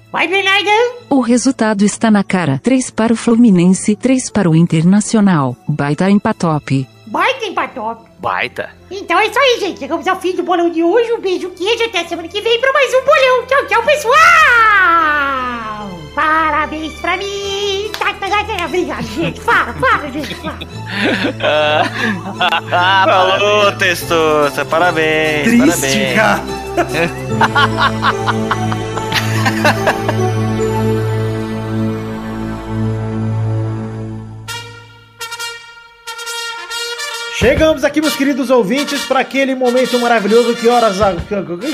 O 1.09 1.21
resultado 1.21 1.83
está 1.83 2.11
na 2.11 2.23
cara: 2.23 2.61
3 2.63 2.91
para 2.91 3.13
o 3.13 3.15
Fluminense, 3.15 3.95
3 3.95 4.29
para 4.29 4.47
o 4.47 4.55
Internacional. 4.55 5.57
Baita 5.67 6.07
empatop. 6.07 6.87
Baita 7.07 7.45
empatop. 7.45 8.03
Baita. 8.19 8.69
Então 8.91 9.17
é 9.19 9.25
isso 9.25 9.39
aí, 9.39 9.59
gente. 9.59 9.79
Chegamos 9.79 10.07
ao 10.07 10.19
fim 10.21 10.35
do 10.35 10.43
bolão 10.43 10.69
de 10.69 10.83
hoje. 10.83 11.11
Um 11.13 11.19
beijo, 11.19 11.49
queijo. 11.49 11.83
Até 11.85 12.05
semana 12.05 12.27
que 12.27 12.41
vem 12.41 12.61
para 12.61 12.71
mais 12.73 12.93
um 12.93 13.03
bolão. 13.03 13.47
Tchau, 13.47 13.65
tchau, 13.67 13.83
pessoal. 13.83 14.13
Parabéns 16.13 16.93
pra 17.01 17.17
mim. 17.17 17.89
Tá, 17.97 18.13
tá, 18.13 18.29
tá, 18.29 18.43
tá. 18.43 18.65
Obrigado, 18.65 19.03
gente. 19.03 19.41
Fala, 19.41 19.73
fala, 19.73 20.11
gente. 20.11 20.35
Fala. 20.35 20.59
Falou, 23.39 23.71
Testosta. 23.73 24.63
Parabéns. 24.63 25.57
parabéns. 25.57 26.15
cara. 26.15 26.43
Chegamos 37.43 37.83
aqui, 37.83 37.99
meus 37.99 38.15
queridos 38.15 38.49
ouvintes, 38.49 39.03
para 39.03 39.19
aquele 39.19 39.53
momento 39.53 39.99
maravilhoso. 39.99 40.55
Que 40.55 40.69
horas. 40.69 40.95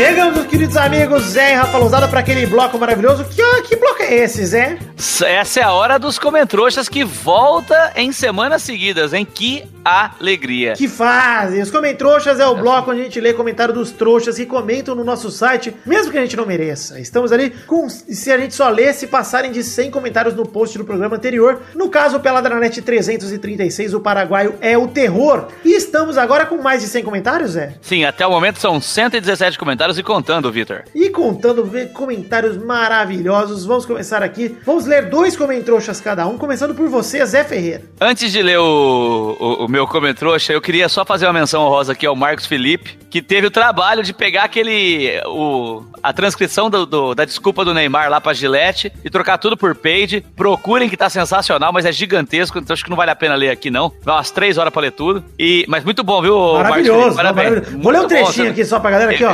Chegamos, 0.00 0.46
queridos 0.46 0.78
amigos, 0.78 1.22
Zé 1.24 1.52
e 1.52 1.54
Rafa 1.56 1.76
Lousada, 1.76 2.08
para 2.08 2.20
aquele 2.20 2.46
bloco 2.46 2.78
maravilhoso. 2.78 3.22
Que, 3.22 3.62
que 3.68 3.76
bloco 3.76 4.02
é 4.02 4.14
esse, 4.14 4.46
Zé? 4.46 4.78
Essa 5.26 5.60
é 5.60 5.62
a 5.62 5.72
hora 5.72 5.98
dos 5.98 6.18
comentroxas 6.18 6.88
que 6.88 7.04
volta 7.04 7.92
em 7.94 8.10
semanas 8.10 8.62
seguidas, 8.62 9.12
hein? 9.12 9.26
Que 9.26 9.62
alegria. 9.84 10.74
Que 10.74 10.88
fazem. 10.88 11.62
Os 11.62 11.70
Comentroxas 11.70 12.38
é 12.38 12.46
o 12.46 12.54
bloco 12.54 12.90
onde 12.90 13.00
a 13.00 13.04
gente 13.04 13.20
lê 13.20 13.32
comentário 13.32 13.72
dos 13.72 13.90
trouxas 13.90 14.36
que 14.36 14.46
comentam 14.46 14.94
no 14.94 15.04
nosso 15.04 15.30
site, 15.30 15.74
mesmo 15.86 16.12
que 16.12 16.18
a 16.18 16.20
gente 16.20 16.36
não 16.36 16.46
mereça. 16.46 17.00
Estamos 17.00 17.32
ali 17.32 17.50
com, 17.66 17.88
se 17.88 18.30
a 18.30 18.38
gente 18.38 18.54
só 18.54 18.68
lê, 18.68 18.92
se 18.92 19.06
passarem 19.06 19.50
de 19.50 19.62
100 19.62 19.90
comentários 19.90 20.34
no 20.34 20.46
post 20.46 20.76
do 20.76 20.84
programa 20.84 21.16
anterior. 21.16 21.60
No 21.74 21.88
caso, 21.88 22.16
o 22.16 22.20
Peladranet 22.20 22.80
336, 22.80 23.94
o 23.94 24.00
paraguaio 24.00 24.54
é 24.60 24.76
o 24.76 24.88
terror. 24.88 25.48
E 25.64 25.72
estamos 25.72 26.18
agora 26.18 26.46
com 26.46 26.58
mais 26.58 26.82
de 26.82 26.88
100 26.88 27.02
comentários, 27.04 27.52
Zé? 27.52 27.74
Sim, 27.80 28.04
até 28.04 28.26
o 28.26 28.30
momento 28.30 28.58
são 28.58 28.80
117 28.80 29.58
comentários 29.58 29.89
comentários 29.90 29.98
e 29.98 30.02
contando, 30.02 30.52
Vitor. 30.52 30.82
E 30.94 31.08
contando 31.10 31.68
comentários 31.92 32.56
maravilhosos, 32.56 33.64
vamos 33.64 33.84
começar 33.86 34.22
aqui. 34.22 34.56
Vamos 34.64 34.86
ler 34.86 35.06
dois 35.08 35.36
comentroxas 35.36 36.00
cada 36.00 36.26
um, 36.26 36.36
começando 36.38 36.74
por 36.74 36.88
você, 36.88 37.24
Zé 37.26 37.42
Ferreira. 37.44 37.82
Antes 38.00 38.30
de 38.32 38.42
ler 38.42 38.58
o, 38.58 39.36
o, 39.40 39.64
o 39.64 39.68
meu 39.68 39.86
comentrouxa, 39.86 40.52
eu 40.52 40.60
queria 40.60 40.88
só 40.88 41.04
fazer 41.04 41.26
uma 41.26 41.32
menção 41.32 41.62
honrosa 41.62 41.92
aqui 41.92 42.06
ao 42.06 42.14
Marcos 42.16 42.46
Felipe, 42.46 42.98
que 43.10 43.20
teve 43.22 43.46
o 43.46 43.50
trabalho 43.50 44.02
de 44.02 44.12
pegar 44.12 44.44
aquele. 44.44 45.20
O, 45.26 45.82
a 46.02 46.12
transcrição 46.12 46.70
do, 46.70 46.86
do- 46.86 47.14
da 47.14 47.24
desculpa 47.24 47.64
do 47.64 47.74
Neymar 47.74 48.08
lá 48.10 48.20
pra 48.20 48.32
Gillette 48.32 48.92
e 49.04 49.10
trocar 49.10 49.38
tudo 49.38 49.56
por 49.56 49.74
page. 49.74 50.24
Procurem 50.36 50.88
que 50.88 50.96
tá 50.96 51.08
sensacional, 51.10 51.72
mas 51.72 51.84
é 51.84 51.92
gigantesco, 51.92 52.58
então 52.58 52.72
acho 52.74 52.84
que 52.84 52.90
não 52.90 52.96
vale 52.96 53.10
a 53.10 53.16
pena 53.16 53.34
ler 53.34 53.50
aqui, 53.50 53.70
não. 53.70 53.92
Vai 54.02 54.14
umas 54.16 54.30
três 54.30 54.56
horas 54.58 54.72
pra 54.72 54.82
ler 54.82 54.92
tudo. 54.92 55.24
E, 55.38 55.64
mas 55.68 55.84
muito 55.84 56.02
bom, 56.04 56.20
viu, 56.22 56.36
Marcos 56.38 56.62
Maravilhoso, 56.70 57.00
Felipe? 57.00 57.16
Parabéns. 57.16 57.48
maravilhoso. 57.50 57.82
Vou 57.82 57.92
ler 57.92 57.98
um 57.98 58.02
bom, 58.02 58.08
trechinho 58.08 58.44
você- 58.46 58.50
aqui 58.52 58.64
só 58.64 58.80
pra 58.80 58.90
galera 58.90 59.10
aqui, 59.12 59.24
ó. 59.24 59.32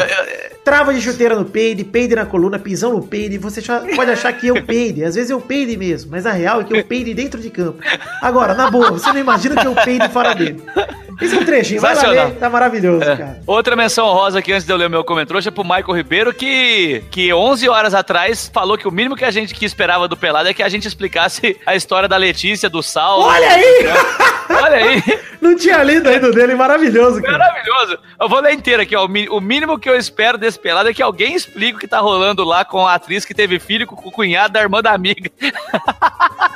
Trava 0.64 0.92
de 0.92 1.00
chuteira 1.00 1.36
no 1.36 1.44
peide, 1.44 1.84
peide 1.84 2.14
na 2.14 2.26
coluna, 2.26 2.58
pisão 2.58 2.92
no 2.92 3.02
peide. 3.02 3.38
Você 3.38 3.62
pode 3.94 4.10
achar 4.10 4.32
que 4.32 4.48
eu 4.48 4.62
peide. 4.62 5.04
Às 5.04 5.14
vezes 5.14 5.30
eu 5.30 5.40
peide 5.40 5.76
mesmo, 5.76 6.10
mas 6.10 6.26
a 6.26 6.32
real 6.32 6.60
é 6.60 6.64
que 6.64 6.76
eu 6.76 6.84
peide 6.84 7.14
dentro 7.14 7.40
de 7.40 7.50
campo. 7.50 7.78
Agora, 8.20 8.54
na 8.54 8.70
boa, 8.70 8.90
você 8.90 9.12
não 9.12 9.18
imagina 9.18 9.60
que 9.60 9.66
eu 9.66 9.74
peide 9.74 10.08
fora 10.08 10.34
dele. 10.34 10.62
É 11.20 11.24
um 11.36 11.44
trechinho, 11.44 11.80
vai 11.80 11.94
lá 11.94 12.02
ler, 12.08 12.32
tá 12.36 12.50
maravilhoso, 12.50 13.02
É. 13.02 13.16
cara. 13.16 13.38
Outra 13.46 13.74
menção 13.76 14.06
honrosa 14.06 14.38
aqui 14.38 14.52
antes 14.52 14.66
de 14.66 14.72
eu 14.72 14.76
ler 14.76 14.86
o 14.86 14.90
meu 14.90 15.04
comentrouxa 15.04 15.48
é 15.48 15.52
pro 15.52 15.64
Michael 15.64 15.92
Ribeiro, 15.94 16.34
que, 16.34 17.02
que 17.10 17.32
11 17.32 17.68
horas 17.68 17.94
atrás 17.94 18.50
falou 18.52 18.76
que 18.76 18.86
o 18.86 18.90
mínimo 18.90 19.16
que 19.16 19.24
a 19.24 19.30
gente 19.30 19.54
que 19.54 19.64
esperava 19.64 20.06
do 20.08 20.16
Pelado 20.16 20.48
é 20.48 20.54
que 20.54 20.62
a 20.62 20.68
gente 20.68 20.86
explicasse 20.86 21.58
a 21.64 21.74
história 21.74 22.08
da 22.08 22.16
Letícia, 22.16 22.68
do 22.68 22.82
Sal. 22.82 23.20
Olha 23.20 23.48
aí! 23.48 23.86
Olha 24.50 24.76
aí! 24.76 25.02
Não 25.40 25.54
tinha 25.54 25.82
lido 25.82 26.08
ainda 26.08 26.32
dele, 26.32 26.54
maravilhoso, 26.54 27.22
cara. 27.22 27.38
Maravilhoso! 27.38 27.98
Eu 28.20 28.28
vou 28.28 28.40
ler 28.40 28.52
inteiro 28.52 28.82
aqui, 28.82 28.96
ó. 28.96 29.04
O 29.04 29.40
mínimo 29.40 29.78
que 29.78 29.88
eu 29.88 29.96
espero 29.96 30.36
desse 30.36 30.58
pelado 30.58 30.88
é 30.88 30.94
que 30.94 31.02
alguém 31.02 31.34
explique 31.36 31.76
o 31.76 31.78
que 31.78 31.86
tá 31.86 32.00
rolando 32.00 32.42
lá 32.42 32.64
com 32.64 32.84
a 32.86 32.94
atriz 32.94 33.24
que 33.24 33.34
teve 33.34 33.58
filho 33.60 33.86
com 33.86 33.94
o 34.08 34.10
cunhado 34.10 34.54
da 34.54 34.60
irmã 34.60 34.82
da 34.82 34.92
amiga. 34.92 35.30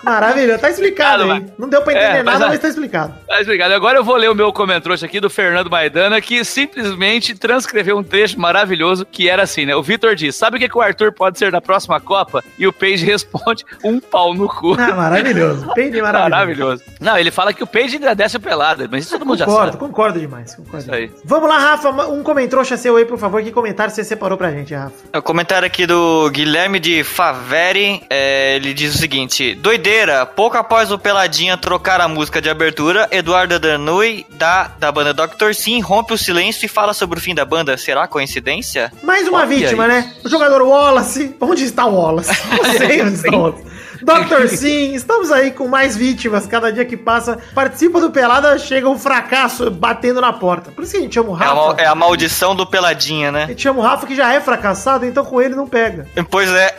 Maravilhoso, 0.03 0.59
tá 0.61 0.71
explicado 0.71 1.27
mas- 1.27 1.45
Não 1.59 1.69
deu 1.69 1.83
pra 1.83 1.93
entender 1.93 2.07
É, 2.19 2.23
mas 2.23 2.35
nada, 2.35 2.47
a- 2.47 2.49
mas 2.49 2.59
tá 2.59 2.69
explicado. 2.69 3.15
Tá 3.29 3.41
explicado. 3.41 3.75
Agora 3.75 3.99
eu 3.99 4.05
vou 4.05 4.17
ler 4.17 4.31
o 4.31 4.35
meu 4.35 4.50
comentrouxa 4.53 5.07
aqui 5.07 5.21
do 5.21 5.31
Fernando 5.31 5.71
Maidana, 5.71 6.21
que 6.21 6.45
simplesmente 6.45 7.35
transcreveu 7.35 7.99
um 7.99 8.03
trecho 8.03 8.39
maravilhoso 8.41 9.05
que 9.05 9.29
era 9.29 9.43
assim, 9.43 9.67
né? 9.67 9.75
O 9.75 9.83
Vitor 9.83 10.15
diz: 10.15 10.37
Sabe 10.37 10.57
o 10.57 10.61
que, 10.61 10.69
que 10.69 10.77
o 10.79 10.81
Arthur 10.81 11.13
pode 11.13 11.39
ser 11.39 11.53
na 11.53 11.61
próxima 11.61 12.01
Copa? 12.01 12.43
E 12.59 12.67
o 12.67 12.73
Page 12.73 13.05
responde: 13.07 13.65
Um 13.85 14.01
pau 14.01 14.35
no 14.35 14.49
cu. 14.49 14.75
Ah, 14.79 14.95
maravilhoso. 14.95 15.71
Peide 15.75 16.01
maravilhoso. 16.01 16.31
Maravilhoso. 16.31 16.83
Não, 17.01 17.19
ele 17.19 17.31
fala 17.31 17.53
que 17.53 17.63
o 17.63 17.67
Page 17.67 17.97
agradece 17.97 18.37
a 18.37 18.41
pelada, 18.41 18.89
mas 18.91 19.05
isso 19.05 19.13
todo 19.19 19.27
mundo 19.27 19.39
já 19.39 19.47
Concordo, 19.47 19.73
sabe. 19.73 19.79
concordo 19.85 20.21
demais. 20.21 20.55
Concordo 20.55 20.79
Isso 20.79 20.93
aí. 20.95 21.11
Vamos 21.25 21.49
lá, 21.49 21.59
Rafa, 21.59 21.91
um 22.09 22.23
comentrouxa 22.23 22.77
seu 22.77 22.97
aí, 22.97 23.05
por 23.05 23.19
favor. 23.19 23.43
Que 23.43 23.51
comentário 23.51 23.93
você 23.95 24.05
separou 24.05 24.37
pra 24.37 24.51
gente, 24.51 24.75
Rafa? 24.75 24.95
O 25.17 25.23
comentário 25.23 25.67
aqui 25.67 25.87
do 25.87 26.29
Guilherme 26.31 26.79
de 26.79 27.03
Faveri, 27.05 28.03
é, 28.11 28.57
ele 28.57 28.73
diz 28.75 28.95
o 28.95 28.99
seguinte: 28.99 29.55
Doideira, 29.55 30.27
pouco 30.27 30.57
após 30.57 30.91
o 30.91 30.99
Peladinha 30.99 31.57
trocar 31.57 32.01
a 32.01 32.09
música 32.09 32.41
de 32.41 32.49
abertura, 32.51 33.09
Eduardo 33.11 33.59
Danui, 33.59 34.27
da, 34.41 34.71
da 34.79 34.91
banda 34.91 35.13
Dr. 35.13 35.53
Sim, 35.53 35.81
rompe 35.81 36.15
o 36.15 36.19
silêncio 36.19 36.65
e 36.65 36.69
fala 36.69 36.95
sobre 36.95 37.19
o 37.19 37.23
fim 37.23 37.35
da 37.35 37.45
banda. 37.45 37.77
Será 37.77 38.09
coincidência? 38.09 38.91
Mais 39.03 39.29
uma 39.29 39.41
Olha 39.41 39.47
vítima, 39.47 39.87
isso. 39.87 39.95
né? 39.95 40.15
O 40.25 40.29
jogador 40.31 40.63
Wallace. 40.63 41.37
Onde 41.39 41.65
está 41.65 41.85
o 41.85 41.95
Wallace? 41.95 42.31
Não 42.51 42.73
sei 42.73 43.03
onde 43.03 43.15
está 43.17 43.37
o 43.37 43.41
Wallace. 43.43 43.65
Dr. 44.01 44.49
Sim, 44.49 44.95
estamos 44.95 45.31
aí 45.31 45.51
com 45.51 45.69
mais 45.69 45.95
vítimas. 45.95 46.47
Cada 46.47 46.73
dia 46.73 46.87
que 46.87 46.97
passa, 46.97 47.39
participa 47.55 48.01
do 48.01 48.11
Pelada, 48.11 48.59
chega 48.59 48.89
um 48.89 48.99
fracasso 48.99 49.71
batendo 49.71 50.23
na 50.23 50.33
porta. 50.33 50.71
Por 50.71 50.85
isso 50.85 50.93
que 50.93 50.99
a 50.99 51.03
gente 51.03 51.13
chama 51.15 51.33
o 51.33 51.37
É 51.39 51.45
a, 51.45 51.53
Rafa. 51.53 51.83
é 51.83 51.87
a 51.87 51.95
maldição 51.95 52.57
do 52.57 52.67
Peladinha, 52.67 53.29
A 53.29 53.33
né? 53.33 53.47
gente 53.49 53.61
chama 53.61 53.81
o 53.81 53.83
Rafa 53.83 54.07
que 54.07 54.17
já 54.17 54.33
é 54.33 54.41
fracassado, 54.41 55.05
então 55.05 55.23
com 55.23 55.39
ele 55.43 55.55
não 55.55 55.67
pega. 55.69 56.07
Pois 56.31 56.49
é. 56.51 56.75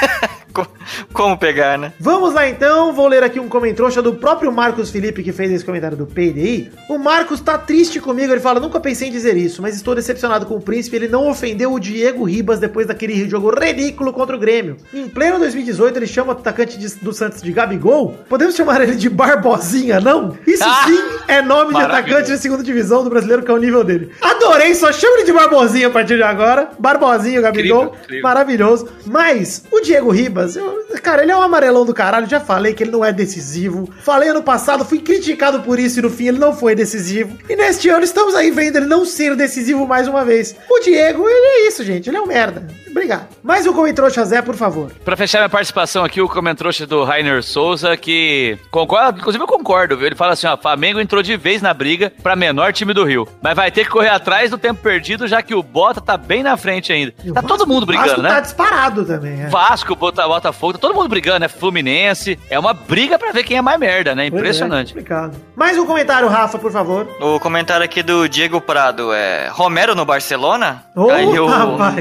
Co- 0.56 0.66
Como 1.12 1.36
pegar, 1.36 1.76
né? 1.78 1.92
Vamos 2.00 2.32
lá 2.32 2.48
então, 2.48 2.92
vou 2.92 3.06
ler 3.08 3.22
aqui 3.22 3.38
um 3.38 3.48
comentrouxa 3.48 4.00
do 4.00 4.14
próprio 4.14 4.50
Marcos 4.50 4.90
Felipe 4.90 5.22
que 5.22 5.32
fez 5.32 5.52
esse 5.52 5.64
comentário 5.64 5.96
do 5.96 6.06
PDI. 6.06 6.70
O 6.88 6.98
Marcos 6.98 7.40
tá 7.40 7.58
triste 7.58 8.00
comigo, 8.00 8.32
ele 8.32 8.40
fala: 8.40 8.58
Nunca 8.60 8.80
pensei 8.80 9.08
em 9.08 9.10
dizer 9.12 9.36
isso, 9.36 9.60
mas 9.60 9.74
estou 9.76 9.94
decepcionado 9.94 10.46
com 10.46 10.54
o 10.56 10.60
príncipe. 10.60 10.96
Ele 10.96 11.08
não 11.08 11.28
ofendeu 11.28 11.72
o 11.72 11.78
Diego 11.80 12.24
Ribas 12.24 12.58
depois 12.58 12.86
daquele 12.86 13.28
jogo 13.28 13.50
ridículo 13.50 14.12
contra 14.12 14.34
o 14.34 14.38
Grêmio. 14.38 14.76
Em 14.94 15.08
pleno 15.08 15.38
2018, 15.38 15.98
ele 15.98 16.06
chama 16.06 16.28
o 16.28 16.36
atacante 16.36 16.78
de- 16.78 16.94
do 16.96 17.12
Santos 17.12 17.42
de 17.42 17.52
Gabigol. 17.52 18.14
Podemos 18.28 18.54
chamar 18.54 18.80
ele 18.80 18.94
de 18.94 19.08
Barbosinha, 19.10 20.00
não? 20.00 20.36
Isso 20.46 20.64
Ah! 20.64 20.84
sim 20.86 20.98
é 21.28 21.42
nome 21.42 21.74
de 21.74 21.80
atacante 21.82 22.30
de 22.30 22.38
segunda 22.38 22.62
divisão 22.62 23.04
do 23.04 23.10
brasileiro, 23.10 23.42
que 23.42 23.50
é 23.50 23.54
o 23.54 23.58
nível 23.58 23.82
dele. 23.84 24.10
Adorei, 24.22 24.74
só 24.74 24.92
chama 24.92 25.16
ele 25.18 25.24
de 25.26 25.32
Barbosinha 25.32 25.88
a 25.88 25.90
partir 25.90 26.16
de 26.16 26.22
agora. 26.22 26.70
Barbosinha, 26.78 27.40
Gabigol. 27.40 27.84
Incrível, 27.84 28.00
incrível. 28.04 28.22
Maravilhoso. 28.22 28.88
Mas 29.06 29.64
o 29.70 29.80
Diego 29.80 30.10
Ribas, 30.10 30.45
eu- 30.54 30.84
cara, 31.02 31.22
ele 31.22 31.32
é 31.32 31.36
um 31.36 31.42
amarelão 31.42 31.84
do 31.84 31.94
caralho. 31.94 32.28
Já 32.28 32.38
falei 32.38 32.74
que 32.74 32.82
ele 32.84 32.90
não 32.92 33.04
é 33.04 33.12
decisivo. 33.12 33.88
Falei 34.02 34.28
ano 34.28 34.42
passado, 34.42 34.84
fui 34.84 34.98
criticado 34.98 35.60
por 35.62 35.78
isso 35.78 35.98
e 35.98 36.02
no 36.02 36.10
fim 36.10 36.28
ele 36.28 36.38
não 36.38 36.54
foi 36.54 36.74
decisivo. 36.74 37.36
E 37.48 37.56
neste 37.56 37.88
ano 37.88 38.04
estamos 38.04 38.34
aí 38.34 38.50
vendo 38.50 38.76
ele 38.76 38.86
não 38.86 39.04
ser 39.04 39.34
decisivo 39.34 39.86
mais 39.86 40.06
uma 40.06 40.24
vez. 40.24 40.54
O 40.70 40.78
Diego, 40.80 41.24
ele 41.28 41.64
é 41.64 41.68
isso, 41.68 41.82
gente. 41.82 42.08
Ele 42.10 42.16
é 42.16 42.20
um 42.20 42.26
merda. 42.26 42.66
Obrigado. 42.90 43.26
Mais 43.42 43.66
um 43.66 43.72
comentrouxa 43.72 44.24
Zé, 44.24 44.40
por 44.40 44.54
favor. 44.54 44.90
Pra 45.04 45.16
fechar 45.16 45.38
minha 45.38 45.48
participação 45.50 46.04
aqui, 46.04 46.20
o 46.20 46.28
comentrouxa 46.28 46.86
do 46.86 47.04
Rainer 47.04 47.42
Souza, 47.42 47.96
que 47.96 48.58
concorda, 48.70 49.18
inclusive 49.18 49.42
eu 49.42 49.46
concordo, 49.48 49.96
viu? 49.96 50.06
Ele 50.06 50.14
fala 50.14 50.32
assim, 50.32 50.46
ó, 50.46 50.56
Flamengo 50.56 50.98
entrou 51.00 51.22
de 51.22 51.36
vez 51.36 51.60
na 51.60 51.74
briga 51.74 52.10
pra 52.22 52.34
menor 52.34 52.72
time 52.72 52.94
do 52.94 53.04
Rio, 53.04 53.28
mas 53.42 53.54
vai 53.54 53.70
ter 53.70 53.84
que 53.84 53.90
correr 53.90 54.08
atrás 54.08 54.50
do 54.50 54.56
tempo 54.58 54.80
perdido, 54.82 55.26
já 55.28 55.42
que 55.42 55.54
o 55.54 55.62
Bota 55.62 56.00
tá 56.00 56.16
bem 56.16 56.42
na 56.42 56.56
frente 56.56 56.90
ainda. 56.92 57.12
Tá 57.12 57.32
Vasco- 57.42 57.48
todo 57.48 57.66
mundo 57.66 57.84
brigando, 57.86 58.08
Vasco 58.08 58.22
né? 58.22 58.28
tá 58.30 58.40
disparado 58.40 59.04
também, 59.04 59.42
é. 59.42 59.46
Vasco, 59.48 59.94
Bota, 59.94 60.26
Botafogo, 60.36 60.74
tá 60.74 60.78
todo 60.78 60.94
mundo 60.94 61.08
brigando, 61.08 61.40
né? 61.40 61.48
Fluminense. 61.48 62.38
É 62.50 62.58
uma 62.58 62.72
briga 62.74 63.18
pra 63.18 63.32
ver 63.32 63.42
quem 63.42 63.56
é 63.56 63.62
mais 63.62 63.78
merda, 63.78 64.14
né? 64.14 64.24
É, 64.24 64.26
Impressionante. 64.28 64.92
complicado. 64.92 65.36
Mais 65.54 65.78
um 65.78 65.86
comentário, 65.86 66.28
Rafa, 66.28 66.58
por 66.58 66.70
favor. 66.70 67.08
O 67.20 67.40
comentário 67.40 67.84
aqui 67.84 68.02
do 68.02 68.28
Diego 68.28 68.60
Prado 68.60 69.12
é 69.12 69.48
Romero 69.48 69.94
no 69.94 70.04
Barcelona? 70.04 70.84
Ô, 70.94 71.10
Aí 71.10 71.34
eu, 71.34 71.46
rapaz. 71.46 71.96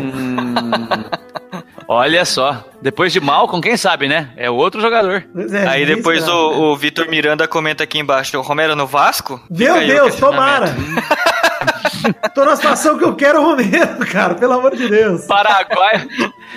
Olha 1.87 2.25
só. 2.25 2.63
Depois 2.81 3.13
de 3.13 3.19
Malcom, 3.21 3.61
quem 3.61 3.77
sabe, 3.77 4.07
né? 4.07 4.29
É 4.35 4.49
outro 4.49 4.81
jogador. 4.81 5.23
É, 5.53 5.67
Aí 5.67 5.85
depois 5.85 6.27
o, 6.27 6.71
o 6.71 6.75
Vitor 6.75 7.07
Miranda 7.07 7.47
comenta 7.47 7.83
aqui 7.83 7.99
embaixo, 7.99 8.37
o 8.37 8.41
Romero 8.41 8.75
no 8.75 8.85
Vasco? 8.85 9.39
Meu 9.49 9.75
Fica 9.75 9.85
Deus, 9.85 10.15
tomara. 10.15 10.75
Tô 12.35 12.45
na 12.45 12.55
situação 12.55 12.97
que 12.97 13.03
eu 13.03 13.15
quero 13.15 13.39
o 13.41 13.43
Romero, 13.45 14.05
cara, 14.11 14.35
pelo 14.35 14.53
amor 14.53 14.75
de 14.75 14.87
Deus. 14.87 15.25
Paraguai. 15.25 16.07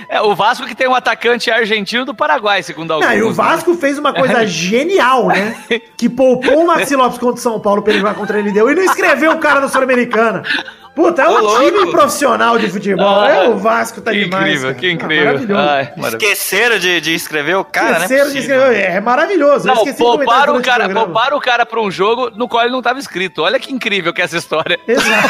É, 0.09 0.21
o 0.21 0.35
Vasco 0.35 0.67
que 0.67 0.75
tem 0.75 0.89
um 0.89 0.95
atacante 0.95 1.51
argentino 1.51 2.05
do 2.05 2.15
Paraguai, 2.15 2.63
segundo 2.63 2.93
alguns. 2.93 3.09
Ah, 3.09 3.17
e 3.17 3.23
o 3.23 3.29
né? 3.29 3.35
Vasco 3.35 3.75
fez 3.75 3.99
uma 3.99 4.13
coisa 4.13 4.47
genial, 4.47 5.29
né? 5.29 5.57
Que 5.97 6.09
poupou 6.09 6.63
o 6.63 6.67
Maxi 6.67 6.95
Lopes 6.95 7.19
contra 7.19 7.37
o 7.37 7.43
São 7.43 7.59
Paulo 7.59 7.83
pra 7.83 7.93
ele 7.93 8.01
jogar 8.01 8.15
contra 8.15 8.39
ele 8.39 8.53
deu 8.53 8.71
e 8.71 8.75
não 8.75 8.85
escreveu 8.85 9.33
o 9.33 9.39
cara 9.39 9.61
no 9.61 9.69
Sul-Americana. 9.69 10.43
Puta, 10.95 11.23
é 11.23 11.29
um 11.29 11.33
Ô, 11.33 11.39
louco. 11.39 11.65
time 11.65 11.91
profissional 11.93 12.59
de 12.59 12.69
futebol. 12.71 13.21
Ah, 13.21 13.31
é, 13.31 13.49
o 13.49 13.57
Vasco 13.57 14.01
tá 14.01 14.11
que 14.11 14.25
demais. 14.25 14.47
incrível, 14.47 14.69
cara. 14.69 14.75
que 14.81 14.87
Ah, 14.87 14.93
incrível. 14.93 15.25
maravilhoso. 15.27 15.61
Ai, 15.61 15.93
maravilhoso. 15.97 16.17
Esqueceram 16.17 16.79
de, 16.79 17.01
de 17.01 17.15
escrever 17.15 17.57
o 17.57 17.65
cara, 17.65 17.99
né? 18.01 18.05
Esqueceram 18.07 18.31
de 18.31 18.39
escrever. 18.39 18.81
É 18.91 19.01
maravilhoso. 19.01 19.69
Eu 19.69 19.75
Não, 19.75 19.83
esqueci 19.83 19.97
de 19.99 20.03
comentar 20.03 20.27
pouparam 20.27 20.57
o, 20.57 20.63
cara, 20.63 20.89
pouparam 20.89 21.37
o 21.37 21.41
cara 21.41 21.65
pra 21.67 21.81
um 21.81 21.91
jogo 21.91 22.31
no 22.35 22.49
qual 22.49 22.65
ele 22.65 22.73
não 22.73 22.83
tava 22.83 22.99
inscrito. 22.99 23.43
Olha 23.43 23.59
que 23.61 23.73
incrível 23.73 24.13
que 24.13 24.21
é 24.21 24.25
essa 24.25 24.37
história. 24.37 24.79
Exato. 24.89 25.29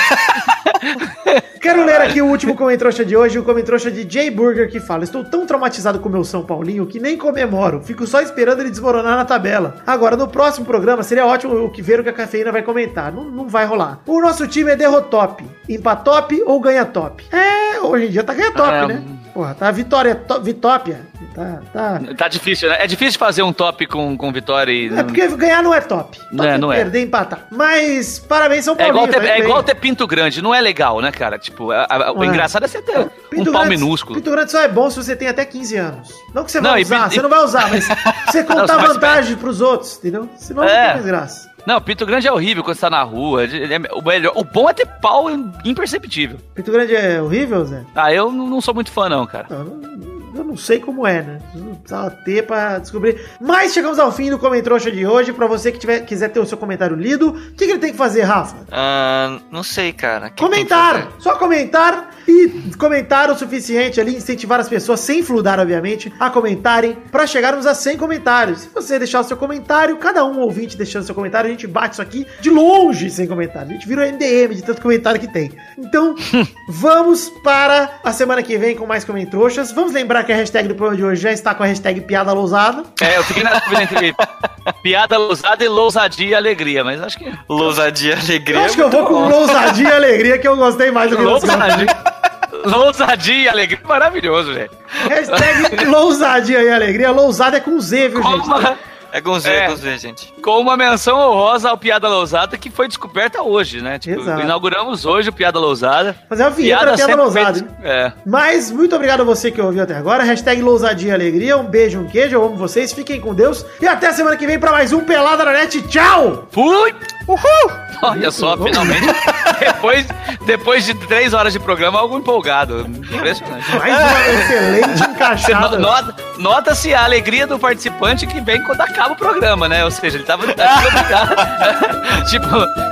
Quero 1.61 1.85
ler 1.85 2.01
aqui 2.01 2.23
o 2.23 2.27
último 2.27 2.55
comentrouxa 2.55 3.05
de 3.05 3.17
hoje, 3.17 3.39
o 3.39 3.43
comentrouxa 3.43 3.91
de 3.91 4.09
Jay 4.09 4.31
Burger, 4.31 4.71
que 4.71 4.79
fala: 4.81 5.03
Estou 5.05 5.25
tão 5.25 5.45
traumatizado 5.45 5.99
com 5.99 6.09
o 6.09 6.13
meu 6.13 6.25
São 6.25 6.43
Paulinho 6.45 6.87
que 6.87 7.01
nem 7.01 7.17
comemoro. 7.19 7.83
Fico 7.83 8.07
só 8.07 8.21
esperando 8.21 8.61
ele 8.61 8.71
desmoronar 8.71 9.17
na 9.17 9.25
tabela. 9.25 9.83
Agora, 9.87 10.17
no 10.17 10.29
próximo 10.29 10.65
programa, 10.65 11.03
seria 11.03 11.27
ótimo 11.27 11.55
o 11.65 11.69
que 11.71 11.83
ver 11.83 12.01
o 12.01 12.03
que 12.05 12.09
a 12.11 12.13
cafeína 12.13 12.53
vai 12.53 12.63
comentar. 12.63 13.13
Não, 13.13 13.25
não 13.25 13.49
vai 13.49 13.67
rolar. 13.67 13.99
O 14.07 14.21
nosso 14.21 14.47
time 14.47 14.71
é 14.71 14.77
derrotop. 14.77 15.45
Empatop 15.69 16.43
ou 16.47 16.61
ganha 16.61 16.85
top? 16.85 17.25
É, 17.33 17.81
hoje 17.81 18.07
em 18.07 18.11
dia 18.11 18.25
tá 18.25 18.35
ganha 18.35 18.53
top, 18.53 18.71
É, 18.73 18.87
né? 18.87 19.03
Porra, 19.35 19.55
tá 19.55 19.71
vitória, 19.71 20.15
to, 20.15 20.41
vitópia. 20.41 21.07
Tá, 21.35 21.61
tá. 21.73 22.01
Tá 22.17 22.27
difícil, 22.27 22.69
né? 22.69 22.79
É 22.81 22.87
difícil 22.89 23.17
fazer 23.19 23.43
um 23.45 23.53
top 23.53 23.87
com, 23.87 24.17
com 24.17 24.33
vitória 24.33 24.73
e. 24.73 24.89
É 24.93 25.05
porque 25.05 25.29
ganhar 25.29 25.63
não 25.63 25.73
é 25.73 25.81
top. 25.81 26.19
Top 26.19 26.29
Não 26.33 26.45
é, 26.45 26.59
não 26.59 26.73
é. 26.73 26.77
perder, 26.79 27.03
empatar. 27.03 27.47
Mas, 27.53 28.19
parabéns, 28.19 28.65
São 28.65 28.75
É 28.75 28.79
Paulo. 28.79 28.91
igual, 28.93 29.07
ter, 29.09 29.23
é 29.25 29.39
igual 29.39 29.63
ter 29.63 29.77
pinto 29.77 30.05
grande, 30.07 30.43
não 30.43 30.53
é 30.53 30.61
legal, 30.61 31.01
né, 31.01 31.13
cara? 31.13 31.39
Tipo, 31.39 31.71
a- 31.71 31.87
a- 31.89 32.13
o 32.13 32.19
Ué. 32.19 32.27
engraçado 32.27 32.65
é 32.65 32.69
você 32.69 32.83
ter 32.83 32.99
um 32.99 33.09
Pinto 33.31 33.53
pau 33.53 33.63
grande- 33.65 33.77
minúsculo. 33.81 34.17
Pinto 34.17 34.31
grande 34.33 34.51
só 34.51 34.61
é 34.61 34.67
bom 34.69 34.91
se 34.91 34.97
você 34.97 35.15
tem 35.15 35.29
até 35.29 35.45
15 35.45 35.77
anos. 35.77 36.09
Não 36.35 36.43
que 36.45 36.51
você 36.51 36.61
Não, 36.61 36.71
vai 36.71 36.81
e 36.81 36.83
usar, 36.85 37.03
pinto- 37.05 37.15
você 37.15 37.23
não 37.23 37.31
vai 37.31 37.45
usar, 37.45 37.71
mas 37.71 37.87
você 38.27 38.43
contar 38.43 38.67
você 38.67 38.75
vai- 38.75 38.87
vantagem 38.89 39.37
pros 39.37 39.61
outros, 39.61 39.97
entendeu? 39.99 40.29
Senão 40.39 40.65
não 40.65 40.69
É. 40.71 40.85
tem 40.87 40.93
mais 40.95 41.07
graça. 41.07 41.51
Não, 41.67 41.81
pinto 41.81 42.07
grande 42.07 42.27
é 42.27 42.33
horrível 42.33 42.63
quando 42.65 42.77
você 42.77 42.81
tá 42.83 42.91
na 42.91 43.03
rua. 43.03 43.45
é- 43.45 43.95
o, 43.95 44.03
melhor, 44.03 44.33
o 44.37 44.45
bom 44.45 44.69
é 44.71 44.73
ter 44.73 44.87
pau 44.87 45.27
imperceptível. 45.65 46.39
Pinto 46.55 46.73
grande 46.73 46.95
é 46.95 47.21
horrível, 47.21 47.65
Zé? 47.65 47.85
Ah, 47.95 48.13
eu 48.13 48.33
não, 48.33 48.61
sou 48.61 48.73
muito 48.75 48.91
fã, 48.91 49.09
não, 49.09 49.27
cara. 49.27 49.47
Não, 49.51 49.65
não- 49.65 50.19
eu 50.35 50.45
não 50.45 50.57
sei 50.57 50.79
como 50.79 51.07
é, 51.07 51.23
né? 51.23 51.39
Não 51.55 51.75
precisava 51.75 52.11
ter 52.11 52.47
pra 52.47 52.79
descobrir. 52.79 53.21
Mas 53.41 53.73
chegamos 53.73 53.99
ao 53.99 54.13
fim 54.13 54.31
do 54.31 54.39
Comentrouxa 54.39 54.91
de 54.91 55.07
hoje. 55.07 55.33
Pra 55.33 55.47
você 55.47 55.73
que 55.73 55.79
tiver, 55.79 56.01
quiser 56.01 56.29
ter 56.29 56.39
o 56.39 56.47
seu 56.47 56.57
comentário 56.57 56.95
lido, 56.97 57.31
o 57.31 57.33
que, 57.55 57.65
que 57.67 57.73
ele 57.73 57.79
tem 57.79 57.93
que 57.93 57.99
fazer, 57.99 58.23
Rafa? 58.23 58.57
Ah, 58.71 59.39
não 59.51 59.63
sei, 59.63 59.93
cara. 59.93 60.31
Que 60.31 60.43
Comentar! 60.43 61.09
Só 61.19 61.35
comentar 61.37 62.11
E 62.29 62.77
comentaram 62.77 63.33
o 63.33 63.39
suficiente 63.39 63.99
ali, 63.99 64.15
incentivar 64.15 64.61
as 64.61 64.69
pessoas, 64.69 65.01
sem 65.01 65.23
fludar, 65.23 65.59
obviamente, 65.59 66.13
a 66.21 66.29
comentarem, 66.29 66.95
pra 67.11 67.27
chegarmos 67.27 67.65
a 67.65 67.75
100 67.75 67.97
comentários. 67.97 68.61
Se 68.61 68.69
você 68.69 68.99
deixar 68.99 69.21
o 69.21 69.25
seu 69.25 69.35
comentário, 69.35 69.97
cada 69.97 70.23
um 70.27 70.39
ouvinte 70.41 70.77
deixando 70.77 71.05
seu 71.05 71.15
comentário, 71.15 71.49
a 71.49 71.51
gente 71.51 71.67
bate 71.67 71.95
isso 71.95 72.03
aqui 72.03 72.27
de 72.41 72.51
longe 72.51 73.09
sem 73.09 73.27
comentário. 73.27 73.71
A 73.71 73.73
gente 73.73 73.89
vira 73.89 74.03
o 74.03 74.13
MDM 74.13 74.55
de 74.55 74.63
tanto 74.63 74.83
comentário 74.83 75.19
que 75.19 75.27
tem. 75.27 75.53
Então, 75.79 76.15
vamos 76.69 77.31
para 77.43 77.99
a 78.05 78.13
semana 78.13 78.43
que 78.43 78.59
vem 78.59 78.77
com 78.77 78.85
mais 78.85 79.05
comentroxas. 79.05 79.73
Vamos 79.73 79.93
lembrar 79.93 80.23
que 80.25 80.31
a 80.31 80.37
hashtag 80.37 80.69
do 80.69 80.75
programa 80.75 80.99
de 80.99 81.05
hoje 81.05 81.23
já 81.23 81.33
está 81.33 81.55
com 81.55 81.63
a 81.63 81.67
hashtag 81.67 82.03
piada 82.03 82.35
lousada. 82.35 82.85
É, 83.01 83.17
eu 83.17 83.25
fiquei 83.25 83.43
na 83.43 83.59
dúvida 83.59 83.83
entre 83.85 84.15
piada 84.83 85.17
lousada 85.17 85.65
e 85.65 85.69
lousadia 85.69 86.29
e 86.29 86.35
alegria, 86.35 86.85
mas 86.85 87.01
acho 87.01 87.17
que. 87.17 87.33
Lousadia, 87.49 88.19
alegria. 88.19 88.61
Eu 88.61 88.65
acho 88.65 88.75
que 88.75 88.83
eu 88.83 88.91
vou 88.91 89.07
com 89.07 89.29
lousadia 89.29 89.89
e 89.89 89.93
alegria, 89.93 90.39
que 90.39 90.47
eu 90.47 90.57
gostei 90.57 90.91
mais 90.91 91.11
do 91.11 91.17
que 91.17 91.23
Lousadia. 91.23 92.18
Lousadia 92.65 93.35
e 93.45 93.49
alegria. 93.49 93.79
Maravilhoso, 93.85 94.53
velho. 94.53 94.71
Hashtag 95.09 95.85
lousadia 95.87 96.63
e 96.63 96.71
alegria. 96.71 97.11
Lousada 97.11 97.57
é 97.57 97.61
com 97.61 97.81
Z, 97.81 98.09
viu, 98.09 98.21
Com 98.21 98.31
gente? 98.37 98.79
É 99.11 99.21
com 99.23 99.39
Z, 99.41 99.49
É. 99.51 99.57
é 99.65 99.69
com 99.69 99.77
Z, 99.77 99.99
gente. 99.99 100.35
com 100.43 100.61
uma 100.61 100.77
menção 100.77 101.19
honrosa 101.19 101.71
ao 101.71 101.79
Piada 101.79 102.09
Lousada, 102.09 102.59
que 102.59 102.69
foi 102.69 102.89
descoberta 102.89 103.43
hoje, 103.43 103.81
né? 103.81 103.99
Tipo, 103.99 104.21
Exato. 104.21 104.43
inauguramos 104.43 105.07
hoje 105.07 105.31
o 105.31 105.33
Piada 105.33 105.59
Lousada. 105.59 106.15
Fazer 106.29 106.43
uma 106.43 106.51
vinheta 106.51 106.81
da 106.85 106.93
piada 106.93 106.99
sempre 106.99 107.15
lousada, 107.23 107.55
feita- 107.59 107.75
É. 107.83 108.13
Mas 108.27 108.71
muito 108.71 108.95
obrigado 108.95 109.21
a 109.23 109.25
você 109.25 109.51
que 109.51 109.61
ouviu 109.63 109.83
até 109.83 109.95
agora. 109.97 110.25
Hashtag 110.25 110.61
lousadia 110.61 111.11
e 111.11 111.15
alegria. 111.15 111.57
Um 111.57 111.65
beijo, 111.65 112.01
um 112.01 112.07
queijo. 112.07 112.35
Eu 112.35 112.45
amo 112.45 112.57
vocês. 112.57 112.93
Fiquem 112.93 113.19
com 113.21 113.33
Deus. 113.35 113.65
E 113.81 113.87
até 113.87 114.13
semana 114.13 114.37
que 114.37 114.47
vem 114.47 114.59
para 114.59 114.73
mais 114.73 114.93
um 114.93 115.01
Pelada 115.01 115.43
na 115.45 115.53
Net. 115.53 115.81
Tchau! 115.89 116.47
Fui! 116.51 116.93
Uhul! 117.29 117.71
Olha 118.03 118.31
só, 118.31 118.57
finalmente, 118.57 119.07
depois, 119.61 120.07
depois 120.47 120.85
de 120.85 120.95
três 120.95 121.35
horas 121.35 121.53
de 121.53 121.59
programa, 121.59 121.99
algo 121.99 122.17
empolgado. 122.17 122.87
Impressionante. 122.89 123.71
Mais 123.77 123.95
uma 123.99 124.29
excelente 124.33 125.03
encaixada. 125.11 125.77
no- 125.77 125.83
nota- 125.83 126.15
Nota-se 126.39 126.95
a 126.95 127.03
alegria 127.05 127.47
do 127.49 127.59
participante 127.59 128.25
que 128.27 128.41
vem 128.41 128.63
quando 128.63 128.81
acaba 128.81 129.13
o 129.13 129.17
programa, 129.17 129.69
né? 129.69 129.85
Ou 129.85 129.91
seja, 129.91 130.17
ele 130.17 130.25
tava 130.25 130.45
obrigado. 130.45 130.85
tipo, 132.31 132.47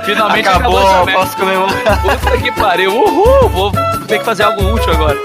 finalmente 0.05 0.47
Acabou, 0.49 1.05
merda. 1.05 1.19
posso 1.19 1.37
comemorar. 1.37 2.01
Puta 2.01 2.37
que 2.37 2.51
pariu. 2.51 2.91
Uhul! 2.93 3.49
Vou 3.49 3.71
ter 4.05 4.19
que 4.19 4.25
fazer 4.25 4.43
algo 4.43 4.61
útil 4.73 4.91
agora. 4.91 5.17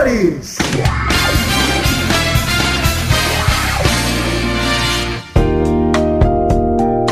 Colaboradores. 0.00 0.59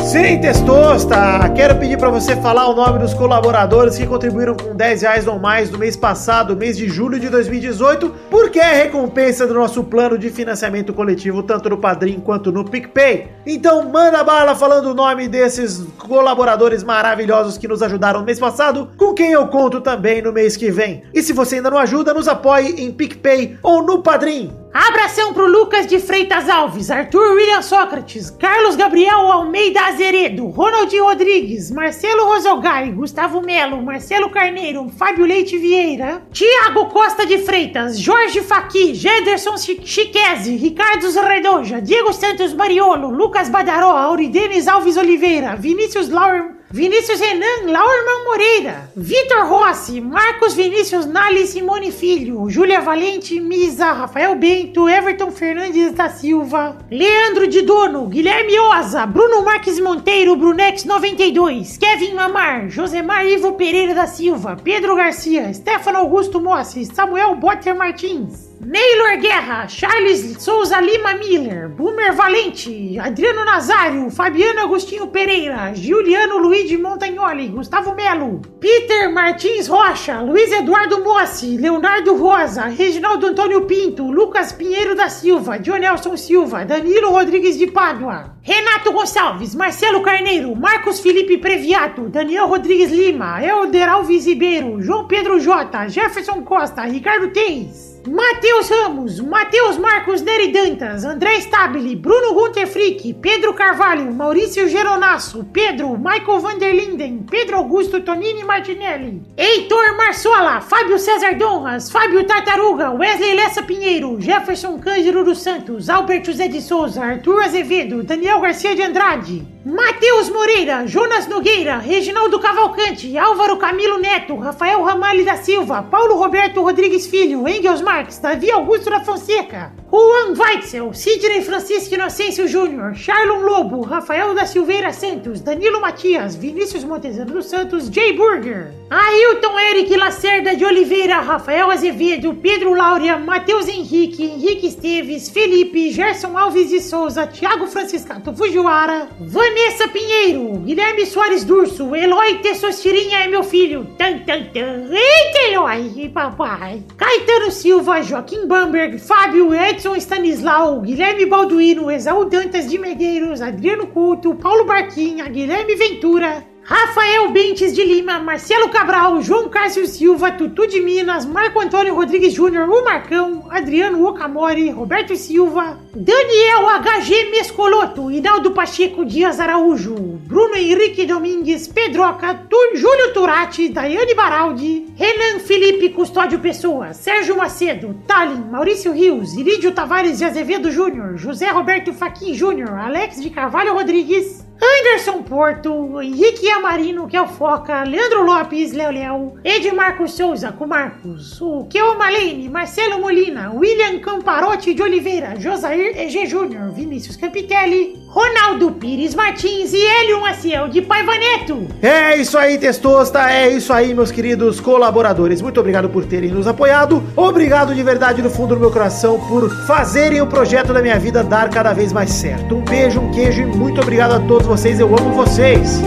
Sim, 0.09 0.41
Testosta! 0.41 1.47
Quero 1.55 1.75
pedir 1.75 1.95
para 1.95 2.09
você 2.09 2.35
falar 2.35 2.67
o 2.67 2.75
nome 2.75 2.97
dos 2.97 3.13
colaboradores 3.13 3.95
que 3.95 4.07
contribuíram 4.07 4.55
com 4.55 4.75
10 4.75 5.03
reais 5.03 5.27
ou 5.27 5.37
mais 5.37 5.69
no 5.69 5.77
mês 5.77 5.95
passado, 5.95 6.57
mês 6.57 6.75
de 6.75 6.89
julho 6.89 7.19
de 7.19 7.29
2018, 7.29 8.11
porque 8.27 8.57
é 8.57 8.73
recompensa 8.73 9.45
do 9.45 9.53
nosso 9.53 9.83
plano 9.83 10.17
de 10.17 10.31
financiamento 10.31 10.93
coletivo, 10.93 11.43
tanto 11.43 11.69
no 11.69 11.77
Padrim 11.77 12.19
quanto 12.19 12.51
no 12.51 12.65
PicPay. 12.65 13.27
Então 13.45 13.87
manda 13.87 14.23
bala 14.23 14.55
falando 14.55 14.87
o 14.87 14.95
nome 14.95 15.27
desses 15.27 15.85
colaboradores 15.99 16.83
maravilhosos 16.83 17.59
que 17.59 17.67
nos 17.67 17.83
ajudaram 17.83 18.21
no 18.21 18.25
mês 18.25 18.39
passado, 18.39 18.89
com 18.97 19.13
quem 19.13 19.33
eu 19.33 19.45
conto 19.45 19.79
também 19.79 20.23
no 20.23 20.33
mês 20.33 20.57
que 20.57 20.71
vem. 20.71 21.03
E 21.13 21.21
se 21.21 21.33
você 21.33 21.57
ainda 21.57 21.69
não 21.69 21.77
ajuda, 21.77 22.15
nos 22.15 22.27
apoie 22.27 22.83
em 22.83 22.91
PicPay 22.91 23.59
ou 23.61 23.83
no 23.83 24.01
Padrim. 24.01 24.51
Abração 24.71 25.33
pro 25.33 25.47
Lucas 25.47 25.87
de 25.87 25.99
Freitas 25.99 26.47
Alves, 26.47 26.91
Arthur 26.91 27.33
William 27.33 27.61
Sócrates, 27.61 28.29
Carlos 28.29 28.75
Gabriel 28.75 29.31
Almeida 29.31 29.81
Azeredo, 29.87 30.45
Ronaldinho 30.47 31.05
Rodrigues, 31.05 31.71
Marcelo 31.71 32.25
Rosogai, 32.25 32.91
Gustavo 32.91 33.41
Melo, 33.41 33.81
Marcelo 33.81 34.29
Carneiro, 34.29 34.87
Fábio 34.89 35.25
Leite 35.25 35.57
Vieira, 35.57 36.21
Tiago 36.31 36.85
Costa 36.85 37.25
de 37.25 37.39
Freitas, 37.39 37.99
Jorge 38.05 38.41
Faqui, 38.41 38.93
Gederson 38.93 39.55
Chi- 39.57 39.81
Chiquese, 39.83 40.55
Ricardo 40.55 41.09
Redoja, 41.19 41.81
Diego 41.81 42.13
Santos 42.13 42.53
Mariolo, 42.53 43.09
Lucas 43.09 43.49
Badaró, 43.49 43.89
Auridenes 43.97 44.67
Alves 44.67 44.97
Oliveira, 44.97 45.55
Vinícius 45.55 46.09
Laur... 46.09 46.58
Vinícius 46.71 47.19
Renan, 47.19 47.65
Laurman 47.65 48.25
Moreira, 48.25 48.91
Vitor 48.95 49.47
Rossi, 49.47 49.99
Marcos 49.99 50.53
Vinícius 50.53 51.07
Nali 51.07 51.47
Simone 51.47 51.91
Filho, 51.91 52.47
Júlia 52.47 52.79
Valente 52.79 53.39
Misa, 53.39 53.91
Rafael 53.91 54.35
Bento, 54.35 54.87
Everton 54.87 55.31
Fernandes 55.31 55.93
da 55.93 56.09
Silva, 56.09 56.77
Leandro 56.91 57.47
de 57.47 57.63
Dono, 57.63 58.05
Guilherme 58.05 58.59
Oza, 58.59 59.07
Bruno 59.07 59.41
Marques 59.41 59.79
Monteiro, 59.79 60.35
Brunex 60.35 60.85
92, 60.85 61.79
Kevin 61.79 62.13
Mamar, 62.13 62.69
Josemar 62.69 63.25
Ivo 63.25 63.53
Pereira 63.53 63.95
da 63.95 64.05
Silva, 64.05 64.55
Pedro 64.55 64.95
Garcia, 64.95 65.51
Stefano 65.51 65.97
Augusto 65.97 66.39
Mossi, 66.39 66.85
Samuel 66.85 67.33
Botter 67.35 67.73
Martins. 67.73 68.48
Neylor 68.61 69.21
Guerra, 69.21 69.67
Charles 69.69 70.35
Souza 70.37 70.81
Lima 70.81 71.13
Miller, 71.13 71.69
Boomer 71.69 72.11
Valente, 72.11 72.99
Adriano 72.99 73.45
Nazário, 73.45 74.11
Fabiano 74.11 74.59
Agostinho 74.59 75.07
Pereira, 75.07 75.71
Giuliano 75.73 76.37
Luigi 76.37 76.75
Montagnoli, 76.75 77.47
Gustavo 77.47 77.95
Melo, 77.95 78.41
Peter 78.59 79.09
Martins 79.09 79.69
Rocha, 79.69 80.21
Luiz 80.21 80.51
Eduardo 80.51 81.01
Mossi, 81.01 81.57
Leonardo 81.57 82.17
Rosa, 82.17 82.63
Reginaldo 82.65 83.27
Antônio 83.27 83.61
Pinto, 83.61 84.11
Lucas 84.11 84.51
Pinheiro 84.51 84.93
da 84.93 85.07
Silva, 85.07 85.57
Dionelson 85.57 86.17
Silva, 86.17 86.65
Danilo 86.65 87.11
Rodrigues 87.11 87.57
de 87.57 87.67
Pádua, 87.67 88.35
Renato 88.41 88.91
Gonçalves, 88.91 89.55
Marcelo 89.55 90.01
Carneiro, 90.01 90.53
Marcos 90.53 90.99
Felipe 90.99 91.37
Previato, 91.37 92.09
Daniel 92.09 92.47
Rodrigues 92.47 92.91
Lima, 92.91 93.41
Helder 93.41 93.87
Alves 93.87 94.25
Ribeiro, 94.25 94.81
João 94.81 95.07
Pedro 95.07 95.39
Jota, 95.39 95.87
Jefferson 95.87 96.43
Costa, 96.43 96.81
Ricardo 96.81 97.31
Teis. 97.31 97.88
Matheus 98.07 98.69
Ramos, 98.69 99.19
Matheus 99.19 99.77
Marcos 99.77 100.21
Neri 100.21 100.51
Dantas, 100.51 101.03
André 101.03 101.41
Stabile, 101.41 101.95
Bruno 101.95 102.33
Gunter 102.33 102.65
Frick, 102.65 103.13
Pedro 103.15 103.53
Carvalho, 103.53 104.11
Maurício 104.13 104.67
Geronasso, 104.69 105.45
Pedro, 105.51 105.97
Michael 105.97 106.39
Vanderlinden, 106.39 107.25
Pedro 107.29 107.57
Augusto 107.57 107.99
Tonini 108.01 108.43
Martinelli, 108.43 109.21
Heitor 109.35 109.97
Marsola, 109.97 110.61
Fábio 110.61 110.97
César 110.97 111.35
Donras, 111.35 111.91
Fábio 111.91 112.23
Tartaruga, 112.25 112.91
Wesley 112.91 113.35
Lessa 113.35 113.63
Pinheiro, 113.63 114.19
Jefferson 114.19 114.79
Cândido 114.79 115.23
dos 115.25 115.41
Santos, 115.41 115.89
Albert 115.89 116.25
José 116.25 116.47
de 116.47 116.61
Souza, 116.61 117.03
Arthur 117.03 117.43
Azevedo, 117.43 118.01
Daniel 118.03 118.39
Garcia 118.39 118.75
de 118.75 118.81
Andrade, 118.81 119.45
Matheus 119.65 120.29
Moreira, 120.29 120.87
Jonas 120.87 121.27
Nogueira, 121.27 121.77
Reginaldo 121.79 122.39
Cavalcante, 122.39 123.17
Álvaro 123.17 123.57
Camilo 123.57 123.99
Neto, 123.99 124.37
Rafael 124.37 124.81
Ramalho 124.81 125.25
da 125.25 125.35
Silva, 125.35 125.83
Paulo 125.83 126.15
Roberto 126.15 126.61
Rodrigues 126.61 127.05
Filho, 127.05 127.47
Engels 127.47 127.81
Marques, 127.89 128.19
Davi 128.19 128.51
Augusto 128.51 128.87
da 128.87 128.99
Fonseca, 128.99 129.73
Juan 129.89 130.37
Weitzel, 130.37 130.93
Sidney 130.93 131.41
Francisco 131.41 131.95
Inocêncio 131.95 132.47
Júnior, 132.47 132.93
Charlon 132.93 133.39
Lobo, 133.39 133.81
Rafael 133.81 134.35
da 134.35 134.45
Silveira 134.45 134.93
Santos, 134.93 135.41
Danilo 135.41 135.81
Matias, 135.81 136.35
Vinícius 136.35 136.83
Montezano 136.83 137.31
dos 137.31 137.47
Santos, 137.47 137.89
Jay 137.89 138.13
Burger, 138.13 138.71
Ailton 138.91 139.59
Eric 139.59 139.95
Lacerda 139.97 140.55
de 140.55 140.63
Oliveira, 140.63 141.19
Rafael 141.21 141.71
Azevedo, 141.71 142.35
Pedro 142.35 142.75
Laura, 142.75 143.17
Matheus 143.17 143.67
Henrique, 143.67 144.23
Henrique 144.23 144.67
Esteves, 144.67 145.27
Felipe, 145.27 145.91
Gerson 145.91 146.37
Alves 146.37 146.69
de 146.69 146.81
Souza, 146.81 147.25
Thiago 147.25 147.65
Franciscato 147.65 148.31
Fujiwara, 148.35 149.07
Vanessa 149.19 149.87
Pinheiro, 149.87 150.59
Guilherme 150.59 151.07
Soares 151.07 151.43
Durso, 151.43 151.95
Eloy 151.95 152.35
Tessostirinha 152.43 153.23
é 153.23 153.27
meu 153.27 153.41
filho, 153.41 153.87
tan 153.97 154.19
tan 154.19 154.43
tan, 154.53 154.91
eita 154.93 155.39
Eloy, 155.51 156.09
papai, 156.13 156.83
Caetano 156.95 157.49
Silva, 157.49 157.78
Joaquim 157.83 158.45
Bamberg, 158.45 158.99
Fábio 158.99 159.53
Edson 159.53 159.95
Stanislau, 159.95 160.81
Guilherme 160.81 161.25
Balduino, 161.25 161.89
Exaú 161.89 162.25
Dantas 162.25 162.67
de 162.69 162.77
Medeiros, 162.77 163.41
Adriano 163.41 163.87
Couto, 163.87 164.35
Paulo 164.35 164.65
Barquinha, 164.65 165.27
Guilherme 165.29 165.75
Ventura, 165.75 166.45
Rafael 166.69 167.31
Bentes 167.31 167.73
de 167.73 167.83
Lima, 167.83 168.19
Marcelo 168.19 168.69
Cabral, 168.69 169.23
João 169.23 169.49
Cássio 169.49 169.87
Silva, 169.87 170.31
Tutu 170.33 170.67
de 170.67 170.79
Minas, 170.79 171.25
Marco 171.25 171.59
Antônio 171.59 171.95
Rodrigues 171.95 172.31
Júnior, 172.31 172.69
o 172.69 172.83
Marcão, 172.85 173.47
Adriano 173.49 174.05
Okamori, 174.07 174.69
Roberto 174.69 175.15
Silva, 175.15 175.79
Daniel 175.95 176.67
HG 176.79 177.31
Mescoloto, 177.31 178.11
Hinaldo 178.11 178.51
Pacheco 178.51 179.03
Dias 179.03 179.39
Araújo, 179.39 179.95
Bruno 179.95 180.53
Henrique 180.55 181.07
Domingues, 181.07 181.67
Pedroca, 181.67 182.35
Tu- 182.35 182.75
Júlio 182.77 183.13
Turati, 183.15 183.69
Daiane 183.69 184.13
Baraldi, 184.13 184.93
Renan 184.95 185.39
Felipe 185.39 185.89
Custódio 185.89 186.37
Pessoa, 186.37 186.93
Sérgio 186.93 187.35
Macedo, 187.35 187.95
Talin, 188.05 188.43
Maurício 188.51 188.91
Rios, 188.93 189.33
Irídio 189.33 189.71
Tavares 189.71 190.19
de 190.19 190.25
Azevedo 190.25 190.69
Júnior, 190.69 191.17
José 191.19 191.47
Roberto 191.49 191.91
Faquin 191.93 192.35
Júnior, 192.35 192.69
Alex 192.77 193.19
de 193.19 193.31
Carvalho 193.31 193.73
Rodrigues, 193.73 194.45
Anderson 194.61 195.23
Porto, 195.23 196.01
Henrique 196.01 196.49
Amarino, 196.49 197.07
que 197.07 197.15
é 197.15 197.21
o 197.21 197.27
Foca, 197.27 197.83
Leandro 197.83 198.23
Lopes, 198.23 198.73
Léo 198.73 198.91
Léo, 198.91 199.33
Edmarco 199.43 200.07
Souza, 200.07 200.51
com 200.51 200.67
Marcos, 200.67 201.41
o 201.41 201.65
Keo 201.65 201.97
Malene, 201.97 202.49
Marcelo 202.49 202.99
Molina, 202.99 203.51
William 203.53 203.99
Camparotti 203.99 204.73
de 204.73 204.81
Oliveira, 204.81 205.39
Josair 205.39 205.97
EG 205.97 206.25
Júnior, 206.25 206.71
Vinícius 206.71 207.15
Campitelli, 207.15 207.97
Ronaldo 208.09 208.71
Pires 208.71 209.13
Martins 209.13 209.71
e 209.71 209.85
Hélio 209.85 210.19
Maciel 210.19 210.67
de 210.67 210.81
Paiva 210.81 211.13
Neto. 211.15 211.67
É 211.79 212.17
isso 212.17 212.39
aí, 212.39 212.57
Testosta, 212.57 213.31
é 213.31 213.49
isso 213.49 213.71
aí, 213.71 213.93
meus 213.93 214.11
queridos 214.11 214.59
colaboradores. 214.59 215.43
Muito 215.43 215.59
obrigado 215.59 215.89
por 215.89 216.03
terem 216.05 216.31
nos 216.31 216.47
apoiado. 216.47 217.03
Obrigado 217.15 217.75
de 217.75 217.83
verdade 217.83 218.23
do 218.23 218.29
fundo 218.29 218.55
do 218.55 218.61
meu 218.61 218.71
coração 218.71 219.19
por 219.27 219.47
fazerem 219.67 220.21
o 220.21 220.27
projeto 220.27 220.73
da 220.73 220.81
minha 220.81 220.97
vida 220.97 221.23
dar 221.23 221.51
cada 221.51 221.71
vez 221.71 221.93
mais 221.93 222.09
certo. 222.09 222.55
Um 222.55 222.61
beijo, 222.61 222.99
um 222.99 223.11
queijo 223.11 223.43
e 223.43 223.45
muito 223.45 223.79
obrigado 223.79 224.13
a 224.13 224.19
todos 224.19 224.47
vocês. 224.47 224.79
Eu 224.79 224.87
amo 224.87 225.11
vocês. 225.13 225.79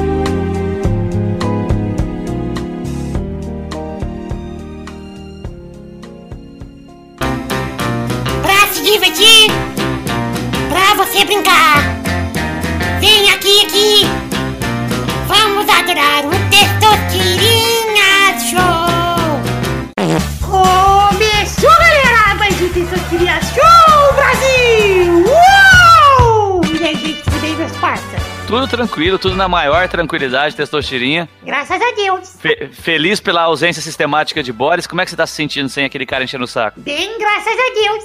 Tranquilo, 28.93 29.19
tudo 29.19 29.35
na 29.37 29.49
maior 29.49 29.89
tranquilidade, 29.89 30.55
Testosterinha. 30.55 31.27
Graças 31.43 31.81
a 31.81 31.93
Deus. 31.95 32.37
Fe- 32.39 32.69
feliz 32.73 33.21
pela 33.21 33.41
ausência 33.43 33.81
sistemática 33.81 34.43
de 34.43 34.53
Boris. 34.53 34.87
Como 34.87 35.01
é 35.01 35.05
que 35.05 35.11
você 35.11 35.17
tá 35.17 35.27
se 35.27 35.33
sentindo 35.35 35.69
sem 35.71 35.85
aquele 35.87 36.05
cara 36.05 36.25
enchendo 36.25 36.45
o 36.45 36.47
saco? 36.47 36.79
Bem, 36.79 37.19
graças 37.19 37.55
a 37.55 37.73
Deus. 37.75 38.05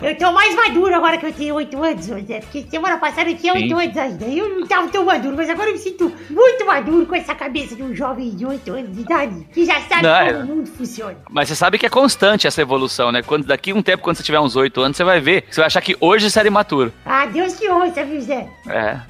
eu 0.02 0.16
tô 0.18 0.32
mais 0.32 0.54
maduro 0.54 0.94
agora 0.94 1.16
que 1.16 1.24
eu 1.26 1.32
tenho 1.32 1.54
8 1.54 1.82
anos, 1.82 2.06
José. 2.06 2.40
Porque 2.40 2.66
semana 2.70 2.98
passada 2.98 3.30
eu 3.30 3.36
tinha 3.38 3.54
Sim. 3.54 3.72
8 3.74 3.78
anos 3.80 3.96
ainda. 3.96 4.24
Eu 4.26 4.48
não 4.60 4.66
tava 4.66 4.88
tão 4.88 5.04
maduro, 5.06 5.34
mas 5.34 5.48
agora 5.48 5.70
eu 5.70 5.72
me 5.74 5.78
sinto 5.78 6.12
muito 6.28 6.66
maduro 6.66 7.06
com 7.06 7.14
essa 7.14 7.34
cabeça 7.34 7.74
de 7.74 7.82
um 7.82 7.94
jovem 7.96 8.30
de 8.36 8.44
8 8.44 8.70
anos 8.70 8.94
de 8.94 9.00
idade 9.00 9.46
que 9.52 9.64
já 9.64 9.80
sabe 9.80 10.02
Não, 10.02 10.18
como 10.26 10.30
é- 10.30 10.42
o 10.42 10.46
mundo 10.46 10.66
funciona. 10.70 11.16
Mas 11.30 11.48
você 11.48 11.56
sabe 11.56 11.78
que 11.78 11.86
é 11.86 11.88
constante 11.88 12.46
essa 12.46 12.60
evolução, 12.60 13.10
né? 13.10 13.22
Quando 13.22 13.46
daqui 13.46 13.72
um 13.72 13.82
tempo, 13.82 14.02
quando 14.02 14.16
você 14.18 14.22
tiver 14.22 14.40
uns 14.40 14.56
8 14.56 14.78
anos, 14.82 14.96
você 14.96 15.04
vai 15.04 15.20
ver. 15.20 15.44
Você 15.50 15.60
vai 15.60 15.66
achar 15.68 15.80
que 15.80 15.96
hoje 16.00 16.30
você 16.30 16.38
era 16.38 16.48
imaturo. 16.48 16.92
Ah, 17.06 17.24
Deus 17.26 17.54
que 17.54 17.66
ouça, 17.68 18.04
viu, 18.04 18.20
Zé? 18.20 18.46
É. 18.74 19.00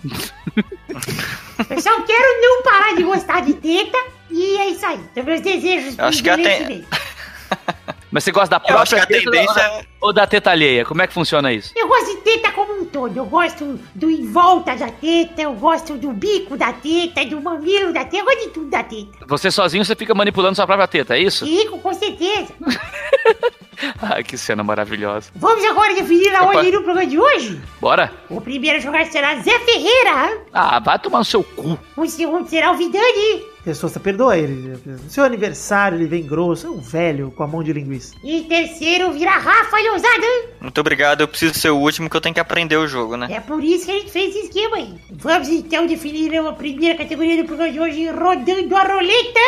Eu 1.70 1.80
só 1.80 2.00
quero 2.02 2.40
não 2.42 2.62
parar 2.62 2.94
de 2.94 3.02
gostar 3.02 3.40
de 3.40 3.54
teta 3.54 3.96
e 4.30 4.56
é 4.58 4.68
isso 4.70 4.84
aí. 4.84 5.00
São 5.14 5.24
meus 5.24 5.40
desejos 5.40 5.98
Acho 5.98 6.22
que 6.22 6.28
a 6.28 6.36
ten- 6.36 6.44
envelhecimento. 6.44 6.88
Mas 8.10 8.22
você 8.22 8.30
gosta 8.30 8.58
da 8.58 8.64
Eu 8.68 8.78
acho 8.78 8.90
própria 8.94 9.06
que 9.06 9.14
a 9.14 9.18
teta 9.18 9.30
tendência 9.30 9.70
ou- 9.72 9.84
ou 10.08 10.12
da 10.12 10.24
teta 10.26 10.50
alheia? 10.50 10.84
Como 10.84 11.02
é 11.02 11.06
que 11.06 11.12
funciona 11.14 11.52
isso? 11.52 11.72
Eu 11.74 11.88
gosto 11.88 12.14
de 12.14 12.20
teta 12.22 12.52
como 12.52 12.80
um 12.80 12.84
todo. 12.84 13.16
Eu 13.16 13.24
gosto 13.24 13.80
do 13.94 14.08
em 14.10 14.30
volta 14.30 14.76
da 14.76 14.88
teta, 14.88 15.42
eu 15.42 15.52
gosto 15.54 15.94
do 15.96 16.12
bico 16.12 16.56
da 16.56 16.72
teta, 16.72 17.24
do 17.24 17.40
mamilo 17.40 17.92
da 17.92 18.04
teta, 18.04 18.18
eu 18.18 18.24
gosto 18.24 18.40
de 18.42 18.48
tudo 18.50 18.70
da 18.70 18.84
teta. 18.84 19.10
Você 19.26 19.50
sozinho, 19.50 19.84
você 19.84 19.96
fica 19.96 20.14
manipulando 20.14 20.54
sua 20.54 20.66
própria 20.66 20.86
teta, 20.86 21.16
é 21.16 21.20
isso? 21.20 21.44
Rico, 21.44 21.78
com 21.80 21.92
certeza. 21.94 22.52
Ai, 24.02 24.22
que 24.24 24.36
cena 24.36 24.62
maravilhosa. 24.64 25.30
Vamos 25.34 25.64
agora 25.64 25.94
definir 25.94 26.34
a 26.34 26.42
Opa. 26.44 26.56
ordem 26.56 26.72
do 26.72 26.82
programa 26.82 27.06
de 27.06 27.18
hoje? 27.18 27.60
Bora? 27.80 28.12
O 28.28 28.40
primeiro 28.40 28.78
a 28.78 28.80
jogar 28.80 29.06
será 29.06 29.36
Zé 29.36 29.58
Ferreira. 29.60 30.38
Ah, 30.52 30.80
vai 30.80 30.98
tomar 30.98 31.18
no 31.18 31.24
seu 31.24 31.42
cu. 31.42 31.78
O 31.96 32.06
segundo 32.06 32.48
será 32.48 32.72
o 32.72 32.76
Vidani. 32.76 33.54
Testosta, 33.64 33.98
perdoa 33.98 34.36
ele. 34.36 34.78
No 34.84 35.08
seu 35.08 35.24
aniversário 35.24 35.96
ele 35.96 36.06
vem 36.06 36.22
grosso, 36.22 36.66
é 36.66 36.70
um 36.70 36.80
velho 36.80 37.30
com 37.30 37.42
a 37.42 37.46
mão 37.46 37.62
de 37.62 37.72
linguiça. 37.72 38.14
E 38.22 38.42
terceiro 38.42 39.10
virá 39.12 39.38
Rafa 39.38 39.78
Lousada. 39.78 40.26
Muito 40.60 40.78
obrigado, 40.78 41.22
eu 41.22 41.28
preciso 41.28 41.54
ser 41.54 41.70
o 41.70 41.78
último 41.78 42.10
que 42.10 42.16
eu 42.16 42.20
tenho 42.20 42.34
que 42.34 42.40
aprender 42.40 42.76
o 42.76 42.86
jogo, 42.86 43.16
né? 43.16 43.26
É 43.30 43.40
por 43.40 43.64
isso 43.64 43.86
que 43.86 43.90
a 43.92 43.94
gente 43.94 44.10
fez 44.10 44.36
esse 44.36 44.46
esquema 44.48 44.76
aí. 44.76 44.94
Vamos 45.12 45.48
então 45.48 45.86
definir 45.86 46.36
a 46.36 46.52
primeira 46.52 46.98
categoria 46.98 47.42
do 47.42 47.46
programa 47.46 47.72
de 47.72 47.80
hoje, 47.80 48.06
rodando 48.10 48.76
a 48.76 48.82
roleta. 48.82 49.40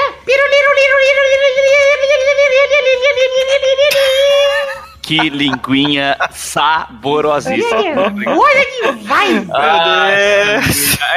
Que 5.07 5.31
linguinha 5.31 6.17
saborosíssima. 6.33 8.13
Olha 8.27 8.67
que 8.67 9.05
vai! 9.05 9.47
Ah, 9.55 10.09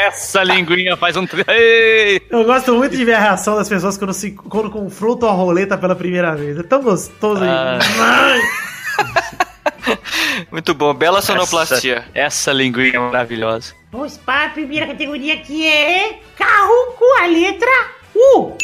essa 0.05 0.43
linguinha 0.43 0.95
faz 0.95 1.17
um. 1.17 1.25
Ei! 1.47 2.21
Eu 2.29 2.43
gosto 2.45 2.75
muito 2.75 2.95
de 2.95 3.03
ver 3.03 3.15
a 3.15 3.19
reação 3.19 3.55
das 3.55 3.67
pessoas 3.67 3.97
quando, 3.97 4.13
se, 4.13 4.29
quando 4.31 4.69
confrontam 4.69 5.27
a 5.27 5.31
roleta 5.31 5.75
pela 5.75 5.95
primeira 5.95 6.35
vez. 6.35 6.59
É 6.59 6.63
tão 6.63 6.83
gostoso. 6.83 7.41
Ah. 7.43 7.79
Muito 10.51 10.73
bom, 10.73 10.93
bela 10.93 11.21
sonoplastia. 11.21 12.05
Essa, 12.13 12.49
essa 12.49 12.53
linguinha 12.53 12.99
maravilhosa. 12.99 13.73
Vamos 13.91 14.17
para 14.17 14.47
a 14.47 14.49
primeira 14.49 14.85
categoria 14.85 15.37
que 15.37 15.67
é 15.67 16.19
carro 16.37 16.93
com 16.97 17.23
a 17.23 17.25
letra 17.25 17.71
U. 18.15 18.55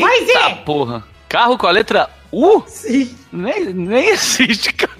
Vai, 0.00 0.18
Eita 0.18 0.32
Zé! 0.32 0.54
porra. 0.64 1.04
Carro 1.28 1.58
com 1.58 1.66
a 1.66 1.70
letra 1.70 2.08
U? 2.32 2.62
Sim. 2.66 3.16
Nem, 3.32 3.64
nem 3.72 4.08
existe. 4.10 4.72
cara. 4.72 4.90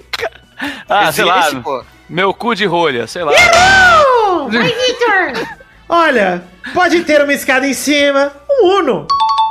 Ah, 0.89 1.11
sei 1.11 1.25
lá. 1.25 1.39
Existe, 1.39 1.59
pô. 1.61 1.83
Meu 2.09 2.33
cu 2.33 2.53
de 2.55 2.65
rolha, 2.65 3.07
sei 3.07 3.23
lá. 3.23 3.31
Uh, 3.31 4.49
vai, 4.51 4.63
Victor! 4.67 5.47
Olha, 5.87 6.43
pode 6.73 7.01
ter 7.03 7.21
uma 7.21 7.33
escada 7.33 7.65
em 7.67 7.73
cima. 7.73 8.31
Um 8.49 8.79
Uno. 8.79 9.07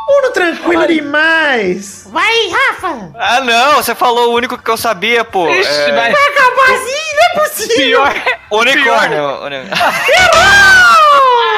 Uno 0.09 0.31
tranquilo 0.33 0.87
demais. 0.89 2.05
Vai, 2.11 2.49
Rafa! 2.49 3.13
Ah, 3.17 3.41
não, 3.43 3.77
você 3.77 3.95
falou 3.95 4.31
o 4.31 4.35
único 4.35 4.59
que 4.59 4.69
eu 4.71 4.77
sabia, 4.77 5.25
pô. 5.25 5.49
Ixi, 5.49 5.69
É, 5.71 5.93
vai. 5.93 6.11
Vai 6.13 6.23
acabar 6.29 6.75
assim, 6.75 7.17
não 7.17 7.23
é 7.23 7.49
possível! 7.49 7.77
Pior, 8.03 8.15
Unicórnio. 8.51 9.45
uni- 9.45 9.57
Errou! 9.57 11.50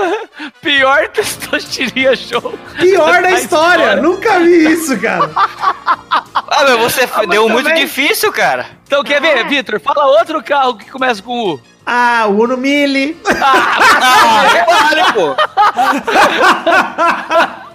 Pior 0.62 1.08
testosteria 1.08 2.14
show. 2.16 2.58
Pior 2.78 3.22
da 3.22 3.30
história. 3.38 3.96
Nunca 3.96 4.38
vi 4.40 4.72
isso, 4.72 4.98
cara. 5.00 5.30
Ah, 6.48 6.62
mas 6.64 6.78
você 6.78 7.02
f- 7.02 7.26
deu 7.26 7.48
muito 7.48 7.66
também- 7.66 7.84
difícil, 7.84 8.32
cara. 8.32 8.66
Então 8.86 9.02
quer 9.04 9.20
ver, 9.20 9.46
Vitor? 9.46 9.78
Fala 9.80 10.06
outro 10.18 10.42
carro 10.42 10.76
que 10.76 10.88
começa 10.90 11.20
com 11.22 11.52
U. 11.54 11.60
Ah, 11.84 12.24
o 12.28 12.42
Uno 12.44 12.56
Mille. 12.56 13.16
Ah, 13.42 14.64
vale, 14.66 15.12
pô. 15.12 15.36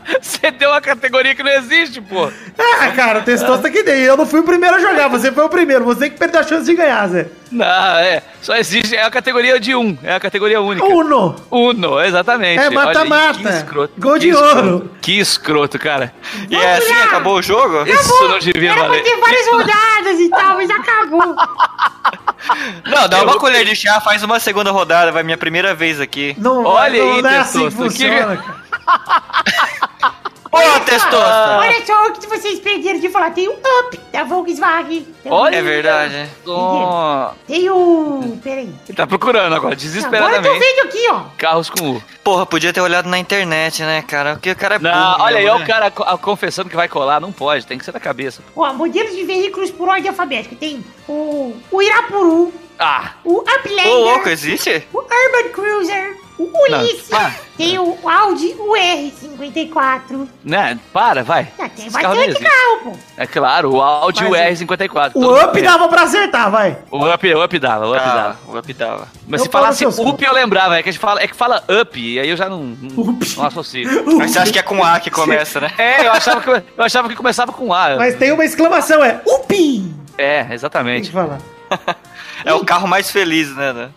Você 0.21 0.51
deu 0.51 0.69
uma 0.71 0.81
categoria 0.81 1.33
que 1.35 1.43
não 1.43 1.51
existe, 1.51 2.01
pô. 2.01 2.29
Ah, 2.57 2.87
cara, 2.91 3.19
o 3.19 3.23
Testosta 3.23 3.69
que 3.69 3.83
dei. 3.83 4.07
Eu 4.07 4.17
não 4.17 4.25
fui 4.25 4.39
o 4.39 4.43
primeiro 4.43 4.75
a 4.75 4.79
jogar, 4.79 5.07
você 5.07 5.31
foi 5.31 5.43
o 5.43 5.49
primeiro. 5.49 5.83
Você 5.85 6.09
que 6.09 6.17
perdeu 6.17 6.41
a 6.41 6.43
chance 6.43 6.65
de 6.65 6.73
ganhar, 6.75 7.07
Zé. 7.07 7.27
Não, 7.51 7.65
é. 7.65 8.23
Só 8.41 8.55
existe. 8.55 8.95
É 8.95 9.03
a 9.03 9.11
categoria 9.11 9.59
de 9.59 9.75
um. 9.75 9.97
É 10.03 10.15
a 10.15 10.19
categoria 10.19 10.59
única. 10.61 10.85
Uno. 10.85 11.35
Uno, 11.51 12.01
exatamente. 12.01 12.59
É 12.61 12.69
mata-mata. 12.69 13.39
que 13.39 13.47
escroto. 13.49 13.93
Gol 13.99 14.17
de 14.19 14.27
Que 14.27 14.33
escroto. 14.33 14.57
ouro. 14.57 14.91
Que 15.01 15.19
escroto, 15.19 15.79
cara. 15.79 16.13
E 16.49 16.55
é 16.55 16.77
assim, 16.77 16.93
acabou 16.93 17.35
o 17.37 17.41
jogo? 17.41 17.83
Isso 17.87 18.27
não 18.27 18.39
devia 18.39 18.69
Era 18.71 18.79
pra 18.79 18.87
valer. 18.89 19.03
ter 19.03 19.17
várias 19.17 19.47
rodadas 19.51 20.19
e 20.19 20.29
tal, 20.29 20.55
mas 20.55 20.69
acabou. 20.69 21.35
Não, 22.85 23.07
dá 23.07 23.23
uma 23.23 23.37
colher 23.37 23.65
de 23.65 23.75
chá, 23.75 23.99
faz 24.01 24.23
uma 24.23 24.39
segunda 24.39 24.71
rodada, 24.71 25.11
vai 25.11 25.21
minha 25.23 25.37
primeira 25.37 25.73
vez 25.75 25.99
aqui. 25.99 26.35
Não, 26.39 26.63
Olha 26.65 26.99
não, 27.03 27.13
aí, 27.15 27.21
não 27.21 27.29
é 27.29 27.37
assim 27.37 27.69
que 27.69 27.75
Testosta, 27.75 27.99
que- 27.99 28.09
funciona, 28.09 28.37
cara. 28.37 29.90
Ô, 30.53 30.79
testosta! 30.81 31.57
Olha 31.59 31.85
só 31.85 32.07
o 32.07 32.11
que 32.11 32.27
vocês 32.27 32.59
perderam 32.59 32.99
de 32.99 33.07
falar. 33.09 33.31
Tem 33.31 33.47
o 33.47 33.53
Up 33.53 33.97
da 34.11 34.25
Volkswagen. 34.25 35.07
Tem 35.23 35.31
Olha. 35.31 35.55
É 35.55 35.61
verdade. 35.61 36.29
Oh, 36.45 37.29
Tem 37.47 37.69
o... 37.69 38.37
Peraí. 38.43 38.69
ele 38.87 38.95
tá 38.97 39.07
procurando 39.07 39.45
agora, 39.55 39.57
Agora 39.57 39.73
eu 39.75 39.77
tô 39.77 39.83
desesperadamente. 39.85 40.59
vendo 40.59 40.79
aqui, 40.87 41.07
ó. 41.09 41.21
Carros 41.37 41.69
com 41.69 41.91
U. 41.91 42.03
Porra, 42.21 42.45
podia 42.45 42.73
ter 42.73 42.81
olhado 42.81 43.07
na 43.07 43.17
internet, 43.17 43.81
né, 43.83 44.01
cara? 44.01 44.33
Porque 44.33 44.51
o 44.51 44.55
cara 44.55 44.75
é 44.75 44.79
Não, 44.79 44.91
burro 45.13 45.23
olha 45.23 45.37
aí, 45.37 45.45
né? 45.45 45.53
o 45.55 45.65
cara 45.65 45.89
co- 45.89 46.17
confessando 46.17 46.69
que 46.69 46.75
vai 46.75 46.89
colar. 46.89 47.21
Não 47.21 47.31
pode, 47.31 47.65
tem 47.65 47.77
que 47.77 47.85
ser 47.85 47.93
da 47.93 47.99
cabeça. 47.99 48.41
Ó, 48.53 48.73
modelos 48.73 49.15
de 49.15 49.23
veículos 49.23 49.71
por 49.71 49.87
ordem 49.87 50.09
alfabética. 50.09 50.53
Tem 50.59 50.83
o, 51.07 51.55
o 51.71 51.81
Irapuru, 51.81 52.53
Ah, 52.77 53.11
o 53.23 53.35
Ô, 53.37 53.39
Uplander, 53.39 53.87
louco, 53.87 54.27
existe? 54.27 54.83
o 54.91 54.97
Urban 54.99 55.49
Cruiser, 55.53 56.17
Ulisses, 56.43 57.09
Não, 57.09 57.31
tem 57.57 57.77
o 57.79 57.97
Audi 58.09 58.55
UR54. 58.57 60.27
né? 60.43 60.79
Para, 60.93 61.23
vai. 61.23 61.47
Ah, 61.59 61.69
tem 61.69 61.87
Esse 61.87 61.89
bastante 62.01 62.39
carro, 62.39 62.79
pô. 62.83 62.97
É 63.17 63.27
claro, 63.27 63.73
o 63.73 63.81
Audi 63.81 64.23
Mas 64.29 64.61
o- 64.61 64.65
UR54. 64.65 65.11
O 65.15 65.43
Up 65.43 65.61
dava 65.61 65.87
pra 65.87 66.03
acertar, 66.03 66.49
vai. 66.49 66.77
O 66.89 67.05
Up, 67.11 67.33
o 67.33 67.43
up 67.43 67.59
dava, 67.59 67.87
o 67.87 67.91
Up 67.91 68.01
Ah, 68.03 68.15
dava. 68.15 68.37
o 68.47 68.57
up 68.57 68.73
dava. 68.73 69.07
Mas 69.27 69.41
Eu 69.41 69.45
se 69.45 69.51
falasse 69.51 69.79
seus 69.79 69.99
Up 69.99 70.23
eu 70.23 70.33
lembrava, 70.33 70.77
é 70.77 70.83
que, 70.83 70.89
a 70.89 70.91
gente 70.91 71.01
fala, 71.01 71.21
é 71.21 71.27
que 71.27 71.35
fala 71.35 71.63
Up, 71.81 71.99
e 71.99 72.19
aí 72.19 72.29
eu 72.29 72.37
já 72.37 72.49
não, 72.49 72.63
não, 72.63 73.03
Up. 73.03 73.37
não 73.37 73.45
associo. 73.45 73.89
Mas 74.17 74.31
você 74.31 74.39
acha 74.39 74.51
que 74.51 74.59
é 74.59 74.63
com 74.63 74.83
A 74.83 74.99
que 74.99 75.09
começa, 75.11 75.59
né? 75.59 75.71
É, 75.77 76.05
eu 76.07 76.11
achava, 76.11 76.41
que, 76.41 76.49
eu 76.49 76.83
achava 76.83 77.09
que 77.09 77.15
começava 77.15 77.51
com 77.51 77.73
A. 77.73 77.95
Mas 77.97 78.15
tem 78.15 78.31
uma 78.31 78.45
exclamação, 78.45 79.03
é 79.03 79.21
Upi! 79.25 79.93
É, 80.17 80.43
Tem 80.43 80.53
exatamente. 80.53 81.07
que 81.09 81.13
falar. 81.13 81.39
É 82.43 82.51
o 82.55 82.65
carro 82.65 82.87
mais 82.87 83.11
feliz, 83.11 83.55
né? 83.55 83.71
né? 83.71 83.89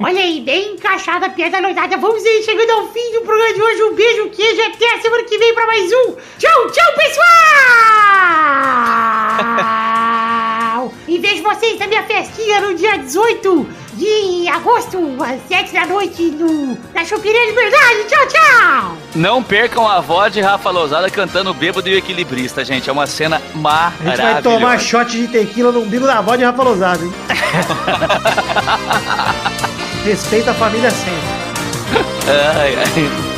Olha 0.00 0.20
aí, 0.20 0.40
bem 0.40 0.74
encaixada 0.74 1.26
a 1.26 1.30
piada 1.30 1.60
noitada. 1.60 1.96
Vamos 1.96 2.24
aí, 2.24 2.40
chegando 2.44 2.70
ao 2.70 2.86
fim 2.92 3.12
do 3.14 3.22
programa 3.22 3.52
de 3.52 3.60
hoje. 3.60 3.82
Um 3.82 3.94
beijo, 3.94 4.30
queijo. 4.30 4.62
Até 4.62 4.94
a 4.94 5.00
semana 5.00 5.24
que 5.24 5.36
vem 5.36 5.52
pra 5.54 5.66
mais 5.66 5.90
um. 5.92 6.16
Tchau, 6.38 6.70
tchau, 6.70 6.94
pessoal! 6.96 7.26
e 11.06 11.18
vejo 11.18 11.42
vocês 11.42 11.78
na 11.78 11.86
minha 11.86 12.02
festinha 12.04 12.60
no 12.60 12.74
dia 12.74 12.96
18 12.98 13.68
de 13.94 14.48
agosto, 14.48 14.98
às 15.20 15.40
7 15.48 15.72
da 15.72 15.86
noite, 15.86 16.22
no, 16.30 16.76
na 16.94 17.04
Choperia 17.04 17.46
Liberdade. 17.46 18.04
Tchau, 18.08 18.26
tchau! 18.28 18.96
Não 19.14 19.42
percam 19.42 19.86
a 19.88 20.00
voz 20.00 20.32
de 20.32 20.40
Rafa 20.40 20.70
Lousada 20.70 21.10
cantando 21.10 21.52
Bêbado 21.52 21.88
e 21.88 21.94
o 21.94 21.98
Equilibrista, 21.98 22.64
gente. 22.64 22.88
É 22.88 22.92
uma 22.92 23.06
cena 23.08 23.42
A 23.54 23.58
maravilhosa. 23.58 24.22
gente 24.22 24.32
vai 24.32 24.42
tomar 24.42 24.78
shot 24.78 25.10
de 25.10 25.26
tequila 25.26 25.72
no 25.72 25.80
umbigo 25.80 26.06
da 26.06 26.18
avó 26.18 26.36
de 26.36 26.44
Rafa 26.44 26.62
Lozada, 26.62 27.04
hein? 27.04 27.12
Respeita 30.04 30.52
a 30.52 30.54
família 30.54 30.90
sempre. 30.90 31.38
Ai, 32.56 32.76
ai. 32.76 33.37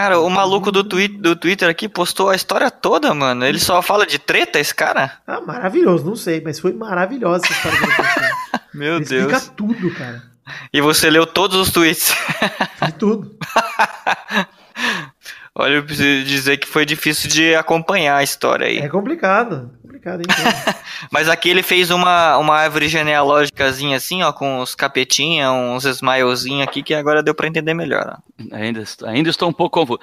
Cara, 0.00 0.18
o 0.18 0.30
maluco 0.30 0.72
do, 0.72 0.82
twi 0.82 1.08
do 1.08 1.36
Twitter 1.36 1.68
aqui 1.68 1.86
postou 1.86 2.30
a 2.30 2.34
história 2.34 2.70
toda, 2.70 3.12
mano. 3.12 3.44
Ele 3.44 3.58
só 3.58 3.82
fala 3.82 4.06
de 4.06 4.18
treta, 4.18 4.58
esse 4.58 4.74
cara? 4.74 5.12
Ah, 5.26 5.42
maravilhoso, 5.42 6.06
não 6.06 6.16
sei, 6.16 6.40
mas 6.40 6.58
foi 6.58 6.72
maravilhosa 6.72 7.44
essa 7.44 7.68
história. 7.68 8.34
Meu 8.72 8.96
Ele 8.96 9.04
Deus. 9.04 9.30
explica 9.30 9.54
tudo, 9.54 9.94
cara. 9.94 10.22
E 10.72 10.80
você 10.80 11.10
leu 11.10 11.26
todos 11.26 11.58
os 11.58 11.70
tweets. 11.70 12.16
De 12.82 12.92
tudo. 12.92 13.36
Olha, 15.54 15.74
eu 15.74 15.82
preciso 15.84 16.24
dizer 16.24 16.56
que 16.56 16.66
foi 16.66 16.86
difícil 16.86 17.28
de 17.28 17.54
acompanhar 17.54 18.16
a 18.16 18.22
história 18.22 18.68
aí. 18.68 18.78
É 18.78 18.88
complicado. 18.88 19.70
Complicado, 20.00 20.20
hein? 20.20 20.26
Mas 21.12 21.28
aqui 21.28 21.50
ele 21.50 21.62
fez 21.62 21.90
uma, 21.90 22.38
uma 22.38 22.56
árvore 22.56 22.88
genealógicazinha 22.88 23.96
assim, 23.96 24.22
ó, 24.22 24.32
com 24.32 24.60
uns 24.60 24.74
capetinha, 24.74 25.52
uns 25.52 25.84
smilezinhos 25.84 26.62
aqui, 26.62 26.82
que 26.82 26.94
agora 26.94 27.22
deu 27.22 27.34
pra 27.34 27.46
entender 27.46 27.74
melhor, 27.74 28.18
ó. 28.18 28.56
Ainda, 28.56 28.82
ainda 29.04 29.28
estou 29.28 29.48
um 29.48 29.52
pouco 29.52 29.78
confuso. 29.78 30.00